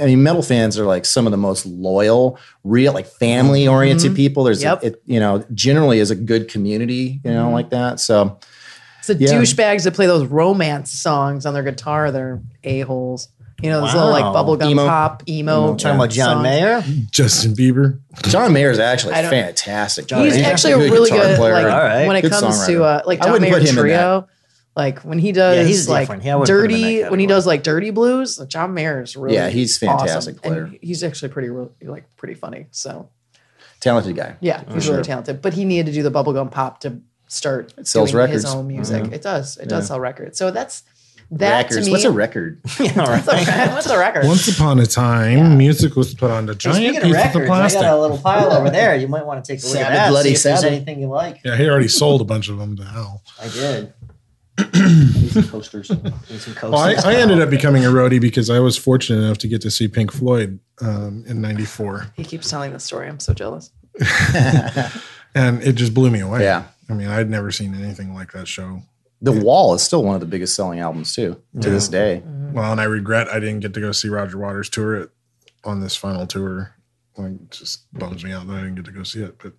I 0.00 0.06
mean, 0.06 0.22
metal 0.24 0.42
fans 0.42 0.76
are 0.78 0.84
like 0.86 1.04
some 1.04 1.26
of 1.26 1.30
the 1.30 1.36
most 1.36 1.64
loyal, 1.66 2.38
real, 2.64 2.92
like 2.92 3.06
family 3.06 3.68
oriented 3.68 4.16
people. 4.16 4.42
There's, 4.42 4.58
Mm-hmm. 4.64 4.84
Yep. 4.84 4.94
it, 4.94 5.02
you 5.06 5.20
know, 5.20 5.44
generally 5.54 6.00
is 6.00 6.10
a 6.10 6.16
good 6.16 6.48
community, 6.48 7.20
you 7.24 7.30
know, 7.30 7.48
Mhm. 7.50 7.52
like 7.52 7.70
that. 7.70 8.00
So, 8.00 8.38
It's 8.98 9.06
the 9.06 9.14
Yeah. 9.14 9.34
douchebags 9.40 9.84
that 9.84 9.94
play 9.94 10.06
those 10.06 10.26
romance 10.26 10.90
songs 10.92 11.46
on 11.46 11.54
their 11.54 11.62
guitar. 11.62 12.10
They're 12.10 12.40
a 12.64 12.80
holes. 12.80 13.28
You 13.60 13.70
know, 13.70 13.80
those 13.80 13.92
little 13.94 14.10
like 14.10 14.22
Wow. 14.24 14.34
bubblegum 14.44 14.70
Emo. 14.70 14.86
pop 14.86 15.22
emo. 15.28 15.74
Talking 15.74 15.96
about 15.96 16.10
John 16.10 16.36
songs. 16.36 16.42
Mayer? 16.44 16.84
Justin 17.10 17.54
Bieber. 17.54 17.98
John 18.28 18.52
Mayer 18.52 18.70
is 18.70 18.78
actually 18.78 19.14
I 19.14 19.22
don't- 19.22 19.30
fantastic. 19.30 20.08
He's 20.10 20.36
a 20.36 20.44
actually 20.44 20.74
a 20.74 20.78
good 20.78 20.92
really 20.92 21.10
guitar 21.10 21.26
good 21.26 21.36
player. 21.38 21.52
like 21.54 21.64
All 21.64 21.78
right. 21.80 22.06
when 22.06 22.16
it 22.16 22.22
Good 22.22 22.30
comes 22.32 22.66
to 22.66 22.72
songwriter. 22.72 23.00
uh, 23.00 23.02
like 23.04 23.20
I 23.20 23.24
John 23.24 23.32
wouldn't 23.32 23.50
Mayer 23.50 23.58
put 23.60 23.68
him 23.68 23.76
in 23.78 23.82
trio. 23.84 24.28
Like 24.76 25.00
when 25.00 25.18
he 25.18 25.32
does 25.32 25.56
Yeah, 25.56 25.62
he's 25.64 25.88
like 25.88 26.02
different. 26.02 26.22
Yeah, 26.22 26.34
I 26.34 26.36
wouldn't 26.36 26.56
put 26.56 26.64
him 26.66 26.70
in 26.70 26.70
dirty 26.82 27.02
that 27.02 27.10
when 27.10 27.18
he 27.18 27.26
category. 27.26 27.36
does 27.36 27.46
like 27.48 27.62
dirty 27.64 27.90
blues, 27.90 28.38
like 28.38 28.48
John 28.48 28.74
Mayer's 28.74 29.16
really 29.16 29.34
Yeah, 29.34 29.48
he's 29.48 29.76
fantastic 29.76 30.36
awesome. 30.36 30.52
player. 30.52 30.62
And 30.64 30.78
he's 30.80 31.02
actually 31.02 31.30
pretty 31.30 31.48
real- 31.48 31.72
like 31.82 32.04
pretty 32.16 32.34
funny. 32.34 32.66
So 32.70 33.08
Talented 33.80 34.14
guy. 34.14 34.36
yeah, 34.40 34.62
he's 34.72 34.88
really 34.88 35.02
talented. 35.02 35.42
But 35.42 35.54
he 35.54 35.64
needed 35.64 35.86
to 35.86 35.92
do 35.92 36.04
the 36.04 36.12
bubblegum 36.12 36.52
pop 36.52 36.78
to 36.82 36.98
start 37.26 37.74
It 37.76 37.88
sells 37.88 38.12
doing 38.12 38.22
records. 38.22 38.44
his 38.44 38.54
own 38.54 38.68
music. 38.68 39.02
Mhm. 39.02 39.12
It 39.14 39.22
does. 39.22 39.56
It 39.56 39.64
Yeah. 39.64 39.68
does 39.70 39.88
sell 39.88 39.98
records. 39.98 40.38
So 40.38 40.52
that's 40.52 40.84
that 41.32 41.64
Records. 41.64 41.76
to 41.76 41.84
me. 41.86 41.90
What's 41.92 42.04
a 42.04 42.10
record? 42.10 42.60
Yeah, 42.80 42.92
all 43.00 43.06
right. 43.06 43.26
What's 43.26 43.48
a, 43.48 43.68
what's 43.70 43.86
a 43.90 43.98
record? 43.98 44.24
Once 44.26 44.48
upon 44.48 44.78
a 44.80 44.86
time, 44.86 45.58
music 45.58 45.94
was 45.96 46.14
put 46.14 46.30
on 46.30 46.46
the 46.46 46.52
Hey, 46.54 46.58
giant 46.58 46.76
speaking 46.96 46.96
of 46.96 47.04
of 47.04 47.12
records, 47.12 47.44
I 47.44 47.46
plastic. 47.46 47.80
got 47.82 47.98
a 47.98 48.00
little 48.00 48.18
pile 48.18 48.52
over 48.52 48.70
there. 48.70 48.96
You 48.96 49.08
might 49.08 49.26
want 49.26 49.44
to 49.44 49.52
take 49.52 49.62
a 49.62 49.66
look 49.66 49.74
Sabbath, 49.76 49.90
at 49.90 49.94
that. 49.94 50.08
Bloody 50.10 50.30
see 50.30 50.34
if 50.36 50.42
there's 50.42 50.64
anything 50.64 51.00
you 51.00 51.08
like. 51.08 51.40
Yeah, 51.44 51.56
he 51.56 51.68
already 51.68 51.88
sold 51.88 52.20
a 52.20 52.24
bunch 52.24 52.48
of 52.48 52.58
them 52.58 52.76
to 52.76 52.84
hell. 52.84 53.22
I 53.40 53.48
did. 53.48 53.92
Some 55.30 55.44
posters. 55.44 55.90
Need 55.90 56.40
some 56.40 56.54
Well, 56.72 56.76
I, 56.76 56.94
coasters. 56.94 57.04
I 57.04 57.14
ended 57.14 57.40
up 57.40 57.48
becoming 57.50 57.84
a 57.84 57.88
roadie 57.90 58.20
because 58.20 58.50
I 58.50 58.58
was 58.58 58.76
fortunate 58.76 59.22
enough 59.22 59.38
to 59.38 59.48
get 59.48 59.60
to 59.62 59.70
see 59.70 59.86
Pink 59.86 60.10
Floyd 60.10 60.58
um, 60.80 61.22
in 61.28 61.40
'94, 61.40 62.08
He 62.16 62.24
keeps 62.24 62.50
telling 62.50 62.72
the 62.72 62.80
story. 62.80 63.06
I'm 63.08 63.20
so 63.20 63.32
jealous. 63.34 63.70
and 65.34 65.62
it 65.62 65.74
just 65.74 65.94
blew 65.94 66.10
me 66.10 66.20
away. 66.20 66.42
Yeah. 66.42 66.64
I 66.88 66.94
mean, 66.94 67.08
I'd 67.08 67.28
never 67.30 67.50
seen 67.52 67.74
anything 67.74 68.14
like 68.14 68.32
that 68.32 68.48
show. 68.48 68.82
The 69.20 69.32
Wall 69.32 69.74
is 69.74 69.82
still 69.82 70.04
one 70.04 70.14
of 70.14 70.20
the 70.20 70.26
biggest 70.26 70.54
selling 70.54 70.78
albums 70.80 71.14
too 71.14 71.42
to 71.60 71.70
this 71.70 71.88
day. 71.88 72.22
Mm-hmm. 72.24 72.52
Well, 72.52 72.70
and 72.72 72.80
I 72.80 72.84
regret 72.84 73.28
I 73.28 73.40
didn't 73.40 73.60
get 73.60 73.74
to 73.74 73.80
go 73.80 73.92
see 73.92 74.08
Roger 74.08 74.38
Waters 74.38 74.68
tour 74.70 74.94
it 74.96 75.10
on 75.64 75.80
this 75.80 75.96
final 75.96 76.26
tour. 76.26 76.74
Like, 77.16 77.32
it 77.32 77.50
just 77.50 77.92
bums 77.92 78.22
me 78.24 78.32
out 78.32 78.46
that 78.46 78.54
I 78.54 78.60
didn't 78.60 78.76
get 78.76 78.84
to 78.84 78.92
go 78.92 79.02
see 79.02 79.22
it. 79.22 79.38
But 79.42 79.54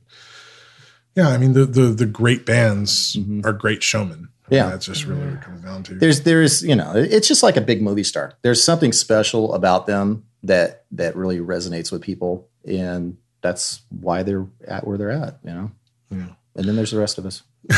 yeah, 1.15 1.27
I 1.27 1.37
mean, 1.37 1.53
the 1.53 1.65
the 1.65 1.87
the 1.87 2.05
great 2.05 2.45
bands 2.45 3.15
mm-hmm. 3.17 3.41
are 3.45 3.51
great 3.51 3.83
showmen. 3.83 4.11
I 4.13 4.15
mean, 4.15 4.29
Yeah. 4.49 4.69
that's 4.69 4.85
just 4.85 5.05
really 5.05 5.25
what 5.25 5.33
it 5.33 5.41
comes 5.41 5.61
down 5.61 5.83
to. 5.83 5.95
there's 5.95 6.21
there's 6.21 6.63
you 6.63 6.75
know 6.75 6.93
it's 6.95 7.27
just 7.27 7.43
like 7.43 7.57
a 7.57 7.61
big 7.61 7.81
movie 7.83 8.03
star 8.03 8.33
there's 8.41 8.63
something 8.63 8.91
special 8.91 9.53
about 9.53 9.85
them 9.85 10.23
that 10.41 10.85
that 10.91 11.15
really 11.15 11.37
resonates 11.39 11.91
with 11.91 12.01
people 12.01 12.47
and 12.65 13.17
that's 13.41 13.81
why 13.89 14.23
they're 14.23 14.47
at 14.67 14.87
where 14.87 14.97
they're 14.97 15.11
at 15.11 15.37
you 15.43 15.51
know 15.51 15.71
Yeah. 16.09 16.29
And 16.59 16.67
then 16.67 16.75
there's 16.75 16.91
the 16.91 16.99
rest 16.99 17.17
of 17.17 17.25
us 17.25 17.41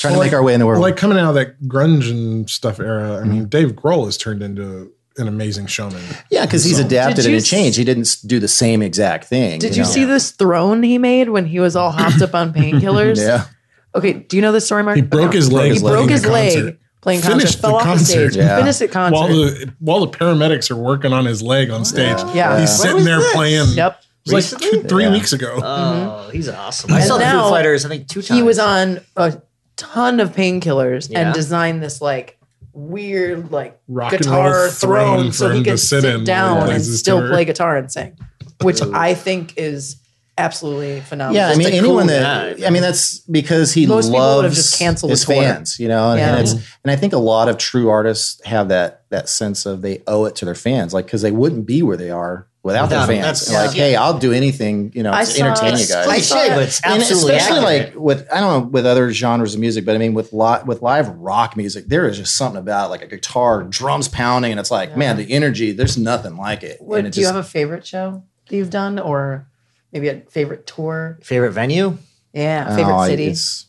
trying 0.00 0.14
to 0.14 0.20
make 0.20 0.32
our 0.32 0.42
way 0.42 0.54
in 0.54 0.60
the 0.60 0.66
world 0.66 0.80
like 0.80 0.96
coming 0.96 1.18
out 1.18 1.30
of 1.30 1.34
that 1.34 1.60
grunge 1.62 2.10
and 2.10 2.48
stuff 2.48 2.78
era. 2.80 3.16
I 3.20 3.24
mean, 3.24 3.40
mm-hmm. 3.40 3.48
Dave 3.48 3.72
Grohl 3.72 4.04
has 4.04 4.16
turned 4.16 4.42
into 4.42 4.92
an 5.16 5.26
amazing 5.26 5.66
showman. 5.66 6.00
yeah 6.30 6.44
because 6.46 6.62
he's 6.62 6.78
adapted 6.78 7.26
and 7.26 7.34
it 7.34 7.40
changed 7.42 7.76
he 7.76 7.82
didn't 7.84 8.16
do 8.26 8.38
the 8.38 8.46
same 8.46 8.82
exact 8.82 9.24
thing 9.24 9.58
Did 9.58 9.76
you, 9.76 9.82
know? 9.82 9.88
see 9.88 10.04
this 10.04 10.30
throne 10.30 10.82
he 10.84 10.96
made 10.96 11.30
when 11.30 11.44
he 11.46 11.58
was 11.58 11.74
all 11.74 11.90
hopped 11.90 12.22
up 12.22 12.34
on 12.34 12.52
painkillers? 12.54 13.16
yeah 13.18 13.46
Okay, 13.94 14.12
do 14.12 14.36
you 14.36 14.42
know 14.42 14.52
the 14.52 14.60
story, 14.60 14.82
Mark? 14.84 14.96
He 14.96 15.02
broke 15.02 15.32
his 15.32 15.48
Broke 15.48 15.60
leg. 15.62 15.72
He 15.72 15.80
broke 15.80 15.94
playing 15.94 16.08
his 16.10 16.26
leg 16.26 16.52
concert. 16.54 16.78
playing 17.00 17.20
concert, 17.22 17.38
Finished 17.38 17.58
fell 17.60 17.70
the 17.70 17.76
off 17.76 17.82
the 17.82 17.88
concert. 17.88 18.30
stage, 18.32 18.36
Yeah. 18.36 18.58
finished 18.58 18.82
at 18.82 18.90
concert. 18.92 19.16
While 19.18 19.28
the 19.28 19.72
while 19.80 20.00
the 20.06 20.08
paramedics 20.16 20.70
are 20.70 20.76
working 20.76 21.12
on 21.14 21.24
his 21.24 21.42
leg 21.42 21.70
on 21.70 21.84
stage, 21.86 22.18
Yeah. 22.34 22.60
he's 22.60 22.78
When 22.78 22.88
sitting 22.90 23.04
there 23.04 23.18
this? 23.18 23.32
playing. 23.32 23.68
yep. 23.70 24.00
It 24.30 24.34
was 24.34 24.52
like 24.52 24.62
two, 24.62 24.82
three 24.82 25.04
Yeah. 25.04 25.12
weeks 25.12 25.32
ago. 25.32 25.54
Oh, 25.56 25.60
mm-hmm. 25.62 26.30
he's 26.32 26.48
awesome. 26.48 26.92
I 26.92 26.96
And 26.98 27.04
saw 27.04 27.18
the 27.18 27.24
now 27.24 27.44
Foo 27.44 27.50
Fighters, 27.50 27.84
I 27.84 27.88
think, 27.88 28.08
two 28.08 28.22
times. 28.22 28.38
He 28.38 28.42
was 28.42 28.58
on 28.58 29.00
a 29.16 29.40
ton 29.76 30.20
of 30.20 30.34
painkillers 30.34 31.10
Yeah. 31.10 31.20
and 31.20 31.34
designed 31.34 31.82
this 31.82 32.00
like 32.00 32.38
weird 32.72 33.50
like 33.50 33.78
Rock 33.88 34.12
guitar 34.12 34.52
roll 34.62 34.70
throne, 34.70 35.18
throne 35.20 35.32
so 35.32 35.50
he 35.50 35.58
him 35.58 35.64
could 35.64 35.80
sit 35.80 36.02
sit, 36.02 36.04
in 36.04 36.10
while 36.12 36.20
he 36.20 36.24
down 36.26 36.70
and 36.70 36.84
still 36.84 37.20
tour. 37.20 37.28
play 37.30 37.44
guitar 37.44 37.76
and 37.76 37.90
sing, 37.90 38.16
which 38.62 38.80
I 38.82 39.14
think 39.14 39.54
is 39.56 39.96
absolutely 40.36 41.00
phenomenal. 41.00 41.34
Yeah, 41.42 41.48
I 41.52 41.56
mean, 41.56 41.68
anyone 41.72 42.06
cool- 42.06 42.06
that 42.14 42.58
guy, 42.60 42.66
I 42.66 42.70
mean, 42.70 42.82
that's 42.82 43.18
because 43.20 43.72
he 43.72 43.86
Most 43.86 44.06
people 44.06 44.20
loves 44.20 44.54
just 44.54 44.78
canceled 44.78 45.10
his 45.10 45.24
fans, 45.24 45.80
you 45.80 45.88
know, 45.88 46.10
and, 46.10 46.20
Yeah. 46.20 46.30
and 46.36 46.40
it's 46.40 46.52
and 46.52 46.90
I 46.92 46.96
think 46.96 47.12
a 47.12 47.18
lot 47.18 47.48
of 47.48 47.58
true 47.58 47.88
artists 47.88 48.40
have 48.44 48.68
that 48.68 49.02
that 49.10 49.28
sense 49.28 49.66
of 49.66 49.82
they 49.82 50.02
owe 50.06 50.26
it 50.26 50.36
to 50.36 50.44
their 50.44 50.54
fans, 50.54 50.94
like 50.94 51.06
because 51.06 51.22
they 51.22 51.32
wouldn't 51.32 51.66
be 51.66 51.82
where 51.82 51.96
they 51.96 52.10
are 52.10 52.46
without, 52.62 52.82
Without 52.84 53.06
their 53.06 53.22
fans. 53.22 53.46
That's- 53.48 53.68
like, 53.68 53.76
yeah. 53.76 53.82
hey, 53.84 53.96
I'll 53.96 54.18
do 54.18 54.32
anything, 54.32 54.92
you 54.94 55.02
know, 55.02 55.12
I 55.12 55.20
to 55.24 55.26
saw- 55.30 55.44
entertain 55.44 55.72
you 55.78 55.86
guys. 55.86 55.90
I 56.08 56.18
saw 56.18 56.34
Cliche, 56.36 56.54
but 56.54 56.62
it's 56.64 56.80
absolutely 56.84 57.36
especially 57.36 57.58
accurate. 57.76 57.94
like 57.94 58.02
with 58.02 58.28
I 58.32 58.40
don't 58.40 58.62
know 58.64 58.68
with 58.68 58.84
other 58.86 59.10
genres 59.12 59.54
of 59.54 59.60
music, 59.60 59.84
but 59.84 59.94
I 59.94 59.98
mean 59.98 60.12
with 60.14 60.32
lot 60.32 60.66
with 60.66 60.82
live 60.82 61.08
rock 61.10 61.56
music, 61.56 61.86
there 61.86 62.06
is 62.08 62.16
just 62.18 62.36
something 62.36 62.58
about 62.60 62.90
like 62.90 63.02
a 63.02 63.06
guitar, 63.06 63.62
drums 63.62 64.08
pounding, 64.08 64.50
and 64.50 64.60
it's 64.60 64.70
like, 64.70 64.96
man, 64.96 65.16
the 65.16 65.30
energy. 65.32 65.72
There's 65.72 65.96
nothing 65.96 66.36
like 66.36 66.62
it. 66.62 66.78
What, 66.80 66.98
and 66.98 67.08
it 67.08 67.14
do 67.14 67.20
you 67.20 67.26
have 67.26 67.36
a 67.36 67.42
favorite 67.44 67.86
show 67.86 68.22
that 68.48 68.56
you've 68.56 68.70
done, 68.70 68.98
or 68.98 69.48
maybe 69.92 70.08
a 70.08 70.20
favorite 70.30 70.66
tour? 70.66 71.18
favorite 71.22 71.52
venue. 71.52 71.96
Yeah, 72.34 72.74
favorite 72.76 72.94
Oh, 72.96 73.06
city. 73.06 73.26
It's 73.28 73.66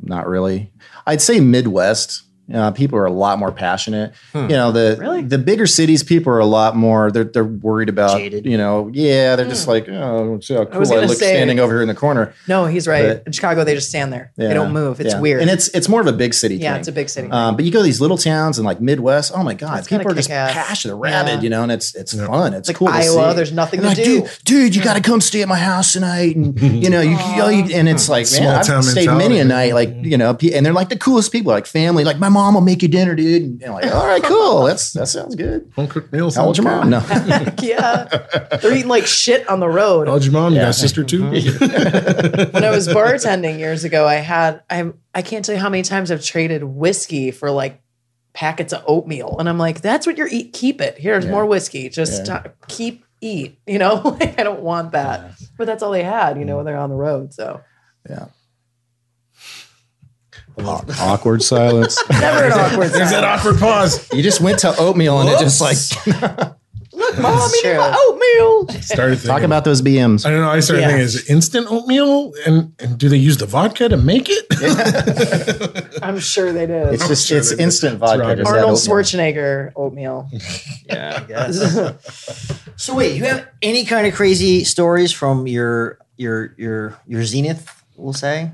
not 0.00 0.26
really. 0.26 0.72
I'd 1.06 1.20
say 1.22 1.40
Midwest. 1.40 2.22
Uh, 2.52 2.70
people 2.70 2.96
are 2.98 3.06
a 3.06 3.10
lot 3.12 3.38
more 3.40 3.50
passionate. 3.50 4.12
You 4.34 4.46
know, 4.48 4.70
the 4.70 4.96
Really? 5.00 5.22
the 5.22 5.38
bigger 5.38 5.66
cities, 5.66 6.02
people 6.04 6.32
are 6.32 6.38
a 6.38 6.46
lot 6.46 6.76
more. 6.76 7.10
They're 7.10 7.24
they're 7.24 7.44
worried 7.44 7.88
about. 7.88 8.16
Jaded. 8.18 8.46
You 8.46 8.56
know, 8.56 8.88
yeah, 8.92 9.34
they're 9.34 9.48
just 9.48 9.66
like, 9.66 9.88
oh, 9.88 10.38
see 10.40 10.54
how 10.54 10.64
cool 10.64 10.76
I, 10.76 10.78
was 10.78 10.90
gonna 10.90 11.06
look 11.08 11.16
say- 11.18 11.34
standing 11.34 11.58
over 11.58 11.72
here 11.72 11.82
in 11.82 11.88
the 11.88 11.94
corner. 11.94 12.32
No, 12.46 12.66
he's 12.66 12.86
right. 12.86 13.06
But- 13.18 13.22
In 13.26 13.32
Chicago, 13.32 13.64
they 13.64 13.74
just 13.74 13.88
stand 13.88 14.12
there. 14.12 14.30
Yeah, 14.36 14.48
They 14.48 14.54
don't 14.54 14.72
move. 14.72 15.00
It's 15.00 15.14
yeah. 15.14 15.20
weird. 15.20 15.40
and 15.42 15.50
it's 15.50 15.68
it's 15.68 15.88
more 15.88 16.00
of 16.00 16.06
a 16.06 16.12
big 16.12 16.34
city. 16.34 16.56
yeah, 16.56 16.72
thing. 16.72 16.80
it's 16.80 16.88
a 16.88 16.92
big 16.92 17.08
city. 17.08 17.28
Um, 17.30 17.56
but 17.56 17.64
you 17.64 17.72
go 17.72 17.80
to 17.80 17.84
these 17.84 18.00
little 18.00 18.18
towns 18.18 18.58
and 18.58 18.66
like 18.66 18.80
Midwest. 18.80 19.32
Oh 19.34 19.42
my 19.42 19.54
God, 19.54 19.80
It's 19.80 19.88
people 19.88 20.08
are 20.10 20.14
just 20.14 20.28
kick-ass. 20.28 20.52
passionate, 20.52 20.96
rabid, 20.96 21.34
Yeah. 21.34 21.40
you 21.40 21.50
know, 21.50 21.62
and 21.64 21.72
it's 21.72 21.94
it's 21.96 22.14
fun. 22.14 22.54
It's 22.54 22.68
like 22.68 22.76
cool. 22.76 22.88
to 22.88 22.94
Iowa, 22.94 23.30
see. 23.32 23.36
there's 23.36 23.52
nothing 23.52 23.80
And 23.80 23.94
to 23.96 24.00
like, 24.02 24.04
do. 24.04 24.20
dude, 24.22 24.30
dude, 24.44 24.76
you 24.76 24.82
got 24.84 24.94
to 24.94 25.02
come 25.02 25.20
stay 25.20 25.42
at 25.42 25.48
my 25.48 25.58
house 25.58 25.92
tonight, 25.94 26.36
and 26.36 26.58
you 26.60 26.90
know, 26.90 27.00
you, 27.00 27.10
you 27.10 27.36
know, 27.38 27.48
you- 27.48 27.74
and 27.74 27.88
it's 27.88 28.08
like, 28.08 28.26
Small 28.26 28.52
man, 28.52 28.64
town 28.64 28.78
I've 28.78 28.84
stayed 28.84 29.08
many 29.08 29.40
a 29.40 29.44
night, 29.44 29.74
like 29.74 29.92
you 30.02 30.16
know, 30.16 30.36
and 30.54 30.64
they're 30.64 30.72
like 30.72 30.90
the 30.90 30.98
coolest 30.98 31.32
people, 31.32 31.50
like 31.52 31.66
family. 31.66 32.04
Like 32.04 32.20
my 32.20 32.28
mom 32.36 32.52
will 32.54 32.60
make 32.60 32.82
you 32.82 32.88
dinner, 32.88 33.14
dude. 33.14 33.42
And 33.42 33.64
I'm 33.64 33.72
like, 33.72 33.86
all 33.86 34.06
right, 34.06 34.22
cool. 34.22 34.64
That's 34.64 34.92
that 34.92 35.08
sounds 35.08 35.34
good. 35.34 35.72
Home 35.74 35.88
cooked 35.88 36.12
meals. 36.12 36.36
How 36.36 36.44
old's 36.44 36.58
your 36.58 36.66
mom? 36.66 36.90
No. 36.90 36.98
yeah. 37.62 38.04
They're 38.60 38.74
eating 38.74 38.88
like 38.88 39.06
shit 39.06 39.48
on 39.48 39.60
the 39.60 39.68
road. 39.68 40.06
How 40.06 40.14
old's 40.14 40.26
your 40.26 40.34
mom? 40.34 40.52
You 40.52 40.60
got 40.60 40.68
a 40.68 40.72
sister 40.74 41.02
too? 41.02 41.22
when 41.30 42.64
I 42.64 42.70
was 42.70 42.88
bartending 42.88 43.58
years 43.58 43.84
ago, 43.84 44.06
I 44.06 44.16
had 44.16 44.62
I 44.68 44.92
I 45.14 45.22
can't 45.22 45.44
tell 45.44 45.54
you 45.54 45.60
how 45.60 45.70
many 45.70 45.82
times 45.82 46.10
I've 46.10 46.22
traded 46.22 46.62
whiskey 46.62 47.30
for 47.30 47.50
like 47.50 47.80
packets 48.34 48.74
of 48.74 48.84
oatmeal, 48.86 49.36
and 49.38 49.48
I'm 49.48 49.56
like, 49.58 49.80
that's 49.80 50.06
what 50.06 50.18
you're 50.18 50.28
eat. 50.28 50.52
Keep 50.52 50.82
it. 50.82 50.98
Here's 50.98 51.26
more 51.26 51.46
whiskey. 51.46 51.88
Just 51.88 52.28
uh, 52.28 52.42
keep 52.68 53.06
eat. 53.22 53.58
You 53.66 53.78
know, 53.78 53.94
like 54.20 54.38
I 54.38 54.42
don't 54.42 54.60
want 54.60 54.92
that. 54.92 55.32
But 55.56 55.66
that's 55.66 55.82
all 55.82 55.90
they 55.90 56.04
had. 56.04 56.38
You 56.38 56.44
know, 56.44 56.56
when 56.56 56.66
they're 56.66 56.76
on 56.76 56.90
the 56.90 56.96
road. 56.96 57.32
So 57.32 57.62
Yeah. 58.08 58.26
Uh, 60.58 60.80
awkward 61.00 61.42
silence. 61.42 61.98
never 62.10 62.44
an 62.46 62.52
awkward. 62.52 62.88
There's 62.90 63.10
that 63.10 63.24
awkward 63.24 63.58
pause. 63.58 64.08
You 64.12 64.22
just 64.22 64.40
went 64.40 64.58
to 64.60 64.74
oatmeal 64.78 65.20
and 65.20 65.28
it 65.28 65.38
just 65.38 65.60
like 65.60 65.76
Look, 66.92 67.18
mom, 67.18 67.36
It's 67.36 67.58
eating 67.62 67.76
my 67.76 67.94
oatmeal. 68.08 68.68
Started 68.80 69.16
thinking. 69.16 69.28
talk 69.30 69.42
about 69.42 69.64
those 69.64 69.82
BMs. 69.82 70.24
I 70.24 70.30
don't 70.30 70.40
know. 70.40 70.48
I 70.48 70.60
started 70.60 70.80
Yeah. 70.80 70.86
thinking, 70.88 71.04
is 71.04 71.16
it 71.16 71.28
instant 71.30 71.66
oatmeal? 71.70 72.32
And, 72.46 72.72
and 72.78 72.96
do 72.96 73.10
they 73.10 73.18
use 73.18 73.36
the 73.36 73.44
vodka 73.44 73.90
to 73.90 73.98
make 73.98 74.28
it? 74.30 75.98
I'm 76.02 76.18
sure 76.20 76.54
they 76.54 76.64
did. 76.66 76.94
It's 76.94 77.06
just 77.06 77.26
sure 77.26 77.36
it's 77.36 77.50
they 77.50 77.56
did. 77.56 77.62
instant 77.64 77.94
It's 77.96 78.00
vodka. 78.00 78.22
Roger. 78.22 78.36
just 78.36 78.50
add 78.50 78.56
Arnold 78.60 78.78
oatmeal. 78.78 78.96
Schwarzenegger 78.96 79.72
oatmeal. 79.76 80.28
Yeah, 80.86 81.20
I 81.22 81.24
guess. 81.28 82.72
so 82.76 82.94
wait, 82.94 83.14
you 83.14 83.24
have 83.24 83.46
any 83.60 83.84
kind 83.84 84.06
of 84.06 84.14
crazy 84.14 84.64
stories 84.64 85.12
from 85.12 85.46
your 85.46 85.98
your 86.16 86.54
your 86.56 86.96
your 87.06 87.24
zenith? 87.24 87.84
We'll 87.96 88.14
say. 88.14 88.52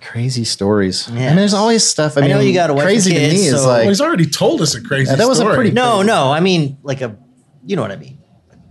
Crazy 0.00 0.44
stories. 0.44 1.08
Yeah. 1.12 1.28
And 1.30 1.38
there's 1.38 1.54
always 1.54 1.84
stuff. 1.84 2.16
I, 2.16 2.20
I 2.20 2.22
mean, 2.22 2.30
know 2.30 2.40
you 2.40 2.54
got 2.54 2.70
a 2.70 2.74
wife 2.74 2.82
and 2.84 2.88
crazy 2.92 3.12
to 3.12 3.18
kids, 3.18 3.34
me 3.34 3.40
is 3.46 3.50
so- 3.52 3.66
well, 3.66 3.78
like 3.78 3.88
he's 3.88 4.00
already 4.00 4.26
told 4.26 4.60
us 4.62 4.74
a 4.74 4.80
crazy 4.82 5.10
Yeah, 5.10 5.16
that 5.16 5.28
was 5.28 5.40
a 5.40 5.44
pretty- 5.54 5.72
No, 5.72 6.02
no. 6.02 6.30
I 6.32 6.40
mean, 6.40 6.78
like 6.82 7.00
a, 7.02 7.16
you 7.64 7.76
know 7.76 7.82
what 7.82 7.92
I 7.92 7.96
mean. 7.96 8.17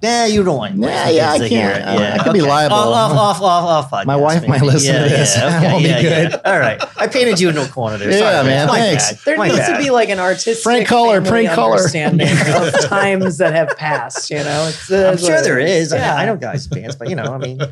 Nah, 0.01 0.25
you 0.25 0.43
don't 0.43 0.57
want. 0.57 0.77
Nah, 0.77 1.07
yeah, 1.09 1.31
I 1.31 1.39
can't. 1.39 1.77
it. 1.79 1.85
I- 1.87 2.15
I 2.17 2.23
could 2.23 2.33
be 2.33 2.41
liable. 2.41 2.75
Off, 2.75 3.11
off, 3.11 3.41
off, 3.41 3.41
off, 3.41 3.93
off. 3.93 4.05
My 4.05 4.15
podcast, 4.15 4.21
wife 4.21 4.41
might 4.47 4.61
maybe. 4.61 4.65
listen 4.73 4.93
to 5.03 5.09
this. 5.09 5.35
Yeah, 5.35 5.49
That 5.49 5.57
okay, 5.63 5.71
won't 5.71 5.83
be 5.83 5.89
yeah, 5.89 5.99
yeah. 5.99 6.29
good. 6.29 6.41
All 6.45 6.59
right, 6.59 6.83
I 6.97 7.07
painted 7.07 7.39
you 7.39 7.49
in 7.49 7.55
no 7.55 7.65
corner 7.65 7.97
there. 7.97 8.11
Yeah, 8.11 8.19
Sorry, 8.19 8.45
man, 8.47 8.67
My 8.67 8.77
thanks. 8.79 9.09
bad. 9.11 9.19
There 9.25 9.37
My 9.37 9.47
needs 9.47 9.59
bad. 9.59 9.77
to 9.77 9.83
be 9.83 9.89
like 9.89 10.09
an 10.09 10.19
artistic 10.19 10.63
Prank 10.63 10.87
caller, 10.87 11.15
family 11.21 11.29
prank 11.45 11.49
caller. 11.55 11.77
understanding 11.77 12.27
of 12.55 12.79
times 12.85 13.37
that 13.39 13.53
have 13.53 13.75
passed. 13.77 14.29
You 14.29 14.37
know, 14.37 14.67
it's, 14.69 14.91
uh, 14.91 15.09
I'm 15.13 15.17
sure 15.17 15.41
there 15.41 15.59
is. 15.59 15.91
I, 15.91 15.97
Yeah. 15.97 16.15
I 16.15 16.25
know 16.25 16.37
guys 16.37 16.67
bands, 16.67 16.95
but 16.95 17.09
you 17.09 17.15
know, 17.15 17.23
I 17.33 17.37
mean, 17.39 17.57
No, 17.57 17.65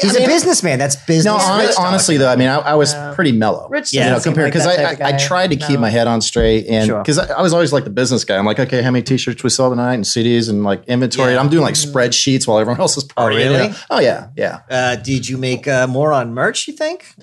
he's 0.00 0.14
I 0.14 0.20
mean- 0.20 0.22
a 0.22 0.26
businessman. 0.26 0.78
That's 0.78 0.94
business. 0.96 1.24
No, 1.24 1.36
hon- 1.38 1.68
honestly 1.78 2.16
though, 2.16 2.30
I 2.30 2.36
mean, 2.36 2.48
I, 2.48 2.58
I 2.58 2.74
was 2.74 2.92
Yeah. 2.92 3.12
pretty 3.14 3.32
mellow. 3.32 3.68
Rich 3.68 3.92
you 3.92 4.00
doesn't 4.00 4.12
know, 4.18 4.22
compared 4.22 4.52
because 4.52 4.64
that 4.64 5.00
I, 5.02 5.04
I, 5.04 5.14
I 5.14 5.16
tried 5.18 5.50
to 5.50 5.56
keep 5.56 5.80
my 5.80 5.90
head 5.90 6.06
on 6.06 6.20
straight, 6.20 6.66
and 6.68 6.88
because 6.90 7.18
I, 7.18 7.38
I 7.38 7.42
was 7.42 7.52
always 7.52 7.72
like 7.72 7.84
the 7.84 7.90
business 7.90 8.24
guy. 8.24 8.36
I'm 8.36 8.46
like, 8.46 8.60
okay, 8.60 8.82
how 8.82 8.90
many 8.92 9.02
T-shirts 9.02 9.42
we 9.42 9.50
sell 9.50 9.70
tonight 9.70 9.94
and 9.94 10.04
CDs 10.04 10.48
and 10.48 10.62
like 10.64 10.84
inventory. 10.86 11.36
I'm 11.36 11.48
doing 11.48 11.55
like 11.60 11.74
spreadsheets 11.74 12.46
while 12.46 12.58
everyone 12.58 12.80
else 12.80 12.96
is 12.96 13.04
partying. 13.04 13.44
you 13.44 13.50
really? 13.50 13.74
Oh 13.90 14.00
yeah, 14.00 14.28
yeah. 14.36 14.60
Uh, 14.68 14.96
did 14.96 15.28
you 15.28 15.38
make 15.38 15.66
uh, 15.68 15.86
more 15.86 16.12
on 16.12 16.32
merch? 16.34 16.68
You 16.68 16.74
think? 16.74 17.14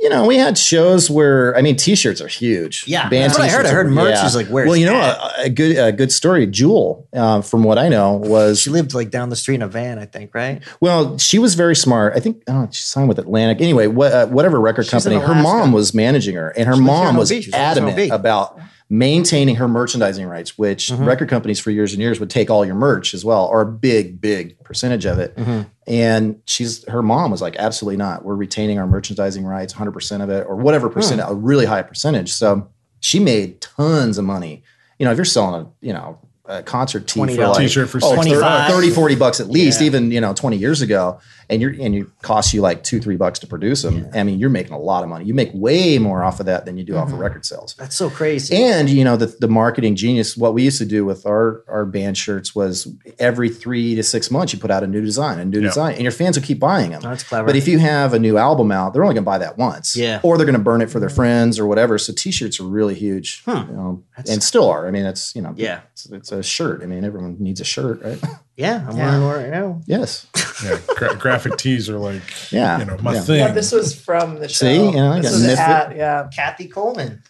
You 0.00 0.08
know, 0.08 0.26
we 0.26 0.36
had 0.36 0.56
shows 0.56 1.10
where 1.10 1.56
I 1.56 1.60
mean, 1.60 1.74
T-shirts 1.74 2.20
are 2.20 2.28
huge. 2.28 2.84
Yeah, 2.86 3.08
Band 3.08 3.24
that's 3.24 3.38
what 3.38 3.48
I 3.48 3.50
heard. 3.50 3.66
I 3.66 3.70
heard 3.70 3.90
merch 3.90 4.22
is, 4.24 4.36
like, 4.36 4.46
where 4.46 4.64
Well, 4.64 4.76
you 4.76 4.86
know, 4.86 4.94
a, 4.96 5.46
a 5.46 5.48
good 5.48 5.76
a 5.76 5.90
good 5.90 6.12
story. 6.12 6.46
Jewel, 6.46 7.08
uh, 7.12 7.42
from 7.42 7.64
what 7.64 7.78
I 7.78 7.88
know, 7.88 8.12
was 8.12 8.60
She 8.60 8.70
lived 8.70 8.94
like 8.94 9.10
down 9.10 9.28
the 9.28 9.34
street 9.34 9.56
in 9.56 9.62
a 9.62 9.66
van, 9.66 9.98
I 9.98 10.06
think, 10.06 10.36
right? 10.36 10.62
Well, 10.80 11.18
she 11.18 11.40
was 11.40 11.56
very 11.56 11.74
smart. 11.74 12.14
I 12.14 12.20
think 12.20 12.44
I 12.48 12.68
she 12.70 12.82
signed 12.82 13.08
with 13.08 13.18
Atlantic. 13.18 13.60
Anyway, 13.60 13.88
what, 13.88 14.12
uh, 14.12 14.26
whatever 14.28 14.60
record 14.60 14.84
in 14.84 14.90
company, 14.92 15.16
her 15.16 15.34
mom 15.34 15.72
was 15.72 15.92
managing 15.92 16.36
her, 16.36 16.50
and 16.50 16.68
her 16.68 16.74
She 16.74 16.80
lives 16.80 16.90
here 16.90 16.98
in 17.00 17.04
mom 17.04 17.16
was 17.16 17.30
Mobile. 17.32 17.42
She 17.42 17.50
lives 17.50 17.76
in 17.76 17.84
adamant 17.88 18.12
about 18.12 18.60
maintaining 18.90 19.56
her 19.56 19.68
merchandising 19.68 20.26
rights, 20.26 20.56
which 20.56 20.88
Mm-hmm. 20.88 21.04
record 21.04 21.28
companies 21.28 21.60
for 21.60 21.70
years 21.70 21.92
and 21.92 22.00
years 22.00 22.18
would 22.20 22.30
take 22.30 22.48
all 22.50 22.64
your 22.64 22.74
merch 22.74 23.12
as 23.12 23.24
well, 23.24 23.46
or 23.46 23.60
a 23.60 23.66
big, 23.66 24.20
big 24.20 24.58
percentage 24.64 25.04
of 25.04 25.18
it. 25.18 25.36
Mm-hmm. 25.36 25.62
And 25.86 26.40
she's 26.46 26.86
her 26.88 27.02
mom 27.02 27.30
was 27.30 27.42
like, 27.42 27.56
absolutely 27.56 27.98
not. 27.98 28.24
We're 28.24 28.34
retaining 28.34 28.78
our 28.78 28.86
merchandising 28.86 29.44
rights, 29.44 29.72
hundred 29.74 29.92
percent 29.92 30.22
of 30.22 30.30
it, 30.30 30.46
or 30.48 30.56
whatever 30.56 30.88
percent, 30.88 31.20
Hmm. 31.20 31.30
a 31.30 31.34
really 31.34 31.66
high 31.66 31.82
percentage. 31.82 32.32
So 32.32 32.68
she 33.00 33.18
made 33.20 33.60
tons 33.60 34.16
of 34.18 34.24
money. 34.24 34.62
You 34.98 35.04
know, 35.04 35.12
if 35.12 35.16
you're 35.18 35.24
selling 35.24 35.62
a 35.66 35.70
you 35.86 35.92
know 35.92 36.18
a 36.48 36.62
concert 36.62 37.06
tee 37.06 37.20
for 37.20 37.26
$20 37.26 37.48
like 37.48 37.58
T-shirt 37.58 37.88
for 37.90 38.00
oh, 38.02 38.14
25. 38.14 38.70
30, 38.70 38.90
40 38.90 39.14
bucks 39.16 39.38
at 39.40 39.48
least, 39.48 39.80
Yeah. 39.80 39.86
even 39.86 40.10
you 40.10 40.20
know 40.20 40.32
20 40.32 40.56
years 40.56 40.80
ago, 40.82 41.20
and 41.50 41.60
you're 41.62 41.74
and 41.80 41.94
you 41.94 42.10
cost 42.22 42.52
you 42.54 42.60
like 42.62 42.82
two 42.82 43.00
three 43.00 43.16
bucks 43.16 43.38
to 43.40 43.46
produce 43.46 43.82
them. 43.82 44.08
I 44.14 44.22
mean, 44.22 44.38
you're 44.38 44.50
making 44.50 44.72
a 44.72 44.78
lot 44.78 45.02
of 45.02 45.08
money. 45.10 45.24
You 45.26 45.34
make 45.34 45.50
way 45.54 45.98
more 45.98 46.24
off 46.24 46.40
of 46.40 46.46
that 46.46 46.64
than 46.64 46.76
you 46.78 46.84
do 46.84 46.94
Mm-hmm. 46.94 47.02
off 47.02 47.12
of 47.12 47.18
record 47.18 47.44
sales. 47.44 47.74
That's 47.78 47.94
so 47.96 48.08
crazy. 48.10 48.56
And 48.56 48.88
you 48.90 49.04
know 49.04 49.16
the 49.16 49.26
the 49.26 49.48
marketing 49.48 49.94
genius. 49.94 50.36
What 50.36 50.54
we 50.54 50.62
used 50.64 50.78
to 50.78 50.86
do 50.86 51.04
with 51.04 51.26
our 51.26 51.64
our 51.68 51.84
band 51.84 52.16
shirts 52.18 52.54
was 52.54 52.88
every 53.18 53.50
three 53.50 53.94
to 53.94 54.02
six 54.02 54.30
months 54.30 54.52
you 54.52 54.58
put 54.58 54.70
out 54.70 54.82
a 54.82 54.86
new 54.86 55.02
design, 55.02 55.38
a 55.38 55.44
new 55.44 55.58
Yeah. 55.60 55.68
design, 55.68 55.92
and 55.94 56.02
your 56.02 56.12
fans 56.12 56.38
will 56.38 56.44
keep 56.46 56.58
buying 56.58 56.90
them. 56.92 57.02
Oh, 57.04 57.08
that's 57.10 57.22
clever. 57.24 57.46
But 57.46 57.56
if 57.56 57.68
you 57.68 57.78
have 57.78 58.14
a 58.14 58.18
new 58.18 58.38
album 58.38 58.72
out, 58.72 58.94
they're 58.94 59.02
only 59.04 59.14
going 59.14 59.24
to 59.24 59.30
buy 59.30 59.38
that 59.38 59.58
once. 59.58 59.96
Yeah. 59.96 60.20
Or 60.22 60.36
they're 60.38 60.46
going 60.46 60.54
to 60.58 60.62
burn 60.64 60.80
it 60.80 60.90
for 60.90 60.98
their 61.00 61.08
friends 61.10 61.58
or 61.58 61.66
whatever. 61.66 61.98
So 61.98 62.12
T-shirts 62.16 62.58
are 62.60 62.64
really 62.64 62.94
huge, 62.94 63.42
you 63.46 63.52
know, 63.54 64.02
and 64.28 64.42
still 64.42 64.68
are. 64.70 64.86
I 64.88 64.90
mean, 64.90 65.04
it's 65.04 65.34
you 65.36 65.42
know, 65.42 65.52
Yeah. 65.56 65.80
It's, 66.06 66.12
it's 66.12 66.32
a 66.32 66.42
shirt. 66.42 66.82
I 66.82 66.86
mean, 66.86 67.04
everyone 67.04 67.36
needs 67.40 67.60
a 67.60 67.64
shirt, 67.64 68.02
right? 68.02 68.20
yeah, 68.56 68.84
I'm 68.88 68.96
Yeah. 68.96 69.06
wearing 69.10 69.24
one 69.24 69.36
right 69.42 69.50
now. 69.50 69.80
yes. 69.86 70.26
Yeah, 70.64 70.78
gra- 70.96 71.16
graphic 71.16 71.56
tees 71.56 71.88
are 71.88 71.98
like, 71.98 72.22
Yeah, 72.52 72.78
you 72.78 72.84
know, 72.84 72.96
my 72.98 73.14
yeah. 73.14 73.20
thing. 73.20 73.38
Yeah, 73.38 73.52
this 73.52 73.72
was 73.72 73.94
from 73.98 74.36
the 74.40 74.48
show. 74.48 74.66
See, 74.66 74.74
you 74.76 74.92
know, 74.92 75.12
I 75.12 75.20
this 75.20 75.30
got 75.30 75.32
was 75.34 75.42
Misfit. 75.42 75.58
at, 75.68 75.96
yeah. 75.96 76.28
Kathy 76.34 76.68
Coleman. 76.68 77.22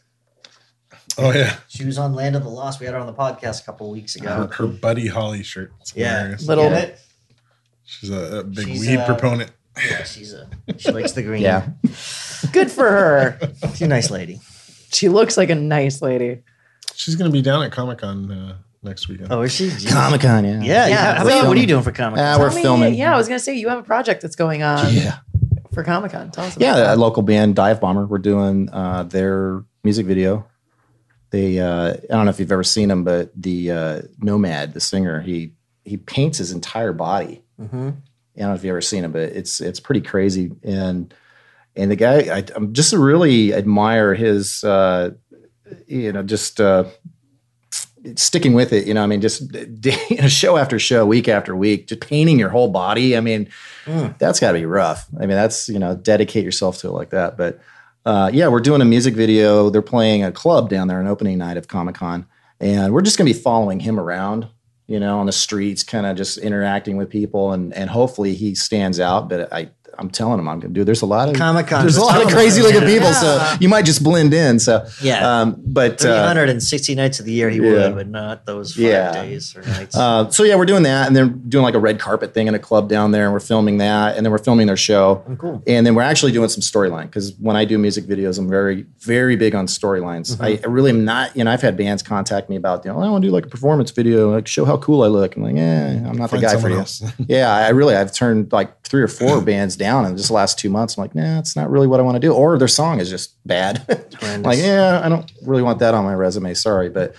oh 1.18 1.32
yeah, 1.32 1.56
She 1.68 1.84
was 1.84 1.98
on 1.98 2.14
Land 2.14 2.36
of 2.36 2.44
the 2.44 2.48
Lost. 2.50 2.80
We 2.80 2.86
had 2.86 2.94
her 2.94 3.00
on 3.00 3.06
the 3.06 3.12
podcast 3.14 3.62
a 3.62 3.64
couple 3.64 3.86
of 3.88 3.92
weeks 3.92 4.16
ago. 4.16 4.48
her 4.52 4.66
Buddy 4.66 5.08
Holly 5.08 5.42
shirt. 5.42 5.72
It's 5.80 5.94
Yeah. 5.96 6.16
hilarious. 6.18 6.46
Little- 6.46 6.70
bit. 6.70 6.98
She's 7.84 8.10
a, 8.10 8.38
a 8.40 8.44
big 8.44 8.66
She's, 8.66 8.80
weed 8.86 8.96
uh, 8.98 9.06
proponent. 9.06 9.50
Yeah, 9.90 10.04
she's 10.04 10.32
a 10.34 10.48
she 10.76 10.90
likes 10.90 11.12
the 11.12 11.22
green. 11.22 11.40
Yeah. 11.42 11.68
Good 12.52 12.70
for 12.70 12.84
her. 12.88 13.38
she's 13.70 13.82
a 13.82 13.88
nice 13.88 14.10
lady. 14.10 14.40
She 14.92 15.08
looks 15.08 15.36
like 15.36 15.48
a 15.50 15.54
nice 15.54 16.02
lady. 16.02 16.42
She's 16.98 17.14
gonna 17.14 17.30
be 17.30 17.42
down 17.42 17.62
at 17.62 17.70
Comic 17.70 17.98
Con 17.98 18.28
uh, 18.30 18.56
next 18.82 19.08
weekend. 19.08 19.32
Oh, 19.32 19.42
is 19.42 19.52
she? 19.54 19.70
Comic 19.88 20.20
Con, 20.20 20.44
yeah. 20.44 20.50
Yeah, 20.54 20.60
yeah. 20.62 20.88
Yeah. 20.88 21.14
How 21.14 21.22
about 21.24 21.42
you? 21.42 21.48
What 21.48 21.56
are 21.56 21.60
you 21.60 21.66
doing 21.68 21.84
for 21.84 21.92
Comic 21.92 22.18
Con? 22.18 22.40
we're 22.40 22.52
me- 22.52 22.60
filming. 22.62 22.94
Yeah, 22.94 23.14
I 23.14 23.16
was 23.16 23.28
gonna 23.28 23.38
say 23.38 23.54
you 23.56 23.68
have 23.68 23.78
a 23.78 23.82
project 23.84 24.20
that's 24.20 24.34
going 24.34 24.64
on 24.64 24.92
Yeah. 24.92 25.18
for 25.72 25.84
Comic 25.84 26.10
Con. 26.10 26.32
Tell 26.32 26.44
us 26.44 26.56
about 26.56 26.76
it. 26.76 26.80
Yeah, 26.80 26.94
a 26.94 26.96
local 26.96 27.22
band, 27.22 27.54
Dive 27.54 27.80
Bomber. 27.80 28.04
We're 28.06 28.18
doing 28.18 28.68
uh, 28.72 29.04
their 29.04 29.64
music 29.84 30.06
video. 30.06 30.44
They, 31.30 31.60
uh, 31.60 31.92
I 31.92 31.96
don't 32.08 32.24
know 32.24 32.30
if 32.30 32.40
you've 32.40 32.50
ever 32.50 32.64
seen 32.64 32.88
them, 32.88 33.04
but 33.04 33.30
the 33.40 33.70
uh, 33.70 34.02
Nomad, 34.18 34.74
the 34.74 34.80
singer, 34.80 35.20
he 35.20 35.52
he 35.84 35.98
paints 35.98 36.38
his 36.38 36.50
entire 36.50 36.92
body. 36.92 37.44
Mm-hmm. 37.60 37.76
I 37.76 38.40
don't 38.40 38.48
know 38.48 38.54
if 38.54 38.64
you've 38.64 38.70
ever 38.72 38.80
seen 38.80 39.04
him, 39.04 39.12
but 39.12 39.22
it's 39.22 39.60
it's 39.60 39.78
pretty 39.78 40.00
crazy. 40.00 40.50
And 40.64 41.14
and 41.76 41.92
the 41.92 41.96
guy, 41.96 42.38
I, 42.38 42.44
I'm 42.56 42.72
just 42.72 42.92
really 42.92 43.54
admire 43.54 44.12
his, 44.14 44.64
uh, 44.64 45.10
you 45.86 46.12
know, 46.12 46.22
just 46.22 46.60
uh, 46.60 46.84
sticking 48.16 48.54
with 48.54 48.72
it. 48.72 48.86
You 48.86 48.94
know, 48.94 49.02
I 49.02 49.06
mean, 49.06 49.20
just 49.20 49.52
you 50.10 50.16
know, 50.16 50.28
show 50.28 50.56
after 50.56 50.78
show, 50.78 51.06
week 51.06 51.28
after 51.28 51.54
week, 51.56 51.88
just 51.88 52.00
painting 52.00 52.38
your 52.38 52.48
whole 52.50 52.68
body. 52.68 53.16
I 53.16 53.20
mean, 53.20 53.48
that's 54.18 54.40
got 54.40 54.52
to 54.52 54.58
be 54.58 54.66
rough. 54.66 55.06
I 55.16 55.20
mean, 55.20 55.30
that's 55.30 55.68
you 55.68 55.78
know, 55.78 55.94
dedicate 55.96 56.44
yourself 56.44 56.78
to 56.78 56.88
it 56.88 56.92
like 56.92 57.10
that. 57.10 57.36
But 57.36 57.60
uh, 58.04 58.30
yeah, 58.32 58.48
we're 58.48 58.60
doing 58.60 58.80
a 58.80 58.86
music 58.86 59.14
video. 59.14 59.70
They're 59.70 59.82
playing 59.82 60.24
a 60.24 60.32
club 60.32 60.68
down 60.70 60.88
there 60.88 60.98
on 60.98 61.06
opening 61.06 61.38
night 61.38 61.56
of 61.56 61.68
Comic 61.68 61.96
Con, 61.96 62.26
and 62.60 62.92
we're 62.92 63.02
just 63.02 63.18
gonna 63.18 63.28
be 63.28 63.34
following 63.34 63.80
him 63.80 63.98
around. 63.98 64.48
You 64.86 64.98
know, 64.98 65.18
on 65.18 65.26
the 65.26 65.32
streets, 65.32 65.82
kind 65.82 66.06
of 66.06 66.16
just 66.16 66.38
interacting 66.38 66.96
with 66.96 67.10
people, 67.10 67.52
and 67.52 67.74
and 67.74 67.90
hopefully 67.90 68.34
he 68.34 68.54
stands 68.54 68.98
out. 68.98 69.28
But 69.28 69.52
I, 69.52 69.70
I'm 69.98 70.10
telling 70.10 70.38
him, 70.38 70.48
I'm 70.48 70.60
gonna 70.60 70.72
do. 70.72 70.84
There's 70.84 71.02
a 71.02 71.06
lot 71.06 71.28
of 71.28 71.34
Comic-Con. 71.34 71.82
There's 71.82 71.96
a 71.96 72.02
lot 72.02 72.22
of 72.22 72.28
crazy 72.30 72.62
looking 72.62 72.82
people, 72.86 73.12
so 73.12 73.56
you 73.60 73.68
might 73.68 73.84
just 73.84 74.02
blend 74.04 74.32
in. 74.32 74.58
So 74.60 74.86
Yeah. 75.02 75.40
um, 75.40 75.60
but 75.66 76.04
uh, 76.04 76.22
360 76.32 76.94
nights 76.94 77.18
of 77.18 77.26
the 77.26 77.32
year 77.32 77.50
he 77.50 77.58
yeah. 77.58 77.88
would, 77.88 77.94
but 77.96 78.08
not 78.08 78.46
those 78.46 78.74
five 78.74 78.82
Yeah. 78.84 79.12
days 79.12 79.56
or 79.56 79.62
nights. 79.62 79.96
Uh, 79.96 80.30
so 80.30 80.44
yeah, 80.44 80.54
we're 80.54 80.66
doing 80.66 80.84
that, 80.84 81.08
and 81.08 81.16
then 81.16 81.42
doing 81.48 81.64
like 81.64 81.74
a 81.74 81.80
red 81.80 81.98
carpet 81.98 82.32
thing 82.32 82.46
in 82.46 82.54
a 82.54 82.58
club 82.58 82.88
down 82.88 83.10
there, 83.10 83.24
and 83.24 83.32
we're 83.32 83.40
filming 83.40 83.78
that, 83.78 84.16
and 84.16 84.24
then 84.24 84.30
we're 84.30 84.38
filming 84.38 84.68
their 84.68 84.76
show. 84.76 85.24
Oh, 85.28 85.36
cool. 85.36 85.62
And 85.66 85.84
then 85.84 85.94
we're 85.96 86.02
actually 86.02 86.32
doing 86.32 86.48
some 86.48 86.60
storyline 86.62 87.06
because 87.06 87.32
when 87.40 87.56
I 87.56 87.64
do 87.64 87.76
music 87.76 88.04
videos, 88.04 88.38
I'm 88.38 88.48
very, 88.48 88.86
very 89.00 89.34
big 89.34 89.54
on 89.56 89.66
storylines. 89.66 90.32
Mm-hmm. 90.36 90.42
I, 90.44 90.60
I 90.64 90.66
really 90.68 90.90
am 90.90 91.04
not. 91.04 91.36
You 91.36 91.42
know, 91.44 91.50
I've 91.50 91.62
had 91.62 91.76
bands 91.76 92.02
contact 92.04 92.48
me 92.48 92.54
about, 92.56 92.84
you 92.84 92.92
know, 92.92 93.00
I 93.00 93.10
want 93.10 93.22
to 93.22 93.28
do 93.28 93.32
like 93.32 93.46
a 93.46 93.48
performance 93.48 93.90
video, 93.90 94.30
like 94.30 94.46
show 94.46 94.64
how 94.64 94.76
cool 94.76 95.02
I 95.02 95.08
look. 95.08 95.34
I'm 95.36 95.42
like, 95.42 95.56
eh, 95.56 95.96
I'm 96.08 96.16
not 96.16 96.30
Find 96.30 96.42
the 96.42 96.46
guy 96.46 96.60
for 96.60 96.68
you. 96.70 96.84
yeah, 97.28 97.52
I 97.52 97.70
really, 97.70 97.96
I've 97.96 98.12
turned 98.12 98.52
like 98.52 98.82
three 98.84 99.02
or 99.02 99.08
four 99.08 99.40
bands 99.50 99.76
down 99.76 99.87
in 99.88 100.16
just 100.16 100.28
the 100.28 100.34
last 100.34 100.58
two 100.58 100.70
months. 100.70 100.96
I'm 100.96 101.02
like, 101.02 101.14
nah, 101.14 101.38
it's 101.38 101.56
not 101.56 101.70
really 101.70 101.86
what 101.86 102.00
I 102.00 102.02
want 102.02 102.16
to 102.16 102.20
do, 102.20 102.32
or 102.32 102.58
their 102.58 102.68
song 102.68 103.00
is 103.00 103.10
just 103.10 103.34
bad. 103.46 103.84
like, 104.44 104.58
yeah, 104.58 105.00
I 105.02 105.08
don't 105.08 105.30
really 105.42 105.62
want 105.62 105.78
that 105.80 105.94
on 105.94 106.04
my 106.04 106.14
resume. 106.14 106.54
Sorry, 106.54 106.88
but 106.88 107.14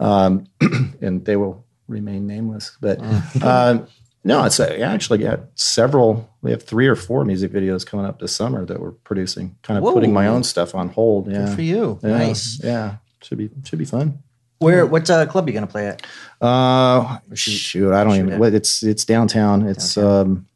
um, 0.00 0.46
and 1.00 1.24
they 1.24 1.36
will 1.36 1.64
remain 1.88 2.26
nameless. 2.26 2.76
But 2.80 3.00
um, 3.42 3.86
No, 4.26 4.42
it's 4.44 4.58
uh, 4.58 4.64
actually 4.64 5.18
got 5.18 5.40
several. 5.54 6.30
We 6.40 6.50
have 6.50 6.62
three 6.62 6.86
or 6.86 6.96
four 6.96 7.26
music 7.26 7.52
videos 7.52 7.84
coming 7.84 8.06
up 8.06 8.20
this 8.20 8.34
summer 8.34 8.64
that 8.64 8.80
we're 8.80 8.92
producing. 8.92 9.56
Kind 9.62 9.76
of 9.76 9.84
Whoa. 9.84 9.92
putting 9.92 10.14
my 10.14 10.28
own 10.28 10.42
stuff 10.42 10.74
on 10.74 10.88
hold. 10.88 11.30
Yeah, 11.30 11.44
Good 11.44 11.54
for 11.54 11.62
you. 11.62 11.98
Yeah, 12.02 12.10
Nice. 12.10 12.58
Yeah, 12.64 12.96
should 13.22 13.36
be 13.36 13.50
should 13.64 13.78
be 13.78 13.84
fun. 13.84 14.20
Where? 14.60 14.86
What 14.86 15.10
uh, 15.10 15.26
club 15.26 15.44
are 15.46 15.50
you 15.50 15.54
gonna 15.54 15.66
play 15.66 15.88
at? 15.88 16.06
Uh, 16.40 17.18
shoot- 17.34 17.50
shoot, 17.50 17.92
I 17.92 18.02
don't 18.02 18.16
even. 18.16 18.42
it. 18.42 18.54
It's 18.54 18.82
it's 18.82 19.04
downtown. 19.04 19.66
It's 19.66 19.98
um, 19.98 20.46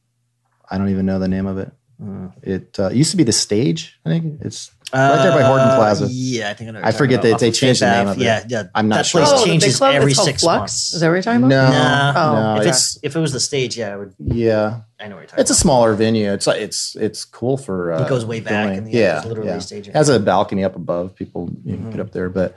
I 0.71 0.79
don't 0.79 0.89
even 0.91 1.07
know 1.07 1.19
the 1.19 1.29
name 1.29 1.47
of 1.47 1.59
it. 1.59 1.73
Mm. 2.03 2.33
It 2.43 2.79
uh, 2.79 2.91
used 2.91 3.11
to 3.11 3.17
be 3.17 3.25
the 3.25 3.33
stage. 3.33 3.99
I 4.07 4.11
think 4.11 4.41
it's 4.43 4.71
right 4.93 5.17
there 5.21 5.33
by 5.33 5.43
Horton 5.43 5.67
Uh, 5.69 5.77
Plaza. 5.77 6.07
Yeah, 6.09 6.49
I 6.51 6.55
think 6.55 6.69
I 6.69 6.73
know. 6.73 6.79
what 6.79 6.85
I 6.85 6.91
you're 6.91 6.97
forget 6.99 7.17
talking 7.19 7.31
that 7.31 7.37
about. 7.37 7.41
they 7.41 7.47
Off 7.49 7.55
of 7.55 7.59
changed 7.59 7.81
the 7.83 7.91
name 7.91 8.07
Ave. 8.07 8.11
of 8.13 8.21
it. 8.21 8.25
Yeah, 8.25 8.45
yeah. 8.49 8.63
I'm 8.75 8.89
not 8.89 8.97
that 8.97 9.07
sure. 9.07 9.21
Place 9.23 9.33
Oh, 9.33 9.39
the 9.39 9.45
big 9.45 9.51
changes 9.61 9.77
club? 9.79 9.95
every 9.97 10.11
It's 10.13 10.19
called 10.19 10.29
six 10.29 10.43
Flux? 10.43 10.59
months. 10.61 10.93
Is 10.95 11.01
that 11.01 11.09
what 11.09 11.13
you're 11.15 11.23
talking 11.23 11.41
about? 11.43 11.49
No, 11.49 11.71
Nah. 11.71 12.13
Oh. 12.17 12.35
no, 12.55 12.61
if 12.61 12.67
it's 12.69 12.79
it's 12.97 12.99
if 13.03 13.17
it 13.17 13.19
was 13.19 13.33
the 13.33 13.41
stage, 13.41 13.77
yeah, 13.77 13.95
I 13.95 13.97
would. 13.97 14.15
yeah. 14.21 14.81
I 15.01 15.09
know 15.09 15.17
what 15.17 15.21
you're 15.23 15.27
talking 15.27 15.41
It's 15.43 15.51
a 15.51 15.55
about. 15.55 15.59
smaller 15.61 15.95
venue. 15.95 16.33
It's 16.33 16.47
like 16.47 16.61
it's 16.61 16.95
it's 16.95 17.25
cool 17.25 17.57
for. 17.57 17.93
Uh, 17.93 18.05
It 18.05 18.09
goes 18.09 18.25
way 18.25 18.39
back 18.39 18.67
filming. 18.67 18.79
and, 18.79 18.93
yeah, 18.93 19.01
yeah, 19.01 19.17
it's 19.19 19.27
literally 19.27 19.51
yeah. 19.51 19.57
a 19.57 19.61
stage. 19.61 19.87
has 19.89 20.09
a 20.09 20.21
balcony 20.21 20.63
up 20.63 20.77
above. 20.77 21.17
People 21.17 21.51
you 21.65 21.73
can 21.75 21.81
Mm-hmm. 21.83 21.91
get 21.91 22.01
up 22.01 22.13
there, 22.13 22.29
but 22.29 22.55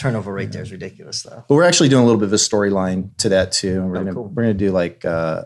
turnover 0.00 0.32
rate 0.32 0.50
there 0.52 0.62
is 0.62 0.72
ridiculous, 0.72 1.22
though. 1.22 1.44
but 1.46 1.54
we're 1.54 1.64
actually 1.64 1.90
doing 1.90 2.02
a 2.02 2.06
little 2.06 2.18
bit 2.18 2.26
of 2.26 2.32
a 2.32 2.36
storyline 2.36 3.10
to 3.18 3.28
that 3.28 3.52
too. 3.52 3.82
And 3.82 3.90
we're 3.90 3.96
Oh, 3.98 4.00
gonna 4.00 4.14
cool. 4.14 4.28
we're 4.34 4.42
gonna 4.44 4.54
do 4.54 4.70
like 4.72 5.04
uh, 5.04 5.44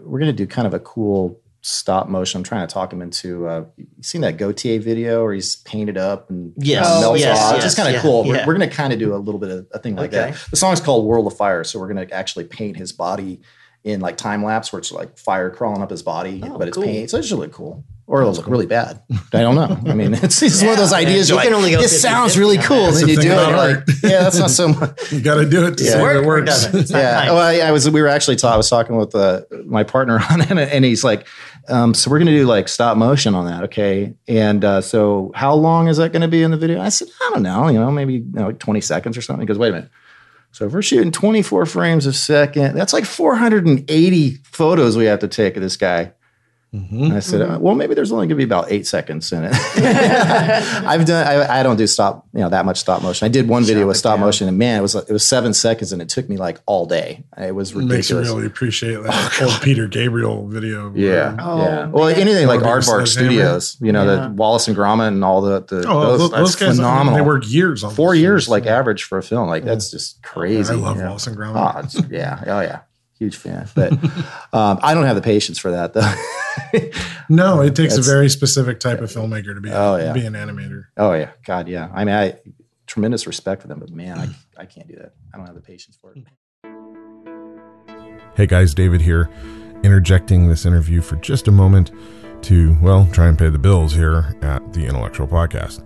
we're 0.00 0.18
gonna 0.18 0.32
do 0.32 0.46
kind 0.46 0.66
of 0.66 0.74
a 0.74 0.80
cool 0.80 1.40
stop 1.62 2.08
motion. 2.08 2.38
I'm 2.38 2.44
trying 2.44 2.66
to 2.66 2.72
talk 2.72 2.92
him 2.92 3.02
into. 3.02 3.46
Uh, 3.48 3.64
you 3.76 3.86
seen 4.02 4.20
that 4.20 4.36
Gotye 4.36 4.80
video 4.80 5.24
where 5.24 5.32
he's 5.34 5.56
painted 5.56 5.96
up 5.96 6.30
and 6.30 6.52
Yes. 6.56 6.86
uh, 6.86 6.90
Oh, 6.96 7.00
melts 7.00 7.20
yes, 7.20 7.38
off? 7.38 7.44
yes, 7.44 7.54
It's 7.56 7.64
just 7.64 7.76
kind 7.76 7.88
of 7.88 7.94
yeah, 7.96 8.02
cool. 8.02 8.24
We're, 8.24 8.46
we're 8.46 8.52
gonna 8.54 8.68
kind 8.70 8.92
of 8.92 8.98
do 8.98 9.14
a 9.14 9.16
little 9.16 9.40
bit 9.40 9.50
of 9.50 9.66
a 9.72 9.78
thing 9.78 9.96
like 9.96 10.12
Okay. 10.14 10.30
that. 10.30 10.46
The 10.50 10.56
song's 10.56 10.80
called 10.80 11.06
World 11.06 11.26
of 11.26 11.36
Fire, 11.36 11.64
so 11.64 11.78
we're 11.80 11.88
gonna 11.88 12.06
actually 12.12 12.44
paint 12.44 12.76
his 12.76 12.92
body 12.92 13.40
in 13.86 14.00
like 14.00 14.16
time 14.16 14.42
lapse 14.44 14.72
where 14.72 14.80
it's 14.80 14.90
like 14.90 15.16
fire 15.16 15.48
crawling 15.48 15.80
up 15.80 15.90
his 15.90 16.02
body, 16.02 16.42
Oh, 16.44 16.58
but 16.58 16.66
it's 16.66 16.74
cool. 16.76 16.84
paint. 16.84 17.08
So 17.08 17.18
it 17.18 17.24
should 17.24 17.38
look 17.38 17.52
cool. 17.52 17.84
Or 18.08 18.20
it'll 18.20 18.32
look 18.34 18.46
really 18.48 18.66
bad. 18.66 19.00
I 19.32 19.40
don't 19.42 19.54
know. 19.54 19.90
I 19.90 19.94
mean, 19.94 20.12
it's, 20.22 20.42
it's 20.42 20.60
one 20.60 20.72
of 20.72 20.76
those 20.76 20.92
ideas. 20.92 21.28
You 21.28 21.36
You're 21.36 21.44
can 21.44 21.54
only 21.54 21.70
go 21.70 21.80
this 21.80 21.94
50-50 21.94 21.98
sounds 22.00 22.38
really 22.38 22.58
cool. 22.58 22.90
Then 22.90 23.08
you 23.08 23.16
do 23.20 23.30
it. 23.32 23.34
Like, 23.36 23.78
yeah, 24.02 24.22
that's 24.22 24.38
not 24.38 24.50
so 24.50 24.68
much. 24.68 25.12
You 25.12 25.20
got 25.20 25.36
to 25.36 25.48
do 25.48 25.66
it 25.66 25.78
to 25.78 25.84
Yeah. 25.84 25.92
see 25.92 26.02
Work 26.02 26.22
it 26.22 26.26
works. 26.26 26.46
doesn't? 26.50 26.80
It's 26.80 26.90
not 26.90 26.98
Yeah. 26.98 27.12
nice. 27.12 27.28
Well, 27.30 27.38
I, 27.38 27.68
I 27.68 27.70
was. 27.72 27.88
We 27.90 28.02
were 28.02 28.08
actually. 28.08 28.36
Ta- 28.36 28.54
I 28.54 28.56
was 28.56 28.68
talking 28.68 28.96
with 28.96 29.14
uh, 29.14 29.42
my 29.64 29.82
partner 29.84 30.20
on 30.30 30.40
it, 30.40 30.50
and 30.72 30.84
he's 30.84 31.02
like, 31.04 31.26
um, 31.68 31.94
"So 31.94 32.10
we're 32.10 32.18
going 32.18 32.26
to 32.28 32.36
do 32.36 32.46
like 32.46 32.68
stop 32.68 32.96
motion 32.96 33.34
on 33.36 33.46
that, 33.46 33.64
okay? 33.64 34.14
And 34.28 34.64
uh, 34.64 34.80
so 34.82 35.32
how 35.34 35.54
long 35.54 35.88
is 35.88 35.96
that 35.96 36.12
going 36.12 36.22
to 36.22 36.28
be 36.28 36.42
in 36.44 36.50
the 36.52 36.56
video?" 36.56 36.80
I 36.80 36.90
said, 36.90 37.08
"I 37.22 37.30
don't 37.32 37.42
know. 37.42 37.66
You 37.68 37.78
know, 37.80 37.90
maybe 37.90 38.14
you 38.14 38.24
know, 38.32 38.46
like 38.46 38.58
twenty 38.60 38.80
seconds 38.80 39.16
or 39.16 39.22
something." 39.22 39.40
He 39.42 39.46
goes, 39.46 39.58
"Wait 39.58 39.70
a 39.70 39.72
minute." 39.72 39.90
So 40.56 40.64
if 40.64 40.72
we're 40.72 40.80
shooting 40.80 41.12
24 41.12 41.66
frames 41.66 42.06
a 42.06 42.14
second, 42.14 42.76
that's 42.76 42.94
like 42.94 43.04
480 43.04 44.38
photos 44.42 44.96
we 44.96 45.04
have 45.04 45.18
to 45.18 45.28
take 45.28 45.54
of 45.54 45.62
this 45.62 45.76
guy. 45.76 46.12
And 46.90 47.12
I 47.12 47.20
said, 47.20 47.40
uh, 47.42 47.58
well, 47.60 47.74
maybe 47.74 47.94
there's 47.94 48.12
only 48.12 48.26
going 48.26 48.38
to 48.38 48.44
be 48.44 48.44
about 48.44 48.70
eight 48.70 48.86
seconds 48.86 49.32
in 49.32 49.44
it. 49.44 49.52
I've 50.86 51.04
done. 51.04 51.26
I, 51.26 51.60
I 51.60 51.62
don't 51.62 51.76
do 51.76 51.86
stop, 51.86 52.26
you 52.34 52.40
know, 52.40 52.48
that 52.48 52.64
much 52.64 52.78
stop 52.78 53.02
motion. 53.02 53.24
I 53.24 53.28
did 53.28 53.48
one 53.48 53.64
video 53.64 53.86
with 53.86 53.96
stop 53.96 54.16
down. 54.16 54.26
motion, 54.26 54.48
and 54.48 54.58
man, 54.58 54.78
it 54.78 54.82
was 54.82 54.94
it 54.94 55.10
was 55.12 55.26
seven 55.26 55.52
seconds, 55.54 55.92
and 55.92 56.00
it 56.02 56.08
took 56.08 56.28
me 56.28 56.36
like 56.36 56.58
all 56.66 56.86
day. 56.86 57.24
It 57.38 57.54
was 57.54 57.72
It 57.72 57.78
makes 57.78 58.10
you 58.10 58.18
really 58.18 58.46
appreciate 58.46 59.02
that 59.02 59.38
old 59.42 59.60
Peter 59.62 59.86
Gabriel 59.86 60.46
video. 60.48 60.92
yeah, 60.94 61.36
Oh, 61.38 61.58
yeah. 61.62 61.86
Well, 61.86 62.08
anything 62.08 62.46
like 62.46 62.60
Or 62.62 62.78
Aardvark 62.78 63.08
Studios, 63.08 63.76
you 63.80 63.92
know, 63.92 64.04
Yeah. 64.04 64.28
the 64.28 64.34
Wallace 64.34 64.68
and 64.68 64.76
Gromit 64.76 65.08
and 65.08 65.24
all 65.24 65.40
the, 65.40 65.60
the 65.62 65.84
Oh, 65.88 66.00
those, 66.02 66.18
those, 66.18 66.30
those 66.30 66.30
that's 66.30 66.56
guys, 66.56 66.68
I 66.80 66.82
mean, 66.82 66.90
phenomenal. 66.90 67.14
they 67.14 67.20
work 67.22 67.44
years 67.46 67.84
on 67.84 67.94
Four 67.94 68.14
those 68.14 68.20
years, 68.22 68.44
things. 68.44 68.50
like 68.50 68.66
average 68.66 69.04
for 69.04 69.18
a 69.18 69.22
film, 69.22 69.48
like 69.48 69.64
that's 69.64 69.90
just 69.90 70.22
crazy. 70.22 70.72
I 70.72 70.76
love 70.76 70.96
you? 70.98 71.04
Wallace 71.04 71.26
and 71.26 71.36
Gromit. 71.36 71.56
Oh, 72.02 72.06
yeah, 72.10 72.42
oh 72.46 72.60
yeah, 72.60 72.80
huge 73.18 73.36
fan. 73.36 73.68
But 73.74 73.92
um, 74.52 74.78
I 74.82 74.94
don't 74.94 75.04
have 75.04 75.16
the 75.16 75.22
patience 75.22 75.58
for 75.58 75.70
that 75.72 75.92
though. 75.92 76.12
No, 77.28 77.60
it 77.60 77.74
takes 77.74 77.96
a 77.98 78.02
very 78.02 78.28
specific 78.30 78.78
type 78.80 79.00
of 79.00 79.10
filmmaker 79.10 79.52
to 79.54 79.60
be, 79.60 79.68
Oh, 79.72 79.96
yeah. 79.96 80.12
be 80.12 80.24
an 80.24 80.34
animator. 80.34 80.84
oh 80.96 81.12
yeah, 81.12 81.30
God, 81.44 81.66
yeah. 81.68 81.90
I 81.92 82.04
mean, 82.04 82.14
I 82.14 82.38
tremendous 82.86 83.26
respect 83.26 83.62
for 83.62 83.68
them, 83.68 83.80
but 83.80 83.90
man, 83.90 84.18
I 84.18 84.28
I 84.62 84.64
can't 84.64 84.86
do 84.88 84.94
that. 84.96 85.12
I 85.34 85.36
don't 85.36 85.44
have 85.46 85.54
the 85.56 85.60
patience 85.60 85.98
for 86.00 86.12
it. 86.14 86.22
Hey 88.36 88.46
guys, 88.46 88.74
David 88.74 89.00
here, 89.00 89.28
interjecting 89.82 90.48
this 90.48 90.64
interview 90.66 91.00
for 91.00 91.16
just 91.16 91.48
a 91.48 91.52
moment 91.52 91.90
to, 92.42 92.76
well, 92.80 93.08
try 93.12 93.26
and 93.28 93.38
pay 93.38 93.48
the 93.48 93.58
bills 93.58 93.92
here 93.94 94.36
at 94.42 94.72
the 94.72 94.86
Intellexual 94.86 95.28
Podcast. 95.28 95.82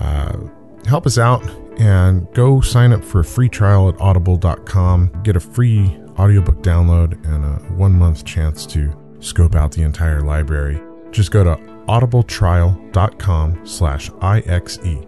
Uh, 0.00 0.48
help 0.88 1.06
us 1.06 1.16
out 1.18 1.48
and 1.78 2.26
go 2.34 2.60
sign 2.60 2.92
up 2.92 3.04
for 3.04 3.20
a 3.20 3.24
free 3.24 3.48
trial 3.48 3.88
at 3.88 4.00
audible.com. 4.00 5.22
Get 5.22 5.36
a 5.36 5.40
free 5.40 5.96
audiobook 6.22 6.62
download 6.62 7.12
and 7.26 7.44
a 7.44 7.58
one 7.74 7.92
month 7.92 8.24
chance 8.24 8.64
to 8.66 8.96
scope 9.18 9.56
out 9.56 9.72
the 9.72 9.82
entire 9.82 10.20
library. 10.20 10.80
Just 11.10 11.32
go 11.32 11.42
to 11.42 11.56
audibletrial.com 11.86 13.66
slash 13.66 14.08
IXE. 14.10 15.06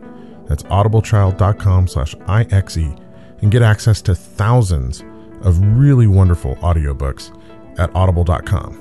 That's 0.48 0.64
audibletrial.com 0.64 1.86
slash 1.86 2.14
IXE 2.16 3.00
and 3.42 3.52
get 3.52 3.62
access 3.62 4.02
to 4.02 4.14
thousands 4.14 5.04
of 5.42 5.60
really 5.76 6.08
wonderful 6.08 6.56
audiobooks 6.56 7.30
at 7.78 7.94
audible.com. 7.94 8.80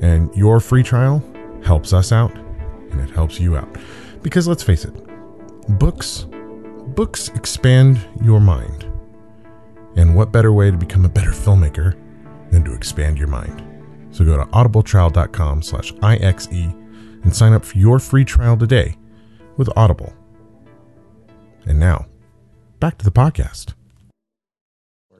And 0.00 0.34
your 0.36 0.60
free 0.60 0.84
trial 0.84 1.24
helps 1.64 1.92
us 1.92 2.12
out 2.12 2.34
and 2.36 3.00
it 3.00 3.10
helps 3.10 3.40
you 3.40 3.56
out. 3.56 3.76
Because 4.22 4.46
let's 4.46 4.62
face 4.62 4.84
it, 4.84 4.94
books 5.78 6.26
books 6.94 7.28
expand 7.30 7.98
your 8.22 8.40
mind. 8.40 8.95
And 9.96 10.14
what 10.14 10.32
better 10.32 10.52
way 10.52 10.70
to 10.70 10.76
become 10.76 11.04
a 11.04 11.08
better 11.08 11.30
filmmaker 11.30 11.96
than 12.50 12.64
to 12.64 12.74
expand 12.74 13.18
your 13.18 13.28
mind? 13.28 13.62
So 14.10 14.24
go 14.24 14.36
to 14.36 14.44
audibletrial.com 14.46 15.62
slash 15.62 15.92
IXE 15.92 16.74
and 17.22 17.34
sign 17.34 17.52
up 17.52 17.64
for 17.64 17.78
your 17.78 17.98
free 17.98 18.24
trial 18.24 18.56
today 18.56 18.96
with 19.56 19.68
Audible. 19.76 20.12
And 21.64 21.80
now, 21.80 22.06
back 22.78 22.98
to 22.98 23.04
the 23.04 23.10
podcast. 23.10 23.72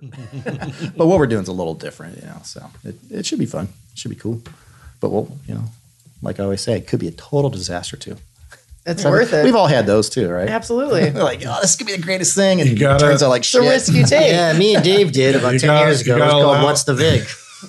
But 0.97 1.07
what 1.07 1.19
we're 1.19 1.27
doing 1.27 1.43
is 1.43 1.49
a 1.49 1.53
little 1.53 1.75
different, 1.75 2.17
you 2.19 2.27
know. 2.27 2.41
So 2.45 2.71
it, 2.85 2.97
it 3.11 3.27
should 3.27 3.39
be 3.39 3.47
fun. 3.47 3.69
It 3.93 3.99
should 3.99 4.11
be 4.11 4.15
cool. 4.15 4.43
But 5.01 5.11
we'll, 5.11 5.37
you 5.49 5.55
know, 5.55 5.65
like 6.23 6.39
I 6.39 6.45
always 6.45 6.61
say, 6.61 6.77
it 6.77 6.87
could 6.87 7.01
be 7.01 7.09
a 7.09 7.13
total 7.13 7.51
disaster 7.51 7.97
too. 7.97 8.17
It's 8.87 9.05
worth 9.05 9.33
it. 9.33 9.45
We've 9.45 9.57
all 9.57 9.67
had 9.67 9.85
those 9.87 10.09
too, 10.09 10.31
right? 10.31 10.49
Absolutely. 10.49 11.11
They're 11.11 11.23
like, 11.33 11.43
oh, 11.45 11.59
this 11.61 11.75
could 11.77 11.87
be 11.89 11.97
the 11.97 12.03
greatest 12.03 12.35
thing, 12.37 12.61
and 12.61 12.71
You 12.71 12.77
it 12.77 12.79
gotta- 12.79 13.05
turns 13.05 13.23
out 13.23 13.31
like 13.31 13.41
It's 13.43 13.55
a 13.55 13.61
shit. 13.63 13.69
risk 13.71 13.93
you 13.93 14.05
take. 14.07 14.31
Yeah, 14.33 14.53
me 14.57 14.75
and 14.77 14.85
Dave 14.85 15.13
did 15.13 15.35
about 15.37 15.55
You 15.55 15.59
ten 15.59 15.69
gotta- 15.69 15.87
years 15.89 16.01
ago. 16.03 16.17
It 16.17 16.21
was 16.21 16.31
gotta 16.33 16.45
called 16.45 16.63
"What's 16.65 16.85
the 16.85 16.95
Vig." 16.95 17.27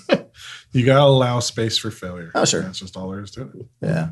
You 0.74 0.86
gotta 0.86 1.06
allow 1.06 1.40
space 1.40 1.78
for 1.78 1.90
failure. 1.90 2.30
Oh, 2.36 2.44
sure. 2.46 2.62
That's 2.62 2.78
just 2.78 2.98
all 2.98 3.10
there 3.10 3.22
is 3.22 3.32
to 3.32 3.44
it. 3.44 3.50
Yeah. 3.82 4.10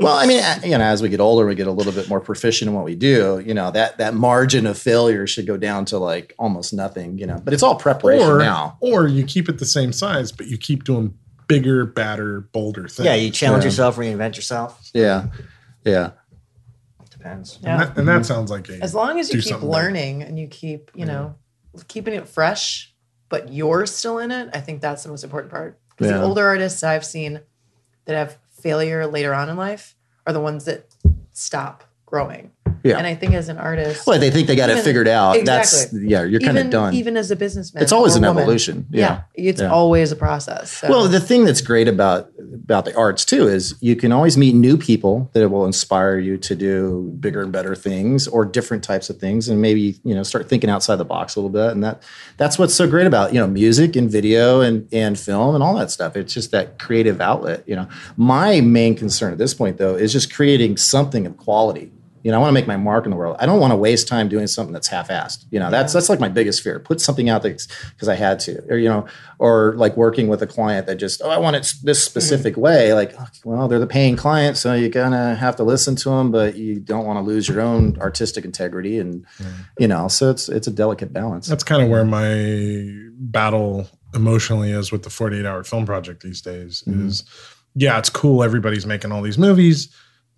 Well, 0.00 0.16
I 0.16 0.26
mean, 0.26 0.42
uh, 0.42 0.58
you 0.64 0.70
know, 0.70 0.80
as 0.82 1.00
we 1.02 1.08
get 1.10 1.20
older, 1.20 1.46
we 1.46 1.54
get 1.54 1.66
a 1.68 1.70
little 1.70 1.92
bit 1.92 2.08
more 2.08 2.18
proficient 2.18 2.70
in 2.70 2.74
what 2.74 2.84
we 2.84 2.96
do. 2.96 3.40
You 3.44 3.52
know, 3.54 3.70
that 3.70 3.98
that 3.98 4.14
margin 4.14 4.66
of 4.66 4.76
failure 4.78 5.26
should 5.28 5.46
go 5.46 5.56
down 5.58 5.84
to 5.86 5.98
like 5.98 6.34
almost 6.38 6.72
nothing. 6.72 7.18
You 7.18 7.26
know, 7.26 7.40
but 7.44 7.52
it's 7.52 7.62
all 7.62 7.76
preparation 7.76 8.26
Or, 8.26 8.38
now. 8.38 8.78
or 8.80 9.06
you 9.06 9.22
keep 9.24 9.48
it 9.48 9.58
the 9.58 9.66
same 9.66 9.92
size, 9.92 10.32
but 10.32 10.46
you 10.46 10.56
keep 10.58 10.82
doing 10.84 11.14
bigger, 11.46 11.84
badder, 11.84 12.40
bolder 12.52 12.88
things. 12.88 13.04
Yeah, 13.06 13.14
you 13.14 13.30
challenge 13.30 13.62
Yeah. 13.64 13.68
yourself, 13.68 13.96
reinvent 13.96 14.34
yourself. 14.36 14.90
Yeah. 14.94 15.26
Yeah. 15.84 16.12
Depends. 17.22 17.58
And, 17.62 17.80
that, 17.80 17.96
and 17.96 18.08
that 18.08 18.12
mm-hmm. 18.12 18.22
sounds 18.24 18.50
like 18.50 18.68
a 18.68 18.82
As 18.82 18.94
long 18.94 19.20
as 19.20 19.32
you 19.32 19.40
keep 19.40 19.48
something 19.48 19.68
learning 19.68 20.22
and 20.22 20.38
you 20.38 20.48
keep, 20.48 20.90
you 20.94 21.06
know, 21.06 21.36
keeping 21.86 22.14
it 22.14 22.26
fresh, 22.26 22.92
but 23.28 23.52
you're 23.52 23.86
still 23.86 24.18
in 24.18 24.32
it, 24.32 24.50
I 24.52 24.60
think 24.60 24.80
that's 24.80 25.04
the 25.04 25.08
most 25.08 25.22
important 25.22 25.52
part. 25.52 25.78
Because 25.90 26.10
Yeah. 26.10 26.18
the 26.18 26.24
older 26.24 26.44
artists 26.44 26.82
I've 26.82 27.04
seen 27.04 27.40
that 28.06 28.16
have 28.16 28.38
failure 28.50 29.06
later 29.06 29.34
on 29.34 29.48
in 29.48 29.56
life 29.56 29.94
are 30.26 30.32
the 30.32 30.40
ones 30.40 30.64
that 30.64 30.86
stop 31.30 31.84
growing. 32.06 32.50
Yeah. 32.84 32.98
And 32.98 33.06
I 33.06 33.14
think 33.14 33.34
as 33.34 33.48
an 33.48 33.58
artist, 33.58 34.06
Well, 34.08 34.18
they 34.18 34.30
think 34.30 34.48
they 34.48 34.56
got 34.56 34.68
it 34.68 34.82
figured 34.82 35.06
out. 35.06 35.36
exactly. 35.36 36.00
That's 36.00 36.10
yeah, 36.10 36.24
you're 36.24 36.40
kind 36.40 36.58
of 36.58 36.62
even, 36.62 36.70
done. 36.70 36.94
even 36.94 37.16
as 37.16 37.30
a 37.30 37.36
businessman, 37.36 37.80
it's 37.80 37.92
always 37.92 38.16
an 38.16 38.22
woman, 38.22 38.42
evolution. 38.42 38.86
Yeah. 38.90 39.20
Yeah. 39.36 39.50
it's 39.50 39.60
Yeah. 39.60 39.70
always 39.70 40.10
a 40.10 40.16
process. 40.16 40.72
So. 40.72 40.88
Well, 40.88 41.06
the 41.06 41.20
thing 41.20 41.44
that's 41.44 41.60
great 41.60 41.86
about 41.86 42.30
about 42.54 42.84
the 42.84 42.94
arts 42.96 43.24
too 43.24 43.46
is 43.46 43.76
you 43.80 43.94
can 43.94 44.10
always 44.10 44.36
meet 44.36 44.54
new 44.56 44.76
people 44.76 45.30
that 45.32 45.48
will 45.48 45.64
inspire 45.64 46.18
you 46.18 46.36
to 46.38 46.56
do 46.56 47.16
bigger 47.20 47.42
and 47.42 47.52
better 47.52 47.76
things 47.76 48.26
or 48.26 48.44
different 48.44 48.82
types 48.82 49.08
of 49.08 49.18
things, 49.18 49.48
and 49.48 49.62
maybe 49.62 50.00
you 50.02 50.14
know 50.14 50.24
start 50.24 50.48
thinking 50.48 50.68
outside 50.68 50.96
the 50.96 51.04
box 51.04 51.36
a 51.36 51.40
little 51.40 51.50
bit. 51.50 51.70
And 51.72 51.84
that 51.84 52.02
that's 52.36 52.58
what's 52.58 52.74
so 52.74 52.88
great 52.88 53.06
about 53.06 53.32
you 53.32 53.38
know 53.38 53.46
music 53.46 53.94
and 53.94 54.10
video 54.10 54.60
and 54.60 54.88
and 54.92 55.16
film 55.16 55.54
and 55.54 55.62
all 55.62 55.74
that 55.76 55.92
stuff. 55.92 56.16
It's 56.16 56.34
just 56.34 56.50
that 56.50 56.80
creative 56.80 57.20
outlet. 57.20 57.62
You 57.66 57.76
know, 57.76 57.86
my 58.16 58.60
main 58.60 58.96
concern 58.96 59.30
at 59.32 59.38
this 59.38 59.54
point 59.54 59.78
though 59.78 59.94
is 59.94 60.12
just 60.12 60.34
creating 60.34 60.78
something 60.78 61.26
of 61.26 61.36
quality. 61.36 61.92
You 62.22 62.30
know, 62.30 62.36
I 62.38 62.40
want 62.40 62.50
to 62.50 62.54
make 62.54 62.66
my 62.66 62.76
mark 62.76 63.04
in 63.04 63.10
the 63.10 63.16
world. 63.16 63.36
I 63.40 63.46
don't 63.46 63.58
want 63.60 63.72
to 63.72 63.76
waste 63.76 64.06
time 64.08 64.28
doing 64.28 64.46
something 64.46 64.72
that's 64.72 64.88
half-assed. 64.88 65.44
You 65.50 65.58
know, 65.58 65.70
that's 65.70 65.92
that's 65.92 66.08
like 66.08 66.20
my 66.20 66.28
biggest 66.28 66.62
fear. 66.62 66.78
Put 66.78 67.00
something 67.00 67.28
out 67.28 67.42
there 67.42 67.56
because 67.94 68.08
I 68.08 68.14
had 68.14 68.38
to, 68.40 68.62
or 68.70 68.76
you 68.78 68.88
know, 68.88 69.06
or 69.38 69.74
like 69.76 69.96
working 69.96 70.28
with 70.28 70.40
a 70.42 70.46
client 70.46 70.86
that 70.86 70.96
just, 70.96 71.20
oh, 71.24 71.30
I 71.30 71.38
want 71.38 71.56
it 71.56 71.72
this 71.82 72.02
specific 72.02 72.56
way. 72.56 72.94
Like, 72.94 73.12
well, 73.44 73.66
they're 73.68 73.78
the 73.80 73.86
paying 73.86 74.16
client, 74.16 74.56
so 74.56 74.72
you're 74.74 74.88
gonna 74.88 75.34
have 75.34 75.56
to 75.56 75.64
listen 75.64 75.96
to 75.96 76.10
them, 76.10 76.30
but 76.30 76.56
you 76.56 76.78
don't 76.78 77.04
want 77.06 77.16
to 77.18 77.22
lose 77.22 77.48
your 77.48 77.60
own 77.60 77.98
artistic 78.00 78.44
integrity, 78.44 78.98
and 78.98 79.26
you 79.78 79.88
know, 79.88 80.06
so 80.08 80.30
it's 80.30 80.48
it's 80.48 80.66
a 80.68 80.72
delicate 80.72 81.12
balance. 81.12 81.48
That's 81.48 81.64
kind 81.64 81.82
of 81.82 81.88
where 81.88 82.04
my 82.04 82.94
battle 83.18 83.88
emotionally 84.14 84.70
is 84.70 84.92
with 84.92 85.02
the 85.04 85.10
48 85.10 85.46
hour 85.46 85.64
film 85.64 85.86
project 85.86 86.22
these 86.22 86.40
days 86.42 86.82
Mhm. 86.86 87.06
is 87.08 87.24
yeah, 87.74 87.98
it's 87.98 88.10
cool. 88.10 88.42
Everybody's 88.44 88.84
making 88.84 89.10
all 89.12 89.22
these 89.22 89.38
movies, 89.38 89.88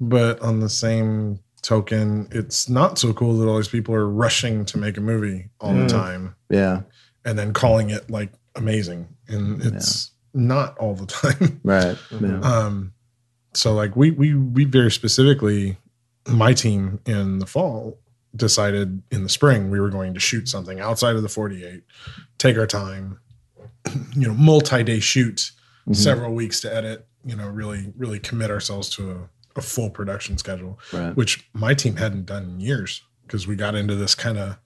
but 0.01 0.39
on 0.41 0.61
the 0.61 0.69
same 0.69 1.41
token, 1.65 2.29
it's 2.31 2.69
not 2.69 2.99
so 2.99 3.13
cool 3.13 3.37
that 3.39 3.49
all 3.49 3.57
these 3.57 3.67
people 3.69 3.95
are 3.95 4.09
rushing 4.09 4.65
to 4.67 4.79
make 4.79 4.97
a 4.97 5.01
movie 5.01 5.49
all 5.61 5.73
Mm. 5.73 5.89
the 5.89 5.93
time 5.95 6.35
Yeah. 6.51 6.83
and 7.25 7.37
then 7.39 7.53
calling 7.53 7.91
it 7.91 8.09
like 8.11 8.33
amazing. 8.55 9.09
And 9.27 9.61
it's 9.63 10.13
not 10.33 10.77
all 10.79 10.95
the 10.95 11.07
time. 11.21 11.61
Right. 11.65 11.97
Yeah. 12.21 12.41
Um, 12.41 12.93
so 13.55 13.73
like 13.75 13.97
we 13.97 14.11
we 14.13 14.35
we 14.35 14.65
very 14.65 14.91
specifically, 14.91 15.79
my 16.29 16.53
team 16.55 17.01
in 17.07 17.39
the 17.41 17.47
fall 17.47 17.99
decided 18.37 19.03
in 19.11 19.23
the 19.23 19.29
spring 19.29 19.71
we 19.71 19.79
were 19.81 19.91
going 19.91 20.13
to 20.15 20.21
shoot 20.21 20.49
something 20.49 20.81
outside 20.81 21.15
of 21.17 21.23
the 21.23 21.29
48, 21.29 21.83
take 22.39 22.59
our 22.59 22.67
time, 22.67 23.21
you 24.17 24.27
know, 24.29 24.35
multi-day 24.35 24.99
shoot, 25.01 25.53
Mhm. 25.89 25.97
several 25.97 26.35
weeks 26.35 26.61
to 26.63 26.75
edit, 26.75 27.07
you 27.25 27.37
know, 27.37 27.47
really, 27.49 27.93
really 27.97 28.19
commit 28.19 28.51
ourselves 28.51 28.89
to 28.97 29.11
a, 29.13 29.17
a 29.57 29.61
full 29.63 29.91
production 29.91 30.37
schedule, 30.39 30.79
Right. 30.93 31.17
which 31.17 31.49
my 31.53 31.75
team 31.75 31.97
hadn't 31.97 32.27
done 32.27 32.43
in 32.45 32.61
years 32.61 33.03
because 33.27 33.47
we 33.47 33.57
got 33.57 33.75
into 33.75 33.95
this 33.95 34.15
kind 34.15 34.37
of 34.39 34.57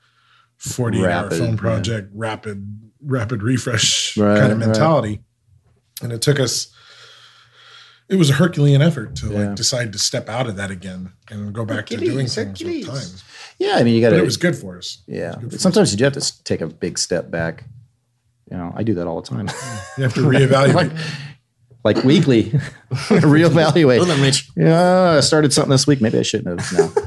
48 0.57 1.03
hour 1.05 1.09
Rapid, 1.25 1.39
film 1.39 1.51
yeah. 1.55 1.61
project, 1.61 2.11
rapid, 2.15 2.91
rapid 3.05 3.43
refresh 3.43 4.17
Right, 4.17 4.39
kind 4.41 4.53
of 4.53 4.59
right. 4.59 4.67
mentality. 4.67 5.21
And 6.03 6.13
it 6.13 6.23
took 6.23 6.41
us, 6.41 6.73
it 8.09 8.17
was 8.17 8.31
a 8.31 8.35
Herculean 8.35 8.81
effort 8.83 9.15
to 9.17 9.27
Yeah. 9.29 9.39
like 9.49 9.55
decide 9.57 9.93
to 9.93 9.99
step 9.99 10.29
out 10.29 10.47
of 10.49 10.57
that 10.57 10.71
again 10.71 11.13
and 11.31 11.53
go 11.53 11.65
back 11.65 11.87
to 11.87 11.97
doing 11.97 12.09
Hercules, 12.27 12.35
things 12.35 12.65
with 12.65 12.87
time. 12.87 13.21
Yeah. 13.59 13.77
I 13.77 13.83
mean, 13.85 13.95
you 13.95 14.01
got 14.01 14.11
to. 14.11 14.17
it 14.17 14.25
was 14.25 14.37
good 14.37 14.57
for 14.57 14.79
us. 14.79 15.03
Yeah. 15.07 15.39
for 15.39 15.59
Sometimes 15.59 15.93
you 15.93 15.99
do 15.99 16.05
have 16.05 16.15
to 16.15 16.45
take 16.45 16.61
a 16.61 16.67
big 16.67 16.99
step 16.99 17.31
back. 17.31 17.65
You 18.51 18.57
know, 18.57 18.73
I 18.75 18.83
do 18.83 18.95
that 18.95 19.07
all 19.07 19.21
the 19.21 19.29
time. 19.29 19.49
You 19.99 20.05
have 20.05 20.15
to 20.15 20.21
reevaluate. 20.23 20.75
like, 20.75 20.93
like 21.85 22.03
weekly, 22.05 22.45
reevaluate. 22.91 23.99
Hold 23.99 24.11
on, 24.11 24.21
Rich. 24.21 24.51
Yeah, 24.57 25.17
I 25.17 25.21
started 25.21 25.53
something 25.53 25.71
this 25.71 25.87
week. 25.87 26.01
Maybe 26.01 26.19
I 26.19 26.23
shouldn't 26.23 26.61
have. 26.61 26.79
No. 26.95 27.03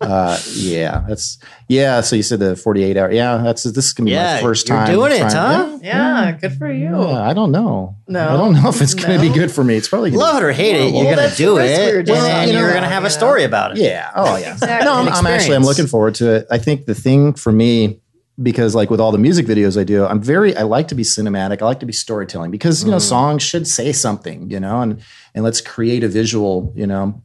uh, 0.00 0.38
yeah, 0.52 1.04
that's 1.08 1.38
yeah. 1.68 2.00
So 2.00 2.16
you 2.16 2.22
said 2.22 2.40
the 2.40 2.56
forty-eight 2.56 2.96
hour. 2.96 3.10
Yeah, 3.12 3.38
that's 3.38 3.64
this 3.64 3.86
is 3.86 3.92
gonna 3.92 4.06
be 4.06 4.12
Yeah, 4.12 4.36
my 4.36 4.40
first 4.42 4.68
you're 4.68 4.78
time 4.78 4.86
doing 4.92 5.12
it, 5.12 5.20
huh? 5.20 5.78
Yeah, 5.82 6.32
good 6.32 6.54
for 6.54 6.70
you. 6.70 6.90
Yeah, 6.90 7.22
I 7.22 7.34
don't 7.34 7.52
know. 7.52 7.96
No. 8.06 8.28
I 8.28 8.36
don't 8.36 8.54
know 8.54 8.68
if 8.68 8.80
it's 8.80 8.94
gonna 8.94 9.20
be 9.20 9.28
good 9.30 9.50
for 9.50 9.62
me. 9.64 9.76
It's 9.76 9.88
probably 9.88 10.10
gonna 10.10 10.20
Love 10.20 10.40
be, 10.40 10.44
it 10.44 10.48
or 10.48 10.52
hate 10.52 10.76
it, 10.76 10.94
you're 10.94 11.14
gonna 11.14 11.34
do 11.34 11.54
the 11.54 11.60
risk 11.60 11.80
it, 11.80 11.96
and 11.96 12.06
just 12.06 12.20
then 12.20 12.30
talking 12.30 12.54
you're 12.54 12.64
about, 12.68 12.74
gonna 12.74 12.88
have 12.88 13.02
you 13.02 13.08
a 13.08 13.10
story 13.10 13.44
about 13.44 13.72
it. 13.72 13.78
Yeah. 13.78 14.10
Oh 14.14 14.36
yeah. 14.36 14.52
Exactly. 14.52 14.84
No, 14.86 14.94
I'm, 14.94 15.08
I'm 15.08 15.26
actually 15.26 15.56
I'm 15.56 15.64
looking 15.64 15.86
forward 15.86 16.14
to 16.16 16.34
it. 16.36 16.46
I 16.50 16.58
think 16.58 16.86
the 16.86 16.94
thing 16.94 17.34
for 17.34 17.52
me 17.52 18.00
because 18.42 18.74
like 18.74 18.90
with 18.90 19.00
all 19.00 19.12
the 19.12 19.18
music 19.18 19.46
videos 19.46 19.80
I 19.80 19.84
do, 19.84 20.04
I'm 20.04 20.20
very 20.20 20.56
I 20.56 20.62
like 20.62 20.88
to 20.88 20.94
be 20.94 21.02
cinematic. 21.02 21.62
I 21.62 21.66
like 21.66 21.80
to 21.80 21.86
be 21.86 21.92
storytelling 21.92 22.50
because 22.50 22.84
you 22.84 22.90
know 22.90 22.96
mm. 22.96 23.08
songs 23.08 23.42
should 23.42 23.66
say 23.66 23.92
something, 23.92 24.50
you 24.50 24.60
know, 24.60 24.80
and 24.80 25.00
and 25.34 25.44
let's 25.44 25.60
create 25.60 26.04
a 26.04 26.08
visual, 26.08 26.72
you 26.74 26.86
know. 26.86 27.22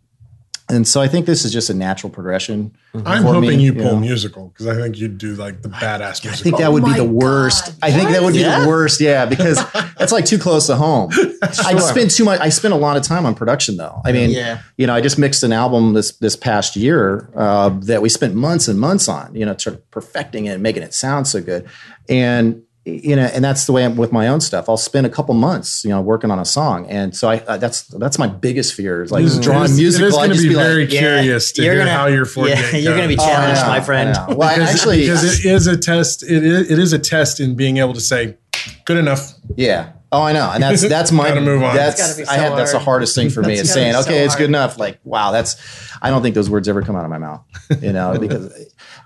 And 0.71 0.87
so 0.87 1.01
I 1.01 1.07
think 1.07 1.25
this 1.25 1.45
is 1.45 1.51
just 1.51 1.69
a 1.71 1.73
natural 1.73 2.11
progression. 2.11 2.71
I'm 3.05 3.23
hoping 3.23 3.41
me, 3.49 3.55
you 3.55 3.73
you 3.73 3.73
pull 3.73 3.93
know. 3.93 3.99
musical 3.99 4.49
because 4.49 4.67
I 4.67 4.75
think 4.75 4.97
you'd 4.99 5.17
do 5.17 5.33
like 5.33 5.63
the 5.63 5.69
badass 5.69 6.23
musical. 6.23 6.29
I 6.29 6.35
think 6.35 6.57
that 6.59 6.71
would 6.71 6.85
be 6.85 6.93
the 6.93 7.03
worst. 7.03 7.65
God, 7.65 7.75
I 7.81 7.91
think 7.91 8.09
that 8.11 8.21
would 8.21 8.33
be 8.33 8.41
Yeah? 8.41 8.61
the 8.61 8.67
worst. 8.67 9.01
Yeah, 9.01 9.25
because 9.25 9.57
that's 9.97 10.11
like 10.11 10.25
too 10.25 10.37
close 10.37 10.67
to 10.67 10.75
home. 10.75 11.09
I 11.41 11.77
spend 11.79 12.11
too 12.11 12.23
much. 12.23 12.39
I 12.39 12.49
spend 12.49 12.73
a 12.73 12.77
lot 12.77 12.97
of 12.97 13.03
time 13.03 13.25
on 13.25 13.33
production, 13.33 13.77
though. 13.77 13.99
I 14.05 14.11
mean, 14.11 14.29
Yeah. 14.29 14.61
you 14.77 14.85
know, 14.85 14.93
I 14.93 15.01
just 15.01 15.17
mixed 15.17 15.41
an 15.43 15.51
album 15.51 15.93
this 15.93 16.11
this 16.17 16.35
past 16.35 16.75
year 16.75 17.29
uh, 17.35 17.69
that 17.81 18.01
we 18.03 18.09
spent 18.09 18.35
months 18.35 18.67
and 18.67 18.79
months 18.79 19.07
on. 19.09 19.33
You 19.35 19.45
know, 19.47 19.57
sort 19.57 19.75
of 19.75 19.91
perfecting 19.91 20.45
it, 20.45 20.51
and 20.53 20.63
making 20.63 20.83
it 20.83 20.93
sound 20.93 21.27
so 21.27 21.41
good, 21.41 21.67
and 22.07 22.61
you 22.85 23.15
know, 23.15 23.23
and 23.33 23.43
that's 23.43 23.65
the 23.65 23.71
way 23.73 23.85
I'm 23.85 23.95
with 23.97 24.11
my 24.11 24.27
own 24.27 24.41
stuff. 24.41 24.67
I'll 24.69 24.77
spend 24.77 25.05
a 25.05 25.09
couple 25.09 25.35
months, 25.35 25.83
you 25.83 25.89
know, 25.91 26.01
working 26.01 26.31
on 26.31 26.39
a 26.39 26.45
song, 26.45 26.87
and 26.87 27.15
so 27.15 27.29
I 27.29 27.39
uh, 27.39 27.57
that's 27.57 27.83
that's 27.83 28.17
my 28.17 28.27
biggest 28.27 28.73
fear 28.73 29.03
is 29.03 29.11
like 29.11 29.23
It 29.23 29.27
is- 29.27 29.39
drawing 29.39 29.65
it 29.65 29.71
is- 29.71 29.77
musical. 29.79 30.05
It 30.05 30.09
is 30.09 30.15
I 30.15 30.17
going 30.19 30.29
to 30.29 30.35
just 30.35 30.47
be 30.47 30.55
like, 30.55 30.65
very 30.65 30.85
Yeah, 30.85 30.99
curious 30.99 31.51
to 31.53 31.63
you're 31.63 31.73
hear 31.73 31.81
gonna- 31.81 31.91
how 31.91 32.07
your 32.07 32.25
48 32.25 32.57
Yeah, 32.57 32.77
you're 32.77 32.95
gonna 32.95 33.07
be 33.07 33.15
goes. 33.17 33.25
Oh, 33.25 33.29
I 33.29 33.33
challenged, 33.33 33.61
know, 33.61 33.67
my 33.67 33.81
friend. 33.81 34.13
know. 34.13 34.35
Well, 34.37 34.55
because, 34.55 34.73
actually, 34.75 35.01
because 35.01 35.45
it 35.45 35.51
is 35.51 35.67
a 35.67 35.77
test. 35.77 36.23
It 36.23 36.43
is, 36.43 36.71
it 36.71 36.79
is 36.79 36.93
a 36.93 36.99
test 36.99 37.39
in 37.39 37.55
being 37.55 37.77
able 37.77 37.93
to 37.93 38.01
say, 38.01 38.37
"Good 38.85 38.97
enough." 38.97 39.33
Yeah. 39.55 39.91
Oh, 40.11 40.23
I 40.23 40.31
know, 40.33 40.49
and 40.51 40.63
that's 40.63 40.81
that's 40.89 41.11
my 41.11 41.29
Gotta 41.29 41.41
move 41.41 41.61
on. 41.61 41.75
That's 41.75 41.99
It's 41.99 42.09
gotta 42.17 42.21
be 42.23 42.27
I 42.27 42.35
so 42.37 42.41
have 42.49 42.57
that's 42.57 42.71
the 42.71 42.79
hardest 42.79 43.13
thing 43.13 43.29
for 43.29 43.41
me 43.43 43.49
That's 43.57 43.67
is 43.69 43.73
saying, 43.73 43.93
so 43.93 43.99
okay, 43.99 44.23
it's 44.25 44.35
good 44.35 44.49
enough. 44.49 44.79
Like, 44.79 44.97
wow, 45.03 45.31
that's 45.31 45.55
I 46.01 46.09
don't 46.09 46.23
think 46.23 46.33
those 46.33 46.49
words 46.49 46.67
ever 46.67 46.81
come 46.81 46.95
out 46.95 47.03
of 47.03 47.11
my 47.11 47.19
mouth, 47.19 47.43
you 47.79 47.93
know, 47.93 48.17
because 48.19 48.51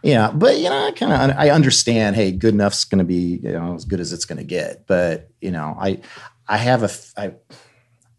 yeah, 0.03 0.31
but 0.31 0.57
you 0.57 0.69
know, 0.69 0.87
I 0.87 0.91
kind 0.91 1.31
of 1.31 1.37
I 1.37 1.49
understand. 1.49 2.17
Hey, 2.17 2.31
good 2.31 2.53
enough's 2.53 2.83
going 2.83 2.99
to 2.99 3.05
be 3.05 3.39
you 3.41 3.53
know 3.53 3.73
as 3.73 3.85
good 3.85 4.01
as 4.01 4.11
it's 4.11 4.25
going 4.25 4.37
to 4.37 4.43
get, 4.43 4.85
but 4.85 5.29
you 5.41 5.49
know, 5.49 5.77
I 5.79 6.01
I 6.47 6.57
have 6.57 6.83
a 6.83 6.91
I 7.15 7.33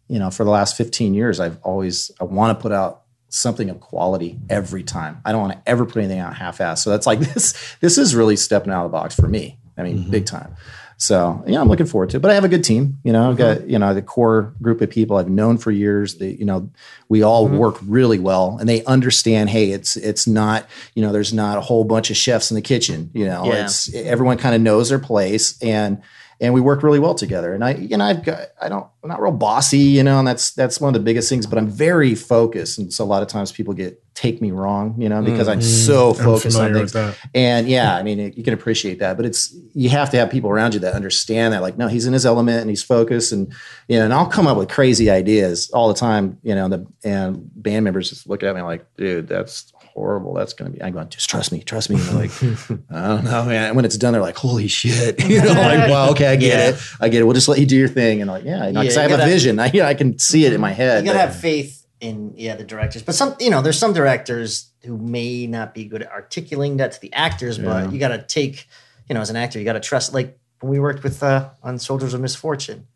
you 0.07 0.17
know 0.17 0.31
for 0.31 0.43
the 0.43 0.49
last 0.49 0.75
fifteen 0.75 1.13
years, 1.13 1.39
I've 1.39 1.59
always 1.61 2.09
I 2.19 2.23
want 2.23 2.57
to 2.57 2.61
put 2.61 2.71
out 2.71 3.03
something 3.29 3.69
of 3.69 3.79
quality 3.81 4.39
every 4.49 4.81
time. 4.81 5.21
I 5.25 5.31
don't 5.31 5.41
want 5.41 5.53
to 5.53 5.69
ever 5.69 5.85
put 5.85 5.97
anything 5.97 6.19
out 6.19 6.35
half-assed. 6.35 6.79
So 6.79 6.89
that's 6.89 7.05
like 7.05 7.19
this. 7.33 7.53
This 7.81 7.99
is 7.99 8.15
really 8.15 8.35
stepping 8.35 8.73
out 8.73 8.85
of 8.85 8.91
the 8.91 8.97
box 8.97 9.15
for 9.15 9.27
me. 9.27 9.59
I 9.77 9.83
mean, 9.83 9.99
mm-hmm. 9.99 10.11
big 10.11 10.25
time. 10.25 10.55
So 10.97 11.43
yeah, 11.45 11.59
I'm 11.59 11.67
looking 11.67 11.85
forward 11.85 12.09
to 12.11 12.17
it. 12.17 12.21
But 12.21 12.31
I 12.31 12.35
have 12.35 12.45
a 12.45 12.49
good 12.49 12.63
team. 12.63 12.99
You 13.03 13.11
know, 13.11 13.29
I've 13.29 13.37
got 13.37 13.57
mm-hmm. 13.57 13.69
you 13.69 13.79
know 13.79 13.93
the 13.93 14.01
core 14.01 14.53
group 14.61 14.81
of 14.81 14.89
people 14.89 15.17
I've 15.17 15.29
known 15.29 15.57
for 15.57 15.71
years. 15.71 16.15
That 16.15 16.39
you 16.39 16.45
know, 16.45 16.69
we 17.09 17.21
all 17.21 17.47
mm-hmm. 17.47 17.57
work 17.57 17.77
really 17.85 18.19
well, 18.19 18.57
and 18.59 18.69
they 18.69 18.83
understand. 18.85 19.49
Hey, 19.49 19.71
it's 19.71 19.97
it's 19.97 20.25
not 20.25 20.67
you 20.93 21.01
know 21.01 21.11
there's 21.11 21.33
not 21.33 21.57
a 21.57 21.61
whole 21.61 21.83
bunch 21.83 22.09
of 22.09 22.17
chefs 22.17 22.49
in 22.51 22.55
the 22.55 22.61
kitchen. 22.61 23.11
You 23.13 23.25
know, 23.25 23.45
Yeah. 23.45 23.65
it's 23.65 23.93
everyone 23.93 24.37
kind 24.37 24.55
of 24.55 24.61
knows 24.61 24.89
their 24.89 24.99
place, 24.99 25.61
and 25.61 26.01
and 26.41 26.53
we 26.53 26.61
work 26.61 26.83
really 26.83 26.99
well 26.99 27.15
together. 27.15 27.53
And 27.53 27.63
I 27.63 27.75
you 27.75 27.97
know 27.97 28.05
I've 28.05 28.23
got 28.23 28.47
I 28.61 28.69
don't 28.69 28.85
I'm 29.03 29.09
not 29.09 29.21
real 29.21 29.31
bossy. 29.31 29.77
You 29.77 30.03
know, 30.03 30.19
and 30.19 30.27
that's 30.27 30.51
that's 30.51 30.81
one 30.81 30.89
of 30.95 30.99
the 30.99 31.03
biggest 31.05 31.29
things. 31.29 31.45
But 31.45 31.57
I'm 31.57 31.67
very 31.67 32.15
focused, 32.15 32.77
and 32.79 32.91
so 32.93 33.03
a 33.03 33.05
lot 33.05 33.21
of 33.21 33.27
times 33.27 33.51
people 33.51 33.73
get 33.73 34.01
take 34.15 34.41
me 34.41 34.51
wrong. 34.51 34.95
You 34.97 35.09
know, 35.09 35.21
because 35.21 35.47
I'm 35.47 35.61
so 35.61 36.09
I'm 36.09 36.15
focused 36.15 36.57
on 36.57 36.73
things. 36.73 36.91
And 37.33 37.67
yeah, 37.67 37.95
I 37.95 38.03
mean, 38.03 38.19
it- 38.19 38.37
you 38.37 38.43
can 38.43 38.53
appreciate 38.53 38.99
that, 38.99 39.17
but 39.17 39.25
it's 39.25 39.55
you 39.73 39.89
have 39.89 40.09
to 40.11 40.17
have 40.17 40.29
people 40.31 40.49
around 40.49 40.73
you 40.73 40.79
that 40.81 40.93
understand 40.93 41.53
that. 41.53 41.61
Like, 41.61 41.77
no, 41.77 41.87
he's 41.87 42.05
in 42.07 42.13
his 42.13 42.25
element 42.25 42.61
and 42.61 42.69
he's 42.69 42.83
focused, 42.83 43.31
and 43.31 43.53
you 43.87 43.97
know, 43.99 44.05
and 44.05 44.13
I'll 44.13 44.25
come 44.27 44.47
up 44.47 44.57
with 44.57 44.69
crazy 44.69 45.09
ideas 45.09 45.69
all 45.71 45.87
the 45.87 45.93
time. 45.99 46.37
You 46.43 46.55
know, 46.55 46.67
the 46.69 46.85
and 47.03 47.49
band 47.55 47.83
members 47.83 48.09
just 48.09 48.27
look 48.27 48.43
at 48.43 48.55
me 48.55 48.61
like, 48.61 48.85
dude, 48.97 49.27
that's 49.27 49.71
horrible. 49.95 50.33
That's 50.33 50.53
gonna 50.53 50.69
be. 50.71 50.83
I'm 50.83 50.93
going, 50.93 51.09
just 51.09 51.29
trust 51.29 51.51
me, 51.51 51.61
trust 51.61 51.89
me. 51.89 51.95
And 51.95 52.15
like, 52.15 52.31
I 52.91 53.07
don't 53.07 53.23
know, 53.23 53.45
man. 53.45 53.63
And 53.67 53.75
when 53.75 53.85
it's 53.85 53.97
done, 53.97 54.13
they're 54.13 54.21
like, 54.21 54.37
holy 54.37 54.67
shit. 54.67 55.23
You 55.27 55.41
know, 55.41 55.53
like, 55.53 55.89
well, 55.89 56.11
okay, 56.11 56.27
I 56.27 56.35
get 56.35 56.57
Yeah. 56.59 56.69
it, 56.75 56.81
I 57.01 57.09
get 57.09 57.21
it. 57.21 57.23
We'll 57.23 57.33
just 57.33 57.47
let 57.47 57.59
you 57.59 57.65
do 57.65 57.75
your 57.77 57.87
thing. 57.87 58.21
And 58.21 58.29
like, 58.29 58.43
yeah, 58.43 58.69
because 58.71 58.95
Yeah, 58.95 58.99
I 58.99 59.03
have 59.03 59.11
you 59.11 59.15
a 59.15 59.19
gotta- 59.19 59.31
vision. 59.31 59.59
I, 59.65 59.71
I 59.83 59.93
can 59.93 60.19
see 60.19 60.45
it 60.45 60.53
in 60.53 60.61
my 60.61 60.71
head. 60.71 61.03
You 61.03 61.11
gotta 61.11 61.19
have 61.25 61.39
faith 61.39 61.85
in 62.01 62.33
yeah 62.35 62.55
the 62.55 62.63
directors, 62.65 63.01
but 63.03 63.15
some 63.15 63.35
you 63.39 63.49
know 63.49 63.61
there's 63.61 63.79
some 63.79 63.93
directors 63.93 64.71
who 64.83 64.97
may 64.97 65.47
not 65.47 65.73
be 65.73 65.85
good 65.85 66.03
at 66.03 66.11
articulating 66.11 66.77
that 66.77 66.91
to 66.91 67.01
the 67.01 67.11
actors, 67.13 67.57
Yeah. 67.57 67.63
but 67.65 67.91
you 67.93 67.99
gotta 67.99 68.21
take 68.21 68.67
you 69.09 69.15
know 69.15 69.21
as 69.21 69.29
an 69.29 69.37
actor 69.37 69.57
you 69.59 69.65
gotta 69.65 69.79
trust. 69.79 70.13
Like 70.13 70.37
when 70.59 70.71
we 70.71 70.79
worked 70.79 71.03
with 71.03 71.23
uh, 71.23 71.49
on 71.63 71.79
Soldiers 71.79 72.13
of 72.13 72.19
Misfortune 72.21 72.87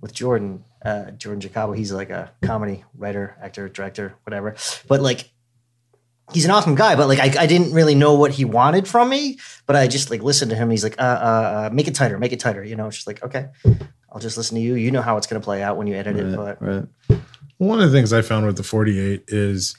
with 0.00 0.12
Jordan 0.12 0.64
uh, 0.84 1.12
Jordan 1.12 1.40
Jacobo, 1.40 1.72
he's 1.72 1.92
like 1.92 2.10
a 2.10 2.32
comedy 2.42 2.84
writer, 2.96 3.36
actor, 3.40 3.68
director, 3.68 4.14
whatever. 4.24 4.54
But 4.88 5.00
like 5.00 5.30
he's 6.32 6.44
an 6.44 6.50
awesome 6.50 6.74
guy, 6.74 6.96
but 6.96 7.08
like 7.08 7.18
I, 7.18 7.42
I 7.42 7.46
didn't 7.46 7.72
really 7.72 7.94
know 7.94 8.14
what 8.14 8.32
he 8.32 8.44
wanted 8.44 8.88
from 8.88 9.08
me, 9.08 9.38
but 9.66 9.76
I 9.76 9.86
just 9.86 10.10
like 10.10 10.22
listened 10.22 10.50
to 10.50 10.56
him. 10.56 10.70
He's 10.70 10.84
like, 10.84 10.98
uh, 10.98 11.02
uh, 11.02 11.66
uh 11.66 11.70
make 11.72 11.88
it 11.88 11.94
tighter, 11.94 12.18
make 12.18 12.32
it 12.32 12.40
tighter. 12.40 12.64
You 12.64 12.76
know, 12.76 12.86
it's 12.86 12.96
just 12.96 13.06
like 13.06 13.22
okay. 13.22 13.48
I'll 14.10 14.20
just 14.20 14.36
listen 14.36 14.54
to 14.56 14.60
you. 14.60 14.74
You 14.74 14.90
know 14.90 15.02
how 15.02 15.16
it's 15.16 15.26
going 15.26 15.40
to 15.40 15.44
play 15.44 15.62
out 15.62 15.76
when 15.76 15.88
you 15.88 15.94
edit 15.96 16.16
it, 16.16 16.36
but 16.36 16.62
right. 16.62 16.86
One 17.58 17.80
of 17.80 17.90
the 17.90 17.96
things 17.96 18.12
I 18.12 18.22
found 18.22 18.46
with 18.46 18.56
the 18.56 18.62
48 18.62 19.24
is 19.28 19.76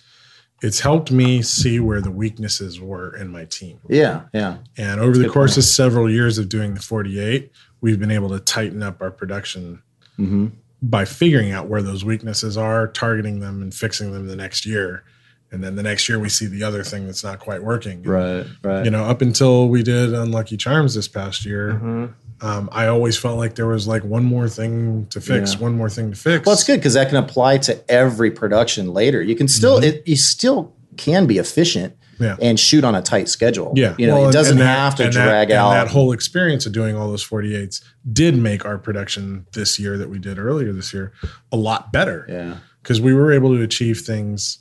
it's 0.61 0.81
helped 0.81 1.11
me 1.11 1.41
see 1.41 1.79
where 1.79 2.01
the 2.01 2.11
weaknesses 2.11 2.79
were 2.81 3.15
in 3.15 3.31
my 3.31 3.45
team. 3.45 3.79
Yeah, 3.87 4.23
yeah. 4.33 4.57
And 4.77 4.99
over 4.99 5.17
the 5.17 5.29
course 5.29 5.51
point. 5.51 5.59
of 5.59 5.63
several 5.65 6.11
years 6.11 6.37
of 6.37 6.49
doing 6.49 6.73
the 6.73 6.81
48, 6.81 7.51
we've 7.79 7.99
been 7.99 8.11
able 8.11 8.29
to 8.29 8.39
tighten 8.39 8.83
up 8.83 9.01
our 9.01 9.11
production 9.11 9.81
hmm 10.17 10.47
by 10.81 11.03
figuring 11.03 11.51
out 11.51 11.67
where 11.67 11.81
those 11.81 12.05
weaknesses 12.05 12.57
are, 12.57 12.87
targeting 12.87 13.39
them, 13.39 13.61
and 13.61 13.73
fixing 13.73 14.11
them 14.11 14.27
the 14.27 14.35
next 14.35 14.65
year. 14.65 15.03
And 15.51 15.63
then 15.63 15.75
the 15.75 15.83
next 15.83 16.09
year, 16.09 16.19
we 16.19 16.27
see 16.29 16.47
the 16.47 16.63
other 16.63 16.83
thing 16.83 17.05
that's 17.05 17.23
not 17.23 17.39
quite 17.39 17.63
working. 17.63 18.03
Right, 18.03 18.45
right. 18.63 18.83
You 18.83 18.91
know, 18.91 19.05
up 19.05 19.21
until 19.21 19.69
we 19.69 19.83
did 19.83 20.13
Unlucky 20.13 20.57
Charms 20.57 20.95
this 20.95 21.07
past 21.07 21.45
year, 21.45 21.73
Mm-hmm. 21.73 22.45
um, 22.45 22.67
I 22.71 22.87
always 22.87 23.15
felt 23.17 23.37
like 23.37 23.55
there 23.55 23.67
was 23.67 23.87
like 23.87 24.03
one 24.03 24.25
more 24.25 24.49
thing 24.49 25.05
to 25.11 25.21
fix, 25.21 25.53
Yeah. 25.53 25.59
one 25.61 25.73
more 25.77 25.89
thing 25.89 26.09
to 26.11 26.17
fix. 26.17 26.45
Well, 26.45 26.53
it's 26.53 26.63
good 26.65 26.77
because 26.77 26.95
that 26.95 27.07
can 27.07 27.17
apply 27.17 27.59
to 27.59 27.89
every 27.89 28.31
production 28.31 28.93
later. 28.93 29.21
You 29.21 29.35
can 29.35 29.47
still 29.47 29.77
it, 29.77 30.03
you 30.05 30.17
still 30.17 30.73
can 30.97 31.25
be 31.27 31.37
efficient 31.37 31.95
Yeah. 32.19 32.35
and 32.41 32.59
shoot 32.59 32.83
on 32.83 32.95
a 32.95 33.01
tight 33.01 33.29
schedule. 33.29 33.71
Yeah. 33.75 33.95
you 33.97 34.07
know, 34.07 34.15
Well, 34.21 34.29
it 34.29 34.33
doesn't 34.33 34.57
that- 34.57 34.65
have 34.65 34.95
to 34.95 35.03
and 35.05 35.13
that- 35.13 35.23
drag 35.25 35.49
and 35.51 35.59
out. 35.59 35.69
that 35.71 35.87
whole 35.89 36.11
experience 36.11 36.65
of 36.65 36.73
doing 36.73 36.97
all 36.97 37.07
those 37.09 37.23
48s 37.23 37.81
did 38.11 38.35
make 38.37 38.65
our 38.65 38.77
production 38.77 39.45
this 39.53 39.79
year 39.79 39.97
that 39.97 40.09
we 40.09 40.19
did 40.19 40.37
earlier 40.37 40.73
this 40.73 40.93
year 40.93 41.13
a 41.51 41.55
lot 41.55 41.93
better. 41.93 42.25
yeah, 42.27 42.55
Because 42.83 42.99
we 42.99 43.13
were 43.13 43.31
able 43.31 43.55
to 43.55 43.61
achieve 43.61 43.99
things 44.01 44.57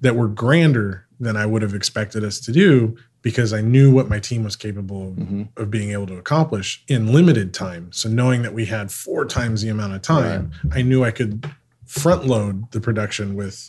that 0.00 0.16
were 0.16 0.28
grander 0.28 1.06
than 1.20 1.36
I 1.36 1.46
would 1.46 1.62
have 1.62 1.74
expected 1.74 2.24
us 2.24 2.38
to 2.40 2.52
do 2.52 2.96
because 3.22 3.52
I 3.52 3.60
knew 3.60 3.92
what 3.92 4.08
my 4.08 4.20
team 4.20 4.44
was 4.44 4.54
capable 4.54 5.08
of, 5.08 5.14
mm-hmm. 5.14 5.42
of 5.56 5.70
being 5.70 5.90
able 5.90 6.06
to 6.06 6.16
accomplish 6.16 6.84
in 6.86 7.12
limited 7.12 7.52
time. 7.52 7.90
So 7.92 8.08
knowing 8.08 8.42
that 8.42 8.54
we 8.54 8.66
had 8.66 8.92
four 8.92 9.24
times 9.24 9.62
the 9.62 9.68
amount 9.68 9.94
of 9.94 10.02
time, 10.02 10.52
I 10.72 10.82
knew 10.82 11.04
I 11.04 11.10
could 11.10 11.50
front 11.84 12.26
load 12.26 12.70
the 12.70 12.80
production 12.80 13.34
with, 13.34 13.68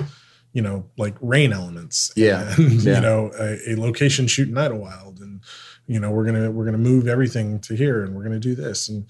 you 0.53 0.61
know, 0.61 0.85
like 0.97 1.15
rain 1.19 1.51
elements. 1.51 2.11
Yeah. 2.15 2.53
And, 2.57 2.71
Yeah. 2.83 2.95
you 2.95 3.01
know, 3.01 3.31
a, 3.39 3.73
a 3.73 3.75
location 3.75 4.27
shoot 4.27 4.49
in 4.49 4.55
Idyllwild. 4.55 5.19
And, 5.19 5.41
you 5.87 5.99
know, 5.99 6.11
we're 6.11 6.25
gonna 6.25 6.51
we're 6.51 6.65
gonna 6.65 6.77
move 6.77 7.07
everything 7.07 7.59
to 7.61 7.75
here 7.75 8.03
and 8.03 8.15
we're 8.15 8.23
gonna 8.23 8.39
do 8.39 8.53
this. 8.53 8.87
And 8.87 9.07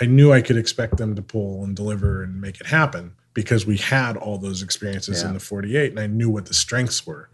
I 0.00 0.04
knew 0.04 0.32
I 0.32 0.42
could 0.42 0.58
expect 0.58 0.98
them 0.98 1.16
to 1.16 1.22
pull 1.22 1.64
and 1.64 1.74
deliver 1.74 2.22
and 2.22 2.40
make 2.40 2.60
it 2.60 2.66
happen 2.66 3.14
because 3.38 3.64
we 3.64 3.76
had 3.76 4.16
all 4.16 4.36
those 4.36 4.62
experiences 4.62 5.22
in 5.22 5.32
the 5.32 5.38
48 5.38 5.92
and 5.92 6.00
I 6.00 6.08
knew 6.08 6.28
what 6.28 6.46
the 6.46 6.54
strengths 6.54 7.06
were. 7.06 7.30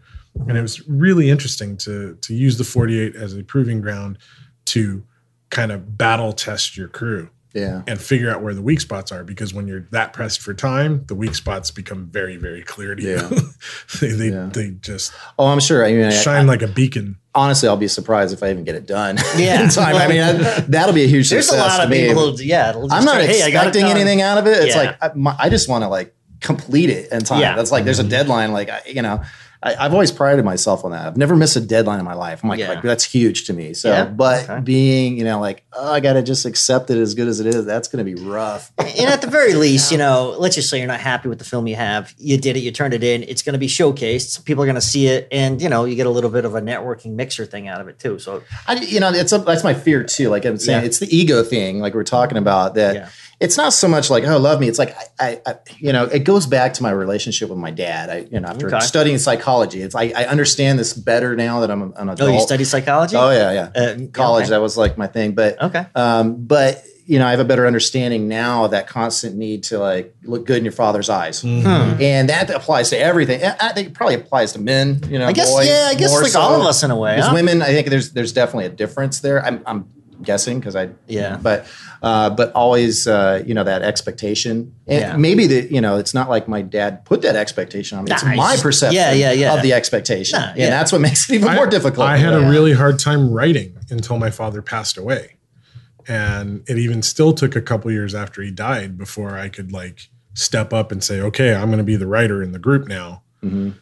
And 0.47 0.55
it 0.55 0.61
was 0.61 0.87
really 0.87 1.31
interesting 1.31 1.77
to 1.77 2.15
to 2.21 2.35
use 2.35 2.59
the 2.59 2.63
48 2.63 3.15
as 3.15 3.35
a 3.35 3.43
proving 3.43 3.81
ground 3.81 4.19
to 4.65 5.03
kind 5.49 5.71
of 5.71 5.97
battle 5.97 6.31
test 6.31 6.77
your 6.77 6.89
crew 6.89 7.31
Yeah. 7.55 7.83
and 7.87 7.99
figure 7.99 8.29
out 8.29 8.43
where 8.43 8.53
the 8.53 8.61
weak 8.61 8.81
spots 8.81 9.13
are 9.13 9.23
because 9.23 9.53
when 9.53 9.65
you're 9.65 9.87
that 9.91 10.11
pressed 10.11 10.41
for 10.41 10.53
time, 10.53 11.05
the 11.07 11.15
weak 11.15 11.35
spots 11.35 11.71
become 11.71 12.07
very, 12.07 12.35
very 12.35 12.61
clear 12.61 12.95
to 12.95 13.01
Yeah. 13.01 13.29
you. 13.29 13.39
they 14.01 14.11
they, 14.11 14.29
Yeah. 14.29 14.49
they 14.51 14.71
just 14.71 15.13
Oh, 15.39 15.47
I'm 15.47 15.61
sure. 15.61 15.85
I 15.85 15.93
mean, 15.93 16.05
I- 16.05 16.09
shine 16.09 16.47
like 16.47 16.61
a 16.61 16.67
beacon. 16.67 17.15
honestly, 17.33 17.69
I'll 17.69 17.77
be 17.77 17.87
surprised 17.87 18.33
if 18.33 18.43
I 18.43 18.51
even 18.51 18.65
get 18.65 18.75
it 18.75 18.85
done. 18.85 19.17
Yeah. 19.37 19.63
in 19.63 19.69
time. 19.69 19.95
I 19.95 20.07
mean, 20.07 20.21
I, 20.21 20.33
that'll 20.67 20.93
be 20.93 21.05
a 21.05 21.07
huge 21.07 21.29
success. 21.29 21.49
There's 21.51 21.61
a 21.61 21.67
lot 21.67 21.85
of 21.85 21.89
people 21.89 22.35
who, 22.35 22.43
yeah, 22.43 22.73
just 22.73 22.91
I'm 22.91 23.05
not 23.05 23.21
say, 23.21 23.27
hey, 23.27 23.43
I 23.43 23.51
got 23.51 23.67
expecting 23.67 23.89
anything 23.89 24.21
out 24.21 24.37
of 24.37 24.47
it. 24.47 24.57
It's 24.63 24.75
Yeah. 24.75 24.81
like 24.81 24.97
I, 25.01 25.11
my, 25.15 25.35
I 25.39 25.49
just 25.49 25.69
want 25.69 25.83
to 25.83 25.87
like 25.87 26.13
complete 26.41 26.89
it 26.89 27.11
in 27.11 27.21
time. 27.21 27.39
Yeah. 27.39 27.55
That's 27.55 27.71
like 27.71 27.85
there's 27.85 27.99
a 27.99 28.03
mm-hmm. 28.03 28.09
deadline. 28.09 28.51
Like 28.51 28.69
you 28.85 29.01
know, 29.01 29.23
I, 29.65 29.75
I've 29.85 29.93
always 29.93 30.11
prided 30.11 30.45
myself 30.45 30.85
on 30.85 30.91
that. 30.91 31.07
I've 31.07 31.17
never 31.17 31.35
missed 31.35 31.55
a 31.55 31.59
deadline 31.61 31.99
in 31.99 32.05
my 32.05 32.13
life. 32.13 32.43
I'm 32.43 32.49
like, 32.49 32.59
Yeah. 32.59 32.69
like 32.69 32.81
that's 32.83 33.03
huge 33.03 33.45
to 33.47 33.53
me. 33.53 33.73
So, 33.73 33.89
Yeah. 33.89 34.05
but 34.05 34.43
Okay. 34.49 34.59
being 34.61 35.17
you 35.17 35.23
know 35.23 35.39
like 35.41 35.63
oh, 35.73 35.91
I 35.91 35.99
got 35.99 36.13
to 36.13 36.23
just 36.23 36.45
accept 36.45 36.89
it 36.89 36.97
as 36.97 37.15
good 37.15 37.27
as 37.27 37.39
it 37.41 37.47
is. 37.47 37.65
That's 37.65 37.87
going 37.89 38.05
to 38.05 38.15
be 38.15 38.21
rough. 38.23 38.71
and 38.77 39.09
at 39.09 39.21
the 39.21 39.27
very 39.29 39.53
least, 39.65 39.91
you 39.91 39.97
know, 39.97 40.35
let's 40.39 40.55
just 40.55 40.69
say 40.69 40.77
you're 40.77 40.87
not 40.87 41.01
happy 41.01 41.27
with 41.27 41.39
the 41.39 41.45
film 41.45 41.67
you 41.67 41.75
have. 41.75 42.13
You 42.17 42.37
did 42.37 42.55
it, 42.55 42.61
you 42.61 42.71
turned 42.71 42.93
it 42.93 43.03
in. 43.03 43.23
It's 43.23 43.41
going 43.41 43.53
to 43.53 43.59
be 43.59 43.67
showcased. 43.67 44.45
People 44.45 44.63
are 44.63 44.67
going 44.67 44.75
to 44.75 44.81
see 44.81 45.07
it, 45.07 45.27
and 45.31 45.61
you 45.61 45.67
know, 45.67 45.83
you 45.85 45.95
get 45.95 46.05
a 46.07 46.11
little 46.11 46.29
bit 46.29 46.45
of 46.45 46.55
a 46.55 46.61
networking 46.61 47.15
mixer 47.15 47.45
thing 47.45 47.67
out 47.67 47.81
of 47.81 47.87
it 47.87 47.99
too. 47.99 48.19
So 48.19 48.43
I, 48.67 48.75
you 48.75 48.99
know, 48.99 49.09
it's 49.11 49.31
a, 49.33 49.39
that's 49.39 49.63
my 49.63 49.73
fear 49.73 50.03
too. 50.03 50.29
Like 50.29 50.45
I'm 50.45 50.57
saying, 50.57 50.81
Yeah. 50.81 50.85
it's 50.85 50.99
the 50.99 51.13
ego 51.15 51.43
thing, 51.43 51.79
like 51.79 51.93
we're 51.93 52.03
talking 52.03 52.37
about. 52.37 52.75
That. 52.75 53.09
It's 53.39 53.57
not 53.57 53.73
so 53.73 53.87
much 53.87 54.09
like 54.09 54.23
oh, 54.23 54.37
love 54.37 54.59
me. 54.59 54.67
It's 54.67 54.79
like 54.79 54.95
I, 55.19 55.27
I, 55.27 55.41
I, 55.45 55.55
you 55.77 55.91
know, 55.93 56.05
it 56.05 56.23
goes 56.23 56.45
back 56.47 56.73
to 56.75 56.83
my 56.83 56.91
relationship 56.91 57.49
with 57.49 57.57
my 57.59 57.71
dad. 57.71 58.09
I, 58.09 58.27
you 58.31 58.39
know, 58.39 58.47
after 58.49 58.67
Okay. 58.67 58.79
studying 58.79 59.17
psychology, 59.17 59.81
it's 59.81 59.95
I, 59.95 60.13
I 60.15 60.25
understand 60.25 60.79
this 60.79 60.93
better 60.93 61.35
now 61.35 61.59
that 61.61 61.71
I'm 61.71 61.81
an 61.81 62.09
adult. 62.09 62.21
oh, 62.21 62.33
you 62.33 62.39
study 62.41 62.63
psychology? 62.63 63.15
Oh 63.15 63.31
yeah, 63.31 63.51
yeah. 63.51 63.81
Uh, 63.81 63.97
College, 64.13 64.43
okay. 64.43 64.49
that 64.51 64.61
was 64.61 64.77
like 64.77 64.97
my 64.97 65.07
thing. 65.07 65.33
But 65.33 65.61
Okay. 65.61 65.85
um, 65.95 66.45
but 66.45 66.83
you 67.07 67.19
know, 67.19 67.27
I 67.27 67.31
have 67.31 67.39
a 67.39 67.45
better 67.45 67.67
understanding 67.67 68.27
now 68.27 68.65
of 68.65 68.71
that 68.71 68.87
constant 68.87 69.35
need 69.35 69.65
to 69.65 69.77
like 69.77 70.15
look 70.23 70.47
good 70.47 70.57
in 70.57 70.63
your 70.65 70.71
father's 70.71 71.07
eyes, 71.07 71.41
Hmm. 71.41 71.67
and 72.01 72.29
that 72.29 72.49
applies 72.49 72.89
to 72.89 72.99
everything. 72.99 73.43
I 73.43 73.55
I 73.59 73.73
think 73.73 73.89
it 73.89 73.93
probably 73.93 74.15
applies 74.15 74.53
to 74.53 74.59
men. 74.59 75.01
You 75.09 75.19
know, 75.19 75.27
I 75.27 75.33
guess 75.33 75.51
boys 75.51 75.67
yeah, 75.67 75.87
I 75.91 75.93
guess 75.95 76.09
more 76.09 76.23
like 76.23 76.31
so. 76.31 76.39
all 76.41 76.59
of 76.61 76.65
us 76.65 76.81
in 76.83 76.89
a 76.89 76.95
way. 76.97 77.15
Because 77.15 77.29
huh? 77.29 77.35
women, 77.35 77.61
I 77.61 77.67
think 77.67 77.89
there's 77.89 78.11
there's 78.13 78.33
definitely 78.33 78.65
a 78.65 78.69
difference 78.69 79.19
there. 79.19 79.45
I'm, 79.45 79.61
I'm 79.67 79.87
guessing 80.25 80.59
because 80.59 80.75
I 80.75 80.89
Yeah. 81.07 81.37
but 81.41 81.67
uh, 82.01 82.29
but 82.29 82.51
always 82.53 83.07
uh, 83.07 83.43
you 83.45 83.53
know 83.53 83.63
that 83.63 83.81
expectation 83.81 84.73
and 84.87 85.01
Yeah. 85.01 85.17
maybe 85.17 85.47
that 85.47 85.71
you 85.71 85.81
know 85.81 85.97
it's 85.97 86.13
not 86.13 86.29
like 86.29 86.47
my 86.47 86.61
dad 86.61 87.05
put 87.05 87.21
that 87.21 87.35
expectation 87.35 87.97
on 87.97 88.03
me. 88.05 88.11
It's 88.11 88.23
Nah, 88.23 88.31
it's 88.31 88.37
my 88.37 88.57
perception 88.57 88.95
yeah, 88.95 89.11
yeah, 89.13 89.31
yeah. 89.31 89.53
of 89.55 89.61
the 89.61 89.73
expectation, 89.73 90.39
Nah, 90.39 90.49
and 90.49 90.57
yeah. 90.59 90.69
that's 90.69 90.91
what 90.91 91.01
makes 91.01 91.29
it 91.29 91.35
even 91.35 91.53
more 91.55 91.67
difficult. 91.67 92.07
I 92.07 92.17
had 92.17 92.33
Yeah. 92.33 92.47
a 92.47 92.49
really 92.49 92.73
hard 92.73 92.99
time 92.99 93.31
writing 93.31 93.77
until 93.89 94.17
my 94.17 94.29
father 94.31 94.61
passed 94.61 94.97
away. 94.97 95.31
And 96.07 96.63
it 96.67 96.77
even 96.77 97.01
still 97.01 97.33
took 97.33 97.55
a 97.55 97.61
couple 97.61 97.91
years 97.91 98.13
after 98.13 98.41
he 98.43 98.51
died 98.51 98.95
before 98.97 99.37
I 99.39 99.49
could 99.49 99.71
like 99.71 100.09
step 100.35 100.71
up 100.73 100.91
and 100.91 101.03
say, 101.03 101.19
okay, 101.21 101.55
I'm 101.55 101.67
going 101.69 101.79
to 101.79 101.83
be 101.83 101.95
the 101.95 102.05
writer 102.05 102.43
in 102.43 102.51
the 102.51 102.59
group 102.59 102.87
now. 102.87 103.23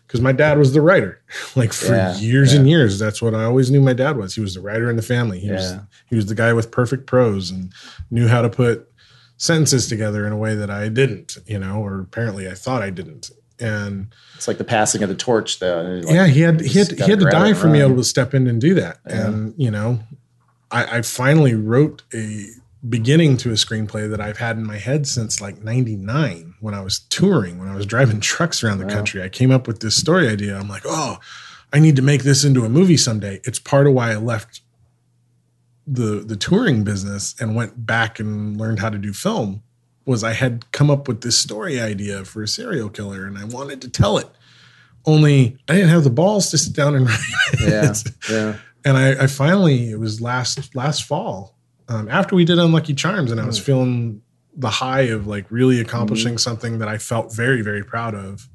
Because 0.08 0.22
my 0.22 0.32
dad 0.32 0.58
was 0.58 0.74
the 0.74 0.82
writer, 0.82 1.22
like 1.56 1.74
for 1.74 1.88
Mm-hmm. 1.94 2.24
Yeah, 2.24 2.32
years 2.32 2.54
and 2.54 2.70
years. 2.70 3.00
That's 3.00 3.22
what 3.22 3.34
I 3.36 3.44
always 3.46 3.70
knew 3.72 3.82
my 3.82 3.94
dad 3.94 4.18
was. 4.18 4.36
He 4.36 4.42
was 4.42 4.54
the 4.56 4.62
writer 4.62 4.90
in 4.90 4.96
the 4.96 5.02
family. 5.02 5.40
He 5.40 5.50
was 5.52 5.72
he 6.10 6.16
was 6.16 6.26
the 6.28 6.36
guy 6.36 6.54
with 6.54 6.72
perfect 6.72 7.06
prose 7.08 7.50
and 7.52 7.72
knew 8.12 8.28
how 8.28 8.42
to 8.42 8.50
put 8.50 8.90
sentences 9.38 9.88
together 9.88 10.26
in 10.26 10.32
a 10.32 10.38
way 10.38 10.56
that 10.56 10.70
I 10.70 10.88
didn't, 10.90 11.38
you 11.46 11.60
know, 11.60 11.82
or 11.84 12.00
apparently 12.00 12.48
I 12.48 12.54
thought 12.54 12.82
I 12.82 12.90
didn't. 12.92 13.30
And 13.60 14.14
It's 14.36 14.48
like 14.48 14.58
the 14.58 14.64
passing 14.64 15.04
of 15.04 15.10
the 15.10 15.16
torch, 15.16 15.60
though. 15.60 16.02
Like, 16.04 16.14
yeah, 16.14 16.28
he 16.28 16.42
had 16.42 16.62
he 16.62 16.80
had, 16.80 16.92
he 16.92 17.10
had 17.10 17.20
to 17.20 17.26
die 17.30 17.54
for 17.54 17.68
me 17.68 17.82
able 17.82 17.96
to 17.98 18.04
step 18.04 18.34
in 18.34 18.48
and 18.48 18.60
do 18.60 18.74
that. 18.76 19.00
And 19.06 19.54
you 19.58 19.72
know, 19.72 20.00
I, 20.72 20.98
I 20.98 21.02
finally 21.04 21.54
wrote 21.56 22.02
a 22.14 22.46
beginning 22.88 23.38
to 23.38 23.50
a 23.50 23.54
screenplay 23.54 24.10
that 24.10 24.20
I've 24.20 24.38
had 24.38 24.58
in 24.58 24.66
my 24.66 24.78
head 24.78 25.08
since 25.08 25.40
like 25.40 25.64
'99 25.64 26.56
when 26.60 26.74
I 26.74 26.82
was 26.82 27.00
touring, 27.00 27.60
when 27.60 27.68
I 27.68 27.76
was 27.76 27.86
driving 27.86 28.20
trucks 28.22 28.64
around 28.64 28.80
the 28.80 28.86
country. 28.86 29.22
I 29.22 29.30
came 29.30 29.52
up 29.52 29.68
with 29.68 29.80
this 29.80 29.96
story 29.96 30.28
idea. 30.28 30.58
I'm 30.58 30.70
like, 30.70 30.84
oh, 30.86 31.18
I 31.72 31.80
need 31.80 31.96
to 31.96 32.02
make 32.02 32.24
this 32.24 32.44
into 32.44 32.66
a 32.66 32.70
movie 32.70 32.98
someday. 32.98 33.42
It's 33.44 33.60
part 33.60 33.88
of 33.88 33.94
why 33.94 34.12
I 34.12 34.18
left 34.18 34.62
the 35.86 36.24
the 36.26 36.36
touring 36.36 36.84
business 36.84 37.36
and 37.40 37.56
went 37.56 37.86
back 37.86 38.20
and 38.20 38.58
learned 38.58 38.80
how 38.80 38.90
to 38.90 38.98
do 38.98 39.14
film 39.14 39.64
was 40.06 40.24
I 40.24 40.34
had 40.34 40.70
come 40.72 40.90
up 40.92 41.08
with 41.08 41.22
this 41.22 41.38
story 41.38 41.80
idea 41.80 42.26
for 42.26 42.44
a 42.44 42.48
serial 42.48 42.90
killer 42.90 43.26
and 43.26 43.38
I 43.38 43.46
wanted 43.46 43.82
to 43.82 43.90
tell 43.90 44.18
it. 44.18 44.28
Only 45.06 45.58
I 45.68 45.76
didn't 45.76 45.90
have 45.90 46.04
the 46.04 46.10
balls 46.10 46.50
to 46.52 46.58
sit 46.58 46.74
down 46.74 46.96
and 46.96 47.06
write 47.08 47.20
it. 47.54 47.60
yeah, 47.70 47.94
yeah. 48.30 48.58
And 48.86 48.98
I, 48.98 49.24
I 49.24 49.28
finally 49.28 49.90
it 49.90 50.00
was 50.00 50.22
last 50.22 50.76
last 50.76 51.04
fall 51.04 51.58
um, 51.88 52.08
after 52.10 52.36
we 52.36 52.46
did 52.46 52.60
Unlucky 52.60 52.94
Charms 52.94 53.32
and 53.32 53.40
I 53.40 53.46
was 53.46 53.60
feeling 53.60 54.22
the 54.56 54.70
high 54.70 55.02
of 55.02 55.28
like 55.28 55.50
really 55.50 55.80
accomplishing 55.80 56.38
something 56.38 56.80
that 56.80 56.88
I 56.88 56.98
felt 56.98 57.34
very 57.34 57.62
very 57.62 57.84
proud 57.84 58.16
of 58.16 58.48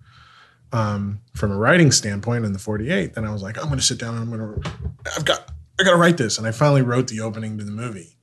um, 0.72 1.20
from 1.34 1.52
a 1.52 1.56
writing 1.56 1.90
standpoint 1.90 2.44
in 2.44 2.52
the 2.52 2.58
48. 2.58 3.14
Then 3.14 3.24
I 3.24 3.32
was 3.32 3.42
like 3.42 3.58
I'm 3.58 3.66
going 3.66 3.78
to 3.78 3.84
sit 3.84 3.98
down 3.98 4.14
and 4.16 4.22
I'm 4.22 4.38
going 4.38 4.62
to 4.62 4.72
I've 5.16 5.24
got 5.24 5.50
I 5.80 5.84
got 5.84 5.92
to 5.92 5.96
write 5.96 6.16
this 6.16 6.38
and 6.38 6.46
I 6.46 6.52
finally 6.52 6.82
wrote 6.82 7.08
the 7.08 7.20
opening 7.20 7.58
to 7.58 7.64
the 7.64 7.72
movie. 7.72 8.17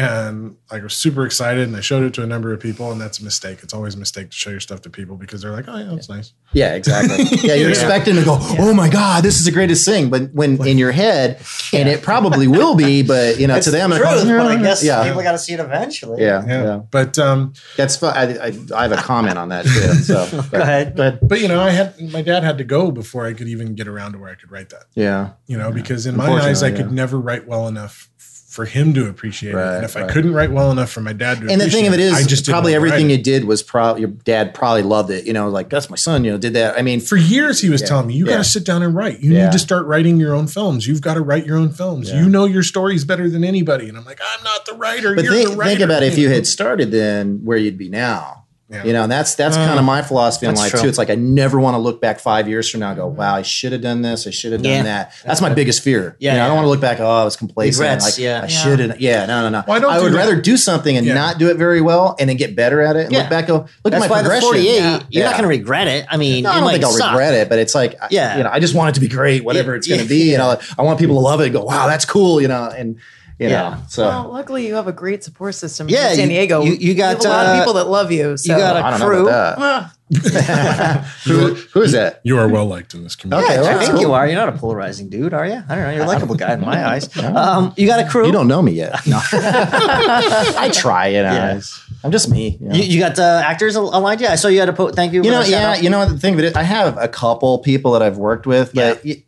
And 0.00 0.56
like, 0.70 0.80
I 0.80 0.84
was 0.84 0.94
super 0.96 1.26
excited, 1.26 1.66
and 1.68 1.76
I 1.76 1.80
showed 1.80 2.02
it 2.04 2.14
to 2.14 2.22
a 2.22 2.26
number 2.26 2.52
of 2.52 2.60
people, 2.60 2.90
and 2.92 3.00
that's 3.00 3.20
a 3.20 3.24
mistake. 3.24 3.58
It's 3.62 3.74
always 3.74 3.94
a 3.94 3.98
mistake 3.98 4.30
to 4.30 4.36
show 4.36 4.50
your 4.50 4.60
stuff 4.60 4.82
to 4.82 4.90
people 4.90 5.16
because 5.16 5.42
they're 5.42 5.50
like, 5.52 5.66
"Oh 5.68 5.76
yeah, 5.76 5.90
that's 5.90 6.08
nice." 6.08 6.32
Yeah, 6.52 6.74
exactly. 6.74 7.24
Yeah, 7.42 7.54
you're 7.54 7.68
Yeah. 7.70 7.74
expecting 7.74 8.16
to 8.16 8.24
go, 8.24 8.38
oh 8.40 8.74
my 8.74 8.88
God, 8.88 9.22
this 9.22 9.38
is 9.38 9.44
the 9.44 9.50
greatest 9.52 9.84
thing. 9.84 10.10
But 10.10 10.32
when 10.32 10.64
in 10.66 10.78
your 10.78 10.90
head, 10.92 11.40
and 11.72 11.88
it 11.88 12.02
probably 12.02 12.48
will 12.48 12.74
be, 12.74 13.02
but 13.02 13.38
you 13.38 13.46
know, 13.46 13.56
It's 13.56 13.66
to 13.66 13.70
them, 13.70 13.90
the 13.90 13.96
it 13.96 13.98
truth, 14.00 14.26
but 14.26 14.46
I 14.46 14.60
guess 14.60 14.82
yeah, 14.84 15.04
people 15.06 15.22
got 15.22 15.32
to 15.32 15.38
see 15.38 15.52
it 15.54 15.60
eventually. 15.60 16.22
yeah, 16.22 16.44
Yeah, 16.46 16.62
yeah. 16.64 16.76
but 16.90 17.18
um, 17.18 17.52
That's 17.76 17.96
fun. 17.96 18.16
I, 18.16 18.46
I, 18.48 18.52
I 18.74 18.82
have 18.82 18.92
a 18.92 18.96
comment 18.96 19.38
on 19.38 19.48
that 19.50 19.64
too. 19.64 19.94
So 20.02 20.26
Go 20.50 20.60
ahead. 20.60 20.96
Go 20.96 21.02
ahead. 21.02 21.18
but 21.22 21.40
you 21.40 21.48
know, 21.48 21.60
I 21.60 21.70
had 21.70 22.00
my 22.12 22.22
dad 22.22 22.42
had 22.42 22.58
to 22.58 22.64
go 22.64 22.90
before 22.90 23.26
I 23.26 23.32
could 23.32 23.48
even 23.48 23.74
get 23.74 23.86
around 23.88 24.12
to 24.12 24.18
where 24.18 24.30
I 24.30 24.34
could 24.34 24.50
write 24.50 24.70
that. 24.70 24.84
Yeah, 24.94 25.30
You 25.46 25.56
know, 25.56 25.70
because 25.72 26.04
in 26.06 26.16
my 26.16 26.24
eyes, 26.26 26.62
I 26.62 26.68
Unfortunately, 26.68 26.76
could 26.84 26.92
never 26.92 27.18
write 27.18 27.46
well 27.46 27.68
enough 27.68 28.09
for 28.50 28.64
him 28.64 28.92
to 28.94 29.08
appreciate 29.08 29.54
it, 29.54 29.56
and 29.58 29.84
if 29.84 29.96
I 29.96 30.08
couldn't 30.08 30.34
write 30.34 30.50
well 30.50 30.72
enough 30.72 30.90
for 30.90 31.00
my 31.00 31.12
dad 31.12 31.40
to, 31.40 31.48
and 31.48 31.60
the 31.60 31.70
thing 31.70 31.86
of 31.86 31.94
it 31.94 32.00
is, 32.00 32.12
I 32.12 32.24
just 32.24 32.46
probably 32.46 32.74
everything 32.74 33.08
you 33.08 33.16
did 33.16 33.44
was 33.44 33.62
probably 33.62 34.00
your 34.02 34.10
dad 34.10 34.54
probably 34.54 34.82
loved 34.82 35.10
it. 35.10 35.24
You 35.24 35.32
know, 35.32 35.48
like 35.48 35.70
that's 35.70 35.88
my 35.88 35.94
son. 35.96 36.24
You 36.24 36.32
know, 36.32 36.38
did 36.38 36.54
that. 36.54 36.76
I 36.76 36.82
mean, 36.82 36.98
For 37.00 37.16
years, 37.16 37.60
he 37.60 37.70
was 37.70 37.80
Yeah. 37.80 37.86
telling 37.86 38.08
me, 38.08 38.14
"You 38.14 38.26
got 38.26 38.38
to 38.38 38.44
sit 38.44 38.64
down 38.64 38.82
and 38.82 38.94
write. 38.94 39.20
You 39.20 39.32
Yeah. 39.32 39.44
need 39.44 39.52
to 39.52 39.58
start 39.60 39.86
writing 39.86 40.18
your 40.18 40.34
own 40.34 40.48
films. 40.48 40.86
You've 40.88 41.00
got 41.00 41.14
to 41.14 41.20
write 41.20 41.46
your 41.46 41.56
own 41.56 41.70
films. 41.70 42.10
Yeah. 42.10 42.22
You 42.22 42.28
know 42.28 42.44
your 42.44 42.64
stories 42.64 43.04
better 43.04 43.30
than 43.30 43.44
anybody." 43.44 43.88
And 43.88 43.96
I'm 43.96 44.04
like, 44.04 44.20
"I'm 44.20 44.42
not 44.42 44.66
the 44.66 44.74
writer. 44.74 45.14
but 45.14 45.24
You're 45.24 45.32
think, 45.34 45.50
the 45.50 45.56
writer." 45.56 45.70
think 45.70 45.80
about 45.80 46.02
if 46.02 46.18
you 46.18 46.28
had 46.28 46.46
started 46.56 46.90
then 46.90 47.40
where 47.44 47.56
you'd 47.56 47.78
be 47.78 47.88
now. 47.88 48.39
Yeah. 48.70 48.84
You 48.84 48.92
know, 48.92 49.02
and 49.02 49.10
that's 49.10 49.34
that's 49.34 49.56
uh, 49.56 49.66
kind 49.66 49.80
of 49.80 49.84
my 49.84 50.00
philosophy 50.00 50.46
in 50.46 50.54
life 50.54 50.70
true. 50.70 50.82
too. 50.82 50.88
It's 50.88 50.96
like 50.96 51.10
I 51.10 51.16
never 51.16 51.58
want 51.58 51.74
to 51.74 51.78
look 51.78 52.00
back 52.00 52.20
five 52.20 52.48
years 52.48 52.70
from 52.70 52.78
now 52.80 52.90
and 52.90 52.96
go, 52.96 53.08
mm-hmm. 53.08 53.16
"Wow, 53.18 53.34
I 53.34 53.42
should 53.42 53.72
have 53.72 53.80
done 53.80 54.02
this. 54.02 54.28
I 54.28 54.30
should 54.30 54.52
have 54.52 54.62
done 54.62 54.70
Yeah. 54.72 54.82
that." 54.84 55.12
That's 55.24 55.40
my 55.40 55.52
biggest 55.52 55.82
fear. 55.82 56.14
Yeah, 56.20 56.32
You 56.34 56.38
know, 56.38 56.44
I 56.44 56.46
don't 56.46 56.56
want 56.56 56.64
to 56.66 56.68
look 56.70 56.80
back. 56.80 57.00
Oh, 57.00 57.04
I 57.08 57.24
was 57.24 57.34
complacent. 57.34 57.80
Regrets, 57.82 58.04
like, 58.04 58.18
yeah. 58.18 58.42
I 58.44 58.46
should 58.46 58.78
have. 58.78 59.00
Yeah, 59.00 59.26
no, 59.26 59.42
no, 59.42 59.48
no. 59.48 59.64
Well, 59.66 59.76
I 59.76 59.80
don't 59.80 59.94
do 59.96 60.02
would 60.04 60.12
that. 60.12 60.16
rather 60.18 60.40
do 60.40 60.56
something 60.56 60.96
and 60.96 61.04
Yeah. 61.04 61.14
not 61.14 61.38
do 61.38 61.48
it 61.50 61.56
very 61.56 61.80
well, 61.80 62.14
and 62.20 62.30
then 62.30 62.36
get 62.36 62.54
better 62.54 62.80
at 62.80 62.94
it. 62.94 63.06
And 63.06 63.12
Yeah. 63.12 63.20
look 63.22 63.30
back, 63.30 63.46
go 63.48 63.54
look 63.54 63.68
That's 63.82 63.96
at 63.96 64.00
my 64.02 64.06
why 64.08 64.20
progression. 64.20 64.42
48, 64.48 64.76
Yeah. 64.78 65.00
you're 65.10 65.24
not 65.24 65.32
going 65.32 65.42
to 65.42 65.48
regret 65.48 65.88
it. 65.88 66.06
I 66.08 66.16
mean, 66.16 66.44
No, 66.44 66.50
I 66.50 66.54
don't 66.54 66.64
might 66.64 66.72
think 66.74 66.84
I'll 66.84 66.92
suck. 66.92 67.10
regret 67.10 67.34
it, 67.34 67.48
but 67.48 67.58
it's 67.58 67.74
like, 67.74 67.96
I- 68.00 68.06
Yeah. 68.12 68.36
you 68.36 68.44
know, 68.44 68.50
I 68.52 68.60
just 68.60 68.74
want 68.76 68.90
it 68.90 68.94
to 68.94 69.00
be 69.00 69.08
great, 69.08 69.44
whatever 69.44 69.72
Yeah, 69.72 69.78
it's 69.78 69.88
going 69.88 69.98
to 70.00 70.04
yeah, 70.06 70.08
be. 70.26 70.30
You 70.30 70.38
know, 70.38 70.56
I 70.78 70.82
want 70.82 71.00
people 71.00 71.16
to 71.16 71.20
love 71.20 71.40
it 71.40 71.46
and 71.46 71.52
go, 71.52 71.62
wow, 71.64 71.88
that's 71.88 72.04
cool, 72.04 72.40
you 72.40 72.46
know, 72.46 72.70
and, 72.76 72.96
you 73.40 73.48
Yeah. 73.48 73.70
know, 73.70 73.76
so. 73.88 74.04
Well, 74.06 74.32
luckily 74.32 74.66
you 74.66 74.74
have 74.74 74.86
a 74.86 74.92
great 74.92 75.24
support 75.24 75.54
system 75.56 75.88
Yeah, 75.88 76.10
in 76.10 76.16
San 76.16 76.28
Diego. 76.28 76.62
you- 76.62 76.74
you 76.74 76.94
got, 76.94 77.16
have 77.16 77.24
a 77.24 77.28
lot 77.28 77.46
uh, 77.46 77.50
of 77.50 77.58
people 77.58 77.72
that 77.74 77.88
love 77.88 78.12
you. 78.12 78.36
So 78.36 78.52
You 78.52 78.58
got 78.58 78.76
a 78.76 79.04
crew. 79.04 79.26
about 79.28 79.58
that. 79.58 79.90
Who, 81.24 81.54
who 81.54 81.82
is 81.82 81.92
that? 81.92 82.20
you 82.24 82.36
are 82.38 82.48
well 82.48 82.66
liked 82.66 82.94
in 82.94 83.04
this 83.04 83.14
community. 83.16 83.46
Okay, 83.46 83.54
Yeah, 83.54 83.60
well, 83.62 83.76
I 83.76 83.78
think 83.80 83.92
cool. 83.92 84.00
you 84.00 84.12
are. 84.12 84.26
You're 84.26 84.34
not 84.36 84.48
a 84.48 84.58
polarizing 84.58 85.08
dude, 85.08 85.32
are 85.32 85.46
you? 85.46 85.62
I 85.68 85.74
don't 85.74 85.84
know. 85.84 85.90
You're 85.90 86.02
a 86.04 86.06
likable 86.06 86.34
guy 86.34 86.52
in 86.54 86.60
my 86.60 86.84
eyes. 86.92 87.16
Um, 87.18 87.72
you 87.76 87.86
got 87.86 88.00
a 88.04 88.08
crew. 88.08 88.26
You 88.26 88.32
don't 88.32 88.48
know 88.48 88.60
me 88.60 88.72
yet. 88.72 89.06
No. 89.06 89.20
I 89.32 90.70
try, 90.72 91.08
you 91.08 91.22
know. 91.22 91.32
Yeah. 91.32 91.60
I'm 92.02 92.10
just 92.10 92.28
me. 92.30 92.58
You 92.60 92.68
know, 92.68 92.74
You, 92.74 92.82
you 92.82 92.98
got 93.00 93.18
uh, 93.18 93.42
actors 93.44 93.76
aligned? 93.76 94.20
Yeah, 94.20 94.32
I 94.32 94.36
saw 94.36 94.48
you 94.48 94.58
had 94.60 94.68
a 94.68 94.72
po- 94.72 94.90
thank 94.90 95.12
you. 95.12 95.22
You 95.22 95.30
know 95.30 95.38
with 95.38 95.48
a 95.48 95.50
shout 95.50 95.60
yeah, 95.60 95.70
out. 95.72 95.82
you 95.82 95.90
know 95.90 96.06
the 96.06 96.18
thing 96.18 96.34
of 96.34 96.40
it, 96.40 96.56
I 96.56 96.62
have 96.62 96.96
a 96.98 97.08
couple 97.08 97.58
people 97.58 97.92
that 97.92 98.02
I've 98.02 98.16
worked 98.18 98.46
with, 98.46 98.72
but 98.74 99.04
y- 99.04 99.22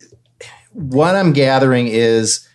what 0.72 1.14
I'm 1.14 1.32
gathering 1.32 1.86
is 1.88 2.48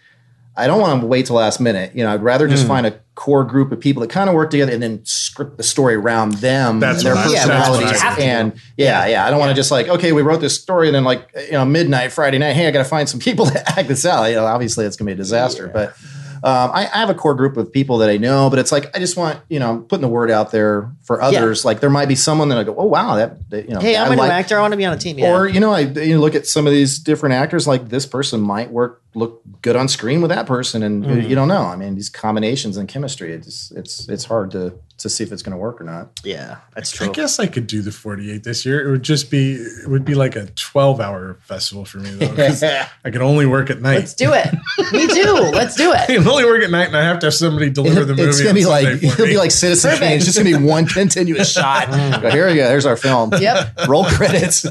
I 0.57 0.67
don't 0.67 0.81
want 0.81 0.99
to 1.01 1.07
wait 1.07 1.27
till 1.27 1.35
last 1.35 1.59
minute. 1.59 1.95
You 1.95 2.03
know, 2.03 2.13
I'd 2.13 2.23
rather 2.23 2.47
just 2.47 2.67
find 2.67 2.85
a 2.87 2.99
core 3.15 3.43
group 3.43 3.71
of 3.71 3.79
people 3.79 4.01
that 4.01 4.09
kind 4.09 4.29
of 4.29 4.35
work 4.35 4.49
together 4.49 4.71
and 4.73 4.81
then 4.81 5.05
script 5.05 5.57
the 5.57 5.63
story 5.63 5.95
around 5.95 6.33
them 6.35 6.79
That's 6.79 6.99
and 6.99 7.07
their 7.07 7.15
what 7.15 7.27
I- 7.27 7.31
that's 7.33 7.45
what 7.47 7.55
I 7.55 7.59
personalities. 7.59 8.01
have 8.01 8.19
and 8.19 8.53
yeah, 8.75 9.05
yeah, 9.07 9.25
I 9.25 9.29
don't 9.29 9.39
want 9.39 9.49
to 9.51 9.55
just 9.55 9.71
like, 9.71 9.87
okay, 9.87 10.11
we 10.11 10.21
wrote 10.21 10.41
this 10.41 10.59
story 10.59 10.87
and 10.87 10.95
then 10.95 11.03
like, 11.03 11.29
you 11.35 11.51
know, 11.53 11.65
midnight 11.65 12.11
Friday 12.11 12.37
night, 12.39 12.53
hey, 12.53 12.67
I 12.67 12.71
got 12.71 12.79
to 12.83 12.89
find 12.89 13.07
some 13.07 13.19
people 13.19 13.45
to 13.45 13.69
act 13.79 13.87
this 13.87 14.05
out. 14.05 14.25
You 14.25 14.35
know, 14.35 14.45
obviously 14.45 14.85
it's 14.85 14.97
going 14.97 15.05
to 15.07 15.09
be 15.11 15.13
a 15.13 15.23
disaster, 15.23 15.67
but 15.67 15.95
um, 16.43 16.69
I, 16.71 16.81
I 16.93 16.97
have 16.99 17.09
a 17.09 17.15
core 17.15 17.33
group 17.33 17.57
of 17.57 17.73
people 17.73 17.97
that 17.97 18.11
I 18.11 18.17
know, 18.17 18.51
but 18.51 18.59
it's 18.59 18.71
like 18.71 18.95
I 18.95 18.99
just 18.99 19.17
want 19.17 19.39
you 19.49 19.59
know 19.59 19.79
putting 19.89 20.03
the 20.03 20.07
word 20.07 20.29
out 20.29 20.51
there 20.51 20.91
for 21.03 21.19
others. 21.19 21.65
Like 21.65 21.79
there 21.79 21.89
might 21.89 22.05
be 22.07 22.13
someone 22.13 22.49
that 22.49 22.59
I 22.59 22.63
go, 22.63 22.75
oh 22.77 22.85
wow, 22.85 23.15
that, 23.15 23.49
that 23.49 23.67
you 23.67 23.73
know, 23.73 23.79
Hey, 23.79 23.97
I'm 23.97 24.03
I 24.03 24.13
a 24.13 24.15
new 24.15 24.21
like- 24.21 24.31
actor. 24.31 24.55
I 24.55 24.61
want 24.61 24.71
to 24.73 24.77
be 24.77 24.85
on 24.85 24.93
a 24.93 24.97
team. 24.99 25.17
Yeah. 25.17 25.33
Or 25.33 25.47
you 25.47 25.59
know, 25.59 25.71
I 25.71 25.79
you 25.79 26.19
look 26.19 26.35
at 26.35 26.45
some 26.45 26.67
of 26.67 26.73
these 26.73 26.99
different 26.99 27.33
actors. 27.33 27.65
Like 27.67 27.89
this 27.89 28.05
person 28.05 28.39
might 28.39 28.69
work 28.71 29.01
look 29.17 29.41
good 29.61 29.75
on 29.75 29.87
screen 29.87 30.21
with 30.21 30.29
that 30.29 30.45
person, 30.45 30.83
and 30.83 31.03
Mm-hmm. 31.03 31.27
you 31.29 31.35
don't 31.35 31.47
know. 31.47 31.63
I 31.63 31.75
mean, 31.75 31.95
these 31.95 32.09
combinations 32.09 32.77
and 32.77 32.87
chemistry. 32.87 33.33
It's 33.33 33.71
it's 33.71 34.07
it's 34.07 34.25
hard 34.25 34.51
to 34.51 34.73
to 34.99 35.09
see 35.09 35.23
if 35.23 35.31
it's 35.31 35.43
going 35.43 35.51
to 35.51 35.57
work 35.59 35.79
or 35.79 35.83
not. 35.83 36.19
yeah, 36.23 36.57
that's 36.73 36.89
true 36.91 37.07
I 37.07 37.11
guess 37.11 37.39
I 37.39 37.45
could 37.45 37.67
do 37.67 37.83
the 37.83 37.91
48 37.91 38.43
this 38.43 38.65
year. 38.65 38.87
It 38.87 38.89
would 38.89 39.03
just 39.03 39.29
be 39.29 39.53
it 39.53 39.87
would 39.87 40.03
be 40.05 40.15
like 40.15 40.35
a 40.35 40.47
12 40.47 40.99
hour 40.99 41.37
festival 41.41 41.85
for 41.85 41.99
me 41.99 42.09
though. 42.11 42.33
'cause 42.35 42.63
I 43.05 43.11
could 43.11 43.21
only 43.21 43.45
work 43.45 43.69
at 43.69 43.79
night. 43.79 43.95
Let's 43.99 44.15
do 44.15 44.33
it. 44.33 44.47
Me 44.91 45.07
too. 45.07 45.33
Let's 45.53 45.75
do 45.75 45.91
I 45.95 46.03
it. 46.03 46.07
can 46.07 46.27
only 46.27 46.45
work 46.45 46.63
at 46.63 46.71
night, 46.71 46.87
and 46.87 46.97
I 46.97 47.03
have 47.03 47.19
to 47.19 47.27
have 47.27 47.33
somebody 47.35 47.69
deliver 47.69 48.05
the 48.05 48.15
movie. 48.15 48.29
it's 48.29 48.41
gonna 48.41 48.53
be 48.55 48.65
like 48.65 48.87
it'll 49.03 49.25
me. 49.25 49.33
be 49.33 49.37
like 49.37 49.51
Citizen 49.51 49.91
Perfect. 49.91 50.07
Kane. 50.07 50.17
It's 50.17 50.25
just 50.25 50.37
gonna 50.39 50.57
be 50.57 50.63
one 50.65 50.85
continuous 50.87 51.51
shot. 51.57 51.89
Go, 52.21 52.29
Here 52.31 52.47
we 52.47 52.55
go. 52.55 52.67
There's 52.67 52.85
our 52.87 52.97
film. 52.97 53.31
Yep. 53.39 53.87
Roll 53.87 54.05
credits. 54.05 54.63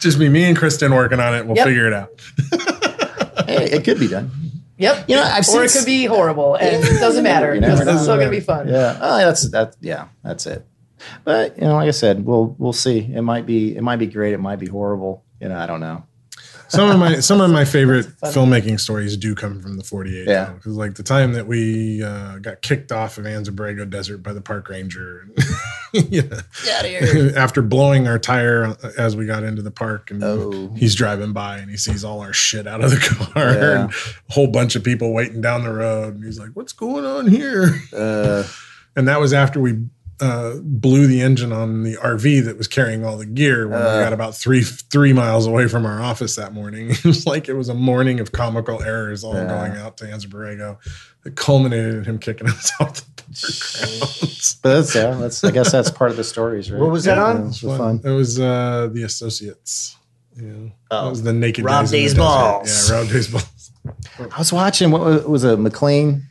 just 0.00 0.18
be 0.18 0.28
me 0.30 0.44
and 0.44 0.56
Kristin 0.56 0.94
working 0.94 1.20
on 1.20 1.34
it. 1.34 1.46
We'll 1.46 1.56
Yep. 1.56 1.66
figure 1.66 1.86
it 1.86 1.92
out. 1.92 2.81
Hey, 3.46 3.70
it 3.70 3.84
could 3.84 3.98
be 3.98 4.08
done. 4.08 4.30
Yep. 4.78 5.08
You 5.08 5.16
know, 5.16 5.22
I've 5.22 5.48
or 5.48 5.64
it 5.64 5.72
could 5.72 5.86
be 5.86 6.06
horrible, 6.06 6.56
and 6.56 6.82
it 6.82 6.98
doesn't 6.98 7.22
matter 7.22 7.54
You 7.54 7.60
never 7.60 7.82
it's 7.88 8.02
still 8.02 8.16
gonna 8.16 8.30
be 8.30 8.40
fun. 8.40 8.68
Yeah. 8.68 8.98
Oh, 9.00 9.18
that's 9.18 9.50
that. 9.50 9.76
Yeah, 9.80 10.08
that's 10.24 10.46
it. 10.46 10.66
But 11.24 11.56
you 11.58 11.64
know, 11.64 11.74
like 11.74 11.88
I 11.88 11.92
said, 11.92 12.24
we'll 12.24 12.56
we'll 12.58 12.72
see. 12.72 12.98
It 13.00 13.22
might 13.22 13.46
be 13.46 13.76
it 13.76 13.82
might 13.82 13.96
be 13.96 14.06
great. 14.06 14.34
It 14.34 14.40
might 14.40 14.58
be 14.58 14.66
horrible. 14.66 15.24
You 15.40 15.48
know, 15.48 15.56
I 15.56 15.66
don't 15.66 15.80
know. 15.80 16.04
Some 16.72 16.90
of 16.90 16.98
my 16.98 17.20
some 17.20 17.40
of 17.40 17.50
my 17.50 17.64
favorite 17.64 18.06
filmmaking 18.22 18.80
stories 18.80 19.16
do 19.16 19.34
come 19.34 19.60
from 19.60 19.76
the 19.76 19.84
48. 19.84 20.26
Yeah. 20.26 20.52
because 20.52 20.74
like 20.74 20.94
the 20.94 21.02
time 21.02 21.34
that 21.34 21.46
we 21.46 22.02
uh, 22.02 22.38
got 22.38 22.62
kicked 22.62 22.90
off 22.90 23.18
of 23.18 23.24
Anza-Borrego 23.26 23.88
Desert 23.90 24.18
by 24.22 24.32
the 24.32 24.40
park 24.40 24.68
ranger, 24.70 25.28
yeah, 25.92 26.22
after 27.36 27.60
blowing 27.60 28.08
our 28.08 28.18
tire 28.18 28.74
as 28.96 29.14
we 29.16 29.26
got 29.26 29.42
into 29.42 29.60
the 29.62 29.70
park, 29.70 30.10
and 30.10 30.24
Oh. 30.24 30.72
he's 30.74 30.94
driving 30.94 31.32
by 31.32 31.58
and 31.58 31.70
he 31.70 31.76
sees 31.76 32.04
all 32.04 32.20
our 32.20 32.32
shit 32.32 32.66
out 32.66 32.82
of 32.82 32.90
the 32.90 32.96
car, 33.34 33.52
Yeah. 33.52 33.82
and 33.84 33.90
a 33.92 34.32
whole 34.32 34.46
bunch 34.48 34.74
of 34.74 34.82
people 34.82 35.12
waiting 35.12 35.40
down 35.42 35.64
the 35.64 35.72
road, 35.72 36.14
and 36.14 36.24
he's 36.24 36.38
like, 36.38 36.50
"What's 36.54 36.72
going 36.72 37.04
on 37.04 37.26
here?" 37.28 37.78
Uh, 37.94 38.44
And 38.96 39.08
that 39.08 39.20
was 39.20 39.32
after 39.32 39.60
we 39.60 39.78
uh, 40.22 40.54
blew 40.62 41.06
the 41.08 41.20
engine 41.20 41.52
on 41.52 41.82
the 41.82 41.96
RV 41.96 42.44
that 42.44 42.56
was 42.56 42.68
carrying 42.68 43.04
all 43.04 43.16
the 43.18 43.26
gear 43.26 43.66
when 43.66 43.78
we 43.78 43.84
got 43.84 44.12
about 44.12 44.34
three 44.36 44.62
three 44.62 45.12
miles 45.12 45.46
away 45.46 45.66
from 45.68 45.84
our 45.84 46.00
office 46.00 46.36
that 46.36 46.52
morning. 46.54 46.90
It 46.92 47.04
was 47.04 47.26
like 47.26 47.48
it 47.48 47.54
was 47.54 47.68
a 47.68 47.74
morning 47.74 48.20
of 48.20 48.30
comical 48.32 48.80
errors 48.82 49.24
all 49.24 49.34
Yeah. 49.34 49.46
going 49.48 49.72
out 49.72 49.96
to 49.98 50.04
Anza-Borrego 50.04 50.78
that 51.24 51.34
culminated 51.36 51.94
in 51.96 52.04
him 52.04 52.18
kicking 52.18 52.48
us 52.54 52.70
off 52.80 52.94
the 52.94 53.02
park 53.16 53.28
but 54.62 54.70
that's 54.76 54.94
yeah. 54.94 55.10
That's 55.14 55.42
I 55.44 55.50
guess 55.50 55.72
that's 55.72 55.90
part 55.90 56.10
of 56.12 56.16
the 56.16 56.24
stories, 56.24 56.70
right? 56.70 56.80
What 56.80 56.90
was 56.90 57.04
that 57.04 57.16
Yeah, 57.16 57.24
on? 57.24 57.46
it's 57.48 57.60
fun. 57.60 58.00
It 58.04 58.10
was 58.10 58.38
uh, 58.38 58.88
the 58.92 59.02
Associates. 59.02 59.96
Yeah, 60.36 60.52
Oh. 60.90 61.06
it 61.08 61.10
was 61.10 61.22
the 61.22 61.32
naked 61.32 61.64
Rob 61.64 61.82
guys 61.82 61.90
Days. 61.90 62.14
Balls. 62.14 62.90
Yeah, 62.90 62.96
Rob 62.98 63.08
Days 63.08 63.28
balls. 63.28 63.70
I 64.18 64.38
was 64.38 64.52
watching 64.52 64.90
what 64.92 65.00
was, 65.02 65.24
was 65.24 65.44
a 65.44 65.56
McLean 65.56 66.22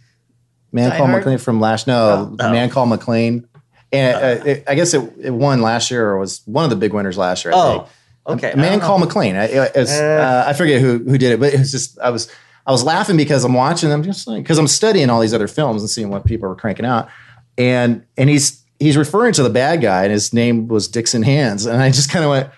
man 0.72 0.90
Die 0.92 0.98
called 0.98 1.10
Hard? 1.10 1.22
McLean 1.22 1.38
from 1.40 1.60
last 1.60 1.88
no 1.88 2.34
Oh. 2.40 2.52
man 2.52 2.70
called 2.70 2.90
McLean, 2.90 3.48
and 3.92 4.16
uh, 4.16 4.46
it, 4.46 4.64
I 4.68 4.76
guess 4.76 4.94
it, 4.94 5.14
it 5.20 5.32
won 5.32 5.62
last 5.62 5.92
year 5.92 6.10
or 6.10 6.20
was 6.20 6.42
one 6.46 6.64
of 6.64 6.70
the 6.70 6.76
big 6.76 6.94
winners 6.94 7.18
last 7.18 7.44
year. 7.44 7.54
I 7.54 7.72
think. 7.72 7.88
Oh, 8.26 8.34
okay. 8.34 8.52
A 8.52 8.58
man 8.58 8.80
called 8.80 9.02
McLean. 9.02 9.36
I, 9.36 9.70
was, 9.76 9.92
uh, 9.92 10.46
I 10.48 10.54
forget 10.54 10.82
who 10.82 11.00
who 11.00 11.18
did 11.18 11.34
it, 11.34 11.40
but 11.40 11.54
it 11.54 11.60
was 11.60 11.72
just 11.72 12.00
I 12.00 12.10
was 12.10 12.32
I 12.66 12.72
was 12.72 12.84
laughing 12.84 13.18
because 13.18 13.44
I'm 13.44 13.54
watching 13.54 13.90
them 13.90 14.04
just 14.04 14.28
like 14.28 14.44
because 14.44 14.58
I'm 14.58 14.68
studying 14.68 15.10
all 15.10 15.20
these 15.20 15.34
other 15.34 15.48
films 15.48 15.82
and 15.82 15.90
seeing 15.90 16.10
what 16.10 16.26
people 16.26 16.50
are 16.50 16.56
cranking 16.56 16.86
out, 16.86 17.10
and 17.58 18.06
and 18.18 18.30
he's 18.30 18.64
he's 18.80 18.98
referring 18.98 19.34
to 19.34 19.44
the 19.44 19.50
bad 19.50 19.82
guy 19.82 20.04
and 20.04 20.12
his 20.12 20.34
name 20.34 20.68
was 20.68 20.88
Dixon 20.88 21.24
Hands, 21.24 21.66
and 21.66 21.82
I 21.82 21.90
just 21.90 22.10
kind 22.10 22.24
of 22.24 22.32
went. 22.32 22.50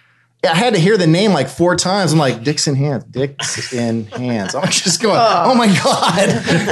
I 0.45 0.55
had 0.55 0.73
to 0.73 0.79
hear 0.81 0.97
the 0.97 1.07
name 1.07 1.31
like 1.31 1.47
four 1.47 1.77
times. 1.77 2.11
I'm 2.11 2.19
like 2.19 2.43
Dixon 2.43 2.75
Hands, 2.75 3.01
Dixon 3.05 4.07
Hands. 4.07 4.53
I'm 4.53 4.69
just 4.69 5.01
going, 5.01 5.17
oh 5.17 5.55
my 5.55 5.67
god, 5.67 6.29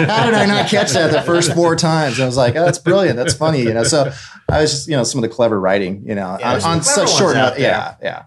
how 0.10 0.26
did 0.26 0.34
I 0.34 0.46
not 0.46 0.70
catch 0.70 0.92
that 0.92 1.14
the 1.14 1.22
first 1.22 1.54
four 1.54 1.78
times? 1.78 2.20
I 2.20 2.26
was 2.26 2.36
like, 2.36 2.58
oh, 2.58 2.66
that's 2.66 2.80
brilliant, 2.80 3.16
that's 3.16 3.34
funny, 3.34 3.62
you 3.62 3.74
know. 3.74 3.86
So 3.86 4.12
I 4.52 4.62
was 4.62 4.72
just, 4.72 4.88
you 4.88 4.96
know, 4.98 5.04
some 5.04 5.24
of 5.24 5.30
the 5.30 5.34
clever 5.36 5.60
writing, 5.60 6.04
you 6.06 6.16
know, 6.16 6.38
there's 6.40 6.66
on, 6.66 6.78
on 6.78 6.84
such 6.84 7.10
short, 7.10 7.36
ones 7.36 7.52
note, 7.52 7.60
yeah, 7.60 7.96
yeah. 8.02 8.24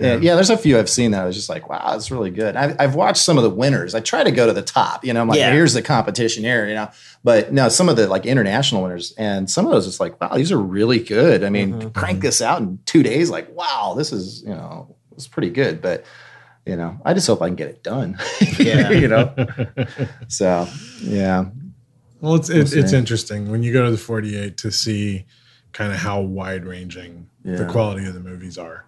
Yeah, 0.00 0.16
yeah, 0.16 0.34
there's 0.34 0.50
a 0.50 0.56
few 0.56 0.76
I've 0.76 0.90
seen 0.90 1.12
that 1.12 1.22
I 1.22 1.24
was 1.24 1.36
just 1.36 1.48
like, 1.48 1.68
wow, 1.68 1.92
that's 1.92 2.10
really 2.10 2.30
good. 2.32 2.56
I've, 2.56 2.74
I've 2.80 2.94
watched 2.96 3.22
some 3.22 3.38
of 3.38 3.44
the 3.44 3.50
winners. 3.50 3.94
I 3.94 4.00
try 4.00 4.24
to 4.24 4.32
go 4.32 4.44
to 4.44 4.52
the 4.52 4.60
top, 4.60 5.04
you 5.04 5.12
know, 5.12 5.20
I'm 5.20 5.28
like, 5.28 5.38
Yeah. 5.38 5.52
here's 5.52 5.72
the 5.72 5.82
competition 5.82 6.42
here, 6.42 6.66
you 6.66 6.74
know. 6.74 6.90
But 7.22 7.52
no, 7.52 7.68
some 7.68 7.88
of 7.88 7.94
the 7.94 8.08
like 8.08 8.26
international 8.26 8.82
winners 8.82 9.14
and 9.16 9.48
some 9.48 9.64
of 9.66 9.70
those 9.70 9.86
it's 9.86 10.00
like, 10.00 10.20
wow, 10.20 10.34
these 10.36 10.50
are 10.50 10.58
really 10.58 10.98
good. 10.98 11.44
I 11.44 11.48
mean, 11.48 11.74
Mm-hmm. 11.74 11.88
crank 11.90 12.22
this 12.22 12.42
out 12.42 12.60
in 12.60 12.80
two 12.86 13.04
days, 13.04 13.30
like, 13.30 13.48
wow, 13.54 13.94
this 13.96 14.12
is, 14.12 14.42
you 14.42 14.50
know, 14.50 14.96
it's 15.12 15.28
pretty 15.28 15.50
good. 15.50 15.80
But 15.80 16.04
you 16.66 16.74
know, 16.74 16.98
I 17.04 17.14
just 17.14 17.28
hope 17.28 17.40
I 17.40 17.46
can 17.46 17.54
get 17.56 17.68
it 17.68 17.84
done. 17.84 18.18
Yeah. 18.58 18.90
you 18.90 19.06
know. 19.06 19.32
so 20.28 20.66
yeah. 21.02 21.44
Well, 22.20 22.34
it's 22.34 22.50
it, 22.50 22.72
it's 22.72 22.92
interesting 22.92 23.48
when 23.48 23.62
you 23.62 23.72
go 23.72 23.84
to 23.84 23.92
the 23.92 23.98
48 23.98 24.56
to 24.58 24.72
see 24.72 25.24
kind 25.74 25.92
of 25.92 25.98
how 25.98 26.20
wide 26.22 26.64
ranging 26.64 27.28
the 27.44 27.66
quality 27.66 28.06
of 28.06 28.14
the 28.14 28.20
movies 28.20 28.56
are. 28.56 28.86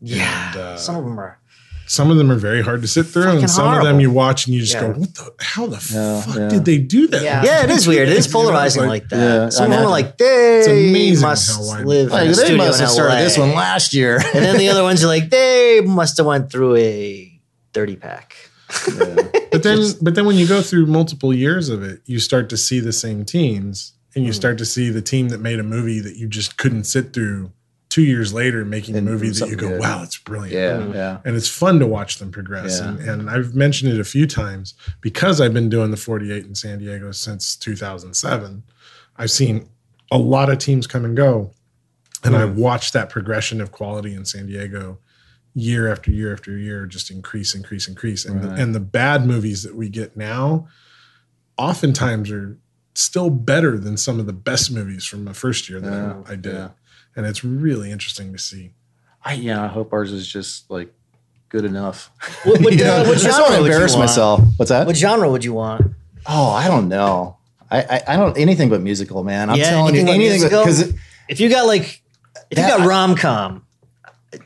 Yeah. 0.00 0.50
And, 0.52 0.56
uh, 0.60 0.76
Some 0.76 0.94
of 0.96 1.04
them 1.04 1.18
are. 1.18 1.38
some 1.86 2.08
of 2.10 2.16
them 2.18 2.30
are 2.30 2.36
very 2.36 2.62
hard 2.62 2.82
to 2.82 2.88
sit 2.88 3.04
through, 3.06 3.24
Fucking 3.24 3.40
and 3.40 3.50
some 3.50 3.74
of 3.76 3.82
them 3.82 3.98
you 3.98 4.12
watch 4.12 4.46
and 4.46 4.54
you 4.54 4.60
just 4.60 4.74
Yeah. 4.74 4.82
go, 4.82 5.00
"What 5.00 5.14
the? 5.16 5.32
How 5.40 5.66
the 5.66 5.80
Yeah, 5.92 6.20
fuck 6.22 6.36
yeah. 6.36 6.48
did 6.48 6.64
they 6.64 6.78
do 6.78 7.08
that?" 7.08 7.22
Yeah. 7.22 7.42
Yeah, 7.44 7.64
it 7.64 7.70
is 7.70 7.88
weird. 7.88 8.08
It 8.08 8.16
is 8.16 8.28
polarizing 8.28 8.82
like- 8.82 9.02
like, 9.02 9.08
that. 9.10 9.16
Yeah, 9.18 9.48
Some 9.48 9.62
I 9.62 9.66
of 9.66 9.70
them 9.72 9.86
are 9.88 9.90
like, 9.90 10.16
they 10.18 10.58
It's 10.60 10.68
amazing 10.68 11.22
must 11.26 11.60
live 11.84 12.10
Like, 12.12 12.22
in 12.26 12.30
a 12.30 12.34
they 12.34 12.34
studio 12.44 12.56
must 12.58 12.78
in 12.78 12.84
have 12.86 12.92
started 12.94 13.14
LA. 13.14 13.22
this 13.24 13.36
one 13.38 13.54
last 13.54 13.92
year. 13.92 14.16
and 14.34 14.44
then 14.44 14.56
the 14.56 14.68
other 14.68 14.84
ones 14.84 15.02
are 15.02 15.08
like, 15.08 15.30
they 15.30 15.80
must 15.84 16.16
have 16.18 16.26
went 16.26 16.50
through 16.52 16.76
a 16.76 17.40
30 17.74 17.96
pack. 17.96 18.34
But 19.50 19.64
then, 19.64 19.80
but 20.00 20.14
then 20.14 20.26
when 20.26 20.36
you 20.36 20.46
go 20.46 20.62
through 20.62 20.86
multiple 20.86 21.34
years 21.34 21.68
of 21.68 21.82
it, 21.82 22.00
you 22.06 22.20
start 22.20 22.48
to 22.50 22.56
see 22.56 22.78
the 22.78 22.92
same 22.92 23.24
teams, 23.24 23.92
and 24.14 24.22
Hmm. 24.22 24.26
you 24.26 24.32
start 24.32 24.58
to 24.58 24.64
see 24.64 24.90
the 24.90 25.02
team 25.02 25.28
that 25.28 25.40
made 25.40 25.58
a 25.58 25.62
movie 25.62 26.00
that 26.00 26.16
you 26.16 26.26
just 26.28 26.56
couldn't 26.56 26.84
sit 26.84 27.12
through 27.12 27.52
two 27.88 28.02
years 28.02 28.32
later 28.32 28.64
making 28.64 28.96
a 28.96 29.00
movie 29.02 29.30
that 29.30 29.48
you 29.48 29.56
go, 29.56 29.68
good. 29.70 29.80
"Wow, 29.80 30.02
it's 30.04 30.16
brilliant." 30.18 30.52
yeah, 30.54 30.92
yeah. 30.94 31.18
and 31.24 31.36
it's 31.36 31.48
fun 31.48 31.78
to 31.80 31.86
watch 31.86 32.18
them 32.18 32.30
progress. 32.30 32.78
Yeah. 32.80 32.88
And, 32.90 33.00
and 33.00 33.30
I've 33.30 33.54
mentioned 33.54 33.92
it 33.92 33.98
a 34.00 34.04
few 34.04 34.26
times 34.28 34.74
because 35.00 35.40
I've 35.40 35.52
been 35.54 35.68
doing 35.68 35.90
the 35.90 35.96
48 35.96 36.44
in 36.44 36.54
San 36.54 36.78
Diego 36.78 37.10
since 37.12 37.56
2007. 37.56 38.62
I've 39.16 39.30
seen 39.30 39.68
a 40.12 40.18
lot 40.18 40.50
of 40.50 40.58
teams 40.58 40.86
come 40.86 41.04
and 41.04 41.16
go, 41.16 41.52
and 42.24 42.36
I've 42.36 42.56
watched 42.56 42.92
that 42.92 43.10
progression 43.10 43.60
of 43.60 43.72
quality 43.72 44.14
in 44.14 44.24
San 44.24 44.46
Diego 44.46 44.98
year 45.54 45.90
after 45.90 46.12
year 46.12 46.32
after 46.32 46.56
year 46.56 46.86
just 46.86 47.10
increase, 47.10 47.54
increase, 47.56 47.88
increase. 47.88 48.24
And, 48.24 48.36
Right. 48.44 48.54
the, 48.56 48.62
and 48.62 48.72
the 48.74 48.78
bad 48.80 49.26
movies 49.26 49.64
that 49.64 49.74
we 49.74 49.88
get 49.88 50.16
now 50.16 50.68
oftentimes 51.58 52.30
are 52.30 52.56
still 53.00 53.30
better 53.30 53.78
than 53.78 53.96
some 53.96 54.20
of 54.20 54.26
the 54.26 54.32
best 54.32 54.70
movies 54.70 55.04
from 55.04 55.24
my 55.24 55.32
first 55.32 55.68
year 55.68 55.80
that 55.80 55.90
Yeah, 55.90 56.22
I, 56.26 56.32
I 56.32 56.36
did. 56.36 56.54
yeah. 56.54 56.68
And 57.16 57.26
it's 57.26 57.42
really 57.44 57.90
interesting 57.90 58.32
to 58.32 58.38
see. 58.38 58.72
I 59.24 59.34
yeah, 59.34 59.62
I 59.62 59.66
hope 59.66 59.92
ours 59.92 60.12
is 60.12 60.26
just 60.26 60.70
like 60.70 60.92
good 61.48 61.64
enough. 61.64 62.10
What, 62.44 62.60
what, 62.62 62.72
You 62.72 62.84
know, 62.84 62.96
uh, 62.96 63.04
what 63.04 63.08
I 63.08 63.12
just 63.12 63.24
genre 63.24 63.42
want 63.42 63.54
to 63.54 63.60
would 63.62 63.66
you 63.66 63.72
embarrass 63.72 63.92
want? 63.94 64.02
myself. 64.02 64.40
What's 64.56 64.68
that? 64.70 64.86
What 64.86 64.96
genre 64.96 65.30
would 65.30 65.44
you 65.44 65.52
want? 65.54 65.82
oh, 66.26 66.50
I 66.50 66.68
don't 66.68 66.88
know. 66.88 67.36
I, 67.70 67.82
I 67.82 68.02
I 68.08 68.16
don't 68.16 68.36
anything 68.38 68.68
but 68.68 68.80
musical, 68.80 69.22
man. 69.24 69.48
I'm 69.50 69.56
Yeah, 69.56 69.70
telling 69.70 69.94
you, 69.94 70.00
anything 70.02 70.06
but 70.06 70.14
anything 70.14 70.40
musical? 70.40 70.60
because 70.64 70.94
If 71.28 71.40
you 71.40 71.48
got 71.50 71.66
like, 71.66 72.02
if 72.50 72.56
That- 72.56 72.70
you 72.72 72.78
got 72.78 72.86
rom 72.88 73.14
com, 73.16 73.64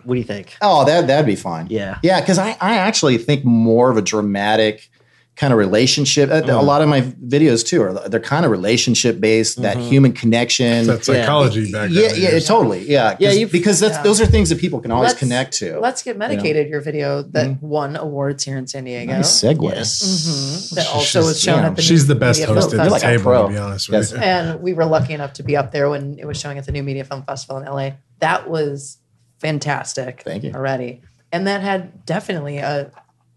what 0.04 0.14
do 0.14 0.18
you 0.18 0.24
think? 0.24 0.56
oh 0.62 0.84
that 0.84 1.06
that'd 1.06 1.26
be 1.26 1.36
fine. 1.36 1.66
Yeah. 1.70 1.98
yeah, 2.02 2.20
because 2.20 2.38
I 2.38 2.56
I 2.60 2.76
actually 2.76 3.18
think 3.18 3.44
more 3.44 3.90
of 3.90 3.96
a 3.96 4.02
dramatic 4.02 4.90
kind 5.36 5.52
of 5.52 5.58
relationship. 5.58 6.30
uh, 6.30 6.42
Mm. 6.42 6.58
A 6.60 6.62
lot 6.62 6.80
of 6.80 6.88
my 6.88 7.00
videos 7.02 7.66
too 7.66 7.82
are 7.82 7.92
they're 8.08 8.20
kind 8.20 8.44
of 8.44 8.52
relationship 8.52 9.18
based. 9.20 9.60
That 9.62 9.76
Mm-hmm. 9.76 9.88
human 9.88 10.12
connection. 10.12 10.86
That 10.86 11.04
psychology 11.04 11.62
background. 11.72 11.92
yeah, 11.92 12.06
of 12.10 12.18
yeah, 12.18 12.38
totally. 12.38 12.88
Yeah, 12.88 13.16
Yeah, 13.18 13.28
'cause- 13.30 13.38
you- 13.38 13.46
because 13.48 13.80
that's 13.80 13.96
yeah. 13.96 14.02
those 14.04 14.20
are 14.20 14.26
things 14.26 14.48
that 14.50 14.58
people 14.60 14.80
can 14.80 14.92
always 14.92 15.08
Let's- 15.08 15.18
connect 15.18 15.54
to. 15.54 15.80
Let's 15.80 16.02
get 16.04 16.16
medicated. 16.16 16.68
Your 16.68 16.80
video 16.80 17.22
that 17.22 17.60
won 17.60 17.96
awards 17.96 18.44
here 18.44 18.56
in 18.56 18.66
San 18.68 18.84
Diego. 18.84 19.12
nice 19.12 19.40
segue. 19.42 19.70
Yes. 19.74 20.70
That 20.76 20.86
also 20.94 21.24
was 21.24 21.40
shown 21.40 21.60
yeah, 21.62 21.66
at 21.68 21.76
the 21.76 21.82
She's 21.82 22.02
New 22.02 22.14
the 22.14 22.20
best 22.20 22.38
Media 22.40 22.54
host 22.54 22.70
Film 22.70 22.80
at 22.80 22.84
the 22.84 22.90
like 22.90 23.02
table, 23.02 23.22
pro. 23.24 23.42
to 23.48 23.52
be 23.52 23.58
honest 23.58 23.88
Yes. 23.90 24.12
with 24.12 24.20
you. 24.20 24.26
and 24.26 24.60
we 24.62 24.72
were 24.72 24.84
lucky 24.86 25.14
enough 25.14 25.32
to 25.34 25.42
be 25.42 25.56
up 25.56 25.72
there 25.72 25.90
when 25.90 26.16
it 26.20 26.26
was 26.26 26.38
showing 26.38 26.58
at 26.58 26.66
the 26.66 26.72
New 26.72 26.82
Media 26.84 27.02
Film 27.04 27.24
Festival 27.24 27.58
in 27.58 27.64
LA. 27.66 27.90
That 28.20 28.48
was 28.48 28.98
fantastic. 29.40 30.22
Thank 30.24 30.44
you. 30.44 30.52
already, 30.54 31.00
and 31.32 31.46
that 31.46 31.60
had 31.60 32.06
definitely 32.06 32.58
a, 32.58 32.90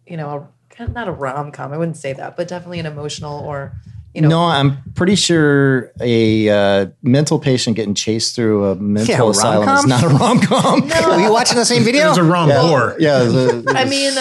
you 0.06 0.16
know, 0.18 0.30
a 0.30 0.48
kind 0.78 0.90
of 0.90 0.96
not 0.96 1.08
a 1.08 1.12
rom 1.12 1.52
com. 1.52 1.74
I 1.74 1.78
wouldn't 1.78 1.98
say 1.98 2.14
that, 2.14 2.38
but 2.38 2.48
definitely 2.48 2.80
an 2.80 2.86
emotional 2.86 3.40
or 3.40 3.74
you 4.14 4.22
know. 4.22 4.30
no, 4.30 4.44
I'm 4.46 4.78
pretty 4.96 5.16
sure 5.16 5.92
a 6.02 6.50
uh, 6.50 6.86
mental 7.04 7.38
patient 7.40 7.76
getting 7.76 7.94
chased 7.94 8.36
through 8.36 8.66
a 8.66 8.76
mental 8.76 9.14
Yeah, 9.14 9.22
a 9.22 9.28
asylum 9.30 9.62
is 9.64 9.68
rom-com? 9.68 9.90
not 9.90 10.04
a 10.04 10.08
rom 10.08 10.40
com. 10.40 10.82
Were 11.12 11.20
you 11.26 11.32
watching 11.32 11.58
the 11.58 11.66
same 11.66 11.82
It 11.84 11.86
video? 11.86 12.10
was 12.10 12.18
a 12.18 12.24
rom 12.24 12.50
whore. 12.50 12.96
yeah, 13.00 13.20
the- 13.20 13.64
I 13.76 13.86
mean, 13.86 14.14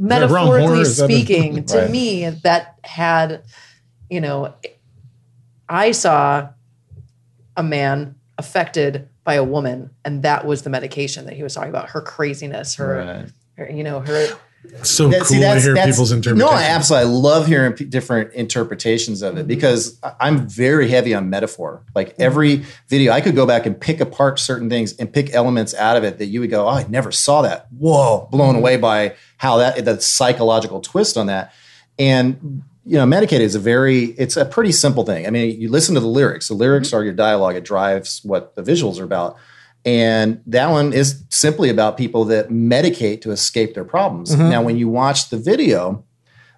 metaphorically 0.00 0.60
horror? 0.66 0.80
Is 0.80 0.96
that 0.96 1.04
a- 1.04 1.12
speaking, 1.14 1.64
to 1.66 1.78
Right. 1.78 1.90
me, 1.90 2.28
that 2.30 2.78
had, 2.82 3.42
you 4.10 4.20
know, 4.20 4.54
I 5.68 5.92
saw 5.92 6.48
a 7.56 7.62
man 7.62 8.16
affected 8.38 9.08
by 9.22 9.34
a 9.34 9.44
woman, 9.44 9.90
and 10.04 10.22
that 10.22 10.44
was 10.46 10.62
the 10.62 10.70
medication 10.70 11.26
that 11.26 11.34
he 11.34 11.42
was 11.44 11.54
talking 11.54 11.70
about. 11.70 11.90
Her 11.90 12.00
craziness, 12.00 12.74
her, 12.74 13.26
her 13.56 13.70
you 13.70 13.84
know, 13.84 14.00
her. 14.00 14.26
It's 14.64 14.90
so 14.90 15.08
That- 15.08 15.18
cool 15.20 15.26
see, 15.26 15.40
to 15.40 15.60
hear 15.60 15.74
that's- 15.74 15.94
people's 15.94 16.12
interpretations. 16.12 16.50
No, 16.50 16.56
I 16.56 16.62
absolutely. 16.62 17.08
I 17.08 17.12
love 17.12 17.46
hearing 17.46 17.72
p- 17.72 17.84
different 17.84 18.32
interpretations 18.32 19.22
of 19.22 19.36
it 19.36 19.46
because 19.46 19.98
I'm 20.20 20.48
very 20.48 20.88
heavy 20.88 21.14
on 21.14 21.30
metaphor. 21.30 21.82
Like 21.94 22.10
mm. 22.10 22.24
every 22.24 22.64
video, 22.88 23.12
I 23.12 23.20
could 23.20 23.34
go 23.34 23.46
back 23.46 23.66
and 23.66 23.78
pick 23.78 24.00
apart 24.00 24.38
certain 24.38 24.68
things 24.68 24.94
and 24.94 25.12
pick 25.12 25.34
elements 25.34 25.74
out 25.74 25.96
of 25.96 26.04
it 26.04 26.18
that 26.18 26.26
you 26.26 26.40
would 26.40 26.50
go, 26.50 26.66
"Oh, 26.66 26.70
I 26.70 26.86
never 26.88 27.12
saw 27.12 27.42
that." 27.42 27.66
Whoa, 27.78 28.28
blown 28.30 28.56
away 28.56 28.76
by 28.76 29.14
how 29.36 29.58
that 29.58 29.84
the 29.84 30.00
psychological 30.00 30.80
twist 30.80 31.16
on 31.16 31.26
that. 31.26 31.52
And 31.98 32.62
you 32.86 32.98
know, 32.98 33.06
Medicated 33.06 33.44
is 33.44 33.54
a 33.54 33.60
very 33.60 34.04
it's 34.18 34.36
a 34.36 34.44
pretty 34.44 34.72
simple 34.72 35.04
thing. 35.04 35.26
I 35.26 35.30
mean, 35.30 35.60
you 35.60 35.70
listen 35.70 35.94
to 35.94 36.00
the 36.00 36.06
lyrics. 36.06 36.48
The 36.48 36.54
lyrics 36.54 36.88
mm-hmm. 36.88 36.96
are 36.98 37.04
your 37.04 37.14
dialogue. 37.14 37.56
It 37.56 37.64
drives 37.64 38.20
what 38.24 38.54
the 38.54 38.62
visuals 38.62 39.00
are 39.00 39.04
about. 39.04 39.36
And 39.84 40.40
that 40.46 40.70
one 40.70 40.92
is 40.92 41.24
simply 41.28 41.68
about 41.68 41.96
people 41.96 42.24
that 42.26 42.48
medicate 42.48 43.20
to 43.22 43.30
escape 43.30 43.74
their 43.74 43.84
problems. 43.84 44.30
Mm-hmm. 44.34 44.48
Now, 44.50 44.62
when 44.62 44.76
you 44.76 44.88
watch 44.88 45.28
the 45.28 45.36
video, 45.36 46.04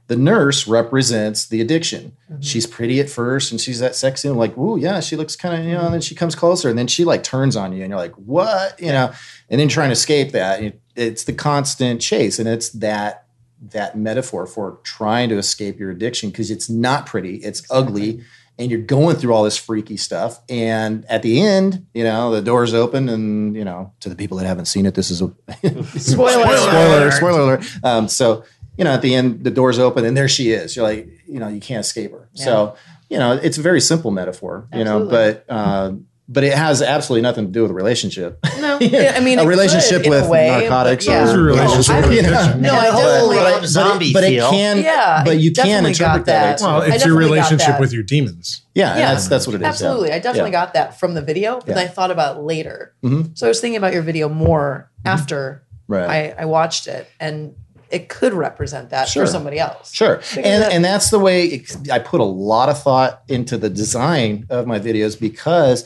the 0.06 0.16
nurse 0.16 0.68
represents 0.68 1.46
the 1.48 1.60
addiction. 1.60 2.16
Mm-hmm. 2.30 2.40
She's 2.40 2.66
pretty 2.66 3.00
at 3.00 3.10
first 3.10 3.50
and 3.50 3.60
she's 3.60 3.80
that 3.80 3.96
sexy 3.96 4.28
and 4.28 4.36
like, 4.36 4.56
ooh, 4.56 4.78
yeah, 4.78 5.00
she 5.00 5.16
looks 5.16 5.34
kind 5.34 5.60
of, 5.60 5.66
you 5.66 5.74
know, 5.74 5.86
and 5.86 5.94
then 5.94 6.00
she 6.00 6.14
comes 6.14 6.36
closer 6.36 6.68
and 6.68 6.78
then 6.78 6.86
she 6.86 7.04
like 7.04 7.24
turns 7.24 7.56
on 7.56 7.72
you 7.72 7.82
and 7.82 7.90
you're 7.90 7.98
like, 7.98 8.14
what? 8.14 8.78
You 8.80 8.92
know, 8.92 9.12
and 9.50 9.60
then 9.60 9.66
trying 9.68 9.88
to 9.88 9.94
escape 9.94 10.30
that. 10.32 10.62
It- 10.62 10.80
It's 10.94 11.24
the 11.24 11.32
constant 11.34 12.00
chase. 12.00 12.38
And 12.38 12.48
it's 12.48 12.70
that 12.70 13.24
that 13.72 13.96
metaphor 13.98 14.46
for 14.46 14.78
trying 14.82 15.28
to 15.30 15.36
escape 15.38 15.78
your 15.80 15.90
addiction 15.90 16.30
because 16.30 16.50
it's 16.50 16.70
not 16.70 17.04
pretty, 17.06 17.36
it's 17.36 17.62
ugly, 17.70 18.22
and 18.58 18.70
you're 18.70 18.80
going 18.80 19.16
through 19.16 19.34
all 19.34 19.44
this 19.44 19.56
freaky 19.56 19.96
stuff. 19.96 20.40
And 20.48 21.04
at 21.06 21.22
the 21.22 21.42
end, 21.42 21.86
you 21.92 22.04
know, 22.04 22.30
the 22.30 22.42
doors 22.42 22.72
open, 22.74 23.08
and 23.08 23.54
you 23.54 23.64
know, 23.64 23.92
to 24.00 24.08
the 24.08 24.16
people 24.16 24.38
that 24.38 24.46
haven't 24.46 24.66
seen 24.66 24.86
it, 24.86 24.94
this 24.94 25.10
is 25.10 25.20
a 25.22 25.26
Spoiler. 25.98 26.56
spoiler, 26.56 27.10
spoiler 27.10 27.40
alert. 27.40 27.64
Um, 27.84 28.08
so, 28.08 28.44
you 28.78 28.84
know, 28.84 28.92
at 28.92 29.02
the 29.02 29.14
end, 29.14 29.44
the 29.44 29.50
doors 29.50 29.78
open, 29.78 30.04
and 30.04 30.16
there 30.16 30.28
she 30.28 30.50
is. 30.52 30.76
You're 30.76 30.84
like, 30.84 31.08
you 31.26 31.38
know, 31.38 31.48
you 31.48 31.60
can't 31.60 31.80
escape 31.80 32.12
her. 32.12 32.28
So, 32.34 32.76
you 33.08 33.18
know, 33.18 33.32
it's 33.32 33.58
a 33.58 33.62
very 33.62 33.80
simple 33.80 34.10
metaphor, 34.10 34.68
you 34.74 34.84
know, 34.84 35.06
but 35.06 35.44
uh, 35.48 35.92
but 36.28 36.42
it 36.44 36.54
has 36.54 36.82
absolutely 36.82 37.22
nothing 37.22 37.46
to 37.46 37.52
do 37.52 37.62
with 37.62 37.70
a 37.70 37.74
relationship. 37.74 38.38
No, 38.60 38.78
I 38.80 39.20
mean 39.20 39.38
A 39.38 39.46
relationship 39.46 40.02
could, 40.02 40.10
with 40.10 40.24
a 40.24 40.28
way, 40.28 40.48
narcotics 40.48 41.06
but 41.06 41.28
or- 41.28 41.40
a 41.40 41.42
relationship 41.42 41.94
No, 41.94 42.00
I- 42.00 42.08
with 42.08 42.16
You 42.16 42.22
know? 42.22 42.54
No, 42.58 42.74
I 42.74 42.86
totally. 42.90 43.36
but- 43.36 43.60
but, 43.62 43.74
Rob 43.76 43.98
but, 43.98 44.02
it, 44.02 44.12
but 44.14 44.24
it 44.24 44.40
can, 44.50 44.78
Yeah, 44.82 45.22
but 45.24 45.38
you 45.38 45.50
can 45.52 45.66
definitely 45.66 45.90
interpret 45.90 46.26
that. 46.26 46.58
that. 46.58 46.64
Well, 46.64 46.82
it's 46.82 47.04
your 47.04 47.16
relationship 47.16 47.78
with 47.80 47.92
your 47.92 48.02
demons. 48.02 48.62
Yeah, 48.74 48.96
Yeah. 48.96 49.12
that's 49.12 49.28
that's 49.28 49.46
what 49.46 49.54
it 49.54 49.58
is. 49.58 49.62
yeah. 49.62 49.68
Absolutely. 49.68 50.12
I 50.12 50.18
definitely 50.18 50.50
Yeah. 50.50 50.64
got 50.64 50.74
that 50.74 50.98
from 50.98 51.14
the 51.14 51.22
video, 51.22 51.60
but 51.60 51.76
Yeah. 51.76 51.82
I 51.82 51.86
thought 51.86 52.10
about 52.10 52.36
it 52.36 52.40
later. 52.40 52.92
Mhm. 53.04 53.36
So 53.38 53.46
I 53.46 53.48
was 53.48 53.60
thinking 53.60 53.76
about 53.78 53.92
your 53.92 54.02
video 54.02 54.28
more 54.28 54.90
after 55.04 55.62
Right. 55.88 56.34
I, 56.36 56.42
I 56.42 56.44
watched 56.46 56.88
it, 56.88 57.08
and 57.20 57.54
it 57.90 58.08
could 58.08 58.34
represent 58.34 58.90
that 58.90 59.08
Sure. 59.08 59.24
for 59.24 59.30
somebody 59.30 59.60
else. 59.60 59.92
Sure. 59.92 60.16
Because 60.16 60.36
And 60.38 60.62
that- 60.64 60.72
and 60.72 60.84
that's 60.84 61.10
the 61.10 61.20
way 61.20 61.44
it, 61.44 61.88
I 61.92 62.00
put 62.00 62.20
a 62.20 62.24
lot 62.24 62.68
of 62.68 62.82
thought 62.82 63.22
into 63.28 63.56
the 63.56 63.70
design 63.70 64.46
of 64.50 64.66
my 64.66 64.80
videos 64.80 65.18
because 65.18 65.84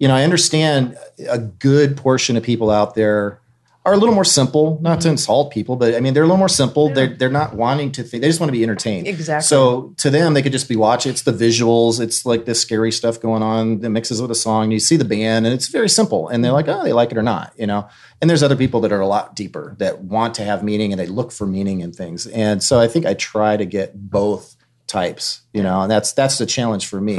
you 0.00 0.08
know, 0.08 0.16
I 0.16 0.24
understand 0.24 0.96
a 1.28 1.38
good 1.38 1.96
portion 1.96 2.36
of 2.36 2.42
people 2.42 2.70
out 2.70 2.96
there 2.96 3.38
are 3.86 3.94
a 3.94 3.96
little 3.96 4.14
more 4.14 4.26
simple, 4.26 4.78
not 4.82 4.98
Mm-hmm. 4.98 5.00
to 5.00 5.08
insult 5.10 5.50
people, 5.52 5.74
but 5.76 5.94
I 5.94 6.00
mean 6.00 6.12
they're 6.12 6.24
a 6.24 6.26
little 6.26 6.36
more 6.36 6.50
simple. 6.50 6.90
They're 6.92 7.14
they're 7.16 7.30
not 7.30 7.54
wanting 7.54 7.92
to 7.92 8.02
think 8.02 8.20
they 8.20 8.28
just 8.28 8.38
want 8.40 8.48
to 8.48 8.52
be 8.52 8.62
entertained. 8.62 9.06
Exactly. 9.06 9.46
So 9.46 9.94
to 9.98 10.10
them 10.10 10.34
they 10.34 10.42
could 10.42 10.52
just 10.52 10.68
be 10.68 10.76
watching 10.76 11.10
it's 11.12 11.22
the 11.22 11.32
visuals, 11.32 11.98
it's 12.00 12.26
like 12.26 12.44
this 12.44 12.60
scary 12.60 12.92
stuff 12.92 13.20
going 13.20 13.42
on 13.42 13.80
that 13.80 13.88
mixes 13.90 14.20
with 14.20 14.30
a 14.30 14.34
song. 14.34 14.70
You 14.70 14.80
see 14.80 14.96
the 14.96 15.04
band 15.06 15.46
and 15.46 15.54
it's 15.54 15.68
very 15.68 15.88
simple 15.88 16.28
and 16.28 16.44
they're 16.44 16.52
like, 16.52 16.68
"Oh, 16.68 16.82
they 16.84 16.92
like 16.92 17.10
it 17.10 17.16
or 17.16 17.22
not," 17.22 17.52
you 17.56 17.66
know. 17.66 17.88
And 18.20 18.28
there's 18.28 18.42
other 18.42 18.56
people 18.56 18.80
that 18.82 18.92
are 18.92 19.00
a 19.00 19.06
lot 19.06 19.34
deeper 19.34 19.74
that 19.78 20.00
want 20.02 20.34
to 20.34 20.44
have 20.44 20.62
meaning 20.62 20.92
and 20.92 21.00
they 21.00 21.06
look 21.06 21.32
for 21.32 21.46
meaning 21.46 21.80
in 21.80 21.92
things. 21.92 22.26
And 22.26 22.62
so 22.62 22.78
I 22.78 22.86
think 22.86 23.06
I 23.06 23.14
try 23.14 23.56
to 23.56 23.64
get 23.64 24.10
both 24.10 24.56
types, 24.88 25.40
you 25.54 25.62
know, 25.62 25.80
and 25.82 25.90
that's 25.90 26.12
that's 26.12 26.36
the 26.36 26.46
challenge 26.46 26.86
for 26.86 27.00
me. 27.00 27.16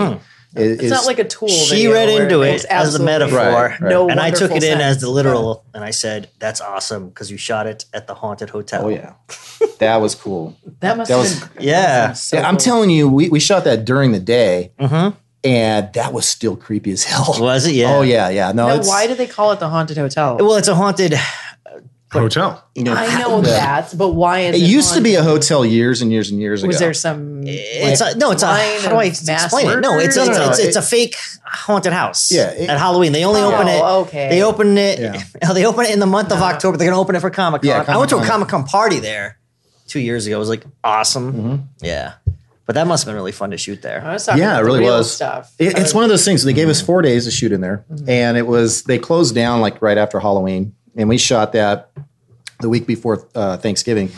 It- 0.56 0.82
It's 0.82 0.90
not 0.90 1.06
like 1.06 1.20
a 1.20 1.24
tool. 1.24 1.48
She 1.48 1.88
read 1.88 2.10
into 2.10 2.40
makes 2.40 2.66
it 2.66 2.70
as 2.70 2.96
a 2.96 3.02
metaphor, 3.04 3.38
Right, 3.38 3.80
right. 3.80 3.90
No 3.90 4.10
and 4.10 4.20
I 4.20 4.32
took 4.32 4.52
it 4.52 4.56
wonderful 4.56 4.74
in 4.76 4.82
as 4.82 5.00
the 5.02 5.10
literal, 5.10 5.64
and 5.74 5.84
I 5.84 5.92
said, 5.92 6.28
"That's 6.40 6.60
awesome 6.60 7.08
because 7.10 7.32
you 7.32 7.38
shot 7.38 7.68
it 7.68 7.86
at 7.94 8.08
the 8.08 8.14
haunted 8.16 8.50
hotel." 8.50 8.86
Oh 8.86 8.90
yeah, 8.90 9.14
that 9.80 9.98
was 10.02 10.14
cool. 10.16 10.58
That 10.82 10.98
must 10.98 11.08
That 11.10 11.16
have 11.18 11.24
was- 11.24 11.40
been 11.40 11.64
Yeah. 11.64 12.12
so 12.14 12.38
yeah, 12.38 12.48
I'm 12.48 12.58
telling 12.58 12.90
you, 12.90 13.08
we, 13.08 13.30
we 13.30 13.40
shot 13.40 13.64
that 13.64 13.86
during 13.86 14.12
the 14.12 14.20
day, 14.20 14.72
Mhm. 14.80 15.14
and 15.46 15.94
that 15.94 16.12
was 16.12 16.26
still 16.28 16.56
creepy 16.58 16.92
as 16.92 17.04
hell. 17.06 17.36
Was 17.40 17.66
it? 17.68 17.76
Yeah. 17.76 17.96
Oh 17.96 18.02
yeah, 18.02 18.28
yeah. 18.30 18.52
No, 18.52 18.68
Now, 18.68 18.76
it's, 18.76 18.88
why 18.90 19.08
do 19.08 19.16
they 19.16 19.28
call 19.28 19.52
it 19.54 19.60
the 19.62 19.70
haunted 19.70 19.98
hotel? 19.98 20.36
Well, 20.38 20.56
it's 20.56 20.68
a 20.68 20.76
haunted. 20.76 21.16
Hotel. 22.12 22.62
You 22.76 22.84
know, 22.84 22.94
I 22.94 23.20
know 23.20 23.38
Yeah. 23.38 23.44
that, 23.82 23.98
but 23.98 24.10
why 24.10 24.40
is 24.40 24.56
it 24.56 24.62
it? 24.62 24.66
used 24.70 24.94
to 24.96 25.02
be 25.02 25.16
a 25.16 25.24
hotel 25.24 25.66
years 25.66 26.02
and 26.02 26.12
years 26.12 26.30
and 26.30 26.42
years 26.42 26.62
Was 26.62 26.64
ago. 26.64 26.68
Was 26.70 26.80
there 26.80 26.94
some? 26.94 27.44
It's 27.46 28.02
a, 28.02 28.18
no, 28.18 28.32
it's 28.32 28.44
a. 28.44 28.48
How 28.48 28.90
do 28.90 28.96
I 28.98 29.06
of 29.06 29.26
mass 29.28 29.46
explain 29.46 29.70
it? 29.70 29.80
No, 29.80 29.98
it's 29.98 30.16
murders? 30.16 30.18
it's, 30.18 30.18
No, 30.18 30.26
no, 30.46 30.50
it's, 30.50 30.60
no, 30.60 30.66
it's 30.66 30.76
a 30.76 30.82
fake 30.82 31.16
haunted 31.46 31.94
house. 31.94 32.30
Yeah, 32.32 32.52
it- 32.52 32.70
at 32.70 32.78
Halloween 32.80 33.14
they 33.14 33.24
only 33.24 33.40
Oh, 33.42 33.54
open 33.54 33.68
it. 33.70 33.82
okay. 33.82 34.30
They 34.30 34.44
open 34.44 34.78
it. 34.78 35.00
Yeah. 35.00 35.22
They 35.54 35.66
open 35.66 35.86
it 35.86 35.92
in 35.92 36.00
the 36.00 36.06
month 36.06 36.32
of 36.34 36.42
October. 36.42 36.78
They're 36.78 36.90
gonna 36.90 37.00
open 37.02 37.16
it 37.16 37.20
for 37.22 37.30
Comic 37.30 37.62
Con. 37.62 37.70
Yeah, 37.70 37.86
I 37.88 37.98
went 37.98 38.10
to 38.10 38.18
a 38.18 38.26
Comic-Con. 38.26 38.62
Comic 38.64 38.72
party 38.72 39.00
there 39.00 39.38
two 39.88 40.00
years 40.02 40.28
ago. 40.28 40.36
It 40.36 40.40
was 40.40 40.50
like 40.50 40.66
awesome. 40.84 41.34
Mm-hmm. 41.34 41.56
Yeah, 41.86 42.14
but 42.66 42.76
that 42.76 42.88
must 42.88 43.04
have 43.04 43.08
been 43.10 43.16
really 43.16 43.32
fun 43.32 43.52
to 43.52 43.58
shoot 43.58 43.82
there. 43.82 44.04
I 44.06 44.14
was 44.14 44.28
yeah, 44.36 44.58
it 44.58 44.64
really 44.64 44.82
was. 44.84 45.14
stuff. 45.14 45.54
It- 45.60 45.78
it's 45.78 45.94
one 45.94 46.04
of 46.04 46.10
those 46.10 46.26
things. 46.26 46.44
They 46.44 46.54
gave 46.54 46.68
us 46.70 46.82
four 46.82 47.02
days 47.02 47.24
to 47.24 47.32
shoot 47.32 47.52
in 47.54 47.62
there, 47.62 47.86
and 48.08 48.36
it 48.38 48.48
was 48.48 48.84
they 48.84 49.00
closed 49.00 49.34
down 49.34 49.62
like 49.62 49.82
right 49.82 49.98
after 49.98 50.20
Halloween, 50.20 50.74
and 50.96 51.10
we 51.10 51.18
shot 51.18 51.52
that 51.54 51.91
the 52.62 52.70
week 52.70 52.86
before 52.88 53.28
uh, 53.36 53.58
Thanksgiving. 53.58 54.12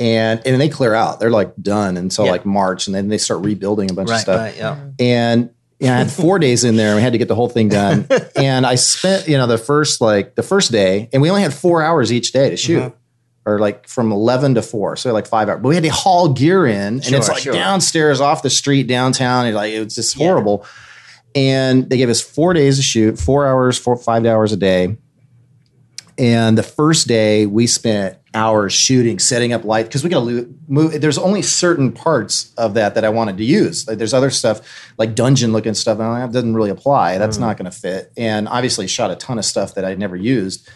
And 0.00 0.40
and 0.46 0.60
they 0.60 0.68
clear 0.68 0.94
out. 0.94 1.18
They're 1.18 1.30
like 1.30 1.56
done 1.60 1.96
until 1.96 2.26
Yeah. 2.26 2.30
like 2.30 2.46
March, 2.46 2.86
and 2.86 2.94
then 2.94 3.08
they 3.08 3.18
start 3.18 3.44
rebuilding 3.44 3.90
a 3.90 3.94
bunch 3.94 4.10
of 4.10 4.18
stuff. 4.18 4.38
right, 4.38 4.56
yeah. 4.56 4.78
and 5.00 5.50
I 5.82 5.86
had 5.86 6.10
four 6.12 6.38
days 6.46 6.62
in 6.62 6.76
there. 6.76 6.94
We 6.94 7.02
had 7.02 7.12
to 7.12 7.18
get 7.18 7.26
the 7.26 7.34
whole 7.34 7.48
thing 7.48 7.68
done, 7.68 8.06
and 8.36 8.64
I 8.64 8.76
spent 8.76 9.26
you 9.26 9.36
know 9.36 9.48
the 9.48 9.58
first 9.58 10.00
like 10.00 10.36
the 10.36 10.44
first 10.44 10.70
day, 10.70 11.08
and 11.12 11.20
we 11.20 11.30
only 11.30 11.42
had 11.42 11.52
four 11.52 11.82
hours 11.82 12.12
each 12.12 12.30
day 12.32 12.48
to 12.50 12.56
shoot, 12.56 12.80
Mm-hmm. 12.80 13.50
or 13.50 13.58
like 13.58 13.88
from 13.88 14.12
eleven 14.12 14.54
to 14.54 14.62
four, 14.62 14.94
so 14.94 15.12
like 15.12 15.26
five 15.26 15.48
hours. 15.48 15.60
But 15.62 15.68
we 15.70 15.74
had 15.74 15.82
to 15.82 15.90
haul 15.90 16.32
gear 16.32 16.64
in, 16.64 16.76
and 17.04 17.12
it's 17.12 17.28
like 17.28 17.38
sure. 17.42 17.52
downstairs 17.52 18.20
off 18.20 18.42
the 18.42 18.50
street 18.50 18.86
downtown. 18.86 19.46
And 19.46 19.56
like 19.56 19.72
it 19.72 19.82
was 19.82 19.96
just 19.96 20.16
horrible. 20.16 20.64
And 21.34 21.90
they 21.90 21.96
gave 21.96 22.08
us 22.08 22.20
four 22.20 22.52
days 22.54 22.76
to 22.76 22.82
shoot, 22.82 23.18
four 23.18 23.46
hours, 23.46 23.76
four 23.78 23.96
five 23.96 24.24
hours 24.26 24.52
a 24.52 24.56
day. 24.56 24.96
And 26.18 26.58
the 26.58 26.64
first 26.64 27.06
day 27.06 27.46
we 27.46 27.68
spent 27.68 28.18
hours 28.34 28.72
shooting, 28.72 29.20
setting 29.20 29.52
up 29.52 29.64
light 29.64 29.86
because 29.86 30.02
we 30.02 30.10
got 30.10 30.24
to 30.24 30.52
move. 30.66 31.00
There's 31.00 31.16
only 31.16 31.42
certain 31.42 31.92
parts 31.92 32.52
of 32.58 32.74
that 32.74 32.96
that 32.96 33.04
I 33.04 33.08
wanted 33.08 33.38
to 33.38 33.44
use. 33.44 33.86
Like 33.86 33.98
there's 33.98 34.14
other 34.14 34.30
stuff 34.30 34.60
like 34.98 35.14
dungeon 35.14 35.52
looking 35.52 35.74
stuff. 35.74 36.00
and 36.00 36.16
That 36.16 36.32
doesn't 36.32 36.54
really 36.54 36.70
apply. 36.70 37.18
That's 37.18 37.36
mm. 37.36 37.42
not 37.42 37.56
going 37.56 37.70
to 37.70 37.76
fit. 37.76 38.12
And 38.16 38.48
obviously 38.48 38.88
shot 38.88 39.12
a 39.12 39.16
ton 39.16 39.38
of 39.38 39.44
stuff 39.44 39.74
that 39.76 39.84
I'd 39.84 39.98
never 39.98 40.16
used. 40.16 40.68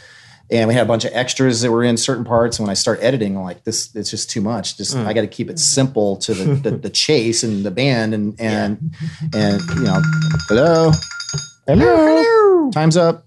And 0.50 0.68
we 0.68 0.74
had 0.74 0.84
a 0.84 0.88
bunch 0.88 1.04
of 1.04 1.12
extras 1.14 1.62
that 1.62 1.72
were 1.72 1.82
in 1.82 1.96
certain 1.96 2.24
parts. 2.24 2.58
And 2.58 2.66
when 2.66 2.70
I 2.70 2.74
start 2.74 2.98
editing, 3.02 3.36
I'm 3.36 3.42
like, 3.42 3.64
this 3.64 3.92
it's 3.96 4.10
just 4.10 4.30
too 4.30 4.42
much. 4.42 4.76
Just 4.76 4.94
mm. 4.94 5.06
I 5.06 5.12
got 5.12 5.22
to 5.22 5.26
keep 5.26 5.50
it 5.50 5.58
simple 5.58 6.18
to 6.18 6.34
the, 6.34 6.54
the 6.54 6.70
the 6.76 6.90
chase 6.90 7.42
and 7.42 7.64
the 7.64 7.70
band 7.70 8.14
and 8.14 8.40
and 8.40 8.94
and 9.34 9.60
you 9.74 9.82
know, 9.82 10.00
hello, 10.48 10.92
hello, 11.66 12.70
time's 12.70 12.96
up. 12.96 13.26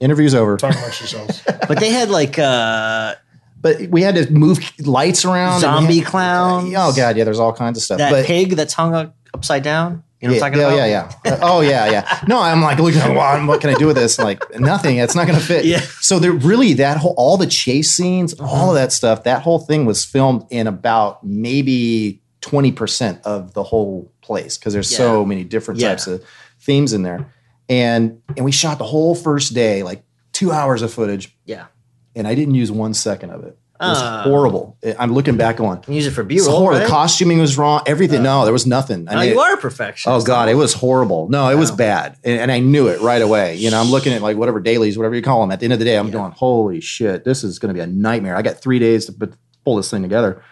Interview's 0.00 0.34
over. 0.34 0.56
Talk 0.56 0.74
amongst 0.74 1.00
yourselves. 1.00 1.42
But 1.68 1.78
they 1.78 1.90
had 1.90 2.10
like 2.10 2.36
uh, 2.38 3.14
But 3.60 3.82
we 3.90 4.02
had 4.02 4.16
to 4.16 4.32
move 4.32 4.58
lights 4.80 5.24
around. 5.24 5.62
and 5.62 5.72
we 5.72 5.80
zombie 5.82 5.98
had- 5.98 6.08
clowns. 6.08 6.74
Oh 6.76 6.92
god, 6.96 7.16
yeah. 7.16 7.24
There's 7.24 7.38
all 7.38 7.52
kinds 7.52 7.78
of 7.78 7.84
stuff. 7.84 7.98
that 7.98 8.10
but, 8.10 8.24
pig 8.26 8.56
that's 8.56 8.72
hung 8.74 8.94
up 8.94 9.14
upside 9.34 9.62
down. 9.62 10.02
You 10.20 10.28
know 10.28 10.34
yeah, 10.34 10.40
what 10.40 10.46
I'm 10.46 10.52
talking 10.52 10.60
yeah, 10.76 10.84
about? 10.84 11.22
yeah, 11.24 11.30
yeah. 11.30 11.32
Uh, 11.32 11.38
oh 11.42 11.60
yeah, 11.62 11.90
yeah. 11.90 12.20
No, 12.28 12.40
I'm 12.42 12.60
like 12.60 12.78
looking 12.78 13.00
at 13.00 13.14
well, 13.16 13.46
what 13.46 13.60
can 13.62 13.70
I 13.70 13.74
do 13.74 13.86
with 13.86 13.96
this? 13.96 14.18
Like 14.18 14.42
nothing. 14.58 14.96
It's 14.98 15.14
not 15.14 15.26
going 15.26 15.38
to 15.38 15.44
fit. 15.44 15.64
Yeah. 15.64 15.80
So 16.00 16.18
there 16.18 16.32
really 16.32 16.74
that 16.74 16.98
whole 16.98 17.14
all 17.16 17.36
the 17.38 17.46
chase 17.46 17.90
scenes, 17.90 18.34
all 18.40 18.68
of 18.70 18.74
that 18.74 18.92
stuff. 18.92 19.24
That 19.24 19.42
whole 19.42 19.60
thing 19.60 19.86
was 19.86 20.04
filmed 20.04 20.44
in 20.50 20.66
about 20.66 21.24
maybe 21.24 22.20
twenty 22.42 22.72
percent 22.72 23.20
of 23.24 23.54
the 23.54 23.62
whole 23.62 24.10
place 24.20 24.58
because 24.58 24.72
there's 24.74 24.94
so 24.94 25.24
many 25.24 25.44
different 25.44 25.80
Yeah. 25.80 25.90
types 25.90 26.06
of 26.06 26.22
themes 26.60 26.92
in 26.92 27.02
there. 27.02 27.32
And 27.70 28.20
and 28.36 28.44
we 28.44 28.52
shot 28.52 28.76
the 28.78 28.84
whole 28.84 29.14
first 29.14 29.54
day, 29.54 29.82
like 29.82 30.02
two 30.32 30.50
hours 30.52 30.82
of 30.82 30.92
footage, 30.92 31.34
Yeah. 31.46 31.66
and 32.14 32.26
I 32.28 32.34
didn't 32.34 32.54
use 32.56 32.70
one 32.70 32.92
second 32.94 33.30
of 33.30 33.44
it. 33.44 33.56
It 33.82 33.86
was 33.86 33.98
Ah. 34.02 34.22
horrible. 34.24 34.76
I'm 34.98 35.14
looking 35.14 35.38
back 35.38 35.58
on. 35.58 35.80
Use 35.88 36.06
it 36.06 36.10
for 36.10 36.20
It's 36.20 36.28
B-roll, 36.28 36.50
horrible. 36.58 36.80
right? 36.80 36.84
The 36.86 36.90
costuming 36.90 37.38
was 37.38 37.56
wrong. 37.56 37.80
Everything. 37.86 38.22
no, 38.22 38.44
there 38.44 38.52
was 38.52 38.66
nothing. 38.66 39.06
I 39.08 39.14
No, 39.14 39.20
mean, 39.20 39.30
you 39.30 39.40
are 39.40 39.54
a 39.54 39.56
perfectionist. 39.56 40.22
Oh 40.22 40.26
God, 40.26 40.50
it 40.50 40.54
was 40.54 40.74
horrible. 40.74 41.28
No, 41.30 41.48
it 41.48 41.54
was 41.54 41.70
bad, 41.70 42.16
and, 42.22 42.40
and 42.40 42.52
I 42.52 42.58
knew 42.58 42.88
it 42.88 43.00
right 43.00 43.22
away. 43.22 43.54
You 43.56 43.70
know, 43.70 43.80
I'm 43.80 43.90
looking 43.90 44.12
at 44.12 44.20
like 44.20 44.36
whatever 44.36 44.60
dailies, 44.60 44.98
whatever 44.98 45.14
you 45.14 45.22
call 45.22 45.40
them. 45.40 45.50
At 45.50 45.60
the 45.60 45.64
end 45.64 45.72
of 45.72 45.78
the 45.78 45.86
day, 45.86 45.96
I'm 45.96 46.10
going, 46.10 46.32
holy 46.32 46.80
shit, 46.82 47.24
this 47.24 47.42
is 47.42 47.58
going 47.58 47.68
to 47.72 47.74
be 47.74 47.80
a 47.80 47.86
nightmare. 47.86 48.36
I 48.36 48.42
got 48.42 48.60
three 48.60 48.78
days 48.80 49.06
to 49.06 49.12
put, 49.12 49.32
pull 49.64 49.76
this 49.76 49.90
thing 49.90 50.02
together, 50.02 50.42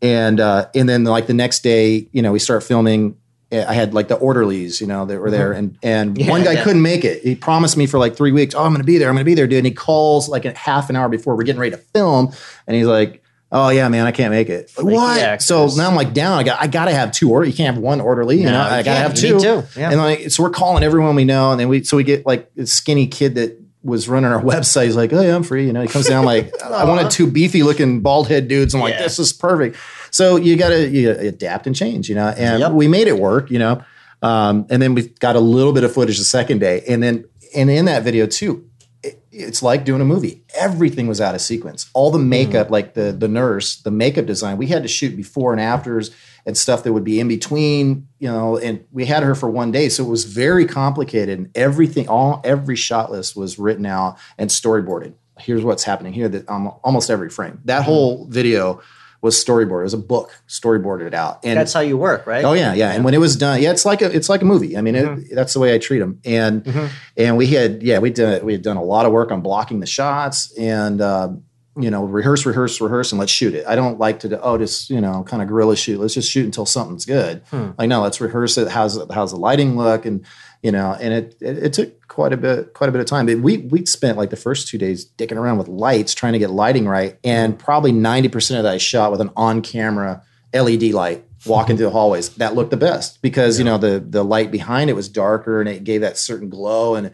and 0.00 0.40
uh, 0.40 0.68
and 0.74 0.88
then 0.88 1.04
like 1.04 1.26
the 1.26 1.34
next 1.34 1.62
day, 1.62 2.08
you 2.12 2.22
know, 2.22 2.32
we 2.32 2.38
start 2.38 2.62
filming. 2.62 3.16
I 3.54 3.72
had 3.72 3.94
like 3.94 4.08
the 4.08 4.16
orderlies, 4.16 4.80
you 4.80 4.86
know, 4.86 5.04
that 5.06 5.18
were 5.20 5.30
there, 5.30 5.52
and 5.52 5.78
and 5.82 6.16
Yeah, 6.18 6.30
one 6.30 6.42
guy 6.44 6.52
yeah. 6.52 6.64
couldn't 6.64 6.82
make 6.82 7.04
it. 7.04 7.22
He 7.22 7.34
promised 7.34 7.76
me 7.76 7.86
for 7.86 7.98
like 7.98 8.16
three 8.16 8.32
weeks. 8.32 8.54
Oh, 8.54 8.62
I'm 8.64 8.70
going 8.72 8.80
to 8.80 8.84
be 8.84 8.98
there. 8.98 9.08
I'm 9.08 9.14
going 9.14 9.24
to 9.24 9.28
be 9.28 9.34
there, 9.34 9.46
dude. 9.46 9.58
And 9.58 9.66
he 9.66 9.72
calls 9.72 10.28
like 10.28 10.44
a 10.44 10.52
half 10.56 10.90
an 10.90 10.96
hour 10.96 11.08
before 11.08 11.36
we're 11.36 11.44
getting 11.44 11.60
ready 11.60 11.76
to 11.76 11.82
film, 11.82 12.32
and 12.66 12.76
he's 12.76 12.86
like. 12.86 13.20
Oh 13.52 13.68
yeah, 13.68 13.88
man, 13.88 14.04
I 14.04 14.10
can't 14.10 14.32
make 14.32 14.48
it. 14.48 14.72
Like, 14.76 14.84
what? 14.86 15.16
yeah, 15.16 15.36
so 15.38 15.68
now 15.76 15.88
I'm 15.88 15.94
like 15.94 16.12
down. 16.12 16.40
I 16.40 16.42
got 16.42 16.60
I 16.60 16.66
got 16.66 16.86
to 16.86 16.90
have 16.90 17.12
two 17.12 17.30
order. 17.30 17.46
You 17.46 17.52
can't 17.52 17.72
have 17.72 17.80
one 17.80 18.00
orderly. 18.00 18.38
You 18.38 18.46
No, 18.46 18.50
know, 18.52 18.60
I 18.62 18.82
got 18.82 18.94
to 18.94 18.98
have 18.98 19.14
two. 19.14 19.38
two, 19.38 19.62
yeah. 19.78 19.90
And 19.92 19.98
like, 20.00 20.30
so 20.32 20.42
we're 20.42 20.50
calling 20.50 20.82
everyone 20.82 21.14
we 21.14 21.24
know, 21.24 21.52
and 21.52 21.60
then 21.60 21.68
we 21.68 21.84
so 21.84 21.96
we 21.96 22.02
get 22.02 22.26
like 22.26 22.52
this 22.56 22.72
skinny 22.72 23.06
kid 23.06 23.36
that 23.36 23.56
was 23.84 24.08
running 24.08 24.32
our 24.32 24.40
website. 24.42 24.86
He's 24.86 24.96
like, 24.96 25.12
"Oh 25.12 25.20
yeah, 25.20 25.36
I'm 25.36 25.44
free." 25.44 25.66
You 25.66 25.72
know, 25.72 25.82
he 25.82 25.86
comes 25.86 26.06
down 26.08 26.24
like, 26.24 26.52
"I 26.64 26.82
wanted 26.84 27.12
two 27.12 27.30
beefy 27.30 27.62
looking 27.62 28.00
bald 28.00 28.26
head 28.26 28.48
dudes." 28.48 28.74
I'm 28.74 28.80
like. 28.80 28.98
"This 28.98 29.20
is 29.20 29.32
perfect." 29.32 29.76
So 30.14 30.36
you 30.36 30.54
got 30.56 30.68
to 30.68 30.88
you 30.88 31.10
adapt 31.10 31.66
and 31.66 31.74
change, 31.74 32.08
you 32.08 32.14
know. 32.14 32.28
And 32.28 32.60
Yep. 32.60 32.70
we 32.72 32.86
made 32.86 33.08
it 33.08 33.18
work, 33.18 33.50
you 33.50 33.58
know. 33.58 33.82
Um, 34.22 34.64
and 34.70 34.80
then 34.80 34.94
we 34.94 35.08
got 35.18 35.34
a 35.34 35.40
little 35.40 35.72
bit 35.72 35.82
of 35.82 35.92
footage 35.92 36.18
the 36.18 36.24
second 36.24 36.60
day, 36.60 36.84
and 36.88 37.02
then 37.02 37.24
and 37.52 37.68
in 37.68 37.86
that 37.86 38.04
video 38.04 38.24
too, 38.26 38.64
it- 39.02 39.20
it's 39.32 39.60
like 39.60 39.84
doing 39.84 40.00
a 40.00 40.04
movie. 40.04 40.44
Everything 40.56 41.08
was 41.08 41.20
out 41.20 41.34
of 41.34 41.40
sequence. 41.40 41.86
All 41.94 42.12
the 42.12 42.20
makeup, 42.20 42.70
like 42.70 42.94
the 42.94 43.10
the 43.10 43.26
nurse, 43.26 43.74
the 43.82 43.90
makeup 43.90 44.24
design, 44.26 44.56
we 44.56 44.68
had 44.68 44.82
to 44.84 44.88
shoot 44.88 45.16
before 45.16 45.50
and 45.50 45.60
afters 45.60 46.12
and 46.46 46.56
stuff 46.56 46.84
that 46.84 46.92
would 46.92 47.02
be 47.04 47.18
in 47.18 47.26
between, 47.26 48.06
you 48.20 48.28
know. 48.28 48.56
And 48.56 48.84
we 48.92 49.06
had 49.06 49.24
her 49.24 49.34
for 49.34 49.50
one 49.50 49.72
day, 49.72 49.88
so 49.88 50.04
it 50.04 50.08
was 50.08 50.22
very 50.26 50.64
complicated. 50.64 51.40
And 51.40 51.48
everything, 51.56 52.08
all 52.08 52.40
every 52.44 52.76
shot 52.76 53.10
list 53.10 53.34
was 53.34 53.58
written 53.58 53.84
out 53.84 54.16
and 54.38 54.48
storyboarded. 54.48 55.14
Here's 55.40 55.64
what's 55.64 55.82
happening 55.82 56.12
here. 56.12 56.28
That 56.28 56.48
um, 56.48 56.70
almost 56.84 57.10
every 57.10 57.30
frame. 57.30 57.58
That 57.64 57.82
whole 57.82 58.26
video 58.30 58.80
was 59.24 59.42
storyboarded. 59.42 59.80
It 59.80 59.84
was 59.84 59.94
a 59.94 59.98
book 59.98 60.38
storyboarded 60.46 61.14
out. 61.14 61.40
And 61.44 61.58
That's 61.58 61.72
how 61.72 61.80
you 61.80 61.96
work, 61.96 62.26
right? 62.26 62.44
Oh 62.44 62.52
yeah, 62.52 62.74
yeah. 62.74 62.92
And 62.92 63.06
when 63.06 63.14
it 63.14 63.18
was 63.18 63.36
done, 63.36 63.62
yeah, 63.62 63.70
it's 63.70 63.86
like 63.86 64.02
a 64.02 64.14
it's 64.14 64.28
like 64.28 64.42
a 64.42 64.44
movie. 64.44 64.76
I 64.76 64.82
mean, 64.82 64.94
it, 64.94 65.06
mm-hmm. 65.06 65.34
that's 65.34 65.54
the 65.54 65.60
way 65.60 65.74
I 65.74 65.78
treat 65.78 66.00
them. 66.00 66.20
And 66.26 66.62
mm-hmm. 66.62 66.86
and 67.16 67.38
we 67.38 67.46
had 67.46 67.82
yeah 67.82 68.00
we 68.00 68.10
did 68.10 68.44
we 68.44 68.52
had 68.52 68.60
done 68.60 68.76
a 68.76 68.84
lot 68.84 69.06
of 69.06 69.12
work 69.12 69.32
on 69.32 69.40
blocking 69.40 69.80
the 69.80 69.86
shots 69.86 70.52
and 70.58 71.00
um, 71.00 71.44
you 71.74 71.90
know 71.90 72.04
rehearse 72.04 72.44
rehearse 72.44 72.78
rehearse 72.82 73.12
and 73.12 73.18
let's 73.18 73.32
shoot 73.32 73.54
it. 73.54 73.66
I 73.66 73.76
don't 73.76 73.98
like 73.98 74.20
to 74.20 74.28
do, 74.28 74.38
oh 74.42 74.58
just 74.58 74.90
you 74.90 75.00
know 75.00 75.24
kind 75.24 75.42
of 75.42 75.48
guerrilla 75.48 75.74
shoot. 75.74 75.98
Let's 75.98 76.12
just 76.12 76.30
shoot 76.30 76.44
until 76.44 76.66
something's 76.66 77.06
good. 77.06 77.42
Hmm. 77.48 77.70
Like 77.78 77.88
no, 77.88 78.02
let's 78.02 78.20
rehearse 78.20 78.58
it. 78.58 78.68
How's 78.68 79.00
how's 79.10 79.30
the 79.30 79.38
lighting 79.38 79.78
look 79.78 80.04
and 80.04 80.26
you 80.62 80.70
know 80.70 80.94
and 81.00 81.14
it, 81.14 81.36
it 81.40 81.58
it 81.58 81.72
took 81.72 82.03
quite 82.14 82.32
a 82.32 82.36
bit 82.36 82.72
quite 82.74 82.88
a 82.88 82.92
bit 82.92 83.00
of 83.00 83.06
time. 83.06 83.26
But 83.26 83.40
we 83.40 83.58
we 83.58 83.84
spent 83.86 84.16
like 84.16 84.30
the 84.30 84.36
first 84.36 84.68
two 84.68 84.78
days 84.78 85.04
dicking 85.04 85.36
around 85.36 85.58
with 85.58 85.66
lights 85.66 86.14
trying 86.14 86.32
to 86.34 86.38
get 86.38 86.50
lighting 86.50 86.86
right 86.86 87.18
and 87.24 87.58
probably 87.58 87.90
ninety 87.90 88.28
percent 88.28 88.58
of 88.58 88.62
that 88.62 88.74
I 88.74 88.78
shot 88.78 89.10
with 89.10 89.20
an 89.20 89.30
on 89.36 89.62
camera 89.62 90.22
LED 90.52 90.84
light 90.92 91.24
walking 91.44 91.76
through 91.76 91.86
the 91.86 91.92
hallways. 91.92 92.28
That 92.36 92.54
looked 92.54 92.70
the 92.70 92.76
best 92.76 93.20
because 93.20 93.58
you 93.58 93.64
know 93.64 93.78
the 93.78 93.98
the 93.98 94.22
light 94.22 94.52
behind 94.52 94.90
it 94.90 94.92
was 94.92 95.08
darker 95.08 95.58
and 95.58 95.68
it 95.68 95.82
gave 95.82 96.02
that 96.02 96.16
certain 96.16 96.48
glow 96.48 96.94
and 96.94 97.10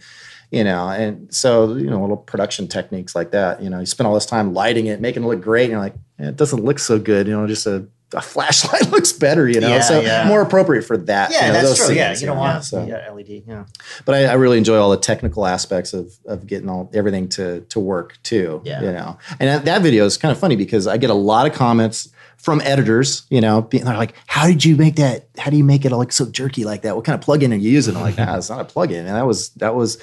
you 0.51 0.65
know 0.65 0.91
and 0.91 1.33
so 1.35 1.75
you 1.77 1.89
know 1.89 2.03
little 2.03 2.19
production 2.19 2.69
techniques 2.69 3.15
like 3.15 3.31
that. 3.31 3.63
You 3.63 3.71
know, 3.71 3.81
you 3.81 3.87
spend 3.87 4.07
all 4.07 4.13
this 4.13 4.27
time 4.27 4.53
lighting 4.53 4.85
it, 4.85 5.01
making 5.01 5.25
it 5.25 5.27
look 5.27 5.41
great, 5.41 5.65
and 5.65 5.73
you're 5.73 5.81
like, 5.81 5.95
eh, 6.19 6.29
it 6.29 6.37
doesn't 6.37 6.63
look 6.63 6.79
so 6.79 6.99
good. 6.99 7.27
You 7.27 7.33
know, 7.33 7.47
just 7.47 7.67
a, 7.67 7.87
a 8.15 8.21
flashlight 8.21 8.91
looks 8.91 9.13
better. 9.13 9.49
You 9.49 9.61
know, 9.61 9.69
Yeah, 9.69 9.81
so 9.81 10.01
yeah. 10.01 10.27
more 10.27 10.43
appropriate 10.43 10.83
for 10.83 10.97
that. 10.97 11.31
Yeah, 11.31 11.47
you 11.47 11.53
know, 11.53 11.63
that's 11.63 11.77
true. 11.77 11.87
scenes, 11.87 11.97
yeah, 11.97 12.15
you 12.15 12.27
don't 12.27 12.39
want 12.39 12.65
so. 12.65 12.85
yeah, 12.85 13.09
uh, 13.09 13.15
LED. 13.15 13.43
Yeah. 13.47 13.65
But 14.05 14.15
I, 14.15 14.25
I 14.27 14.33
really 14.35 14.59
enjoy 14.59 14.77
all 14.79 14.91
the 14.91 14.97
technical 14.97 15.47
aspects 15.47 15.93
of 15.93 16.13
of 16.27 16.47
getting 16.47 16.69
all 16.69 16.91
everything 16.95 17.29
to 17.31 17.61
to 17.61 17.81
work 17.81 18.19
too. 18.23 18.63
Yeah. 18.65 18.81
You 18.83 18.93
know, 18.93 19.19
and 19.39 19.49
that, 19.49 19.65
that 19.65 19.83
video 19.83 20.05
is 20.05 20.17
kind 20.17 20.33
of 20.33 20.39
funny 20.39 20.57
because 20.57 20.87
I 20.87 20.97
get 20.97 21.11
a 21.11 21.15
lot 21.15 21.47
of 21.47 21.53
comments 21.53 22.09
from 22.43 22.61
editors. 22.63 23.23
You 23.31 23.41
know, 23.41 23.63
being 23.63 23.85
they're 23.85 23.97
like, 23.97 24.15
"How 24.27 24.47
did 24.47 24.65
you 24.65 24.77
make 24.77 24.97
that? 24.97 25.29
How 25.39 25.51
do 25.51 25.57
you 25.57 25.65
make 25.65 25.85
it 25.85 25.91
look 25.93 26.13
so 26.13 26.27
jerky 26.27 26.65
like 26.65 26.83
that? 26.83 26.97
What 26.97 27.05
kind 27.05 27.19
of 27.19 27.25
plugin 27.27 27.53
are 27.53 27.57
you 27.57 27.71
using?" 27.71 27.97
I'm 27.97 28.03
like, 28.03 28.17
"Nah, 28.19 28.37
it's 28.37 28.51
not 28.51 28.61
a 28.61 28.65
plugin." 28.75 29.01
And 29.01 29.09
that 29.09 29.27
was 29.27 29.51
that 29.51 29.75
was 29.75 29.99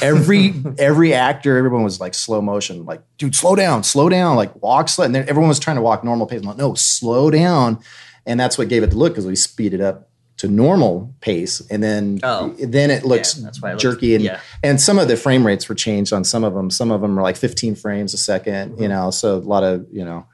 every 0.00 0.54
every 0.78 1.14
actor, 1.14 1.56
everyone 1.56 1.82
was 1.84 2.00
like 2.00 2.14
slow 2.14 2.40
motion, 2.40 2.84
like, 2.84 3.02
"Dude, 3.18 3.34
slow 3.34 3.54
down, 3.56 3.82
slow 3.84 4.08
down, 4.08 4.36
like 4.36 4.60
walk 4.62 4.88
slow." 4.88 5.04
And 5.04 5.14
then 5.14 5.28
everyone 5.28 5.48
was 5.48 5.58
trying 5.58 5.76
to 5.76 5.82
walk 5.82 6.04
normal 6.04 6.26
pace. 6.26 6.40
I'm 6.40 6.46
like, 6.48 6.56
"No, 6.56 6.74
slow 6.74 7.30
down," 7.30 7.78
and 8.26 8.38
that's 8.38 8.56
what 8.58 8.68
gave 8.68 8.82
it 8.82 8.90
the 8.90 8.96
look 8.96 9.12
because 9.12 9.26
we 9.26 9.36
speeded 9.36 9.80
up 9.80 10.08
to 10.38 10.48
normal 10.48 11.14
pace, 11.20 11.60
and 11.70 11.82
then 11.82 12.18
Oh. 12.22 12.52
then 12.58 12.90
it 12.90 13.04
looks 13.04 13.38
Yeah, 13.38 13.48
it 13.48 13.56
looks- 13.62 13.82
jerky 13.82 14.14
and 14.14 14.24
yeah. 14.24 14.40
and 14.62 14.80
some 14.80 14.98
of 14.98 15.06
the 15.06 15.16
frame 15.16 15.46
rates 15.46 15.68
were 15.68 15.74
changed 15.74 16.12
on 16.12 16.24
some 16.24 16.42
of 16.42 16.54
them. 16.54 16.70
Some 16.70 16.90
of 16.90 17.00
them 17.00 17.18
are 17.18 17.22
like 17.22 17.36
15 17.36 17.74
frames 17.76 18.12
a 18.14 18.16
2nd 18.16 18.70
Mm-hmm. 18.70 18.82
you 18.82 18.88
know. 18.88 19.10
So 19.10 19.36
a 19.36 19.38
lot 19.38 19.62
of 19.62 19.86
you 19.92 20.04
know, 20.04 20.26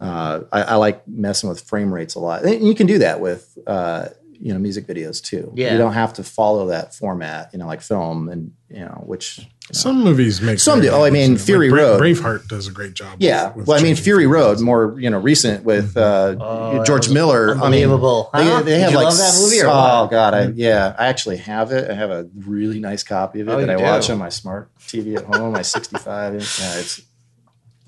uh, 0.00 0.40
I, 0.52 0.62
I 0.62 0.74
like 0.76 1.06
messing 1.08 1.48
with 1.48 1.60
frame 1.62 1.92
rates 1.92 2.14
a 2.14 2.20
lot. 2.20 2.44
And 2.44 2.66
you 2.66 2.74
can 2.74 2.86
do 2.86 2.98
that 2.98 3.20
with 3.20 3.56
uh, 3.66 4.08
you 4.40 4.52
know 4.52 4.58
music 4.60 4.86
videos 4.86 5.22
too. 5.22 5.52
Yeah. 5.56 5.72
you 5.72 5.78
don't 5.78 5.94
have 5.94 6.12
to 6.14 6.24
follow 6.24 6.68
that 6.68 6.94
format, 6.94 7.50
you 7.52 7.58
know, 7.58 7.66
like 7.66 7.80
film 7.80 8.28
and 8.28 8.52
you 8.68 8.80
know 8.80 9.02
which. 9.06 9.40
Some 9.70 10.02
movies 10.02 10.40
make 10.40 10.60
Some 10.60 10.80
do. 10.80 10.88
Oh, 10.88 11.04
I 11.04 11.10
mean, 11.10 11.32
use 11.32 11.42
of. 11.42 11.46
Fury 11.46 11.68
Bra- 11.68 11.78
Road. 11.82 12.00
Braveheart 12.00 12.48
does 12.48 12.68
a 12.68 12.72
great 12.72 12.94
job. 12.94 13.16
Yeah, 13.18 13.48
with- 13.48 13.56
with 13.56 13.66
well, 13.66 13.78
I 13.78 13.82
mean, 13.82 13.96
Fury 13.96 14.24
frame 14.24 14.30
Road, 14.30 14.60
more 14.60 14.98
you 14.98 15.10
know, 15.10 15.18
recent 15.18 15.62
with 15.64 15.94
uh, 15.94 16.36
Oh, 16.40 16.84
George 16.84 17.08
was 17.08 17.12
Miller. 17.12 17.50
I 17.50 17.68
mean, 17.68 17.82
unbelievable. 17.90 18.30
they, 18.32 18.44
they 18.62 18.62
Did 18.70 18.80
have 18.80 18.90
you 18.92 18.96
like 18.96 19.04
love 19.08 19.18
that 19.18 19.38
movie 19.42 19.60
or 19.60 19.66
oh? 19.66 20.08
God, 20.10 20.32
I, 20.32 20.46
yeah, 20.54 20.94
I 20.98 21.08
actually 21.08 21.36
have 21.38 21.70
it. 21.72 21.90
I 21.90 21.92
have 21.94 22.08
a 22.10 22.30
really 22.34 22.80
nice 22.80 23.02
copy 23.02 23.40
of 23.40 23.48
it 23.48 23.52
Oh, 23.52 23.60
that 23.60 23.68
I 23.68 23.76
you 23.76 23.82
watch 23.82 24.08
on 24.08 24.16
my 24.16 24.30
smart 24.30 24.70
TV 24.78 25.18
at 25.18 25.24
home, 25.24 25.52
my 25.52 25.60
65 25.60 26.34
inch. 26.36 26.60
Yeah, 26.60 26.78
it's 26.78 27.02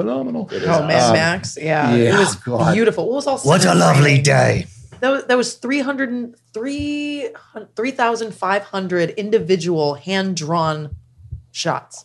phenomenal. 0.01 0.49
Oh, 0.53 0.59
Mad 0.87 1.09
Um, 1.09 1.13
Max. 1.15 1.57
Yeah, 1.61 1.95
yeah, 1.95 2.15
it 2.15 2.19
was 2.19 2.35
God. 2.37 2.75
beautiful. 2.75 3.07
What 3.07 3.15
was 3.17 3.27
all 3.27 3.39
What 3.39 3.65
a 3.65 3.75
lovely 3.75 4.03
frames? 4.23 4.25
day. 4.27 4.67
That 5.01 5.11
was, 5.11 5.25
that 5.25 5.37
was 5.37 5.55
300, 5.55 6.35
3 6.53 7.29
3,500 7.75 9.11
individual 9.11 9.95
hand 9.95 10.37
drawn 10.37 10.97
shots. 11.53 12.05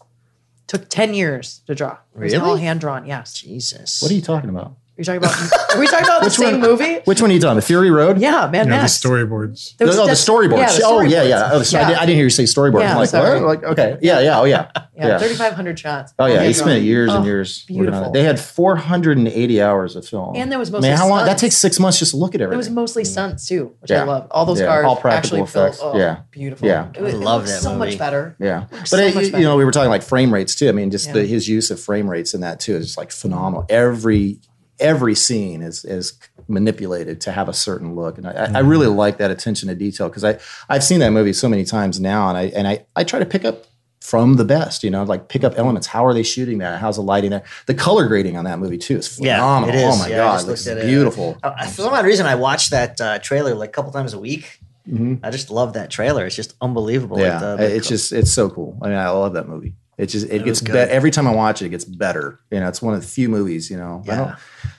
Took 0.68 0.90
10 0.90 1.14
years 1.14 1.62
to 1.68 1.76
draw. 1.76 1.98
It 2.16 2.20
was 2.20 2.34
Really? 2.34 2.38
all 2.46 2.56
hand 2.56 2.80
drawn, 2.80 3.06
yes. 3.06 3.34
Jesus. 3.34 4.02
What 4.02 4.12
are 4.12 4.16
you 4.16 4.22
talking 4.22 4.50
about? 4.50 4.76
Are 4.98 5.02
you 5.02 5.04
talking 5.04 5.18
about, 5.18 5.76
are 5.76 5.80
we 5.80 5.88
talking 5.88 6.06
about 6.06 6.24
the 6.24 6.30
same 6.30 6.62
movie? 6.62 7.00
Which 7.04 7.20
one 7.22 7.30
are 7.30 7.34
you 7.34 7.40
talking 7.42 7.58
about? 7.58 7.66
Fury 7.66 7.92
Road? 7.92 8.18
Yeah, 8.18 8.50
Mad 8.50 8.68
Yeah, 8.70 8.80
the 8.82 8.88
storyboards. 8.88 9.76
There 9.76 9.86
was- 9.88 9.98
oh, 10.00 10.06
the 10.08 10.14
storyboards. 10.14 10.58
yeah, 10.58 10.72
the 10.72 10.82
oh, 10.86 11.02
yeah, 11.02 11.24
yeah. 11.24 11.38
storyboards. 11.42 11.52
Oh, 11.52 11.64
sorry, 11.64 11.84
I, 11.84 11.88
did, 11.90 11.98
I 11.98 12.00
didn't 12.06 12.16
hear 12.16 12.24
you 12.24 12.30
say 12.30 12.44
storyboards. 12.44 12.80
Yeah, 12.80 12.92
I'm 12.92 12.98
like, 13.00 13.10
sorry. 13.10 13.42
what? 13.42 13.48
Like, 13.62 13.64
okay. 13.72 13.98
Yeah, 14.02 14.22
yeah. 14.22 14.40
Oh, 14.40 14.46
yeah. 14.46 14.72
Yeah, 14.98 15.18
3,500 15.18 15.78
shots. 15.78 16.14
Oh 16.18 16.26
yeah, 16.26 16.38
he 16.40 16.44
Hand 16.46 16.56
spent 16.56 16.70
drawn. 16.70 16.84
years 16.86 17.14
and 17.14 17.24
Oh, 17.24 17.26
years. 17.28 17.66
Beautiful. 17.66 18.12
They 18.14 18.24
had 18.24 18.40
480 18.40 19.62
hours 19.62 19.98
of 19.98 20.08
film, 20.08 20.38
And 20.38 20.50
there 20.50 20.58
was 20.58 20.72
Man, 20.72 20.82
mostly 20.82 20.96
how 20.96 21.10
long? 21.10 21.26
That 21.26 21.38
takes 21.38 21.58
six 21.58 21.78
months 21.82 22.00
just 22.00 22.12
to 22.12 22.18
look 22.18 22.34
at 22.34 22.40
everything. 22.40 22.54
It 22.60 22.62
everything. 22.62 22.76
was 22.76 22.82
mostly 22.92 23.04
stunts 23.04 23.46
too, 23.46 23.76
which 23.82 23.92
Yeah. 23.92 24.04
I 24.04 24.06
love. 24.06 24.28
All 24.32 24.46
those 24.46 24.62
Yeah, 24.62 24.68
cars 24.68 24.86
all 24.86 24.96
practical 24.96 25.40
actually 25.40 25.52
felt 25.52 25.68
effects. 25.74 25.80
oh, 25.84 25.98
Yeah. 25.98 26.20
beautiful. 26.32 26.66
Yeah. 26.66 26.88
it, 26.96 27.02
was- 27.02 27.14
I 27.14 27.18
love 27.18 27.42
looks 27.42 27.52
that 27.56 27.62
so 27.64 27.70
movie. 27.76 27.80
much 27.92 27.98
better. 28.00 28.38
Yeah, 28.40 28.68
but 28.72 28.88
so 28.88 28.96
it, 28.98 29.14
much 29.14 29.26
you 29.26 29.40
know, 29.42 29.58
we 29.58 29.66
were 29.66 29.72
talking 29.72 29.90
like 29.90 30.04
frame 30.04 30.34
rates 30.34 30.56
too. 30.56 30.70
I 30.70 30.72
mean, 30.72 30.90
just 30.92 31.12
the, 31.12 31.26
his 31.26 31.50
use 31.50 31.70
of 31.72 31.80
frame 31.82 32.10
rates 32.10 32.34
in 32.34 32.40
that 32.40 32.62
too 32.62 32.76
is 32.78 32.86
just 32.86 32.98
like 32.98 33.12
phenomenal. 33.12 33.66
Every 33.68 34.40
every 34.80 35.16
scene 35.16 35.62
is 35.62 35.84
is 35.86 36.14
manipulated 36.48 37.22
to 37.22 37.32
have 37.32 37.50
a 37.50 37.54
certain 37.54 37.96
look, 37.96 38.18
and 38.18 38.28
I, 38.28 38.32
I 38.32 38.34
Mm-hmm. 38.48 38.68
really 38.68 38.88
like 38.88 39.18
that 39.18 39.32
attention 39.32 39.70
to 39.70 39.76
detail 39.76 40.08
because 40.10 40.24
I 40.24 40.38
I've 40.70 40.84
seen 40.84 41.00
that 41.00 41.12
movie 41.12 41.34
so 41.34 41.50
many 41.50 41.66
times 41.66 42.00
now, 42.00 42.30
and 42.30 42.38
I 42.38 42.44
and 42.56 42.68
I 42.68 42.86
I 42.96 43.04
try 43.04 43.20
to 43.20 43.26
pick 43.26 43.46
up 43.46 43.66
from 44.02 44.36
the 44.36 44.46
best, 44.46 44.84
you 44.84 44.92
know, 44.92 45.04
like 45.04 45.30
pick 45.30 45.44
up 45.44 45.54
elements. 45.58 45.88
How 45.88 46.06
are 46.06 46.14
they 46.14 46.22
shooting 46.22 46.60
that? 46.60 46.80
How's 46.80 46.98
the 46.98 47.02
lighting 47.02 47.32
there? 47.32 47.44
The 47.66 47.74
color 47.74 48.08
grading 48.08 48.38
on 48.38 48.46
that 48.46 48.60
movie 48.60 48.78
too 48.78 48.98
is 48.98 49.08
phenomenal. 49.08 49.76
Yeah, 49.76 49.82
it 49.82 49.88
is. 49.90 49.96
Oh 49.96 49.98
my 49.98 50.08
Yeah, 50.10 50.18
god, 50.18 50.46
just 50.46 50.68
it 50.68 50.74
looks 50.76 50.86
beautiful. 50.86 51.38
Uh, 51.42 51.66
for 51.66 51.82
some 51.82 51.94
odd 51.94 52.06
reason, 52.06 52.26
I 52.28 52.36
watch 52.36 52.70
that 52.70 53.02
uh, 53.02 53.18
trailer 53.20 53.56
like 53.56 53.70
a 53.70 53.72
couple 53.72 53.92
times 53.92 54.14
a 54.14 54.20
week. 54.20 54.60
Mhm. 54.88 55.22
I 55.24 55.32
just 55.32 55.50
love 55.50 55.74
that 55.74 55.90
trailer. 55.90 56.28
It's 56.28 56.36
just 56.36 56.54
unbelievable. 56.62 57.18
Yeah, 57.20 57.40
the- 57.40 57.56
the 57.58 57.76
it's 57.76 57.88
just 57.88 58.12
it's 58.14 58.32
so 58.32 58.50
cool. 58.52 58.78
I 58.84 58.90
mean, 58.90 58.98
I 58.98 59.10
love 59.10 59.34
that 59.34 59.48
movie. 59.50 59.74
It 59.98 60.08
just 60.08 60.26
it, 60.28 60.34
It 60.42 60.46
gets 60.46 60.62
was 60.62 60.70
better 60.70 60.92
every 60.92 61.10
time 61.10 61.26
I 61.26 61.34
watch 61.34 61.62
it. 61.62 61.68
It 61.68 61.70
gets 61.70 61.86
better. 61.86 62.40
You 62.52 62.60
know, 62.60 62.68
it's 62.68 62.82
one 62.82 62.94
of 62.94 63.02
the 63.02 63.08
few 63.08 63.30
movies. 63.30 63.72
You 63.72 63.78
know, 63.78 64.04
I 64.10 64.16
don't. 64.16 64.36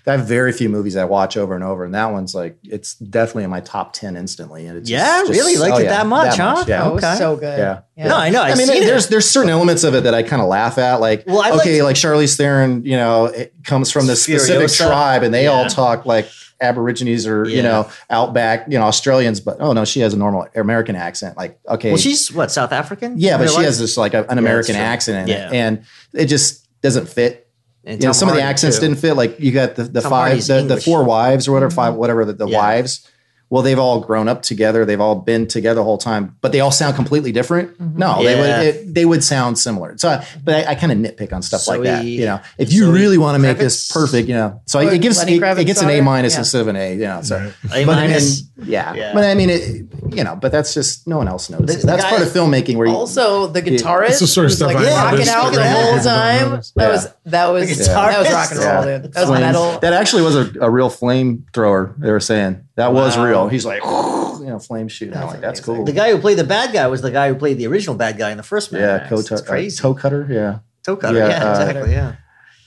I 0.06 0.12
have 0.12 0.28
very 0.28 0.52
few 0.52 0.68
movies 0.68 0.94
I 0.94 1.05
watch 1.05 1.36
over 1.38 1.55
and 1.55 1.64
over, 1.64 1.84
and 1.84 1.94
that 1.94 2.12
one's 2.12 2.34
like 2.34 2.59
it's 2.62 2.94
definitely 2.97 3.44
in 3.44 3.51
my 3.51 3.60
top 3.60 3.93
ten 3.94 4.16
instantly. 4.16 4.66
And 4.66 4.76
it's 4.78 4.90
Yeah? 4.90 5.22
Really? 5.22 5.52
You 5.52 5.60
liked 5.60 5.76
oh, 5.76 5.78
it 5.78 5.84
that 5.88 6.06
much, 6.06 6.36
huh? 6.36 6.64
Yeah. 6.68 6.84
Oh, 6.84 6.90
it 6.90 6.94
was 6.97 7.05
Okay. 7.05 7.16
so 7.16 7.36
good. 7.36 7.59
Yeah. 7.59 7.80
Yeah. 7.97 8.09
No, 8.09 8.16
I 8.16 8.28
know. 8.28 8.43
I 8.43 8.48
I've 8.51 8.59
mean, 8.59 8.66
seen 8.66 8.84
there's 8.84 9.06
it. 9.06 9.10
there's 9.10 9.28
certain 9.28 9.51
elements 9.51 9.84
of 9.84 9.94
it 9.94 10.05
that 10.05 10.12
I 10.14 10.22
kind 10.22 10.43
of 10.43 10.48
laugh 10.48 10.76
at, 10.76 11.01
like 11.01 11.24
Well, 11.26 11.38
okay, 11.60 11.80
like- 11.82 11.86
like 11.86 11.97
Charlize 11.97 12.36
Theron, 12.36 12.84
you 12.84 12.97
know, 12.97 13.24
it 13.26 13.55
comes 13.64 13.90
from 13.90 14.06
this 14.06 14.22
specific 14.22 14.70
tribe, 14.70 15.22
and 15.22 15.32
they 15.32 15.47
all 15.47 15.66
talk 15.66 16.05
like 16.05 16.28
Aborigines 16.61 17.27
or 17.27 17.49
Yeah. 17.49 17.57
you 17.57 17.62
know 17.62 17.91
outback, 18.11 18.66
you 18.69 18.78
know 18.78 18.85
Australians, 18.85 19.41
but 19.41 19.57
oh 19.61 19.73
no, 19.73 19.85
she 19.85 20.01
has 20.01 20.15
a 20.15 20.16
normal 20.16 20.47
American 20.55 20.97
accent. 20.97 21.37
Like 21.37 21.59
okay, 21.69 21.91
Well, 21.91 21.99
she's 21.99 22.33
what 22.33 22.51
South 22.51 22.73
African. 22.73 23.15
yeah, 23.19 23.39
but 23.39 23.49
she 23.51 23.57
life? 23.57 23.65
has 23.66 23.78
this 23.78 23.97
like 23.97 24.15
an 24.15 24.39
American 24.39 24.74
true. 24.74 24.85
accent 24.85 25.28
in 25.28 25.37
Yeah. 25.37 25.49
it, 25.49 25.53
and 25.55 25.83
it 26.15 26.27
just 26.27 26.66
doesn't 26.83 27.09
fit 27.09 27.49
And 27.85 28.01
you 28.03 28.09
know, 28.09 28.12
some 28.12 28.28
of 28.28 28.35
the 28.35 28.43
accents 28.43 28.78
too. 28.78 28.87
didn't 28.87 28.99
fit. 29.01 29.15
Like 29.15 29.39
you 29.39 29.53
got 29.53 29.77
the, 29.77 29.85
the 29.85 30.01
Tom 30.01 30.11
five, 30.11 30.47
the, 30.47 30.62
the 30.62 30.81
four 30.81 31.05
wives 31.05 31.47
or 31.47 31.53
whatever, 31.53 31.70
five, 31.70 31.91
mm-hmm. 31.93 32.01
whatever 32.01 32.24
the, 32.24 32.33
the 32.33 32.47
Yeah. 32.49 32.59
wives. 32.59 33.09
Well, 33.48 33.62
they've 33.62 33.78
all 33.78 34.01
grown 34.01 34.27
up 34.27 34.43
together. 34.43 34.85
They've 34.85 35.01
all 35.01 35.14
been 35.14 35.47
together 35.47 35.77
the 35.77 35.85
whole 35.85 35.98
time, 35.98 36.35
but 36.40 36.51
they 36.51 36.59
all 36.59 36.73
sound 36.73 36.97
completely 36.97 37.31
different. 37.31 37.78
Mm-hmm. 37.78 37.97
No, 37.98 38.23
they 38.24 38.35
would 38.35 38.51
it, 38.51 38.93
they 38.94 39.05
would 39.05 39.23
sound 39.23 39.56
similar. 39.56 39.97
So, 39.98 40.09
I, 40.09 40.27
but 40.43 40.66
I, 40.66 40.73
I 40.73 40.74
kind 40.74 40.90
of 40.90 40.98
nitpick 40.98 41.32
on 41.32 41.43
stuff 41.43 41.68
like 41.68 41.82
that. 41.82 42.05
You 42.05 42.24
know, 42.24 42.40
if 42.59 42.73
you 42.73 42.86
Zoe 42.86 42.93
really 42.93 43.18
want 43.18 43.36
to 43.36 43.39
make 43.39 43.59
this 43.59 43.90
perfect, 43.93 44.27
you 44.27 44.35
know, 44.35 44.60
so 44.66 44.81
it 44.81 45.01
gives 45.01 45.23
it, 45.23 45.28
it 45.28 45.64
gets 45.64 45.81
an 45.81 45.89
A 45.89 45.93
daughter? 45.93 46.02
minus 46.02 46.32
Yeah. 46.35 46.39
instead 46.40 46.60
of 46.62 46.68
an 46.68 46.77
A. 46.77 46.93
You 46.94 46.98
know, 47.02 47.23
so 47.23 47.52
A 47.73 47.85
minus. 47.85 48.40
and- 48.56 48.68
yeah. 48.68 48.94
Yeah. 48.94 49.12
but 49.14 49.23
I 49.23 49.35
mean, 49.35 49.51
it, 49.51 49.86
you 50.12 50.24
know, 50.24 50.35
but 50.35 50.51
that's 50.51 50.74
just 50.74 51.06
no 51.06 51.18
one 51.18 51.28
else 51.28 51.48
knows. 51.48 51.60
The- 51.66 51.74
the 51.74 51.86
that's 51.86 52.02
guy- 52.02 52.10
part 52.10 52.23
of 52.23 52.28
filmmaking 52.28 52.77
where 52.77 52.89
you, 52.89 52.94
Also, 52.94 53.47
the 53.47 53.62
guitarist 53.62 54.09
That's 54.09 54.20
the 54.20 54.27
sort 54.27 54.44
of 54.47 54.48
was 54.48 54.56
stuff 54.56 54.74
like 54.74 54.78
I 54.78 55.12
rocking 55.12 55.28
out 55.28 55.52
the 55.52 55.68
whole 55.68 55.98
time. 56.01 56.51
notice. 56.51 56.73
That 56.74 56.82
Yeah. 56.86 56.93
was 56.93 57.09
that 57.27 57.47
was 57.48 57.69
The 57.78 57.85
that 57.93 58.19
was 58.19 58.32
rock 58.32 58.51
and 58.53 58.61
roll, 58.61 58.85
Yeah. 58.86 58.98
dude. 58.98 59.12
That 59.12 59.20
was 59.20 59.28
Flames. 59.28 59.40
metal. 59.40 59.78
That 59.81 59.93
actually 59.93 60.23
was 60.23 60.36
a, 60.36 60.51
a 60.61 60.70
real 60.70 60.89
flamethrower. 60.90 61.97
They 61.98 62.11
were 62.11 62.20
saying 62.20 62.65
that 62.77 62.93
was 62.93 63.16
Wow. 63.16 63.24
real. 63.24 63.48
He's 63.48 63.65
like, 63.66 63.82
you 63.85 64.47
know, 64.47 64.59
flame 64.59 64.89
shooting. 64.89 65.15
I'm 65.15 65.20
That's 65.20 65.32
like, 65.32 65.40
that's 65.40 65.61
cool. 65.61 65.85
The 65.85 65.93
guy 65.93 66.11
who 66.12 66.19
played 66.19 66.39
the 66.39 66.44
bad 66.44 66.73
guy 66.73 66.86
was 66.86 67.03
the 67.03 67.11
guy 67.11 67.28
who 67.28 67.35
played 67.35 67.59
the 67.59 67.66
original 67.66 67.97
bad 67.97 68.16
guy 68.19 68.31
in 68.31 68.36
the 68.36 68.43
first 68.43 68.73
movie. 68.73 68.85
yeah, 68.85 68.97
Max. 68.98 69.09
toe, 69.11 69.19
It's 69.19 69.32
uh, 69.32 69.43
crazy. 69.44 69.78
toe 69.81 69.94
cutter. 69.94 70.27
Yeah, 70.31 70.59
Toe 70.85 70.97
cutter. 70.97 71.19
Yeah, 71.19 71.28
Yeah, 71.28 71.44
uh, 71.48 71.61
exactly. 71.61 71.93
Yeah. 71.93 72.12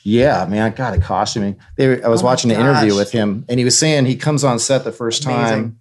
yeah, 0.03 0.45
man. 0.49 0.73
God, 0.75 0.93
the 0.93 1.01
costuming. 1.01 1.57
They, 1.77 1.87
were- 1.87 2.01
I 2.05 2.09
was 2.09 2.21
Oh 2.21 2.25
my 2.25 2.31
watching 2.31 2.51
an 2.51 2.59
interview 2.59 2.89
gosh. 2.89 2.97
with 2.97 3.11
him, 3.11 3.45
and 3.49 3.59
he 3.59 3.65
was 3.65 3.77
saying 3.77 4.05
he 4.05 4.15
comes 4.15 4.43
on 4.43 4.59
set 4.59 4.83
the 4.83 4.91
first 4.91 5.25
Amazing. 5.25 5.43
time. 5.45 5.78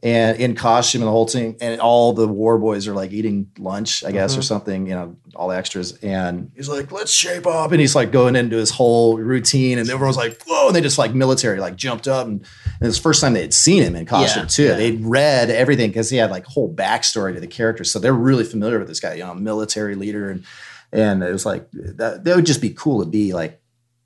And 0.00 0.38
in 0.38 0.54
costume 0.54 1.02
and 1.02 1.08
the 1.08 1.12
whole 1.12 1.26
team, 1.26 1.56
and 1.60 1.80
all 1.80 2.12
the 2.12 2.28
war 2.28 2.56
boys 2.56 2.86
are 2.86 2.94
like 2.94 3.10
eating 3.10 3.50
lunch, 3.58 4.04
I 4.04 4.12
guess, 4.12 4.34
or 4.34 4.34
mm-hmm. 4.34 4.42
something, 4.42 4.86
you 4.86 4.94
know, 4.94 5.16
all 5.34 5.48
the 5.48 5.56
extras. 5.56 5.92
And 6.04 6.52
he's 6.54 6.68
like, 6.68 6.92
let's 6.92 7.12
shape 7.12 7.48
up. 7.48 7.72
And 7.72 7.80
he's 7.80 7.96
like 7.96 8.12
going 8.12 8.36
into 8.36 8.56
his 8.56 8.70
whole 8.70 9.18
routine. 9.18 9.76
And 9.76 9.90
everyone's 9.90 10.16
like, 10.16 10.40
whoa. 10.46 10.68
And 10.68 10.76
they 10.76 10.80
just 10.80 10.98
like 10.98 11.14
military, 11.14 11.58
like 11.58 11.74
jumped 11.74 12.06
up. 12.06 12.28
And, 12.28 12.42
and 12.42 12.82
it 12.82 12.86
was 12.86 12.96
the 12.96 13.02
first 13.02 13.20
time 13.20 13.32
they 13.32 13.40
had 13.40 13.52
seen 13.52 13.82
him 13.82 13.96
in 13.96 14.06
costume 14.06 14.44
Yeah, 14.44 14.48
too. 14.48 14.64
yeah. 14.66 14.74
They'd 14.76 15.04
read 15.04 15.50
everything 15.50 15.90
because 15.90 16.10
he 16.10 16.16
had 16.16 16.30
like 16.30 16.44
whole 16.44 16.72
backstory 16.72 17.34
to 17.34 17.40
the 17.40 17.48
character. 17.48 17.82
So 17.82 17.98
they're 17.98 18.12
really 18.12 18.44
familiar 18.44 18.78
with 18.78 18.86
this 18.86 19.00
guy, 19.00 19.14
you 19.14 19.24
know, 19.24 19.34
military 19.34 19.96
leader. 19.96 20.30
And, 20.30 20.44
and 20.92 21.24
it 21.24 21.32
was 21.32 21.44
like, 21.44 21.68
that, 21.72 22.22
that 22.22 22.36
would 22.36 22.46
just 22.46 22.60
be 22.60 22.70
cool 22.70 23.02
to 23.02 23.10
be 23.10 23.32
like, 23.32 23.60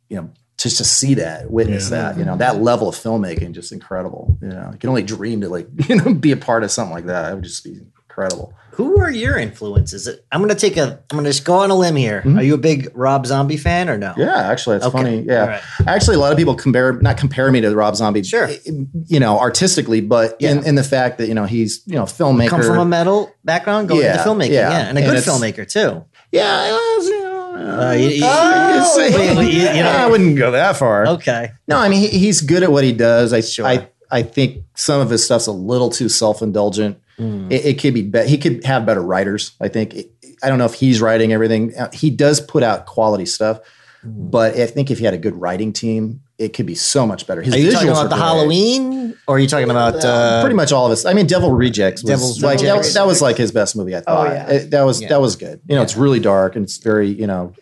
you 0.08 0.16
know, 0.16 0.30
just 0.62 0.78
to 0.78 0.84
see 0.84 1.14
that, 1.14 1.50
witness 1.50 1.90
Yeah. 1.90 1.96
that, 2.12 2.18
you 2.18 2.24
know, 2.24 2.36
that 2.36 2.60
level 2.62 2.88
of 2.88 2.94
filmmaking, 2.94 3.52
just 3.52 3.72
incredible. 3.72 4.36
You 4.40 4.48
know, 4.48 4.70
I 4.72 4.76
can 4.76 4.88
only 4.88 5.02
dream 5.02 5.40
to 5.42 5.48
like, 5.48 5.66
you 5.88 5.96
know, 5.96 6.14
be 6.14 6.32
a 6.32 6.36
part 6.36 6.64
of 6.64 6.70
something 6.70 6.94
like 6.94 7.06
that. 7.06 7.32
It 7.32 7.34
would 7.34 7.44
just 7.44 7.64
be 7.64 7.78
incredible. 8.08 8.54
Who 8.76 8.98
are 9.02 9.10
your 9.10 9.36
influences? 9.36 10.08
I'm 10.30 10.40
going 10.40 10.48
to 10.48 10.54
take 10.54 10.78
a. 10.78 10.82
I'm 11.10 11.16
going 11.18 11.24
to 11.24 11.30
just 11.30 11.44
go 11.44 11.56
on 11.56 11.70
a 11.70 11.74
limb 11.74 11.94
here. 11.94 12.22
Are 12.24 12.42
you 12.42 12.54
a 12.54 12.58
big 12.58 12.90
Rob 12.94 13.26
Zombie 13.26 13.58
fan 13.58 13.90
or 13.90 13.98
no? 13.98 14.12
Mm-hmm. 14.12 14.20
Yeah, 14.22 14.34
actually, 14.50 14.76
it's 14.76 14.86
Okay. 14.86 14.96
funny. 14.96 15.20
Yeah, 15.20 15.40
All 15.42 15.46
right. 15.48 15.62
actually, 15.86 16.16
a 16.16 16.18
lot 16.18 16.32
of 16.32 16.38
people 16.38 16.54
compare 16.54 16.94
not 16.94 17.18
compare 17.18 17.52
me 17.52 17.60
to 17.60 17.74
Rob 17.76 17.96
Zombie, 17.96 18.22
Sure. 18.22 18.48
you 18.64 19.20
know, 19.20 19.38
artistically, 19.38 20.00
but 20.00 20.36
in, 20.40 20.58
Yeah. 20.62 20.68
in 20.70 20.74
the 20.76 20.82
fact 20.84 21.18
that 21.18 21.28
you 21.28 21.34
know 21.34 21.44
he's 21.44 21.82
you 21.84 21.96
know 21.96 22.04
filmmaker. 22.04 22.48
Come 22.48 22.62
from 22.62 22.78
a 22.78 22.86
metal 22.86 23.30
background, 23.44 23.88
go 23.90 24.00
Yeah, 24.00 24.12
into 24.12 24.24
filmmaking. 24.24 24.52
yeah. 24.52 24.70
Yeah, 24.70 24.88
and 24.88 24.96
a 24.96 25.02
And 25.02 25.10
good 25.10 25.18
it's- 25.18 25.28
filmmaker 25.28 25.70
too. 25.70 26.06
yeah, 26.32 26.62
Uh, 27.62 27.92
you- 27.92 28.08
you- 28.08 28.20
Oh, 28.24 28.94
wait, 28.96 29.36
wait, 29.36 29.52
you- 29.52 29.60
you 29.60 29.82
know- 29.82 29.90
I 29.90 30.06
wouldn't 30.06 30.36
go 30.36 30.50
that 30.50 30.76
far. 30.76 31.06
Okay. 31.06 31.50
No, 31.68 31.78
I 31.78 31.88
mean 31.88 32.00
he, 32.00 32.08
he's 32.08 32.40
good 32.40 32.62
at 32.62 32.72
what 32.72 32.84
he 32.84 32.92
does. 32.92 33.32
I, 33.32 33.40
Sure. 33.40 33.66
I 33.66 33.88
I 34.10 34.22
think 34.22 34.64
some 34.74 35.00
of 35.00 35.08
his 35.08 35.24
stuff's 35.24 35.46
a 35.46 35.52
little 35.52 35.88
too 35.90 36.08
self 36.08 36.42
indulgent. 36.42 36.98
Hmm. 37.16 37.50
It, 37.50 37.64
it 37.64 37.78
could 37.80 37.94
be, 37.94 38.02
be 38.02 38.22
he 38.26 38.36
could 38.38 38.64
have 38.64 38.84
better 38.86 39.02
writers. 39.02 39.52
I 39.60 39.68
think. 39.68 39.96
I 40.42 40.48
don't 40.48 40.58
know 40.58 40.64
if 40.66 40.74
he's 40.74 41.00
writing 41.00 41.32
everything. 41.32 41.72
He 41.92 42.10
does 42.10 42.40
put 42.40 42.62
out 42.64 42.86
quality 42.86 43.26
stuff, 43.26 43.60
Hmm. 44.02 44.10
but 44.30 44.56
I 44.56 44.66
think 44.66 44.90
if 44.90 44.98
he 44.98 45.04
had 45.04 45.14
a 45.14 45.18
good 45.18 45.36
writing 45.36 45.72
team, 45.72 46.20
it 46.42 46.52
could 46.54 46.66
be 46.66 46.74
so 46.74 47.06
much 47.06 47.26
better. 47.26 47.42
His 47.42 47.54
Are 47.54 47.58
you 47.58 47.70
talking 47.70 47.88
about 47.88 48.02
the 48.10 48.16
great. 48.16 48.18
Halloween, 48.20 49.16
or 49.28 49.36
are 49.36 49.38
you 49.38 49.46
talking 49.48 49.70
about 49.70 50.04
uh, 50.04 50.40
Pretty 50.42 50.56
much 50.56 50.72
all 50.72 50.86
of 50.86 50.92
us. 50.92 51.04
I 51.04 51.12
mean, 51.14 51.26
Devil 51.26 51.50
Rejects 51.52 52.02
was 52.02 52.08
Devil's 52.08 52.42
like 52.42 52.58
that, 52.60 52.64
Rejects. 52.72 52.94
that 52.94 53.06
was 53.06 53.22
like 53.22 53.36
his 53.36 53.52
best 53.52 53.76
movie. 53.76 53.96
I 53.96 54.00
thought 54.00 54.28
yeah. 54.28 54.50
It- 54.50 54.70
that 54.72 54.82
was 54.82 55.00
Yeah. 55.00 55.08
that 55.08 55.20
was 55.20 55.36
good. 55.36 55.60
You 55.68 55.76
know, 55.76 55.82
it's 55.82 55.96
really 55.96 56.20
dark 56.20 56.56
and 56.56 56.64
it's 56.64 56.78
very 56.78 57.08
you 57.08 57.26
know 57.26 57.54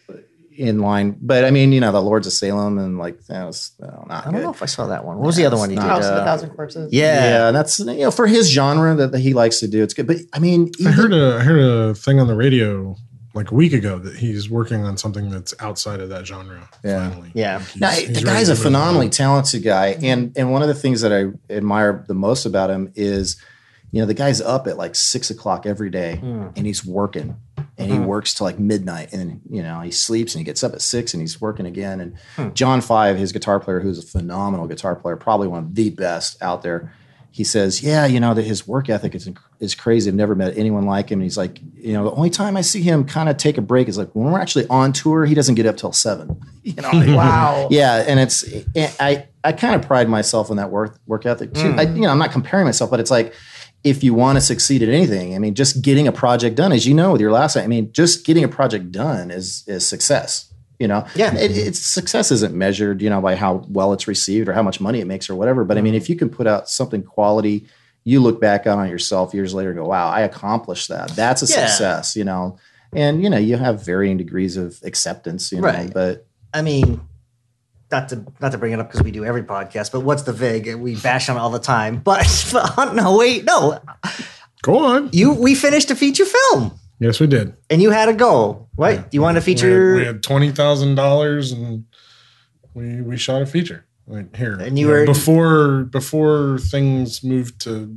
in 0.57 0.78
line. 0.81 1.16
But 1.23 1.44
I 1.44 1.51
mean, 1.51 1.73
you 1.73 1.81
know, 1.81 1.90
the 1.93 2.02
Lords 2.02 2.27
of 2.27 2.32
Salem 2.35 2.78
and 2.78 2.98
like 2.98 3.24
that 3.28 3.44
was 3.47 3.73
well, 3.78 4.05
not 4.09 4.23
I 4.23 4.24
don't 4.27 4.35
good. 4.35 4.43
know 4.44 4.51
if 4.51 4.62
I 4.62 4.66
saw 4.66 4.86
that 4.89 5.05
one. 5.05 5.16
What 5.19 5.27
was 5.27 5.36
the 5.36 5.47
other 5.47 5.57
one 5.57 5.70
you 5.70 5.77
did? 5.77 5.85
House 5.85 6.05
of 6.07 6.16
a 6.16 6.20
Uh, 6.20 6.24
Thousand 6.24 6.51
Corpses. 6.51 6.93
yeah. 6.93 7.15
Yeah, 7.31 7.47
and 7.48 7.57
that's 7.57 7.78
you 7.78 7.86
know 7.86 8.11
for 8.11 8.27
his 8.27 8.51
genre 8.51 8.94
that, 8.94 9.12
that 9.12 9.20
he 9.20 9.32
likes 9.35 9.61
to 9.61 9.69
do. 9.69 9.82
It's 9.82 9.94
good, 9.94 10.07
but 10.07 10.19
I 10.32 10.39
mean, 10.39 10.70
I 10.86 10.90
heard 10.90 11.12
a 11.12 11.36
I 11.39 11.43
heard 11.43 11.61
a 11.61 11.94
thing 11.94 12.20
on 12.20 12.27
the 12.27 12.36
radio 12.36 12.97
like 13.35 13.51
a 13.51 13.55
week 13.55 13.73
ago 13.73 13.98
that 13.98 14.16
he's 14.16 14.51
working 14.51 14.85
on 14.85 14.97
something 14.97 15.31
that's 15.31 15.55
outside 15.61 16.01
of 16.01 16.09
that 16.09 16.27
genre. 16.27 16.69
Yeah. 16.85 17.11
Finally, 17.11 17.31
Yeah. 17.35 17.62
Like, 17.81 17.94
he's- 17.94 18.09
Now, 18.11 18.20
the 18.20 18.24
guy's 18.27 18.48
a 18.48 18.57
phenomenally 18.57 19.07
on. 19.07 19.11
talented 19.12 19.62
guy, 19.62 19.97
and 20.02 20.32
and 20.36 20.51
one 20.52 20.62
of 20.62 20.69
the 20.69 20.74
things 20.74 21.01
that 21.02 21.12
I 21.12 21.27
admire 21.52 22.05
the 22.09 22.15
most 22.15 22.44
about 22.47 22.70
him 22.70 22.90
is, 22.97 23.36
you 23.93 24.01
know, 24.01 24.07
the 24.07 24.15
guy's 24.15 24.40
up 24.40 24.66
at 24.66 24.77
like 24.78 24.94
six 24.94 25.31
o'clock 25.31 25.66
every 25.66 25.90
day, 25.90 26.16
Hmm. 26.16 26.48
and 26.57 26.66
he's 26.66 26.85
working, 26.85 27.36
and 27.78 27.90
he 27.93 27.98
works 27.98 28.35
till 28.35 28.47
like 28.47 28.59
midnight, 28.59 29.11
and 29.12 29.20
then 29.20 29.40
you 29.48 29.62
know 29.62 29.81
he 29.81 29.90
sleeps 29.90 30.35
and 30.35 30.40
he 30.40 30.44
gets 30.44 30.62
up 30.65 30.73
at 30.74 30.82
six 30.82 31.15
and 31.15 31.20
he's 31.20 31.40
working 31.40 31.66
again. 31.66 32.01
And 32.01 32.15
Hmm. 32.36 32.48
John 32.55 32.81
Five, 32.81 33.16
his 33.16 33.32
guitar 33.32 33.61
player, 33.61 33.81
who's 33.81 33.98
a 33.98 34.07
phenomenal 34.07 34.66
guitar 34.66 34.97
player, 34.97 35.16
probably 35.16 35.47
one 35.48 35.59
of 35.65 35.74
the 35.74 35.90
best 35.90 36.36
out 36.43 36.62
there. 36.62 36.93
He 37.32 37.44
says, 37.44 37.82
"Yeah, 37.82 38.07
you 38.07 38.19
know 38.20 38.35
that 38.35 38.44
his 38.44 38.66
work 38.66 38.89
ethic 38.89 39.15
is 39.15 39.28
is 39.61 39.74
crazy. 39.74 40.11
I've 40.11 40.16
never 40.16 40.35
met 40.35 40.59
anyone 40.59 40.85
like 40.85 41.11
him." 41.11 41.20
And 41.20 41.24
he's 41.24 41.36
like, 41.36 41.61
"You 41.77 41.93
know, 41.93 42.05
the 42.05 42.12
only 42.12 42.31
time 42.31 42.57
I 42.57 42.61
see 42.61 42.82
him 42.82 43.05
kind 43.05 43.28
of 43.28 43.36
take 43.36 43.57
a 43.57 43.62
break 43.62 43.89
is 43.89 43.97
like 43.97 44.11
when 44.15 44.31
we're 44.31 44.40
actually 44.40 44.66
on 44.69 44.93
tour. 44.93 45.24
He 45.27 45.35
doesn't 45.35 45.55
get 45.55 45.66
up 45.66 45.77
till 45.77 45.93
seven. 45.93 46.40
You 46.62 46.74
know, 46.74 46.90
like, 46.93 47.09
Wow. 47.09 47.69
yeah, 47.70 48.05
and 48.07 48.20
it's 48.20 48.44
eh, 48.77 48.90
I 49.01 49.28
I 49.43 49.52
kind 49.52 49.74
of 49.74 49.81
pride 49.81 50.11
myself 50.11 50.51
on 50.51 50.59
that 50.59 50.70
work 50.70 50.98
work 51.07 51.24
ethic 51.24 51.55
too. 51.55 51.73
Hmm. 51.73 51.78
I, 51.78 51.82
you 51.85 52.02
know, 52.02 52.11
I'm 52.11 52.19
not 52.19 52.32
comparing 52.32 52.66
myself, 52.66 52.90
but 52.90 53.01
it's 53.01 53.11
like 53.11 53.32
if 53.82 54.05
you 54.05 54.12
want 54.12 54.36
to 54.36 54.40
succeed 54.43 54.82
at 54.82 54.89
anything, 54.90 55.35
I 55.35 55.39
mean, 55.39 55.55
just 55.55 55.82
getting 55.82 56.07
a 56.07 56.12
project 56.12 56.57
done, 56.57 56.73
as 56.73 56.86
you 56.86 56.93
know, 56.93 57.12
with 57.12 57.20
your 57.20 57.32
last, 57.32 57.57
I 57.57 57.66
mean, 57.66 57.93
just 57.93 58.27
getting 58.27 58.44
a 58.44 58.48
project 58.48 58.93
done 58.93 59.31
is 59.31 59.65
is 59.66 59.89
success. 59.89 60.49
You 60.81 60.89
know, 60.89 61.05
Yeah. 61.15 61.35
it, 61.35 61.51
mm-hmm. 61.51 61.69
it's 61.69 61.78
success 61.78 62.32
isn't 62.32 62.55
measured, 62.55 63.02
you 63.02 63.11
know, 63.11 63.20
by 63.20 63.36
how 63.36 63.65
well 63.69 63.93
it's 63.93 64.09
received 64.09 64.48
or 64.48 64.55
how 64.55 64.62
much 64.62 64.81
money 64.81 64.98
it 65.01 65.07
makes 65.07 65.28
or 65.28 65.35
whatever. 65.35 65.62
But 65.62 65.77
I 65.77 65.82
mean, 65.82 65.93
mm-hmm. 65.93 65.98
if 65.98 66.09
you 66.09 66.16
can 66.16 66.31
put 66.31 66.47
out 66.47 66.70
something 66.70 67.02
quality, 67.02 67.66
you 68.05 68.19
look 68.20 68.40
back 68.40 68.66
on 68.66 68.86
it 68.86 68.90
yourself 68.90 69.35
years 69.35 69.52
later 69.52 69.70
and 69.70 69.78
go, 69.78 69.85
"Wow, 69.85 70.09
I 70.09 70.23
accomplished 70.23 70.89
that. 70.89 71.11
That's 71.11 71.43
a 71.43 71.47
Yeah. 71.47 71.66
success." 71.66 72.16
You 72.16 72.24
know, 72.24 72.57
and 72.94 73.23
you 73.23 73.28
know, 73.28 73.36
you 73.36 73.59
have 73.59 73.85
varying 73.85 74.16
degrees 74.16 74.57
of 74.57 74.81
acceptance. 74.82 75.52
You 75.52 75.61
know, 75.61 75.69
Right. 75.69 75.93
but 75.93 76.27
I 76.55 76.62
mean, 76.62 77.02
not 77.93 78.09
to 78.09 78.24
not 78.40 78.52
to 78.52 78.59
bring 78.59 78.73
it 78.73 78.81
up 78.81 78.89
because 78.89 79.02
we 79.05 79.11
do 79.11 79.27
every 79.27 79.43
podcast, 79.43 79.93
but 79.93 80.01
what's 80.01 80.23
the 80.23 80.32
vig? 80.32 80.74
We 80.77 80.97
bash 80.97 81.28
on 81.28 81.36
all 81.36 81.51
the 81.51 81.59
time. 81.59 81.98
But, 82.02 82.27
but 82.52 82.94
no, 82.94 83.19
wait, 83.19 83.44
no. 83.44 83.78
Go 84.62 84.78
on. 84.78 85.11
You 85.12 85.35
we 85.35 85.55
finished 85.55 85.90
a 85.90 85.94
feature 85.94 86.24
film 86.24 86.73
Yes, 87.01 87.18
we 87.18 87.27
did. 87.27 87.55
and 87.70 87.81
you 87.82 87.90
had 87.90 88.09
a 88.09 88.12
goal. 88.14 88.68
What? 88.77 89.12
You 89.12 89.22
wanted 89.22 89.40
to 89.40 89.44
feature 89.44 89.97
we 89.97 90.05
had 90.05 90.22
twenty 90.22 90.51
thousand 90.52 90.94
dollars 90.94 91.51
and 91.51 91.85
we 92.74 93.01
we 93.01 93.16
shot 93.16 93.43
a 93.43 93.47
feature. 93.47 93.86
Like 94.06 94.35
here. 94.36 94.55
And 94.55 94.78
you 94.78 94.86
know, 94.86 94.93
were- 94.93 95.06
before 95.06 95.85
before 95.85 96.59
things 96.59 97.22
moved 97.24 97.60
to 97.62 97.97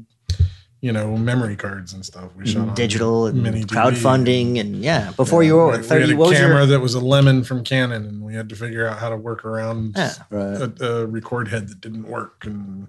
you 0.82 0.92
know 0.92 1.18
memory 1.18 1.56
cards 1.56 1.92
and 1.94 2.06
stuff. 2.06 2.30
We 2.38 2.46
shot 2.48 2.70
on 2.70 2.76
digital 2.76 3.26
and 3.28 3.42
mini 3.44 3.64
DV. 3.64 3.68
crowdfunding 3.68 4.60
and 4.60 4.78
yeah. 4.84 5.12
Before 5.18 5.44
you 5.44 5.56
were 5.56 5.72
had- 5.72 5.82
what, 5.82 5.90
we 5.96 6.02
had 6.02 6.10
a 6.12 6.16
what 6.16 6.34
camera 6.36 6.58
your 6.60 6.66
that 6.68 6.80
was 6.80 6.94
a 6.94 7.00
lemon 7.00 7.44
from 7.44 7.64
Canon, 7.64 8.06
and 8.06 8.22
we 8.22 8.36
had 8.36 8.48
to 8.50 8.56
figure 8.56 8.88
out 8.88 9.00
how 9.00 9.10
to 9.10 9.18
work 9.18 9.44
around 9.44 9.94
Yeah. 9.98 10.14
Right. 10.30 10.62
a, 10.82 10.86
a 11.02 11.06
record 11.08 11.48
head 11.50 11.68
that 11.70 11.82
didn't 11.82 12.08
work, 12.08 12.46
and 12.46 12.88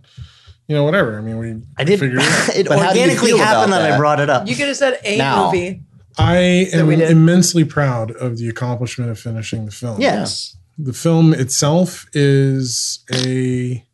you 0.68 0.76
know 0.76 0.84
whatever. 0.84 1.18
I 1.18 1.22
mean, 1.22 1.38
we 1.38 1.62
I 1.78 1.84
did 1.84 1.98
figured 1.98 2.20
it 2.20 2.28
out. 2.28 2.48
it 2.56 2.68
But 2.68 2.78
how 2.78 2.92
do 2.92 2.98
you 2.98 3.04
organically 3.04 3.38
happened 3.38 3.72
that 3.72 3.90
I 3.92 3.96
brought 3.96 4.20
it 4.20 4.28
up. 4.30 4.46
You 4.48 4.54
could 4.56 4.68
have 4.68 4.76
said 4.76 4.98
a 5.04 5.16
Now. 5.18 5.46
movie. 5.46 5.82
I 6.18 6.36
am 6.72 6.90
immensely 6.90 7.64
proud 7.64 8.10
of 8.12 8.38
the 8.38 8.48
accomplishment 8.48 9.10
of 9.10 9.18
finishing 9.18 9.64
the 9.66 9.72
film. 9.72 10.00
yes. 10.00 10.56
The 10.76 10.92
film 10.92 11.32
itself 11.32 12.06
is 12.12 12.98
a 13.12 13.84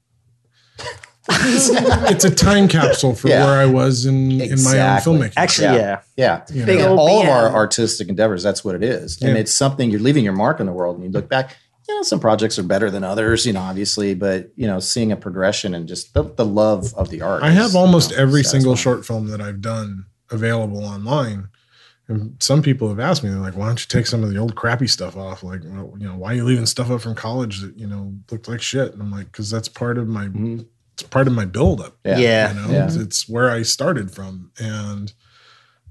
it's 1.33 2.25
a 2.25 2.31
time 2.35 2.67
capsule 2.69 3.15
for 3.15 3.29
Yeah. 3.29 3.45
where 3.45 3.61
I 3.61 3.67
was 3.67 4.07
in 4.07 4.41
in 4.41 4.63
my 4.65 4.79
own 4.81 4.99
filmmaking. 4.99 5.35
Actually, 5.37 5.77
Yeah. 5.77 5.77
yeah. 5.77 6.01
Yeah. 6.17 6.41
You 6.53 6.65
Big 6.67 6.79
know? 6.81 6.89
old 6.91 6.99
all 6.99 7.23
of 7.23 7.29
our 7.29 7.55
artistic 7.55 8.09
endeavors, 8.09 8.43
that's 8.43 8.65
what 8.65 8.75
it 8.75 8.83
is. 8.83 9.21
And 9.21 9.35
Yeah. 9.35 9.41
it's 9.41 9.53
something 9.53 9.91
you're 9.91 10.01
leaving 10.01 10.25
your 10.25 10.33
mark 10.33 10.59
on 10.59 10.67
the 10.67 10.73
world 10.73 10.97
and 10.97 11.05
you 11.05 11.11
look 11.11 11.29
back, 11.29 11.55
you 11.89 11.95
know, 11.95 12.03
some 12.03 12.19
projects 12.19 12.59
are 12.59 12.63
better 12.63 12.91
than 12.91 13.05
others, 13.05 13.45
you 13.47 13.53
know, 13.53 13.61
obviously, 13.61 14.15
but 14.15 14.51
you 14.57 14.67
know, 14.67 14.81
seeing 14.81 15.13
a 15.13 15.17
progression 15.17 15.75
and 15.75 15.87
just 15.87 16.15
the, 16.15 16.23
the 16.25 16.47
love 16.47 16.95
of 16.95 17.11
the 17.11 17.21
art. 17.21 17.43
I 17.43 17.51
have 17.51 17.77
almost 17.77 18.11
you 18.11 18.17
know, 18.17 18.23
every 18.23 18.43
single 18.43 18.75
short 18.75 19.05
film 19.07 19.27
that 19.29 19.41
I've 19.43 19.61
done 19.61 20.07
available 20.31 20.85
online. 20.85 21.49
And 22.11 22.43
some 22.43 22.61
people 22.63 22.89
have 22.89 23.01
asked 23.01 23.23
me, 23.23 23.31
they're 23.31 23.39
like, 23.39 23.57
why 23.57 23.67
don't 23.69 23.81
you 23.81 23.87
take 23.89 24.07
some 24.07 24.23
of 24.25 24.31
the 24.31 24.37
old 24.39 24.57
crappy 24.57 24.87
stuff 24.87 25.17
off? 25.17 25.43
Like, 25.43 25.61
well, 25.65 25.95
you 25.99 26.07
know, 26.09 26.17
why 26.17 26.33
are 26.33 26.37
you 26.37 26.45
leaving 26.45 26.67
stuff 26.67 26.91
up 26.91 27.01
from 27.01 27.15
college 27.15 27.61
that, 27.61 27.77
you 27.79 27.87
know, 27.87 28.15
looked 28.31 28.49
like 28.49 28.61
shit? 28.61 28.93
And 28.93 29.01
I'm 29.01 29.11
like, 29.11 29.27
because 29.27 29.49
that's 29.51 29.69
part 29.69 29.97
of 29.97 30.09
my, 30.09 30.29
it's 30.95 31.03
part 31.05 31.27
of 31.29 31.33
my 31.33 31.45
buildup. 31.45 31.97
Yeah. 32.05 32.19
Yeah. 32.19 32.53
You 32.53 32.61
know, 32.61 32.69
Yeah. 32.73 32.85
It's, 32.87 32.97
it's 32.97 33.29
where 33.29 33.49
I 33.51 33.63
started 33.63 34.11
from. 34.11 34.51
And 34.59 35.13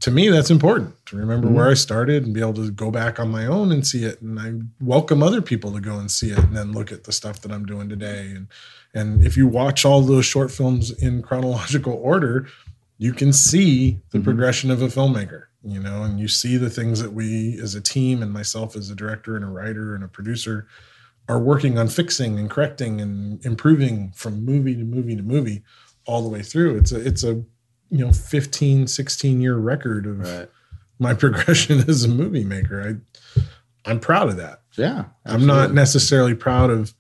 to 0.02 0.12
me, 0.12 0.30
that's 0.30 0.50
important 0.52 0.94
to 1.08 1.16
remember 1.18 1.48
Mm-hmm. 1.48 1.56
where 1.56 1.70
I 1.70 1.74
started 1.74 2.24
and 2.26 2.34
be 2.34 2.42
able 2.42 2.54
to 2.54 2.72
go 2.72 2.92
back 2.92 3.20
on 3.20 3.30
my 3.30 3.46
own 3.46 3.72
and 3.72 3.86
see 3.88 4.04
it. 4.04 4.22
And 4.22 4.40
I 4.40 4.54
welcome 4.84 5.24
other 5.24 5.42
people 5.42 5.72
to 5.74 5.80
go 5.82 5.98
and 5.98 6.10
see 6.12 6.32
it 6.32 6.38
and 6.40 6.56
then 6.56 6.72
look 6.74 6.92
at 6.92 7.04
the 7.06 7.12
stuff 7.12 7.42
that 7.42 7.52
I'm 7.52 7.66
doing 7.66 7.88
today. 7.90 8.32
And 8.36 8.48
and 8.94 9.22
if 9.24 9.38
you 9.38 9.46
watch 9.48 9.86
all 9.86 10.02
those 10.02 10.26
short 10.26 10.52
films 10.52 10.90
in 10.92 11.22
chronological 11.22 11.94
order, 11.94 12.48
you 12.98 13.14
can 13.14 13.32
see 13.34 13.92
Mm-hmm. 13.92 14.18
the 14.18 14.24
progression 14.24 14.72
of 14.72 14.82
a 14.82 14.88
filmmaker, 14.88 15.44
you 15.64 15.80
know, 15.80 16.04
and 16.04 16.20
you 16.20 16.28
see 16.28 16.58
the 16.58 16.70
things 16.70 17.02
that 17.02 17.14
we 17.14 17.60
as 17.62 17.76
a 17.76 17.82
team 17.82 18.22
and 18.22 18.32
myself 18.32 18.76
as 18.76 18.90
a 18.90 18.96
director 18.96 19.36
and 19.36 19.44
a 19.44 19.50
writer 19.50 19.94
and 19.94 20.04
a 20.04 20.08
producer 20.08 20.68
are 21.28 21.40
working 21.40 21.78
on 21.78 21.88
fixing 21.88 22.40
and 22.40 22.50
correcting 22.50 23.00
and 23.02 23.46
improving 23.46 24.12
from 24.16 24.44
movie 24.44 24.76
to 24.76 24.84
movie 24.84 25.16
to 25.16 25.22
movie 25.22 25.64
all 26.06 26.24
the 26.24 26.30
way 26.30 26.42
through. 26.42 26.78
It's 26.78 26.92
a 26.92 27.06
it's 27.06 27.24
a 27.24 27.44
you 27.92 28.06
know 28.06 28.12
15 28.12 28.88
16 28.88 29.42
year 29.42 29.58
record 29.58 30.06
of 30.08 30.50
my 30.98 31.14
progression 31.24 31.80
as 31.90 32.04
a 32.04 32.08
movie 32.08 32.44
maker. 32.44 33.00
I 33.36 33.42
I'm 33.86 34.00
proud 34.00 34.30
of 34.30 34.38
that. 34.38 34.62
Yeah. 34.78 35.06
I'm 35.26 35.46
not 35.46 35.74
necessarily 35.74 36.36
proud 36.36 36.70
of 36.70 36.94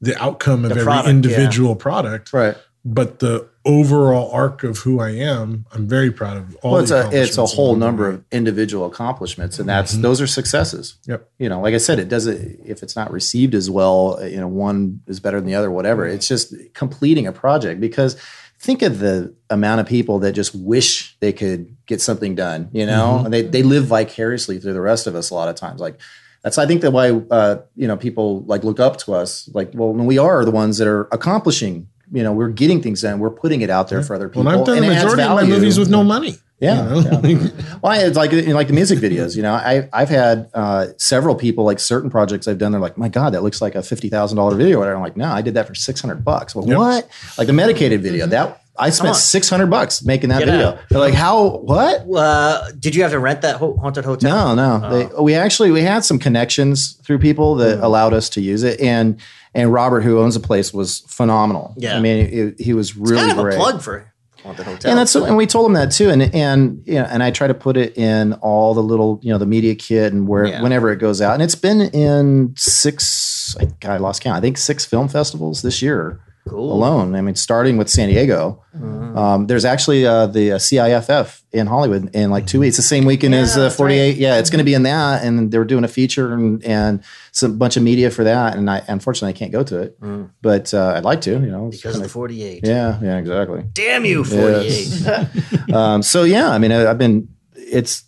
the 0.00 0.20
outcome 0.20 0.64
of 0.64 0.70
The 0.70 0.80
every 0.80 0.84
product, 0.84 1.08
individual 1.08 1.76
product, 1.76 2.32
Right. 2.32 2.56
But 2.84 3.20
the 3.20 3.48
overall 3.64 4.30
arc 4.32 4.64
of 4.64 4.78
who 4.78 4.98
I 5.00 5.10
am, 5.10 5.66
I'm 5.72 5.86
very 5.86 6.10
proud 6.10 6.36
of 6.36 6.56
all. 6.56 6.72
Well, 6.72 6.80
it's 6.80 6.90
the 6.90 7.08
a 7.08 7.10
it's 7.10 7.38
a 7.38 7.46
whole 7.46 7.76
number 7.76 8.08
of 8.08 8.24
individual 8.32 8.86
accomplishments, 8.86 9.58
and 9.58 9.68
that's 9.68 9.92
those 9.92 10.20
are 10.20 10.26
successes. 10.26 10.96
Yep. 11.06 11.28
You 11.38 11.48
know, 11.48 11.60
like 11.60 11.74
I 11.74 11.78
said, 11.78 11.98
it 11.98 12.08
doesn't 12.08 12.60
if 12.64 12.82
it's 12.82 12.96
not 12.96 13.12
received 13.12 13.54
as 13.54 13.70
well. 13.70 14.18
You 14.22 14.38
know, 14.38 14.48
one 14.48 15.00
is 15.06 15.20
better 15.20 15.38
than 15.38 15.46
the 15.46 15.54
other. 15.54 15.70
Whatever. 15.70 16.06
It's 16.06 16.26
just 16.26 16.54
completing 16.74 17.26
a 17.26 17.32
project 17.32 17.80
because 17.80 18.20
think 18.58 18.82
of 18.82 18.98
the 18.98 19.34
amount 19.50 19.80
of 19.80 19.86
people 19.86 20.20
that 20.20 20.32
just 20.32 20.54
wish 20.54 21.16
they 21.20 21.32
could 21.32 21.76
get 21.86 22.00
something 22.00 22.34
done. 22.34 22.68
You 22.72 22.86
know, 22.86 23.22
and 23.24 23.32
they 23.32 23.42
they 23.42 23.62
live 23.62 23.84
vicariously 23.84 24.58
through 24.58 24.74
the 24.74 24.80
rest 24.80 25.06
of 25.06 25.14
us 25.14 25.30
a 25.30 25.34
lot 25.34 25.48
of 25.48 25.54
times. 25.54 25.80
Like 25.80 26.00
that's 26.42 26.58
I 26.58 26.66
think 26.66 26.82
that 26.82 26.90
why 26.90 27.10
uh, 27.10 27.62
you 27.76 27.86
know 27.86 27.96
people 27.96 28.42
like 28.42 28.64
look 28.64 28.80
up 28.80 28.96
to 28.98 29.14
us. 29.14 29.48
Like, 29.54 29.70
well, 29.74 29.92
we 29.92 30.18
are 30.18 30.44
the 30.44 30.50
ones 30.50 30.78
that 30.78 30.88
are 30.88 31.08
accomplishing. 31.12 31.88
You 32.12 32.22
know, 32.22 32.32
we're 32.32 32.50
getting 32.50 32.82
things 32.82 33.00
done. 33.02 33.18
We're 33.18 33.30
putting 33.30 33.62
it 33.62 33.70
out 33.70 33.88
there 33.88 34.02
for 34.02 34.14
other 34.14 34.28
people. 34.28 34.44
Well, 34.44 34.60
I've 34.60 34.66
done 34.66 34.76
and 34.78 34.86
the 34.86 34.90
it 34.92 34.94
majority 34.96 35.22
of 35.22 35.30
my 35.34 35.44
movies 35.44 35.78
with 35.78 35.88
no 35.90 36.04
money. 36.04 36.36
Yeah, 36.60 36.94
you 36.94 37.02
know? 37.10 37.20
yeah. 37.24 37.48
well, 37.82 38.06
it's 38.06 38.16
like 38.16 38.30
like 38.32 38.68
the 38.68 38.72
music 38.72 39.00
videos. 39.00 39.34
You 39.34 39.42
know, 39.42 39.52
I 39.52 39.88
I've 39.92 40.08
had 40.10 40.48
uh, 40.54 40.88
several 40.96 41.34
people 41.34 41.64
like 41.64 41.80
certain 41.80 42.08
projects 42.10 42.46
I've 42.46 42.58
done. 42.58 42.70
They're 42.70 42.80
like, 42.80 42.96
my 42.96 43.08
God, 43.08 43.34
that 43.34 43.42
looks 43.42 43.60
like 43.60 43.74
a 43.74 43.82
fifty 43.82 44.08
thousand 44.08 44.36
dollar 44.36 44.54
video. 44.54 44.80
And 44.82 44.90
I'm 44.90 45.00
like, 45.00 45.16
no, 45.16 45.28
I 45.28 45.42
did 45.42 45.54
that 45.54 45.66
for 45.66 45.74
six 45.74 46.00
hundred 46.00 46.24
bucks. 46.24 46.54
Well, 46.54 46.68
Yep. 46.68 46.78
what? 46.78 47.08
Like 47.36 47.46
the 47.48 47.52
medicated 47.52 48.00
video 48.02 48.26
that 48.28 48.60
I 48.78 48.90
spent 48.90 49.08
on. 49.08 49.14
six 49.16 49.48
hundred 49.50 49.70
bucks 49.70 50.04
making 50.04 50.28
that 50.28 50.38
Get 50.38 50.50
video. 50.50 50.68
out. 50.68 50.78
They're 50.88 51.00
like, 51.00 51.14
how? 51.14 51.48
What? 51.62 52.06
Uh, 52.14 52.70
did 52.78 52.94
you 52.94 53.02
have 53.02 53.10
to 53.10 53.18
rent 53.18 53.42
that 53.42 53.56
ho- 53.56 53.76
haunted 53.78 54.04
hotel? 54.04 54.54
No, 54.54 54.78
no. 54.78 54.88
They, 55.08 55.20
we 55.20 55.34
actually 55.34 55.72
we 55.72 55.82
had 55.82 56.04
some 56.04 56.18
connections 56.20 56.92
through 57.02 57.18
people 57.18 57.56
that 57.56 57.78
Hmm. 57.78 57.84
allowed 57.84 58.12
us 58.14 58.28
to 58.30 58.40
use 58.40 58.62
it, 58.62 58.78
and 58.80 59.18
and 59.54 59.72
Robert, 59.72 60.00
who 60.02 60.18
owns 60.20 60.34
the 60.34 60.40
place, 60.40 60.72
was 60.72 61.00
phenomenal. 61.08 61.74
Yeah. 61.76 61.96
I 61.96 62.00
mean, 62.00 62.26
it, 62.26 62.60
he 62.60 62.72
was 62.74 62.96
really 62.96 63.16
kind 63.28 63.32
of 63.32 63.44
great. 63.44 63.54
a 63.54 63.58
plug 63.58 63.82
for 63.82 64.12
haunted 64.42 64.66
hotel. 64.66 64.90
And 64.90 64.98
that's 64.98 65.14
and 65.14 65.36
we 65.36 65.46
told 65.46 65.66
him 65.66 65.74
that 65.74 65.92
too, 65.92 66.10
and 66.10 66.22
and 66.34 66.82
you 66.86 66.94
know, 66.94 67.04
and 67.04 67.22
I 67.22 67.30
try 67.30 67.46
to 67.46 67.54
put 67.54 67.76
it 67.76 67.96
in 67.96 68.32
all 68.34 68.74
the 68.74 68.82
little 68.82 69.20
you 69.22 69.30
know 69.32 69.38
the 69.38 69.46
media 69.46 69.74
kit 69.74 70.12
and 70.12 70.26
where 70.26 70.46
Yeah. 70.46 70.62
whenever 70.62 70.90
it 70.90 70.96
goes 70.96 71.20
out, 71.20 71.34
and 71.34 71.42
it's 71.42 71.54
been 71.54 71.80
in 71.80 72.54
six. 72.56 73.56
I, 73.60 73.66
God, 73.80 73.92
I 73.92 73.96
lost 73.98 74.22
count. 74.22 74.36
I 74.36 74.40
think 74.40 74.58
six 74.58 74.84
film 74.84 75.08
festivals 75.08 75.62
this 75.62 75.82
year 75.82 76.20
Cool. 76.48 76.72
alone. 76.72 77.14
I 77.14 77.20
mean, 77.20 77.36
starting 77.36 77.76
with 77.76 77.88
San 77.88 78.08
Diego. 78.08 78.62
Um, 78.74 79.46
there's 79.46 79.64
actually 79.64 80.06
uh, 80.06 80.26
the 80.26 80.52
uh, 80.52 80.56
CIFF 80.58 81.42
in 81.52 81.66
Hollywood 81.66 82.14
in 82.16 82.30
like 82.30 82.46
two 82.46 82.60
weeks, 82.60 82.76
the 82.76 82.82
same 82.82 83.04
weekend 83.04 83.34
as 83.34 83.56
uh, 83.56 83.64
that's 83.64 83.76
48. 83.76 84.16
Yeah, 84.16 84.38
it's 84.38 84.48
going 84.50 84.58
to 84.58 84.64
be 84.64 84.72
in 84.74 84.82
that, 84.84 85.22
and 85.24 85.52
they're 85.52 85.64
doing 85.64 85.84
a 85.84 85.88
feature 85.88 86.32
and 86.32 86.64
and 86.64 87.04
some 87.30 87.58
bunch 87.58 87.76
of 87.76 87.82
media 87.82 88.10
for 88.10 88.24
that. 88.24 88.56
And 88.56 88.68
I 88.70 88.82
unfortunately 88.88 89.34
I 89.34 89.38
can't 89.38 89.52
go 89.52 89.62
to 89.62 89.82
it, 89.82 89.98
but 90.42 90.72
uh, 90.74 90.94
I'd 90.96 91.04
like 91.04 91.20
to. 91.22 91.32
You 91.32 91.38
know, 91.40 91.66
because 91.68 91.84
of 91.84 91.92
kinda- 91.92 92.06
the 92.06 92.12
48. 92.12 92.66
yeah, 92.66 92.98
yeah, 93.02 93.18
exactly. 93.18 93.64
Damn 93.72 94.04
you, 94.04 94.24
48. 94.24 94.64
Yes. 94.66 95.68
um, 95.72 96.02
so 96.02 96.24
yeah, 96.24 96.48
I 96.50 96.58
mean, 96.58 96.72
I, 96.72 96.90
I've 96.90 96.98
been. 96.98 97.28
It's 97.54 98.04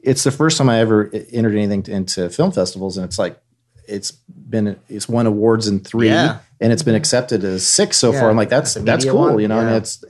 it's 0.00 0.24
the 0.24 0.30
first 0.30 0.56
time 0.56 0.68
I 0.70 0.78
ever 0.80 1.10
entered 1.32 1.54
anything 1.54 1.82
to, 1.84 1.92
into 1.92 2.30
film 2.30 2.52
festivals, 2.52 2.96
and 2.96 3.04
it's 3.04 3.18
like 3.18 3.38
it's 3.88 4.12
been 4.28 4.78
it's 4.88 5.08
won 5.08 5.26
awards 5.26 5.66
in 5.66 5.80
three, 5.80 6.08
Yeah. 6.08 6.38
And 6.62 6.72
it's 6.72 6.82
been 6.82 6.94
accepted 6.94 7.44
as 7.44 7.66
six 7.66 7.96
so 7.98 8.12
Yeah, 8.12 8.20
far. 8.20 8.30
I'm 8.30 8.36
like, 8.36 8.48
that's 8.48 8.74
the 8.74 8.80
that's 8.80 9.04
cool, 9.04 9.18
one, 9.18 9.38
you 9.40 9.48
know. 9.48 9.58
And 9.58 9.70
yeah. 9.70 9.76
it's 9.76 10.04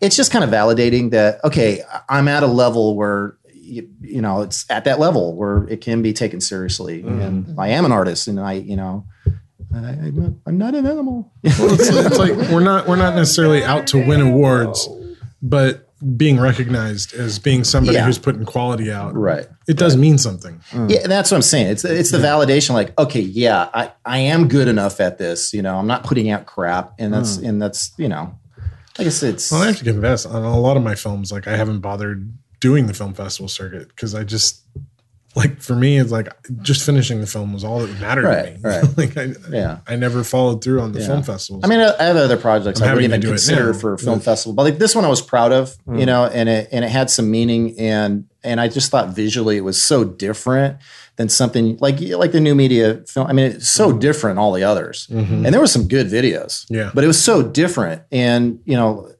it's 0.00 0.16
just 0.16 0.30
kind 0.32 0.44
of 0.44 0.50
validating 0.50 1.10
that 1.10 1.44
okay, 1.44 1.82
I'm 2.08 2.28
at 2.28 2.42
a 2.42 2.46
level 2.46 2.96
where. 2.96 3.36
You, 3.68 3.88
you 4.00 4.22
know, 4.22 4.42
it's 4.42 4.64
at 4.70 4.84
that 4.84 5.00
level 5.00 5.34
where 5.34 5.66
it 5.68 5.80
can 5.80 6.00
be 6.00 6.12
taken 6.12 6.40
seriously, 6.40 7.02
Mm-hmm. 7.02 7.20
and 7.20 7.60
I 7.60 7.70
am 7.70 7.84
an 7.84 7.90
artist, 7.90 8.28
and 8.28 8.38
I, 8.38 8.52
you 8.52 8.76
know, 8.76 9.04
I, 9.74 9.78
I'm, 9.78 10.14
not, 10.14 10.32
I'm 10.46 10.56
not 10.56 10.74
an 10.76 10.86
animal. 10.86 11.32
Well, 11.42 11.74
it's, 11.74 11.88
it's 11.88 12.16
like 12.16 12.30
we're 12.52 12.60
not 12.62 12.86
we're 12.86 12.94
not 12.94 13.16
necessarily 13.16 13.64
out 13.64 13.88
to 13.88 13.98
win 14.06 14.20
awards, 14.20 14.88
but 15.42 15.85
being 16.16 16.38
recognized 16.38 17.14
as 17.14 17.38
being 17.38 17.64
somebody 17.64 17.96
Yeah. 17.96 18.04
who's 18.04 18.18
putting 18.18 18.44
quality 18.44 18.92
out, 18.92 19.14
Right. 19.14 19.48
It 19.66 19.78
does 19.78 19.96
mean 19.96 20.18
something. 20.18 20.60
Mm. 20.70 20.90
Yeah, 20.90 21.06
that's 21.06 21.30
what 21.30 21.38
I'm 21.38 21.42
saying. 21.42 21.68
It's 21.68 21.84
it's 21.84 22.10
the 22.10 22.18
validation. 22.18 22.74
Like, 22.74 22.98
okay, 22.98 23.20
yeah, 23.20 23.68
I, 23.72 23.92
I 24.04 24.18
am 24.18 24.48
good 24.48 24.68
enough 24.68 25.00
at 25.00 25.18
this. 25.18 25.52
You 25.54 25.62
know, 25.62 25.76
I'm 25.76 25.86
not 25.86 26.04
putting 26.04 26.30
out 26.30 26.46
crap, 26.46 26.92
and 26.98 27.12
that's 27.12 27.38
mm. 27.38 27.48
and 27.48 27.62
that's 27.62 27.92
you 27.96 28.08
know, 28.08 28.38
I 28.98 29.04
guess 29.04 29.22
it's 29.22 29.50
Well, 29.50 29.62
I 29.62 29.66
have 29.66 29.78
to 29.78 29.84
confess, 29.84 30.26
on 30.26 30.44
a 30.44 30.60
lot 30.60 30.76
of 30.76 30.82
my 30.82 30.94
films, 30.94 31.32
like 31.32 31.48
I 31.48 31.56
haven't 31.56 31.80
bothered 31.80 32.30
doing 32.60 32.86
the 32.86 32.94
film 32.94 33.14
festival 33.14 33.48
circuit 33.48 33.88
because 33.88 34.14
I 34.14 34.24
just 34.24 34.62
like 35.36 35.60
for 35.60 35.76
me, 35.76 35.98
it's 35.98 36.10
like 36.10 36.28
just 36.62 36.84
finishing 36.84 37.20
the 37.20 37.26
film 37.26 37.52
was 37.52 37.62
all 37.62 37.80
that 37.80 38.00
mattered 38.00 38.24
Right, 38.24 38.44
to 38.44 38.50
me. 38.52 38.58
right. 38.62 38.84
like 38.98 39.16
I, 39.16 39.28
Yeah. 39.50 39.78
I 39.86 39.94
never 39.96 40.24
followed 40.24 40.64
through 40.64 40.80
on 40.80 40.92
the 40.92 41.00
Yeah. 41.00 41.06
film 41.08 41.22
festivals. 41.22 41.62
I 41.64 41.68
mean, 41.68 41.80
I 41.80 42.02
have 42.02 42.16
other 42.16 42.36
projects 42.36 42.80
I'm 42.80 42.88
I 42.88 42.94
wouldn't 42.94 43.12
having 43.12 43.20
to 43.20 43.26
even 43.28 43.34
consider 43.36 43.74
for 43.74 43.92
a 43.94 43.98
film 43.98 44.18
but- 44.18 44.24
festival, 44.24 44.54
but 44.54 44.62
like 44.64 44.78
this 44.78 44.94
one, 44.94 45.04
I 45.04 45.08
was 45.08 45.20
proud 45.22 45.52
of, 45.52 45.76
Mm. 45.86 46.00
you 46.00 46.06
know, 46.06 46.24
and 46.24 46.48
it 46.48 46.68
and 46.72 46.84
it 46.84 46.88
had 46.90 47.10
some 47.10 47.30
meaning, 47.30 47.78
and 47.78 48.24
and 48.42 48.60
I 48.60 48.68
just 48.68 48.90
thought 48.90 49.08
visually 49.14 49.56
it 49.56 49.64
was 49.64 49.80
so 49.80 50.04
different 50.04 50.78
than 51.16 51.28
something 51.28 51.76
like 51.80 52.00
like 52.00 52.32
the 52.32 52.40
new 52.40 52.54
media 52.54 53.02
film. 53.06 53.26
I 53.26 53.32
mean, 53.32 53.46
it's 53.52 53.68
so 53.68 53.92
different 53.92 54.38
all 54.38 54.52
the 54.52 54.64
others, 54.64 55.06
and 55.10 55.44
there 55.46 55.60
were 55.60 55.66
some 55.66 55.86
good 55.88 56.06
videos, 56.08 56.64
Mm-hmm. 56.64 56.74
Yeah. 56.74 56.90
but 56.94 57.04
it 57.04 57.08
was 57.08 57.22
so 57.22 57.42
different, 57.42 58.02
and 58.12 58.60
you 58.64 58.76
know. 58.76 59.10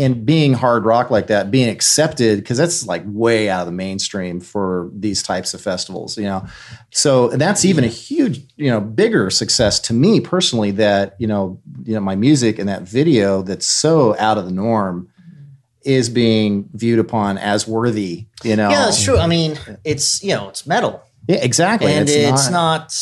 And 0.00 0.24
being 0.24 0.54
hard 0.54 0.84
rock 0.84 1.10
like 1.10 1.26
that, 1.26 1.50
being 1.50 1.68
accepted, 1.68 2.38
because 2.38 2.56
that's 2.56 2.86
like 2.86 3.02
way 3.04 3.50
out 3.50 3.60
of 3.60 3.66
the 3.66 3.72
mainstream 3.72 4.40
for 4.40 4.90
these 4.94 5.22
types 5.22 5.52
of 5.52 5.60
festivals, 5.60 6.16
you 6.16 6.24
know. 6.24 6.46
So 6.90 7.28
that's 7.28 7.64
even 7.66 7.84
a 7.84 7.88
huge, 7.88 8.40
you 8.56 8.70
know, 8.70 8.80
bigger 8.80 9.28
success 9.28 9.78
to 9.80 9.92
me 9.92 10.20
personally. 10.20 10.70
That 10.70 11.16
you 11.18 11.26
know, 11.26 11.60
you 11.84 11.94
know, 11.94 12.00
my 12.00 12.16
music 12.16 12.58
and 12.58 12.68
that 12.68 12.82
video 12.82 13.42
that's 13.42 13.66
so 13.66 14.16
out 14.18 14.38
of 14.38 14.46
the 14.46 14.52
norm 14.52 15.10
is 15.82 16.08
being 16.08 16.68
viewed 16.72 16.98
upon 16.98 17.38
as 17.38 17.66
worthy. 17.66 18.26
You 18.42 18.56
know, 18.56 18.70
Yeah, 18.70 18.84
that's 18.86 19.02
true. 19.02 19.18
I 19.18 19.26
mean, 19.26 19.58
it's, 19.84 20.22
you 20.22 20.34
know, 20.34 20.48
it's 20.48 20.66
metal. 20.66 21.02
Yeah, 21.28 21.36
exactly. 21.36 21.92
and 21.92 22.08
it's, 22.08 22.50
not, 22.50 22.94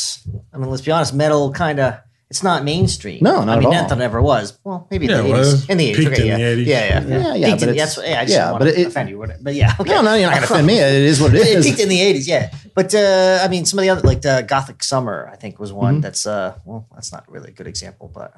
I 0.53 0.59
mean, 0.59 0.71
let's 0.71 0.83
be 0.83 0.91
honest, 0.91 1.15
metal 1.15 1.53
kind 1.53 1.81
of, 1.81 2.01
it's 2.31 2.43
not 2.43 2.63
mainstream. 2.65 3.21
No, 3.23 3.43
not 3.45 3.49
I 3.49 3.53
at 3.55 3.59
mean, 3.61 3.67
all. 3.69 3.73
not 3.73 3.89
that 3.89 3.99
it 3.99 4.05
ever 4.05 4.21
was. 4.21 4.59
Well, 4.65 4.87
maybe 4.91 5.07
in 5.07 5.11
Yeah, 5.13 5.23
the 5.23 5.29
it 5.29 5.33
80s. 5.33 5.39
was. 5.39 5.69
In 5.71 5.79
the 5.79 5.93
80s. 5.93 5.97
Peaked 5.97 6.13
okay, 6.13 6.29
in 6.29 6.35
the 6.35 6.41
yeah. 6.41 6.55
80s. 6.55 6.67
Yeah, 6.67 6.85
yeah. 6.85 7.01
Yeah, 7.19 7.35
yeah, 7.35 7.47
Peaked 7.49 7.61
but 7.61 7.69
in, 7.71 7.75
it's- 7.75 7.95
that's, 7.97 8.09
yeah, 8.09 8.21
I 8.21 8.25
just 8.25 8.33
yeah, 8.35 8.43
don't 8.43 8.51
want 8.53 8.61
but 8.65 8.71
to 8.73 8.81
it- 8.81 8.87
offend 8.87 9.09
you. 9.11 9.27
But 9.41 9.55
yeah, 9.55 9.75
okay. 9.81 9.91
no, 9.91 10.03
no, 10.03 10.15
you're 10.15 10.29
not 10.31 10.37
going 10.37 10.47
to 10.47 10.53
offend 10.55 10.67
me. 10.67 10.79
It 10.79 10.93
is 10.93 11.21
what 11.21 11.35
it 11.35 11.41
it 11.47 11.47
is. 11.59 11.67
peaked 11.67 11.81
in 11.81 11.89
the 11.89 11.99
80s, 11.99 12.27
yeah. 12.29 12.53
But 12.75 12.95
uh, 12.95 13.41
I 13.43 13.49
mean, 13.49 13.65
some 13.65 13.79
of 13.79 13.83
the 13.85 13.91
other, 13.91 14.03
like 14.03 14.25
uh, 14.27 14.43
Gothic 14.43 14.83
Summer, 14.85 15.29
I 15.33 15.37
think 15.37 15.59
was 15.59 15.71
Mm-hmm. 15.71 15.79
one 15.79 16.01
that's, 16.01 16.27
uh, 16.27 16.55
well, 16.65 16.87
that's 16.95 17.13
not 17.13 17.31
really 17.31 17.49
a 17.49 17.53
good 17.53 17.67
example, 17.67 18.11
but 18.13 18.35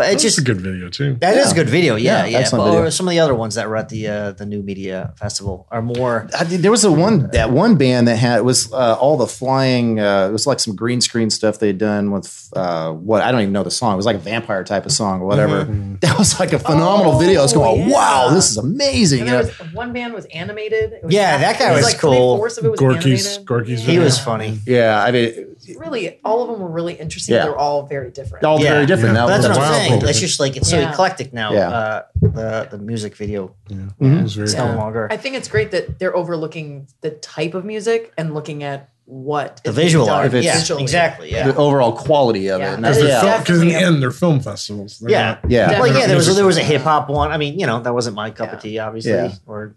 but 0.00 0.12
it's 0.12 0.24
it's 0.24 0.36
just 0.36 0.38
a 0.38 0.42
good 0.42 0.60
video 0.60 0.88
too. 0.88 1.16
That 1.20 1.36
is 1.36 1.46
Yeah. 1.46 1.52
a 1.52 1.54
good 1.54 1.68
video, 1.68 1.96
yeah, 1.96 2.24
Yeah, 2.24 2.40
yeah. 2.40 2.48
But, 2.50 2.74
or 2.74 2.90
some 2.90 3.06
of 3.06 3.10
the 3.10 3.20
other 3.20 3.34
ones 3.34 3.54
that 3.54 3.68
were 3.68 3.76
at 3.76 3.88
the 3.88 4.08
uh, 4.08 4.32
the 4.32 4.46
new 4.46 4.62
media 4.62 5.12
festival 5.16 5.66
are 5.70 5.82
more. 5.82 6.28
I 6.38 6.44
there 6.44 6.70
was 6.70 6.84
a 6.84 6.92
one 6.92 7.28
that 7.32 7.50
one 7.50 7.76
band 7.76 8.08
that 8.08 8.16
had 8.16 8.38
it 8.38 8.44
was 8.44 8.72
uh, 8.72 8.94
all 8.94 9.16
the 9.16 9.26
flying. 9.26 10.00
Uh, 10.00 10.28
it 10.28 10.32
was 10.32 10.46
like 10.46 10.60
some 10.60 10.74
green 10.74 11.00
screen 11.00 11.30
stuff 11.30 11.58
they'd 11.58 11.78
done 11.78 12.10
with 12.10 12.48
uh, 12.54 12.92
what 12.92 13.22
I 13.22 13.30
don't 13.30 13.42
even 13.42 13.52
know 13.52 13.62
the 13.62 13.70
song. 13.70 13.92
It 13.94 13.96
was 13.96 14.06
like 14.06 14.16
a 14.16 14.20
vampire 14.20 14.64
type 14.64 14.86
of 14.86 14.92
song 14.92 15.20
or 15.20 15.26
whatever. 15.26 15.58
That 16.00 16.18
was 16.18 16.40
like 16.40 16.52
a 16.54 16.58
phenomenal 16.58 17.18
video. 17.18 17.40
I 17.40 17.42
was 17.42 17.52
going, 17.52 17.88
yeah. 17.88 17.94
wow, 17.94 18.30
this 18.32 18.50
is 18.50 18.56
amazing. 18.56 19.20
And 19.20 19.28
you 19.28 19.34
know? 19.34 19.42
was 19.42 19.74
one 19.74 19.92
band 19.92 20.14
was 20.14 20.24
animated. 20.26 20.92
It 20.94 21.04
was 21.04 21.12
Yeah, 21.12 21.36
that 21.36 21.58
guy 21.58 21.72
it 21.72 21.76
was 21.76 21.84
like 21.84 21.98
cool. 21.98 22.36
Three-fourths 22.36 22.58
of 22.58 22.64
it 22.64 22.70
was 22.70 22.80
Gorky's 22.80 23.26
animated. 23.26 23.46
Gorky's 23.46 23.84
He 23.84 23.98
was 23.98 24.18
funny. 24.18 24.58
yeah, 24.66 25.04
I 25.04 25.10
mean, 25.10 25.56
Really, 25.78 26.20
all 26.24 26.42
of 26.42 26.48
them 26.50 26.60
were 26.60 26.70
really 26.70 26.94
interesting. 26.94 27.34
Yeah. 27.34 27.44
They're 27.44 27.56
all 27.58 27.86
very 27.86 28.10
different. 28.10 28.44
all 28.44 28.60
Yeah. 28.60 28.70
very 28.74 28.86
different. 28.86 29.14
Yeah. 29.16 29.26
That 29.26 29.42
that's 29.42 29.58
what 29.58 29.66
I'm 29.66 29.74
saying. 29.74 29.92
video. 29.94 30.08
It's 30.08 30.20
just 30.20 30.40
like 30.40 30.56
it's 30.56 30.70
so 30.70 30.78
eclectic 30.80 31.32
now. 31.32 31.52
Yeah. 31.52 31.68
Uh, 31.70 32.02
the 32.20 32.68
the 32.70 32.78
music 32.78 33.16
video 33.16 33.54
Yeah, 33.68 33.76
Mm-hmm. 34.00 34.16
it 34.26 34.36
is 34.36 34.54
cool. 34.54 34.66
no 34.66 34.76
longer 34.76 35.08
I 35.10 35.16
think 35.16 35.34
it's 35.36 35.48
great 35.48 35.70
that 35.72 35.98
they're 35.98 36.14
overlooking 36.16 36.86
the 37.00 37.10
type 37.10 37.54
of 37.54 37.64
music 37.64 38.12
and 38.18 38.34
looking 38.34 38.62
at 38.62 38.88
what 39.06 39.60
the 39.64 39.70
is 39.70 39.76
being 39.76 39.86
visual 39.86 40.08
art. 40.08 40.32
Yeah, 40.32 40.56
visually. 40.56 40.82
exactly. 40.82 41.32
Yeah. 41.32 41.48
the 41.48 41.56
overall 41.56 41.92
quality 41.92 42.48
of 42.48 42.60
Yeah. 42.60 42.74
it. 42.74 42.76
Because 42.76 43.02
yeah. 43.02 43.38
Because 43.38 43.60
in 43.60 43.68
the 43.68 43.74
end, 43.74 44.00
they're 44.00 44.12
film 44.12 44.38
festivals. 44.40 44.98
They're 45.00 45.10
Yeah. 45.10 45.26
not- 45.42 45.50
yeah. 45.50 45.80
Well, 45.80 45.86
yeah, 45.88 46.06
there 46.06 46.14
was 46.16 46.26
Music- 46.26 46.36
there 46.36 46.46
was 46.46 46.58
a 46.58 46.62
hip 46.62 46.82
hop 46.82 47.08
one. 47.10 47.32
I 47.32 47.36
mean, 47.36 47.58
you 47.58 47.66
know, 47.66 47.80
that 47.80 47.92
wasn't 47.92 48.14
my 48.14 48.30
cup 48.30 48.52
of 48.52 48.60
tea, 48.62 48.78
obviously. 48.78 49.12
Yeah. 49.12 49.32
Or 49.46 49.74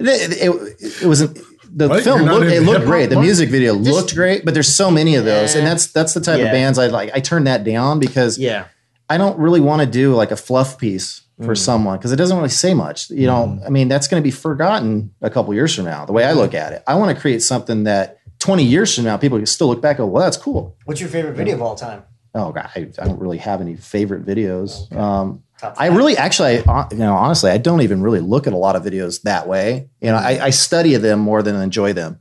It, 0.00 0.06
it, 0.42 1.02
it 1.02 1.06
wasn't 1.06 1.38
the 1.78 1.88
What? 1.88 2.02
film 2.04 2.22
looked, 2.22 2.46
it 2.46 2.60
looked 2.62 2.80
hip-hop, 2.80 2.84
great. 2.84 3.08
The 3.08 3.14
Mark? 3.16 3.24
music 3.24 3.48
video 3.50 3.72
looked 3.74 4.14
great, 4.14 4.44
but 4.44 4.52
there's 4.54 4.68
so 4.74 4.90
many 4.90 5.14
of 5.14 5.24
those, 5.24 5.54
and 5.54 5.66
that's 5.66 5.86
that's 5.88 6.12
the 6.14 6.20
type 6.20 6.38
Yeah. 6.38 6.46
of 6.46 6.52
bands 6.52 6.78
I 6.78 6.88
like. 6.88 7.10
I 7.14 7.20
turn 7.20 7.44
that 7.44 7.64
down 7.64 7.98
because 7.98 8.36
Yeah. 8.38 8.64
I 9.08 9.16
don't 9.16 9.38
really 9.38 9.60
want 9.60 9.80
to 9.80 9.86
do 9.86 10.14
like 10.14 10.30
a 10.30 10.36
fluff 10.36 10.76
piece 10.78 11.22
for 11.40 11.54
Mm. 11.54 11.58
someone 11.58 11.96
because 11.98 12.12
it 12.12 12.16
doesn't 12.16 12.36
really 12.36 12.48
say 12.50 12.74
much. 12.74 13.08
You 13.10 13.26
know, 13.26 13.58
I 13.64 13.70
mean, 13.70 13.88
that's 13.88 14.08
going 14.08 14.20
to 14.20 14.24
be 14.24 14.30
forgotten 14.32 15.10
a 15.22 15.30
couple 15.30 15.54
years 15.54 15.74
from 15.74 15.84
now. 15.86 16.04
The 16.04 16.12
way 16.12 16.24
I 16.24 16.32
look 16.32 16.52
at 16.52 16.72
it, 16.72 16.82
I 16.86 16.94
want 16.96 17.14
to 17.14 17.20
create 17.20 17.42
something 17.42 17.84
that 17.84 18.18
20 18.40 18.64
years 18.64 18.94
from 18.94 19.04
now 19.04 19.16
people 19.16 19.38
can 19.38 19.46
still 19.46 19.68
look 19.68 19.80
back 19.80 19.98
and 19.98 20.06
go, 20.06 20.12
"Well, 20.12 20.22
that's 20.22 20.36
cool." 20.36 20.76
What's 20.84 21.00
your 21.00 21.08
favorite 21.10 21.36
video 21.36 21.54
of 21.54 21.62
all 21.62 21.74
time? 21.74 22.02
Oh 22.34 22.52
God, 22.52 22.68
I, 22.76 22.88
I 23.00 23.04
don't 23.06 23.18
really 23.20 23.38
have 23.38 23.60
any 23.60 23.76
favorite 23.76 24.26
videos. 24.26 24.92
Um, 24.94 25.28
Top 25.38 25.40
I 25.62 25.86
really, 25.88 26.16
actually, 26.16 26.64
I, 26.66 26.86
you 26.92 26.98
know, 26.98 27.14
honestly, 27.14 27.50
I 27.50 27.58
don't 27.58 27.80
even 27.82 28.00
really 28.00 28.20
look 28.20 28.46
at 28.46 28.52
a 28.52 28.56
lot 28.56 28.76
of 28.76 28.82
videos 28.84 29.22
that 29.22 29.48
way. 29.48 29.88
You 30.00 30.10
know, 30.10 30.16
I, 30.16 30.46
I 30.46 30.50
study 30.50 30.94
them 30.96 31.18
more 31.20 31.42
than 31.42 31.56
enjoy 31.56 31.92
them. 31.92 32.20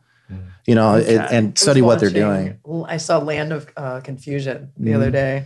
You 0.65 0.75
know, 0.75 0.95
and- 0.95 1.03
Okay. 1.05 1.37
and 1.37 1.47
I 1.47 1.51
was 1.51 1.61
study 1.61 1.81
what 1.81 1.99
they're 1.99 2.09
doing. 2.09 2.59
I 2.87 2.97
saw 2.97 3.19
Land 3.19 3.53
of 3.53 3.67
uh, 3.77 4.01
Confusion 4.01 4.71
the 4.77 4.91
Mhm. 4.91 4.95
other 4.95 5.11
day. 5.11 5.45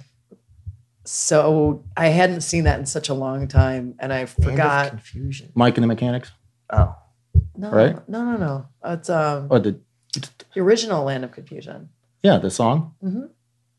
So 1.04 1.84
I 1.98 2.08
hadn't 2.08 2.42
seen 2.42 2.64
that 2.66 2.80
in 2.80 2.86
such 2.86 3.10
a 3.10 3.14
long 3.14 3.48
time, 3.48 3.96
and 4.00 4.14
I 4.14 4.18
Land 4.20 4.30
of 4.38 4.44
forgot. 4.44 4.90
confusion. 4.90 5.52
Mike 5.56 5.78
and 5.78 5.84
the 5.84 5.88
Mechanics, 5.88 6.32
Oh, 6.70 6.96
No, 7.58 7.72
right? 7.72 8.08
no, 8.10 8.24
no, 8.24 8.38
no. 8.38 8.66
It's 8.86 9.10
um, 9.10 9.48
or 9.50 9.60
the 9.60 9.80
the 10.54 10.60
original 10.62 11.04
Land 11.04 11.24
of 11.24 11.32
Confusion. 11.32 11.90
yeah, 12.24 12.38
the 12.38 12.50
song. 12.52 12.94
Mhm. 13.04 13.30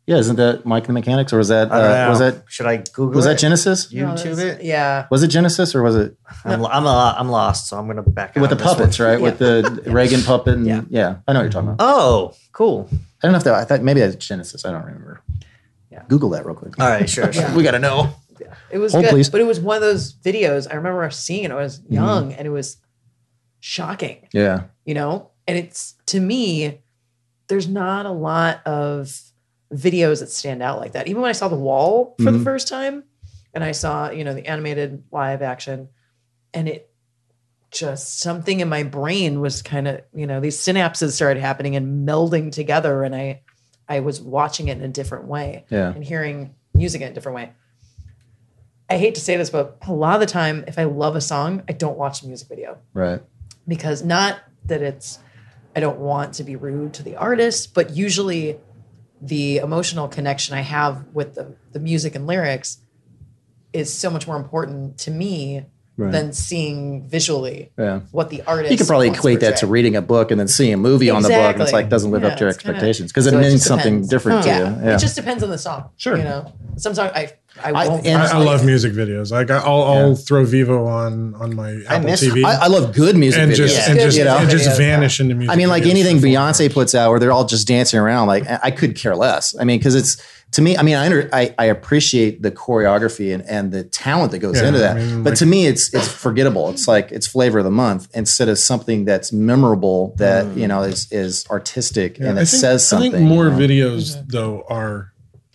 Yeah, 0.06 0.16
isn't 0.16 0.34
that 0.36 0.66
Mike 0.66 0.88
and 0.88 0.96
the 0.96 1.00
Mechanics, 1.00 1.32
or 1.32 1.38
was 1.38 1.48
that 1.48 1.70
uh, 1.70 2.08
was 2.10 2.18
that 2.18 2.42
Should 2.48 2.66
I 2.66 2.78
Google 2.78 3.10
was 3.14 3.24
it? 3.24 3.28
that 3.30 3.38
Genesis? 3.38 3.92
YouTube 3.92 4.16
that's- 4.36 4.38
it? 4.60 4.64
Yeah. 4.64 5.06
Was 5.12 5.22
it 5.22 5.28
Genesis 5.28 5.74
or 5.76 5.82
was 5.82 5.94
it 5.94 6.16
I'm, 6.44 6.64
I'm, 6.66 6.86
uh, 6.86 7.14
I'm 7.16 7.28
lost, 7.28 7.68
so 7.68 7.78
I'm 7.78 7.86
gonna 7.86 8.02
back 8.02 8.34
with 8.34 8.50
the 8.50 8.56
of 8.56 8.58
this 8.58 8.66
one. 8.66 8.76
puppets? 8.78 8.98
Right, 9.00 9.20
with 9.20 9.38
the 9.38 9.82
Reagan 9.86 10.22
puppet. 10.22 10.54
And, 10.54 10.66
yeah. 10.66 10.82
Yeah. 10.90 11.16
I 11.28 11.32
know 11.32 11.38
what 11.38 11.42
you're 11.44 11.52
talking 11.52 11.68
about. 11.70 11.76
Oh, 11.78 12.34
cool. 12.52 12.88
I 12.92 12.96
don't 13.22 13.32
know 13.32 13.38
if 13.38 13.44
that. 13.44 13.54
I 13.54 13.64
thought 13.64 13.82
maybe 13.82 14.00
that's 14.00 14.16
Genesis. 14.16 14.64
I 14.64 14.72
don't 14.72 14.84
remember. 14.84 15.22
Yeah. 15.90 16.02
Google 16.08 16.30
that 16.30 16.44
real 16.46 16.56
quick. 16.56 16.78
All 16.80 16.88
right, 16.88 17.08
sure, 17.08 17.32
sure. 17.32 17.48
We 17.54 17.62
got 17.62 17.72
to 17.72 17.78
know. 17.78 18.12
It 18.72 18.78
was 18.78 18.92
Hold, 18.92 19.04
good, 19.04 19.10
please. 19.12 19.30
but 19.30 19.40
it 19.40 19.44
was 19.44 19.60
one 19.60 19.76
of 19.76 19.82
those 19.82 20.14
videos. 20.14 20.66
I 20.68 20.74
remember 20.74 21.08
seeing 21.10 21.44
it. 21.44 21.52
I 21.52 21.54
was 21.54 21.78
Mm-hmm. 21.78 21.94
young, 21.94 22.32
and 22.32 22.44
it 22.46 22.50
was 22.50 22.78
shocking. 23.60 24.26
Yeah. 24.32 24.64
You 24.84 24.94
know, 24.94 25.30
and 25.46 25.56
it's 25.58 25.94
to 26.06 26.18
me, 26.20 26.80
there's 27.46 27.68
not 27.68 28.06
a 28.06 28.10
lot 28.10 28.66
of 28.66 29.16
videos 29.72 30.20
that 30.20 30.30
stand 30.30 30.62
out 30.62 30.78
like 30.80 30.92
that. 30.92 31.08
Even 31.08 31.22
when 31.22 31.28
I 31.28 31.32
saw 31.32 31.48
The 31.48 31.56
Wall 31.56 32.14
for 32.18 32.24
Mhm. 32.30 32.38
the 32.38 32.44
first 32.44 32.68
time, 32.68 33.04
and 33.54 33.62
I 33.64 33.72
saw 33.72 34.10
you 34.10 34.24
know 34.24 34.34
the 34.34 34.46
animated 34.46 35.02
live 35.10 35.42
action, 35.42 35.88
and 36.54 36.68
it 36.68 36.88
just 37.70 38.20
something 38.20 38.60
in 38.60 38.68
my 38.68 38.82
brain 38.82 39.40
was 39.40 39.62
kind 39.62 39.88
of 39.88 40.02
you 40.14 40.26
know 40.26 40.40
these 40.40 40.58
synapses 40.58 41.12
started 41.12 41.40
happening 41.40 41.74
and 41.76 42.06
melding 42.06 42.52
together, 42.52 43.02
and 43.02 43.14
I 43.14 43.42
I 43.88 44.00
was 44.00 44.20
watching 44.20 44.68
it 44.68 44.78
in 44.78 44.84
a 44.84 44.88
different 44.88 45.26
way 45.26 45.64
Yeah. 45.70 45.92
and 45.92 46.04
hearing 46.04 46.54
music 46.74 47.00
in 47.02 47.08
a 47.08 47.14
different 47.14 47.36
way. 47.36 47.52
I 48.88 48.98
hate 48.98 49.14
to 49.14 49.20
say 49.20 49.36
this, 49.36 49.50
but 49.50 49.78
a 49.86 49.92
lot 49.92 50.14
of 50.14 50.20
the 50.20 50.26
time, 50.26 50.64
if 50.66 50.78
I 50.78 50.84
love 50.84 51.16
a 51.16 51.20
song, 51.20 51.62
I 51.68 51.72
don't 51.72 51.96
watch 51.96 52.20
the 52.20 52.28
music 52.28 52.48
video 52.48 52.78
Right. 52.92 53.22
because 53.66 54.04
not 54.04 54.38
that 54.66 54.82
it's, 54.82 55.18
I 55.74 55.80
don't 55.80 55.98
want 55.98 56.34
to 56.34 56.44
be 56.44 56.56
rude 56.56 56.92
to 56.94 57.02
the 57.02 57.16
artist, 57.16 57.72
but 57.74 57.90
usually 57.96 58.60
the 59.24 59.58
emotional 59.58 60.08
connection 60.08 60.54
I 60.56 60.62
have 60.62 61.04
with 61.14 61.34
the, 61.36 61.54
the 61.72 61.78
music 61.78 62.14
and 62.16 62.26
lyrics 62.26 62.78
is 63.72 63.92
so 63.92 64.10
much 64.10 64.26
more 64.26 64.36
important 64.36 64.98
to 64.98 65.10
me 65.10 65.66
Right. 65.98 66.10
than 66.10 66.32
seeing 66.32 67.06
visually 67.06 67.70
Yeah. 67.78 68.00
what 68.12 68.30
the 68.30 68.40
artist. 68.44 68.72
You 68.72 68.78
could 68.78 68.86
probably 68.86 69.08
equate 69.10 69.40
that 69.40 69.58
to 69.58 69.66
reading 69.66 69.94
a 69.94 70.00
book 70.00 70.30
and 70.30 70.40
then 70.40 70.48
seeing 70.48 70.72
a 70.72 70.76
movie 70.78 71.10
on 71.10 71.22
the 71.22 71.28
book. 71.28 71.52
And 71.54 71.62
it's 71.62 71.70
like 71.72 71.90
doesn't 71.90 72.10
live 72.10 72.22
Yeah, 72.22 72.28
up 72.28 72.36
to 72.38 72.40
your 72.44 72.48
expectations 72.48 73.12
because 73.12 73.26
it 73.26 73.34
means 73.34 73.62
something 73.62 73.96
depends. 73.96 74.08
different 74.08 74.46
Yeah. 74.46 74.58
to 74.58 74.64
you. 74.80 74.86
Yeah. 74.86 74.94
It 74.94 75.00
just 75.00 75.14
depends 75.16 75.42
on 75.42 75.50
the 75.50 75.58
song. 75.58 75.90
Sure. 75.98 76.16
You 76.16 76.24
know, 76.24 76.50
some 76.76 76.94
song 76.94 77.10
I 77.14 77.32
I 77.62 77.70
I- 77.70 77.88
won't. 77.88 78.06
I, 78.06 78.32
I 78.32 78.38
love 78.38 78.64
music 78.64 78.92
videos. 78.92 79.30
Like 79.30 79.50
I- 79.50 79.58
I'll, 79.58 79.82
I'll 79.82 80.16
throw 80.16 80.44
Vevo 80.44 80.86
on 80.86 81.34
on 81.34 81.54
my 81.54 81.82
Apple 81.88 82.08
miss- 82.10 82.24
TV 82.24 82.44
I, 82.44 82.64
I 82.64 82.66
love 82.68 82.94
good 82.94 83.16
music 83.16 83.40
and 83.42 83.52
videos. 83.52 83.56
just 83.56 83.88
and 83.88 83.98
Good 83.98 84.04
just, 84.04 84.18
you 84.18 84.24
know? 84.24 84.38
and 84.38 84.50
just 84.50 84.68
videos, 84.68 84.78
vanish 84.78 85.20
into 85.20 85.34
music. 85.34 85.52
I 85.52 85.56
mean, 85.56 85.68
like 85.68 85.84
anything 85.84 86.20
for 86.20 86.26
Beyonce 86.26 86.64
hours. 86.64 86.72
puts 86.72 86.94
out 86.94 87.10
where 87.10 87.18
they're 87.20 87.32
all 87.32 87.44
just 87.44 87.66
dancing 87.68 87.98
around, 88.00 88.26
like 88.28 88.46
I 88.48 88.60
I 88.64 88.70
could 88.70 88.96
care 88.96 89.14
less. 89.16 89.54
I 89.58 89.64
mean, 89.64 89.78
because 89.78 89.94
it's 89.94 90.16
to 90.52 90.60
me, 90.60 90.76
I 90.76 90.82
mean, 90.82 90.96
I, 90.96 91.06
under, 91.06 91.30
I 91.32 91.54
I 91.58 91.64
appreciate 91.66 92.42
the 92.42 92.50
choreography 92.50 93.32
and, 93.32 93.42
and 93.48 93.72
the 93.72 93.84
talent 93.84 94.32
that 94.32 94.40
goes 94.40 94.60
Yeah, 94.60 94.68
into 94.68 94.80
that. 94.80 94.96
I 94.96 95.00
mean, 95.00 95.22
but 95.22 95.30
like- 95.30 95.38
to 95.38 95.46
me, 95.46 95.66
it's 95.66 95.92
it's 95.94 96.08
forgettable. 96.08 96.68
It's 96.70 96.86
like 96.88 97.10
it's 97.12 97.26
flavor 97.26 97.58
of 97.58 97.64
the 97.64 97.70
month 97.70 98.08
instead 98.14 98.48
of 98.48 98.58
something 98.58 99.04
that's 99.04 99.32
memorable 99.32 100.14
that 100.16 100.44
mm. 100.46 100.56
you 100.56 100.68
know 100.68 100.82
is 100.82 101.10
is 101.12 101.46
artistic 101.50 102.18
Yeah, 102.18 102.30
and 102.30 102.38
I 102.38 102.42
it 102.42 102.48
think- 102.48 102.60
says 102.60 102.86
something. 102.86 103.14
I 103.14 103.18
think 103.18 103.28
more 103.28 103.44
you 103.46 103.50
know? 103.50 103.58
videos 103.58 104.26
though 104.28 104.64
are 104.68 105.11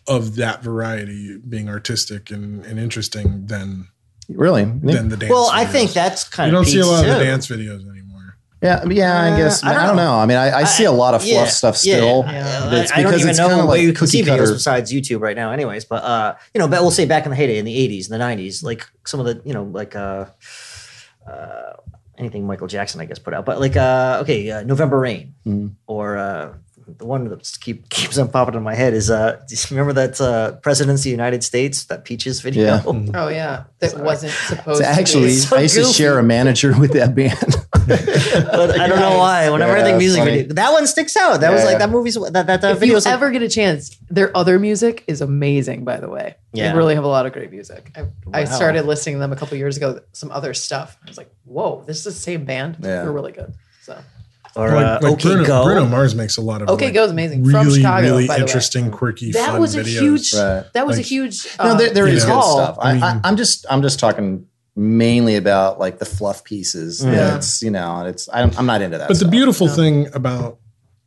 of 0.08 0.36
that 0.38 0.64
variety 0.64 1.38
being 1.38 1.68
artistic 1.70 2.32
and, 2.32 2.66
and 2.66 2.80
interesting 2.80 3.46
than 3.48 3.88
really. 4.30 4.64
than 4.66 5.10
the 5.10 5.18
dance. 5.18 5.32
Well, 5.32 5.50
I 5.52 5.66
think 5.66 5.92
that's 5.94 6.24
kind 6.28 6.52
you 6.52 6.58
of 6.60 6.68
you 6.68 6.74
don't 6.80 6.84
see 6.86 6.90
a 6.90 6.92
lot 6.92 7.06
of 7.06 7.18
the 7.18 7.24
dance 7.26 7.48
videos 7.48 7.82
anymore. 7.90 8.38
Yeah, 8.62 8.84
yeah, 8.90 9.22
I 9.22 9.32
Uh, 9.32 9.38
guess. 9.38 9.64
I 9.64 9.70
I 9.70 9.74
don't 9.74 9.84
don't, 9.88 9.96
know. 9.98 10.04
know. 10.06 10.18
I 10.18 10.26
mean, 10.26 10.38
I, 10.38 10.60
I 10.60 10.64
see 10.64 10.86
a 10.86 10.92
lot 10.92 11.14
of 11.14 11.22
fluff 11.22 11.32
yeah, 11.32 11.46
stuff 11.46 11.78
still. 11.78 12.24
Yeah. 12.26 12.70
That's 12.72 12.92
I, 12.92 13.00
I 13.00 13.04
don't 13.04 13.14
even 13.14 13.30
it's 13.30 13.38
know 13.38 13.50
kinda 13.50 13.66
where 13.66 13.76
like 13.76 13.82
you 13.82 13.94
can 13.94 14.08
see 14.08 14.22
cookie 14.24 14.32
videos 14.32 14.38
cutter. 14.40 14.54
besides 14.54 14.92
YouTube 14.92 15.22
right 15.22 15.36
now, 15.36 15.52
anyways. 15.52 15.86
But 15.86 16.04
uh, 16.04 16.36
you 16.56 16.60
know, 16.60 16.68
but 16.68 16.82
we'll 16.82 16.90
say 16.92 17.06
back 17.06 17.26
in 17.26 17.30
the 17.30 17.36
heyday 17.36 17.60
in 17.60 17.66
the 17.66 17.78
'80s 17.78 18.10
and 18.10 18.20
the 18.20 18.26
'90s, 18.26 18.64
like 18.64 18.88
some 19.06 19.20
of 19.20 19.26
the 19.28 19.42
you 19.46 19.54
know, 19.54 19.64
like 19.64 19.96
uh, 19.96 20.26
uh, 21.30 21.74
anything 22.18 22.48
Michael 22.48 22.68
Jackson, 22.68 23.00
I 23.02 23.06
guess, 23.06 23.20
put 23.20 23.34
out. 23.34 23.46
But 23.46 23.60
like, 23.60 23.76
uh, 23.76 24.20
okay, 24.24 24.50
uh, 24.50 24.64
November 24.64 25.00
Rain, 25.00 25.36
Mm-hmm. 25.46 25.68
or 25.86 26.18
uh, 26.18 26.54
the 26.88 27.06
one 27.06 27.28
that 27.28 27.58
keep 27.60 27.90
keeps 27.90 28.18
on 28.18 28.30
popping 28.30 28.56
in 28.56 28.64
my 28.64 28.76
head 28.76 28.94
is 28.94 29.12
uh, 29.12 29.42
do 29.48 29.56
you 29.56 29.62
remember 29.72 29.94
that 29.94 30.20
uh, 30.22 30.54
Presidents 30.58 31.02
of 31.02 31.04
the 31.06 31.10
United 31.10 31.44
States 31.44 31.86
that 31.86 32.06
Peaches 32.06 32.42
video? 32.42 32.66
Yeah. 32.66 32.84
Oh 33.18 33.30
yeah, 33.30 33.64
that 33.80 33.98
wasn't 34.00 34.32
supposed. 34.32 34.80
So 34.80 34.84
to 34.84 34.90
actually, 34.90 35.28
be. 35.28 35.34
so 35.34 35.58
I 35.58 35.62
used 35.62 35.76
to 35.76 35.86
share 35.86 36.20
a 36.20 36.24
manager 36.24 36.78
with 36.78 36.94
that 36.94 37.16
band. 37.16 37.40
but 37.72 38.80
I 38.80 38.88
don't 38.88 39.00
know 39.00 39.18
why. 39.18 39.50
Whenever 39.50 39.76
I 39.76 39.84
think 39.84 39.98
music 39.98 40.20
funny. 40.20 40.32
video, 40.38 40.54
that 40.54 40.72
one 40.72 40.86
sticks 40.88 41.16
out. 41.18 41.42
That 41.42 41.52
was 41.52 41.64
like 41.64 41.74
yeah. 41.74 41.78
that 41.80 41.90
movie's 41.90 42.16
that 42.16 42.48
that 42.48 42.64
uh, 42.64 42.68
if 42.68 42.80
video 42.80 42.88
you 42.88 42.94
was 42.94 43.06
like, 43.06 43.14
ever 43.14 43.32
get 43.32 43.42
a 43.42 43.50
chance, 43.50 43.98
their 44.10 44.36
other 44.36 44.60
music 44.60 45.04
is 45.08 45.22
amazing. 45.22 45.84
By 45.84 45.98
the 45.98 46.10
way, 46.10 46.36
Yeah. 46.54 46.72
they 46.72 46.78
really 46.78 46.96
have 46.96 47.04
a 47.04 47.08
lot 47.08 47.26
of 47.26 47.34
great 47.34 47.52
music. 47.52 47.92
I, 47.96 48.42
I 48.42 48.44
started 48.46 48.86
listening 48.86 49.16
to 49.16 49.20
them 49.20 49.32
a 49.32 49.36
couple 49.36 49.58
years 49.58 49.78
ago. 49.78 50.02
Some 50.12 50.32
other 50.32 50.54
stuff. 50.54 50.98
I 51.04 51.10
was 51.10 51.18
like, 51.18 51.32
whoa, 51.46 51.84
this 51.88 51.98
is 51.98 52.04
the 52.04 52.12
same 52.12 52.46
band. 52.46 52.78
Yeah. 52.80 53.04
They're 53.04 53.12
really 53.12 53.32
good. 53.32 53.54
So 53.82 53.98
or 54.58 54.70
Like, 54.72 54.86
uh, 54.86 55.00
like 55.02 55.14
okay 55.14 55.30
Bruno, 55.30 55.46
go. 55.46 55.64
Bruno 55.66 55.86
Mars 55.86 56.16
makes 56.16 56.38
a 56.38 56.42
lot 56.42 56.62
of 56.62 56.70
Okay 56.70 56.86
like, 56.86 56.94
Go 56.96 57.04
is 57.06 57.12
amazing. 57.12 57.44
Really, 57.44 57.64
From 57.66 57.74
Chicago, 57.74 58.02
really 58.08 58.28
by 58.28 58.36
the 58.36 58.40
way. 58.42 58.48
interesting, 58.48 58.92
quirky, 58.92 59.32
that 59.32 59.52
fun 59.52 59.62
was 59.62 59.76
a 59.76 59.82
videos. 59.84 60.00
huge. 60.00 60.34
Right. 60.34 60.66
That 60.74 60.86
was 60.88 60.98
a 60.98 61.00
Like- 61.00 61.06
huge. 61.06 61.48
no, 61.60 61.76
there, 61.78 61.92
there 61.94 62.08
is 62.08 62.24
Yeah. 62.26 62.34
good 62.34 62.44
stuff. 62.44 62.78
I, 62.82 62.90
I 62.90 62.94
mean- 62.94 63.04
I, 63.04 63.20
I'm 63.24 63.38
just, 63.38 63.66
I'm 63.70 63.82
just 63.82 64.00
talking 64.00 64.46
mainly 64.76 65.36
about 65.36 65.80
like 65.80 66.00
the 66.00 66.06
fluff 66.06 66.44
pieces. 66.44 67.04
Yeah. 67.04 67.38
It's 67.38 67.62
you 67.62 67.72
know, 67.72 68.06
it's 68.06 68.28
I'm, 68.34 68.52
I'm 68.58 68.66
not 68.66 68.82
into 68.82 68.98
that. 68.98 69.08
But 69.08 69.14
the 69.16 69.20
stuff. 69.26 69.32
beautiful 69.32 69.68
thing 69.68 70.08
about 70.14 70.60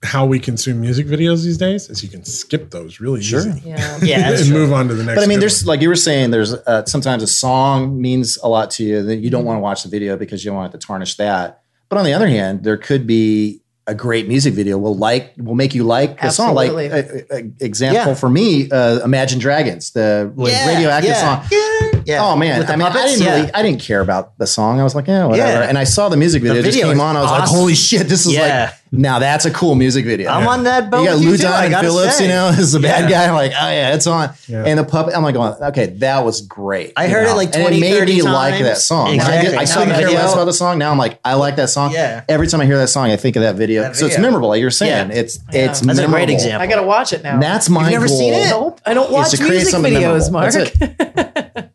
how 0.03 0.25
we 0.25 0.39
consume 0.41 0.81
music 0.81 1.07
videos 1.07 1.45
these 1.45 1.59
days 1.59 1.91
is 1.91 2.03
you 2.03 2.09
can 2.09 2.25
skip 2.25 2.71
those 2.71 3.01
really 3.01 3.23
Sure. 3.23 3.41
easy 3.47 3.61
Yeah. 3.67 3.99
Yeah, 4.03 4.31
and 4.31 4.45
true. 4.47 4.55
move 4.59 4.73
on 4.73 4.89
to 4.89 4.95
the 4.95 5.05
next. 5.05 5.17
But 5.21 5.25
I 5.25 5.27
mean, 5.27 5.41
there's 5.41 5.63
one. 5.63 5.69
like 5.77 5.83
you 5.83 5.89
were 5.91 5.95
saying, 5.95 6.31
there's 6.31 6.55
uh, 6.55 6.85
sometimes 6.87 7.23
a 7.23 7.27
song 7.27 8.01
means 8.01 8.39
a 8.43 8.49
lot 8.49 8.71
to 8.73 8.83
you 8.85 9.03
that 9.03 9.17
you 9.17 9.29
don't 9.31 9.45
want 9.45 9.59
to 9.59 9.61
watch 9.61 9.83
the 9.83 9.91
video 9.91 10.17
because 10.17 10.43
you 10.43 10.51
don't 10.51 10.57
want 10.57 10.75
it 10.75 10.81
to 10.81 10.87
tarnish 10.87 11.17
that. 11.19 11.60
But 11.91 11.99
on 11.99 12.05
the 12.05 12.13
other 12.15 12.29
hand, 12.29 12.63
there 12.65 12.77
could 12.79 13.07
be 13.07 13.61
a 13.87 13.95
great 13.95 14.29
music 14.29 14.55
video 14.55 14.79
will 14.79 14.97
like 14.97 15.33
will 15.37 15.57
make 15.57 15.75
you 15.75 15.83
like 15.83 16.21
the 16.21 16.31
song. 16.31 16.55
Like 16.55 16.71
Absolutely. 16.71 17.31
uh, 17.31 17.37
uh, 17.37 17.43
example 17.59 18.13
Yeah. 18.13 18.15
for 18.15 18.31
me, 18.31 18.71
uh, 18.71 19.01
Imagine 19.05 19.41
Dragons, 19.41 19.91
the 19.91 20.33
Yeah, 20.39 20.67
radioactive 20.69 21.11
yeah, 21.11 21.41
song. 21.43 21.61
Yeah, 21.81 22.01
yeah. 22.05 22.25
Oh 22.25 22.37
man, 22.37 22.65
I 22.67 22.77
mean, 22.77 22.87
I 22.87 22.93
didn't 22.93 23.21
Yeah. 23.23 23.37
really, 23.37 23.53
I 23.55 23.63
didn't 23.63 23.81
care 23.81 24.01
about 24.01 24.37
the 24.39 24.47
song. 24.47 24.81
I 24.81 24.85
was 24.85 24.95
like, 24.95 25.07
yeah, 25.07 25.27
whatever. 25.27 25.61
Yeah. 25.63 25.69
And 25.69 25.77
I 25.79 25.85
saw 25.85 26.09
the 26.09 26.17
music 26.17 26.43
video, 26.43 26.61
it 26.61 26.65
just 26.65 26.81
came 26.81 27.01
on. 27.01 27.17
I 27.17 27.23
was 27.23 27.31
like, 27.31 27.49
holy 27.49 27.75
shit, 27.75 28.09
this 28.09 28.27
is 28.27 28.33
Yeah. 28.33 28.65
like, 28.71 28.75
now 28.93 29.21
that's 29.21 29.45
a 29.45 29.53
cool 29.53 29.77
music 29.77 30.05
video. 30.05 30.31
I'm 30.31 30.49
on 30.49 30.65
that 30.65 30.91
boat. 30.91 31.03
You 31.03 31.07
got 31.11 31.15
with 31.19 31.25
Lou 31.25 31.37
Diamond 31.37 31.77
Phillips, 31.81 32.17
say. 32.17 32.25
you 32.25 32.29
know, 32.31 32.49
is 32.59 32.73
the 32.73 32.81
bad 32.81 33.09
guy. 33.09 33.27
I'm 33.29 33.35
like, 33.35 33.53
oh 33.53 33.69
yeah, 33.71 33.95
it's 33.95 34.07
on. 34.07 34.31
Yeah. 34.49 34.65
And 34.67 34.79
the 34.79 34.85
puppet, 34.85 35.15
I'm 35.15 35.23
like 35.23 35.35
going, 35.35 35.53
okay, 35.63 35.87
that 35.99 36.25
was 36.25 36.41
great. 36.41 36.93
I 36.97 37.07
you 37.07 37.13
heard 37.13 37.25
it 37.27 37.31
know? 37.31 37.37
like 37.37 37.55
and 37.55 37.63
20, 37.63 37.77
it 37.77 37.81
made 37.81 37.99
30 37.99 38.15
me 38.17 38.23
like 38.23 38.63
that 38.63 38.79
song. 38.79 39.15
Exactly. 39.15 39.39
I, 39.39 39.43
did, 39.43 39.55
I 39.55 39.57
Now 39.59 39.65
still 39.67 39.87
the 39.87 39.93
care 39.93 40.11
less 40.11 40.33
about 40.33 40.45
the 40.47 40.53
song. 40.53 40.79
Now 40.79 40.91
I'm 40.91 40.99
like, 40.99 41.21
I 41.25 41.35
like 41.35 41.57
that 41.57 41.71
song. 41.71 41.93
Yeah. 41.93 42.25
Every 42.29 42.49
time 42.49 42.61
I 42.61 42.67
hear 42.67 42.79
that 42.79 42.89
song, 42.89 43.11
I 43.11 43.17
think 43.17 43.37
of 43.37 43.43
that 43.43 43.55
video. 43.55 43.83
That 43.83 43.97
So 43.97 44.07
it's 44.07 44.19
memorable, 44.19 44.49
like 44.49 44.61
you're 44.61 44.71
saying. 44.71 45.11
Yeah. 45.11 45.17
It's 45.21 45.39
Yeah. 45.53 45.71
it's 45.71 45.81
That's 45.81 45.99
a 46.01 46.07
great 46.09 46.31
example. 46.31 46.63
I 46.63 46.67
gotta 46.67 46.83
watch 46.87 47.13
it 47.13 47.23
now. 47.23 47.39
That's 47.39 47.69
my 47.69 47.91
never 47.91 48.09
goal. 48.09 48.19
seen 48.19 48.35
it? 48.35 48.49
nope. 48.49 48.81
I 48.85 48.95
don't 48.95 49.13
watch 49.13 49.39
music 49.39 49.77
videos. 49.77 50.31
Mark. 50.33 50.53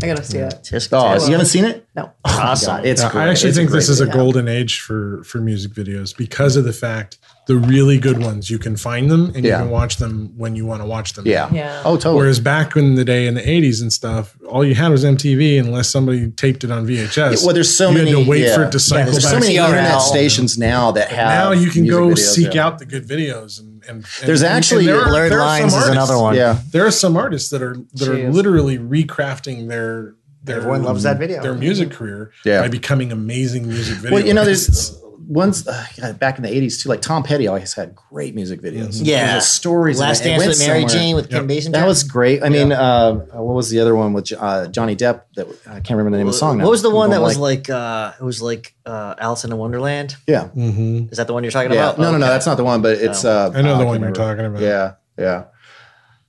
That's 0.00 0.04
I 0.04 0.06
gotta 0.08 0.24
see 0.24 0.38
it. 0.38 0.54
Tisk, 0.62 0.88
Oh, 0.92 1.16
tisk. 1.16 1.26
you 1.26 1.32
haven't 1.32 1.46
seen 1.46 1.64
it? 1.64 1.86
No. 1.94 2.10
Oh, 2.24 2.38
Awesome. 2.42 2.76
God, 2.76 2.86
it's 2.86 3.02
Yeah, 3.02 3.10
great. 3.10 3.22
I 3.22 3.28
actually 3.30 3.48
It's 3.50 3.58
a 3.58 3.60
think 3.60 3.70
great 3.70 3.78
this 3.78 3.88
is 3.88 4.00
a 4.00 4.06
golden 4.06 4.48
age 4.48 4.80
for 4.80 5.22
for 5.24 5.38
music 5.38 5.72
videos 5.72 6.16
because 6.16 6.56
of 6.56 6.64
the 6.64 6.72
fact 6.72 7.18
the 7.46 7.56
really 7.56 7.96
good 7.96 8.18
ones, 8.18 8.50
you 8.50 8.58
can 8.58 8.76
find 8.76 9.08
them 9.08 9.30
and 9.36 9.44
Yeah. 9.44 9.58
you 9.58 9.62
can 9.64 9.70
watch 9.70 9.98
them 9.98 10.32
when 10.36 10.56
you 10.56 10.66
want 10.66 10.82
to 10.82 10.86
watch 10.86 11.12
them. 11.12 11.26
Yeah. 11.28 11.48
Yeah. 11.52 11.80
Oh, 11.84 11.96
totally. 11.96 12.16
Whereas 12.16 12.40
back 12.40 12.74
in 12.76 12.96
the 12.96 13.04
day 13.04 13.28
in 13.28 13.34
the 13.34 13.40
80s 13.40 13.80
and 13.80 13.92
stuff, 13.92 14.36
all 14.48 14.64
you 14.64 14.74
had 14.74 14.90
was 14.90 15.04
MTV 15.04 15.56
unless 15.60 15.88
somebody 15.88 16.28
taped 16.32 16.64
it 16.64 16.72
on 16.72 16.84
VHS. 16.86 17.44
well, 17.44 17.54
there's 17.54 17.72
so 17.72 17.90
you 17.90 17.98
many. 17.98 18.10
had 18.10 18.24
to 18.24 18.28
wait 18.28 18.42
yeah. 18.42 18.56
for 18.56 18.64
it 18.64 18.72
to 18.72 18.80
cycle 18.80 19.12
there's 19.12 19.22
back. 19.24 19.34
so 19.34 19.38
many 19.38 19.54
TRL. 19.54 19.68
internet 19.68 20.02
stations 20.02 20.58
now 20.58 20.90
that 20.90 21.08
have. 21.10 21.28
now 21.28 21.52
you 21.52 21.70
can 21.70 21.82
music 21.82 21.98
go 22.00 22.08
videos, 22.08 22.18
seek 22.18 22.54
yeah. 22.54 22.66
out 22.66 22.78
the 22.80 22.84
good 22.86 23.06
videos 23.06 23.60
and, 23.60 23.75
and, 23.88 23.96
and 23.98 24.04
There's 24.24 24.42
and- 24.42 24.48
and 24.48 24.56
actually 24.58 24.86
there 24.86 25.00
are- 25.00 25.08
Blurred 25.08 25.32
there 25.32 25.38
Lines 25.40 25.72
some 25.72 25.82
is 25.82 25.88
another 25.88 26.18
one. 26.18 26.34
Yeah. 26.34 26.58
There 26.70 26.86
are 26.86 26.90
some 26.90 27.16
artists 27.16 27.50
that 27.50 27.62
are 27.62 27.76
that 27.94 28.08
are 28.08 28.16
Jeez. 28.16 28.32
literally 28.32 28.78
recrafting 28.78 29.68
their 29.68 30.14
their 30.44 30.58
Everyone 30.58 30.84
loves 30.84 31.02
that 31.02 31.18
video. 31.18 31.42
their 31.42 31.54
music 31.54 31.90
career 31.90 32.30
Yeah. 32.44 32.60
by 32.62 32.68
becoming 32.68 33.10
amazing 33.10 33.66
music 33.68 33.98
videos. 33.98 34.10
Well, 34.12 34.24
you 34.26 34.32
know, 34.32 34.44
there's 34.44 34.96
ones 35.26 35.66
uh, 35.66 35.86
God, 36.00 36.18
back 36.18 36.36
in 36.38 36.42
the 36.44 36.48
'80s 36.48 36.82
too. 36.82 36.88
Like 36.88 37.00
Tom 37.02 37.22
Petty 37.22 37.48
always 37.48 37.74
had 37.74 37.94
great 37.94 38.34
music 38.34 38.60
videos. 38.60 39.00
Yeah. 39.02 39.32
There's 39.32 39.46
stories. 39.46 39.98
Last 40.00 40.22
and 40.22 40.40
Dance 40.40 40.46
with 40.46 40.58
Mary 40.66 40.80
somewhere. 40.82 40.88
Jane 41.02 41.16
with 41.16 41.30
Kim 41.30 41.48
Basinger. 41.48 41.72
That 41.72 41.86
was 41.86 42.02
great. 42.04 42.42
I 42.42 42.48
mean, 42.48 42.72
uh, 42.72 43.12
what 43.14 43.54
was 43.54 43.70
the 43.70 43.80
other 43.80 43.94
one 43.94 44.12
with 44.12 44.32
uh, 44.38 44.68
Johnny 44.68 44.96
Depp? 44.96 45.22
That 45.36 45.48
I 45.66 45.80
can't 45.80 45.90
remember 45.90 46.10
the 46.12 46.18
name 46.18 46.28
of 46.28 46.34
the 46.34 46.38
song. 46.38 46.58
Now. 46.58 46.64
What 46.64 46.70
was 46.70 46.82
the 46.82 46.90
one 46.90 47.06
I'm 47.06 47.10
that 47.12 47.22
was 47.22 47.38
like- 47.38 47.68
like? 47.68 47.70
uh 47.70 48.12
It 48.20 48.24
was 48.24 48.40
like 48.42 48.74
uh 48.84 49.14
Alice 49.18 49.44
in 49.44 49.56
Wonderland. 49.56 50.16
Yeah, 50.26 50.48
Mhm. 50.56 51.10
Is 51.10 51.18
that 51.18 51.26
the 51.26 51.32
one 51.32 51.42
you're 51.44 51.52
talking 51.52 51.72
yeah. 51.72 51.90
about? 51.90 51.98
No, 51.98 52.12
no, 52.12 52.18
no. 52.18 52.24
Okay. 52.26 52.32
That's 52.32 52.46
not 52.46 52.56
the 52.56 52.64
one. 52.64 52.82
But 52.82 52.98
it's. 52.98 53.24
Uh, 53.24 53.50
I 53.54 53.62
know 53.62 53.74
oh, 53.74 53.78
the 53.78 53.84
can't 53.84 53.86
one 53.86 54.00
you're 54.00 54.12
talking 54.12 54.44
about. 54.46 54.60
Yeah, 54.62 54.94
yeah, 55.18 55.44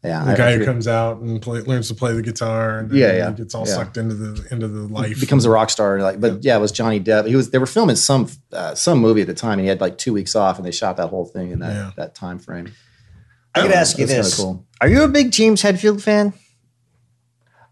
yeah. 0.07 0.23
the 0.23 0.31
I- 0.31 0.35
guy 0.35 0.49
I 0.51 0.57
who 0.57 0.65
comes 0.65 0.87
out 0.87 1.19
and 1.19 1.41
play, 1.41 1.59
learns 1.61 1.87
to 1.89 1.95
play 1.95 2.13
the 2.13 2.21
guitar 2.21 2.79
and 2.79 2.89
then 2.89 2.97
Yeah, 2.97 3.13
yeah, 3.15 3.29
he 3.29 3.35
gets 3.37 3.53
all 3.55 3.67
yeah. 3.67 3.73
sucked 3.75 3.97
into 3.97 4.15
the 4.15 4.47
into 4.51 4.67
the 4.67 4.81
life. 4.87 5.19
becomes 5.19 5.45
a 5.45 5.49
rock 5.49 5.69
star. 5.69 5.99
Like, 5.99 6.19
but 6.19 6.43
yeah, 6.43 6.57
it 6.57 6.59
was 6.61 6.71
Johnny 6.71 6.99
Depp. 6.99 7.27
He 7.27 7.35
was. 7.35 7.49
They 7.51 7.57
were 7.57 7.65
filming 7.65 7.95
some 7.97 8.27
uh, 8.53 8.73
some 8.75 8.99
movie 8.99 9.21
at 9.21 9.27
the 9.27 9.33
time, 9.33 9.53
and 9.53 9.61
he 9.61 9.67
had 9.67 9.81
like 9.81 9.97
two 9.97 10.13
weeks 10.13 10.35
off, 10.35 10.57
and 10.57 10.65
they 10.65 10.71
shot 10.71 10.97
that 10.97 11.07
whole 11.07 11.25
thing 11.25 11.51
in 11.51 11.59
that 11.59 11.73
Yeah. 11.73 11.91
that 11.97 12.15
time 12.15 12.39
frame. 12.39 12.71
I 13.55 13.61
could 13.61 13.71
ask 13.71 13.97
you 13.97 14.05
this: 14.05 14.35
cool. 14.37 14.65
Are 14.81 14.87
you 14.87 15.03
a 15.03 15.07
big 15.07 15.31
James 15.31 15.61
Hetfield 15.63 16.01
fan? 16.01 16.33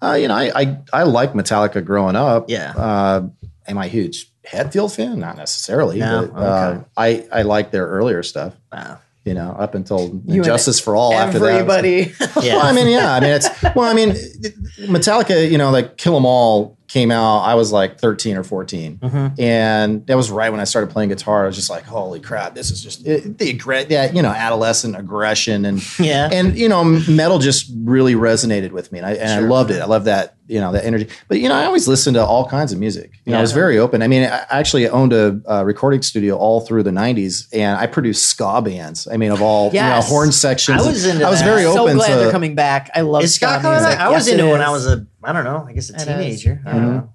Uh, 0.01 0.13
you 0.13 0.27
know, 0.27 0.35
I, 0.35 0.51
I 0.61 0.77
I 0.93 1.03
like 1.03 1.33
Metallica 1.33 1.83
growing 1.83 2.15
up. 2.15 2.49
Yeah. 2.49 2.73
Uh, 2.75 3.29
am 3.67 3.77
I 3.77 3.87
huge 3.87 4.31
Hetfield 4.47 4.95
fan? 4.95 5.19
Not 5.19 5.37
necessarily. 5.37 5.99
No? 5.99 6.27
But, 6.27 6.39
uh, 6.39 6.83
I 6.97 7.25
I 7.31 7.41
like 7.43 7.71
their 7.71 7.87
earlier 7.87 8.21
stuff. 8.23 8.53
Wow. 8.71 8.99
You 9.25 9.33
know, 9.33 9.55
up 9.57 9.73
until 9.73 10.11
and 10.11 10.43
Justice 10.43 10.79
for 10.79 10.95
All. 10.95 11.13
After 11.13 11.39
that, 11.39 11.51
Everybody. 11.51 12.13
Yeah. 12.45 12.57
Well, 12.57 12.65
I 12.65 12.71
mean, 12.73 12.87
yeah. 12.87 13.13
I 13.15 13.19
mean, 13.19 13.31
it's 13.31 13.49
well. 13.75 13.89
I 13.89 13.93
mean, 13.93 14.11
Metallica. 14.87 15.49
You 15.49 15.57
know, 15.57 15.71
like 15.71 15.97
Kill 15.97 16.15
'Em 16.15 16.25
All 16.25 16.77
came 16.95 17.11
out. 17.11 17.39
I 17.41 17.55
was 17.55 17.71
like 17.73 17.99
thirteen 17.99 18.37
or 18.37 18.43
14 18.43 18.97
Mm-hmm. 19.03 19.41
and 19.41 20.07
that 20.07 20.15
was 20.15 20.31
right 20.31 20.49
when 20.49 20.61
I 20.61 20.63
started 20.63 20.91
playing 20.91 21.09
guitar. 21.09 21.43
I 21.43 21.47
was 21.47 21.55
just 21.57 21.69
like, 21.69 21.83
"Holy 21.83 22.21
crap! 22.21 22.55
This 22.55 22.71
is 22.71 22.81
just 22.81 23.05
it, 23.05 23.37
the 23.37 23.53
aggre- 23.53 23.89
that 23.89 24.15
you 24.15 24.21
know 24.21 24.29
adolescent 24.29 24.95
aggression 24.95 25.65
and 25.65 25.83
Yeah. 25.99 26.29
and 26.31 26.57
you 26.57 26.69
know 26.69 26.83
metal 26.83 27.39
just 27.39 27.69
really 27.83 28.15
resonated 28.15 28.71
with 28.71 28.91
me, 28.91 28.99
and 28.99 29.05
I 29.05 29.11
and 29.13 29.31
I 29.45 29.47
loved 29.47 29.71
it. 29.71 29.81
I 29.81 29.85
love 29.85 30.05
that 30.05 30.35
you 30.47 30.59
know 30.61 30.71
that 30.71 30.85
energy. 30.85 31.07
But 31.27 31.39
you 31.41 31.49
know, 31.49 31.55
I 31.55 31.65
always 31.65 31.87
listened 31.87 32.15
to 32.15 32.23
all 32.25 32.47
kinds 32.47 32.71
of 32.71 32.79
music. 32.79 33.11
You 33.25 33.31
know, 33.33 33.39
I 33.39 33.41
was 33.41 33.51
very 33.51 33.77
open. 33.77 34.01
I 34.01 34.07
mean, 34.07 34.23
I 34.23 34.45
actually 34.49 34.87
owned 34.87 35.11
a, 35.11 35.41
uh 35.49 35.63
recording 35.65 36.01
studio 36.01 36.37
all 36.37 36.61
through 36.61 36.83
the 36.83 36.91
'90s, 36.91 37.47
and 37.53 37.77
I 37.77 37.87
produced 37.87 38.25
ska 38.27 38.61
bands. 38.61 39.07
I 39.11 39.17
mean, 39.17 39.31
of 39.31 39.41
all 39.41 39.71
Yes. 39.73 39.75
you 39.75 39.89
know 39.89 40.01
horn 40.15 40.31
sections. 40.31 40.81
I 40.81 40.87
was 40.87 41.05
into 41.05 41.25
I 41.25 41.29
was 41.29 41.39
that. 41.39 41.45
very 41.45 41.63
so 41.63 41.83
open 41.83 41.97
glad 41.97 42.09
to 42.09 42.15
they're 42.15 42.31
coming 42.31 42.55
back. 42.55 42.89
I 42.95 43.01
love 43.01 43.23
Is 43.23 43.35
ska 43.35 43.59
Scott 43.59 43.63
music. 43.63 43.99
I 43.99 44.09
was 44.09 44.27
Yes, 44.27 44.33
into 44.33 44.47
it 44.47 44.51
when 44.53 44.61
I 44.61 44.69
was 44.69 44.85
a 44.87 45.05
I 45.25 45.33
don't 45.33 45.43
know. 45.43 45.65
I 45.67 45.73
guess 45.73 45.89
a 45.89 45.93
It 45.95 46.01
is. 46.01 46.05
teenager. 46.05 46.61
I 46.65 46.71
don't 46.73 46.81
Mm-hmm. 46.81 46.91
know. 46.97 47.09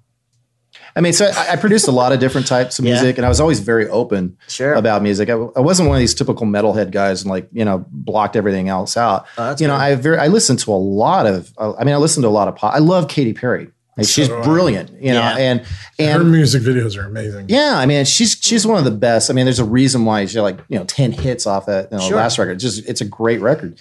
I 0.95 1.01
mean, 1.01 1.11
so 1.13 1.25
I, 1.25 1.51
I 1.51 1.55
produced 1.57 1.87
a 1.87 1.91
lot 1.91 2.11
of 2.13 2.19
different 2.19 2.47
types 2.47 2.79
of 2.79 2.85
Yeah. 2.85 2.93
music, 2.93 3.17
and 3.17 3.25
I 3.25 3.29
was 3.29 3.39
always 3.41 3.59
very 3.59 3.87
open 3.89 4.37
Sure. 4.47 4.73
about 4.73 5.01
music. 5.03 5.29
I, 5.29 5.33
I 5.33 5.59
wasn't 5.59 5.89
one 5.89 5.97
of 5.97 5.99
these 5.99 6.13
typical 6.13 6.45
metalhead 6.45 6.91
guys 6.91 7.21
and 7.21 7.29
like 7.29 7.47
you 7.51 7.65
know 7.65 7.85
blocked 7.91 8.35
everything 8.37 8.69
else 8.69 8.95
out. 8.97 9.25
Oh, 9.37 9.47
that's 9.49 9.61
you 9.61 9.67
know. 9.67 9.75
I 9.75 9.95
very 9.95 10.17
I 10.17 10.27
listened 10.27 10.59
to 10.59 10.71
a 10.71 10.75
lot 10.75 11.25
of. 11.27 11.51
Uh, 11.57 11.73
I 11.77 11.83
mean, 11.83 11.93
I 11.93 11.97
listened 11.97 12.23
to 12.23 12.27
a 12.27 12.31
lot 12.31 12.47
of 12.47 12.55
pop. 12.55 12.73
I 12.73 12.79
love 12.79 13.07
Katy 13.09 13.33
Perry. 13.33 13.67
Like, 14.01 14.09
she's 14.09 14.27
do 14.27 14.37
I. 14.37 14.43
brilliant. 14.43 14.91
You 15.01 15.13
know, 15.13 15.19
Yeah. 15.19 15.37
and 15.37 15.65
Her 15.99 16.23
music 16.23 16.63
videos 16.63 16.97
are 16.97 17.05
amazing. 17.05 17.45
yeah, 17.49 17.73
I 17.77 17.85
mean, 17.85 18.05
she's 18.05 18.37
she's 18.41 18.65
one 18.65 18.77
of 18.77 18.85
the 18.85 18.91
best. 18.91 19.29
I 19.29 19.33
mean, 19.33 19.45
there's 19.45 19.59
a 19.59 19.65
reason 19.65 20.05
why 20.05 20.25
she 20.25 20.37
had 20.37 20.43
like 20.43 20.59
you 20.69 20.77
know 20.77 20.85
ten 20.85 21.11
hits 21.11 21.45
off 21.45 21.65
that 21.67 21.91
you 21.91 21.97
know, 21.97 22.03
Sure. 22.03 22.17
last 22.17 22.37
record. 22.37 22.53
It's 22.53 22.63
just 22.63 22.89
it's 22.89 23.01
a 23.01 23.05
great 23.05 23.41
record. 23.41 23.79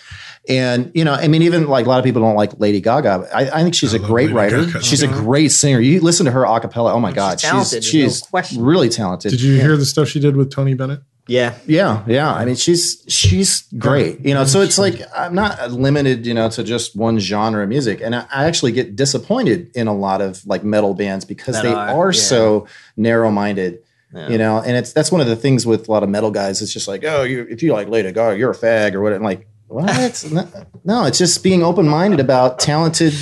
And 0.49 0.91
you 0.95 1.05
know, 1.05 1.13
I 1.13 1.29
mean, 1.29 1.43
even 1.43 1.67
like 1.69 1.87
a 1.87 1.89
lot 1.89 1.99
of 1.99 2.05
people 2.05 2.23
don't 2.23 2.35
like 2.35 2.59
Lady 2.59 2.81
Gaga. 2.81 3.19
but 3.21 3.35
I, 3.35 3.59
I 3.61 3.63
think 3.63 3.75
she's 3.75 3.95
I 3.95 3.99
a 3.99 4.01
great 4.01 4.25
Lady 4.29 4.35
writer. 4.35 4.65
Gaga. 4.67 4.83
She's 4.83 5.03
a 5.03 5.07
mm-hmm. 5.09 5.25
great 5.25 5.49
singer. 5.53 5.81
You 5.81 6.01
listen 6.01 6.27
to 6.27 6.33
her 6.33 6.45
a 6.45 6.61
cappella. 6.61 6.93
Oh 6.95 7.01
my 7.01 7.13
god, 7.13 7.39
talented, 7.39 7.85
she's 7.85 8.21
there's 8.21 8.33
no 8.33 8.43
she's 8.43 8.59
really 8.59 8.89
talented. 8.89 9.31
Did 9.33 9.43
you 9.43 9.61
hear 9.61 9.77
the 9.77 9.85
stuff 9.85 10.09
she 10.09 10.19
did 10.21 10.37
with 10.37 10.51
Tony 10.51 10.75
Bennett? 10.75 11.03
Yeah. 11.31 11.55
Yeah, 11.67 12.03
yeah. 12.09 12.33
I 12.33 12.45
mean, 12.45 12.57
she's 12.57 13.05
she's 13.07 13.63
great. 13.79 14.21
You 14.27 14.35
know, 14.35 14.45
so 14.45 14.61
it's 14.63 14.79
like 14.79 15.01
I'm 15.17 15.35
not 15.35 15.71
limited, 15.71 16.27
you 16.27 16.35
know, 16.35 16.51
to 16.51 16.65
just 16.65 16.97
one 16.97 17.21
genre 17.21 17.63
of 17.63 17.69
music, 17.69 18.01
and 18.03 18.15
I, 18.17 18.27
I 18.35 18.45
actually 18.47 18.73
get 18.73 18.97
disappointed 18.97 19.71
in 19.77 19.87
a 19.87 19.95
lot 19.95 20.21
of 20.21 20.45
like 20.47 20.65
metal 20.65 20.93
bands 20.95 21.25
because 21.25 21.55
That 21.55 21.63
they 21.63 21.73
are, 21.73 21.89
are, 21.91 22.13
yeah. 22.13 22.21
so 22.21 22.67
narrow 22.97 23.31
minded. 23.31 23.79
You 24.13 24.39
know, 24.39 24.59
and 24.61 24.77
it's 24.77 24.93
that's 24.93 25.13
one 25.13 25.21
of 25.21 25.29
the 25.29 25.37
things 25.37 25.65
with 25.65 25.87
a 25.89 25.93
lot 25.93 26.03
of 26.03 26.09
metal 26.09 26.33
guys. 26.33 26.61
It's 26.63 26.73
just 26.73 26.89
like, 26.89 27.05
oh, 27.05 27.23
you, 27.23 27.47
if 27.49 27.63
you 27.63 27.73
like 27.73 27.89
Lady 27.89 28.11
Gaga, 28.11 28.37
you're 28.37 28.51
a 28.51 28.57
fag 28.57 28.95
or 28.95 29.03
what? 29.03 29.13
I'm 29.13 29.23
like, 29.23 29.47
what? 29.69 30.27
no, 30.33 30.49
no, 30.83 31.05
it's 31.05 31.17
just 31.17 31.45
being 31.45 31.63
open 31.63 31.87
minded 31.87 32.19
about 32.19 32.59
talented 32.59 33.15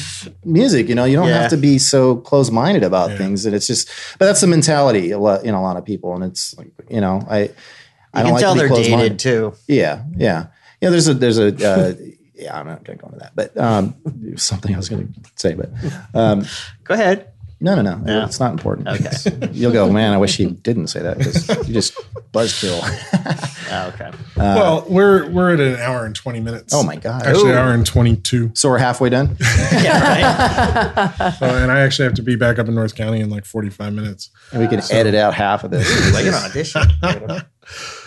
music. 0.47 0.89
You 0.89 0.95
know, 0.95 1.05
you 1.05 1.15
don't 1.17 1.29
Yeah. 1.29 1.43
have 1.43 1.51
to 1.51 1.59
be 1.59 1.77
so 1.79 2.17
close 2.17 2.51
minded 2.51 2.85
about 2.85 3.11
Yeah. 3.11 3.19
things, 3.19 3.45
and 3.45 3.55
it's 3.55 3.67
just, 3.67 3.87
but 4.19 4.25
that's 4.25 4.41
the 4.41 4.47
mentality 4.47 5.11
a 5.11 5.19
lot, 5.19 5.45
in 5.45 5.53
a 5.53 5.61
lot 5.61 5.77
of 5.77 5.85
people, 5.85 6.15
and 6.15 6.25
it's 6.25 6.57
like, 6.57 6.71
you 6.89 7.03
know, 7.03 7.21
I. 7.29 7.51
I 8.19 8.23
don't 8.23 8.27
can 8.27 8.33
like 8.35 8.41
tell 8.43 8.55
to 8.55 8.63
be 8.63 8.69
they're 8.69 8.99
dated 8.99 9.19
too. 9.19 9.55
Yeah, 9.67 10.05
yeah, 10.17 10.47
yeah. 10.81 10.91
There's 10.91 11.09
a 11.09 11.15
there's 11.15 11.39
a 11.39 11.47
uh, 11.49 11.95
yeah. 12.35 12.59
I'm 12.59 12.67
not 12.67 12.85
going 12.85 12.99
to 12.99 13.03
go 13.03 13.09
into 13.09 13.21
that, 13.21 13.33
but 13.35 13.57
um, 13.57 13.95
it 14.25 14.39
something 14.41 14.75
I 14.75 14.77
was 14.77 14.89
going 14.89 15.13
to 15.13 15.31
say, 15.37 15.55
but 15.55 15.71
um, 16.15 16.45
Go 16.85 16.95
ahead. 16.95 17.33
no, 17.61 17.75
no, 17.75 17.83
no. 17.83 18.03
Yeah. 18.07 18.25
It's 18.27 18.39
not 18.41 18.53
important. 18.53 18.89
Okay. 18.89 19.05
It's- 19.07 19.27
you'll 19.57 19.73
go, 19.73 19.91
man. 19.91 20.13
I 20.13 20.19
wish 20.19 20.37
he 20.37 20.47
didn't 20.47 20.87
say 20.89 21.01
that 21.01 21.19
because 21.19 21.49
you 21.69 21.75
just 21.75 21.95
buzzkill. 22.33 22.79
Oh, 23.71 23.93
okay. 23.95 24.11
well, 24.37 24.87
we're 24.89 25.29
we're 25.31 25.53
at 25.53 25.61
an 25.61 25.77
hour 25.77 26.07
and 26.07 26.15
twenty 26.15 26.41
minutes. 26.41 26.73
oh 26.73 26.83
my 26.83 26.97
god. 26.97 27.27
Actually, 27.27 27.51
Ooh. 27.51 27.55
hour 27.57 27.73
and 27.73 27.85
twenty 27.85 28.17
two. 28.17 28.51
So 28.55 28.71
we're 28.71 28.79
halfway 28.79 29.11
done. 29.11 29.37
Yeah, 29.73 31.13
right. 31.19 31.43
and 31.43 31.71
I 31.73 31.81
actually 31.81 32.05
have 32.05 32.15
to 32.15 32.23
be 32.23 32.37
back 32.37 32.59
up 32.59 32.69
in 32.69 32.75
North 32.75 32.95
County 32.95 33.21
in 33.21 33.29
like 33.29 33.45
forty 33.45 33.69
five 33.71 33.93
minutes. 33.93 34.31
And 34.53 34.63
we 34.63 34.69
can 34.69 34.81
edit 34.91 35.15
out 35.15 35.35
half 35.35 35.65
of 35.65 35.71
this. 35.71 36.15
like 36.15 36.25
an 36.27 36.35
audition. 36.35 36.83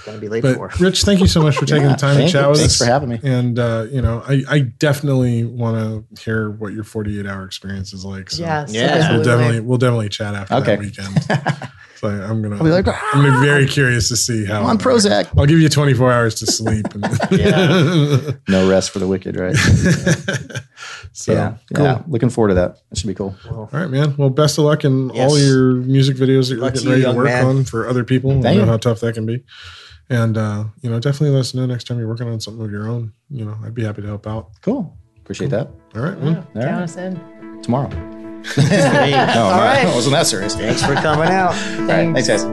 Gonna 0.05 0.17
be 0.17 0.29
late 0.29 0.41
But 0.43 0.55
for. 0.55 0.71
Rich, 0.79 1.03
thank 1.03 1.19
you 1.19 1.27
so 1.27 1.41
much 1.41 1.57
for 1.57 1.65
taking 1.67 1.83
Yeah, 1.83 1.89
the 1.91 1.95
time 1.97 2.17
to 2.17 2.27
chat 2.29 2.43
you. 2.43 2.49
with 2.49 2.59
Thanks 2.59 2.73
us. 2.73 2.77
for 2.79 2.85
having 2.91 3.09
me. 3.09 3.19
And 3.23 3.57
uh, 3.59 3.87
you 3.91 4.01
know, 4.01 4.23
I, 4.27 4.43
I 4.49 4.59
definitely 4.59 5.43
want 5.43 5.77
to 6.15 6.23
hear 6.23 6.49
what 6.49 6.73
your 6.73 6.83
forty 6.83 7.19
eight 7.19 7.27
hour 7.27 7.43
experience 7.45 7.93
is 7.93 8.03
like. 8.05 8.29
So 8.31 8.41
Yes. 8.43 8.73
Yeah. 8.73 9.11
we'll 9.13 9.23
definitely 9.23 9.59
we'll 9.59 9.77
definitely 9.77 10.09
chat 10.09 10.33
after 10.35 10.55
Okay. 10.55 10.75
that 10.75 10.79
weekend. 10.79 11.23
so 11.95 12.07
I'm 12.07 12.41
gonna 12.41 12.55
I'll 12.57 12.63
be 12.63 12.69
like, 12.71 12.87
I'm 12.87 13.23
gonna 13.23 13.39
be 13.39 13.45
very 13.45 13.67
curious 13.67 14.09
to 14.09 14.15
see 14.17 14.45
how 14.45 14.61
I'm 14.61 14.65
on 14.65 14.77
Prozac. 14.79 15.27
I'll 15.37 15.45
give 15.45 15.59
you 15.59 15.69
24 15.69 16.11
hours 16.11 16.35
to 16.35 16.45
sleep. 16.47 16.87
And 16.95 17.03
No 18.47 18.67
rest 18.69 18.89
for 18.91 18.97
the 18.99 19.07
wicked, 19.07 19.35
right? 19.39 19.55
so 21.13 21.33
yeah, 21.33 21.55
cool. 21.75 21.85
yeah. 21.85 22.01
Looking 22.07 22.29
forward 22.29 22.49
to 22.49 22.53
that. 22.55 22.77
That 22.89 22.97
should 22.97 23.07
be 23.07 23.13
cool. 23.13 23.35
All 23.49 23.69
right, 23.71 23.89
man. 23.89 24.15
Well, 24.17 24.29
best 24.29 24.57
of 24.57 24.63
luck 24.65 24.83
in 24.83 25.09
Yes. 25.13 25.29
all 25.31 25.37
your 25.39 25.73
music 25.75 26.17
videos 26.17 26.49
that 26.49 26.55
you're 26.55 26.63
Luck 26.63 26.73
to 26.73 26.79
getting 26.79 26.89
you, 26.89 27.05
ready 27.05 27.11
to 27.13 27.17
work 27.17 27.25
man. 27.25 27.45
on 27.45 27.63
for 27.65 27.87
other 27.87 28.03
people. 28.03 28.31
I 28.31 28.41
Thank 28.41 28.57
know 28.57 28.63
you. 28.65 28.69
how 28.71 28.77
tough 28.77 28.99
that 29.01 29.13
can 29.13 29.25
be. 29.25 29.43
And 30.11 30.37
uh, 30.37 30.65
you 30.81 30.89
know, 30.89 30.99
definitely 30.99 31.29
let 31.29 31.39
us 31.39 31.53
know 31.53 31.65
next 31.65 31.85
time 31.87 31.97
you're 31.97 32.09
working 32.09 32.27
on 32.27 32.41
something 32.41 32.65
of 32.65 32.69
your 32.71 32.85
own. 32.87 33.13
You 33.29 33.45
know, 33.45 33.55
I'd 33.63 33.73
be 33.73 33.85
happy 33.85 34.01
to 34.01 34.07
help 34.09 34.27
out. 34.27 34.49
Cool. 34.61 34.93
Appreciate 35.19 35.49
that. 35.51 35.69
All 35.95 36.01
right, 36.01 36.19
man. 36.19 36.35
All 36.37 36.43
Count 36.43 36.55
right. 36.55 36.83
us 36.83 36.97
in. 36.97 37.61
Tomorrow. 37.63 37.89
Hey, 38.55 39.11
No, 39.11 39.43
All 39.43 39.57
no. 39.57 39.63
I 39.63 39.85
wasn't 39.95 40.13
that 40.15 40.27
serious. 40.27 40.53
Thanks 40.53 40.83
for 40.83 40.95
coming 40.95 41.29
out. 41.29 41.53
All 41.53 41.87
right. 41.87 42.13
Thanks, 42.13 42.27
guys. 42.27 42.43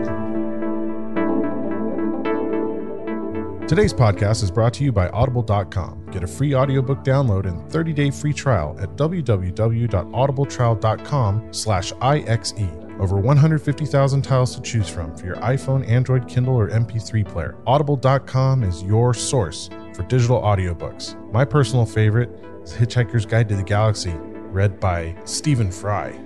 Today's 3.69 3.93
podcast 3.93 4.43
is 4.43 4.51
brought 4.51 4.73
to 4.75 4.85
you 4.85 4.93
by 4.93 5.09
Audible.com. 5.11 6.07
Get 6.11 6.23
a 6.23 6.27
free 6.27 6.55
audiobook 6.55 7.05
download 7.05 7.45
and 7.47 7.61
30-day 7.71 8.11
free 8.13 8.33
trial 8.33 8.75
at 8.81 8.89
www.audibletrial.com 8.97 11.53
slash 11.53 11.93
IXE. 11.93 12.88
Over 12.99 13.19
150,000 13.19 14.23
tiles 14.23 14.57
to 14.57 14.63
choose 14.63 14.89
from 14.89 15.15
for 15.17 15.27
your 15.27 15.37
iPhone, 15.37 15.89
Android, 15.89 16.27
Kindle, 16.29 16.57
or 16.57 16.69
MP3 16.69 17.29
player. 17.29 17.57
Audible.com 17.67 18.65
is 18.65 18.83
your 18.83 19.15
source 19.15 19.71
for 19.95 20.03
digital 20.05 20.41
audiobooks. 20.41 21.15
My 21.33 21.45
personal 21.45 21.87
favorite 21.87 22.31
is 22.63 22.73
Hitchhiker's 22.73 23.25
Guide 23.25 23.49
to 23.51 23.57
the 23.57 23.63
Galaxy, 23.63 24.15
read 24.17 24.81
by 24.81 25.15
Stephen 25.25 25.71
Fry. 25.71 26.19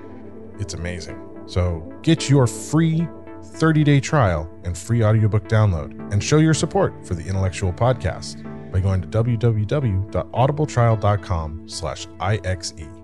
It's 0.59 0.73
amazing. 0.75 1.19
So 1.47 1.81
get 2.03 2.31
your 2.31 2.47
free 2.47 3.07
30-day 3.43 4.01
trial 4.01 4.49
and 4.65 4.79
free 4.79 5.05
audiobook 5.05 5.49
download 5.49 6.13
and 6.13 6.23
show 6.23 6.39
your 6.39 6.55
support 6.55 7.05
for 7.07 7.15
the 7.15 7.25
intellexual 7.25 7.77
podcast 7.77 8.49
by 8.73 8.81
going 8.81 9.03
to 9.03 9.09
www.audibletrial.com 9.09 11.69
slash 11.69 12.07
ixe 12.21 13.02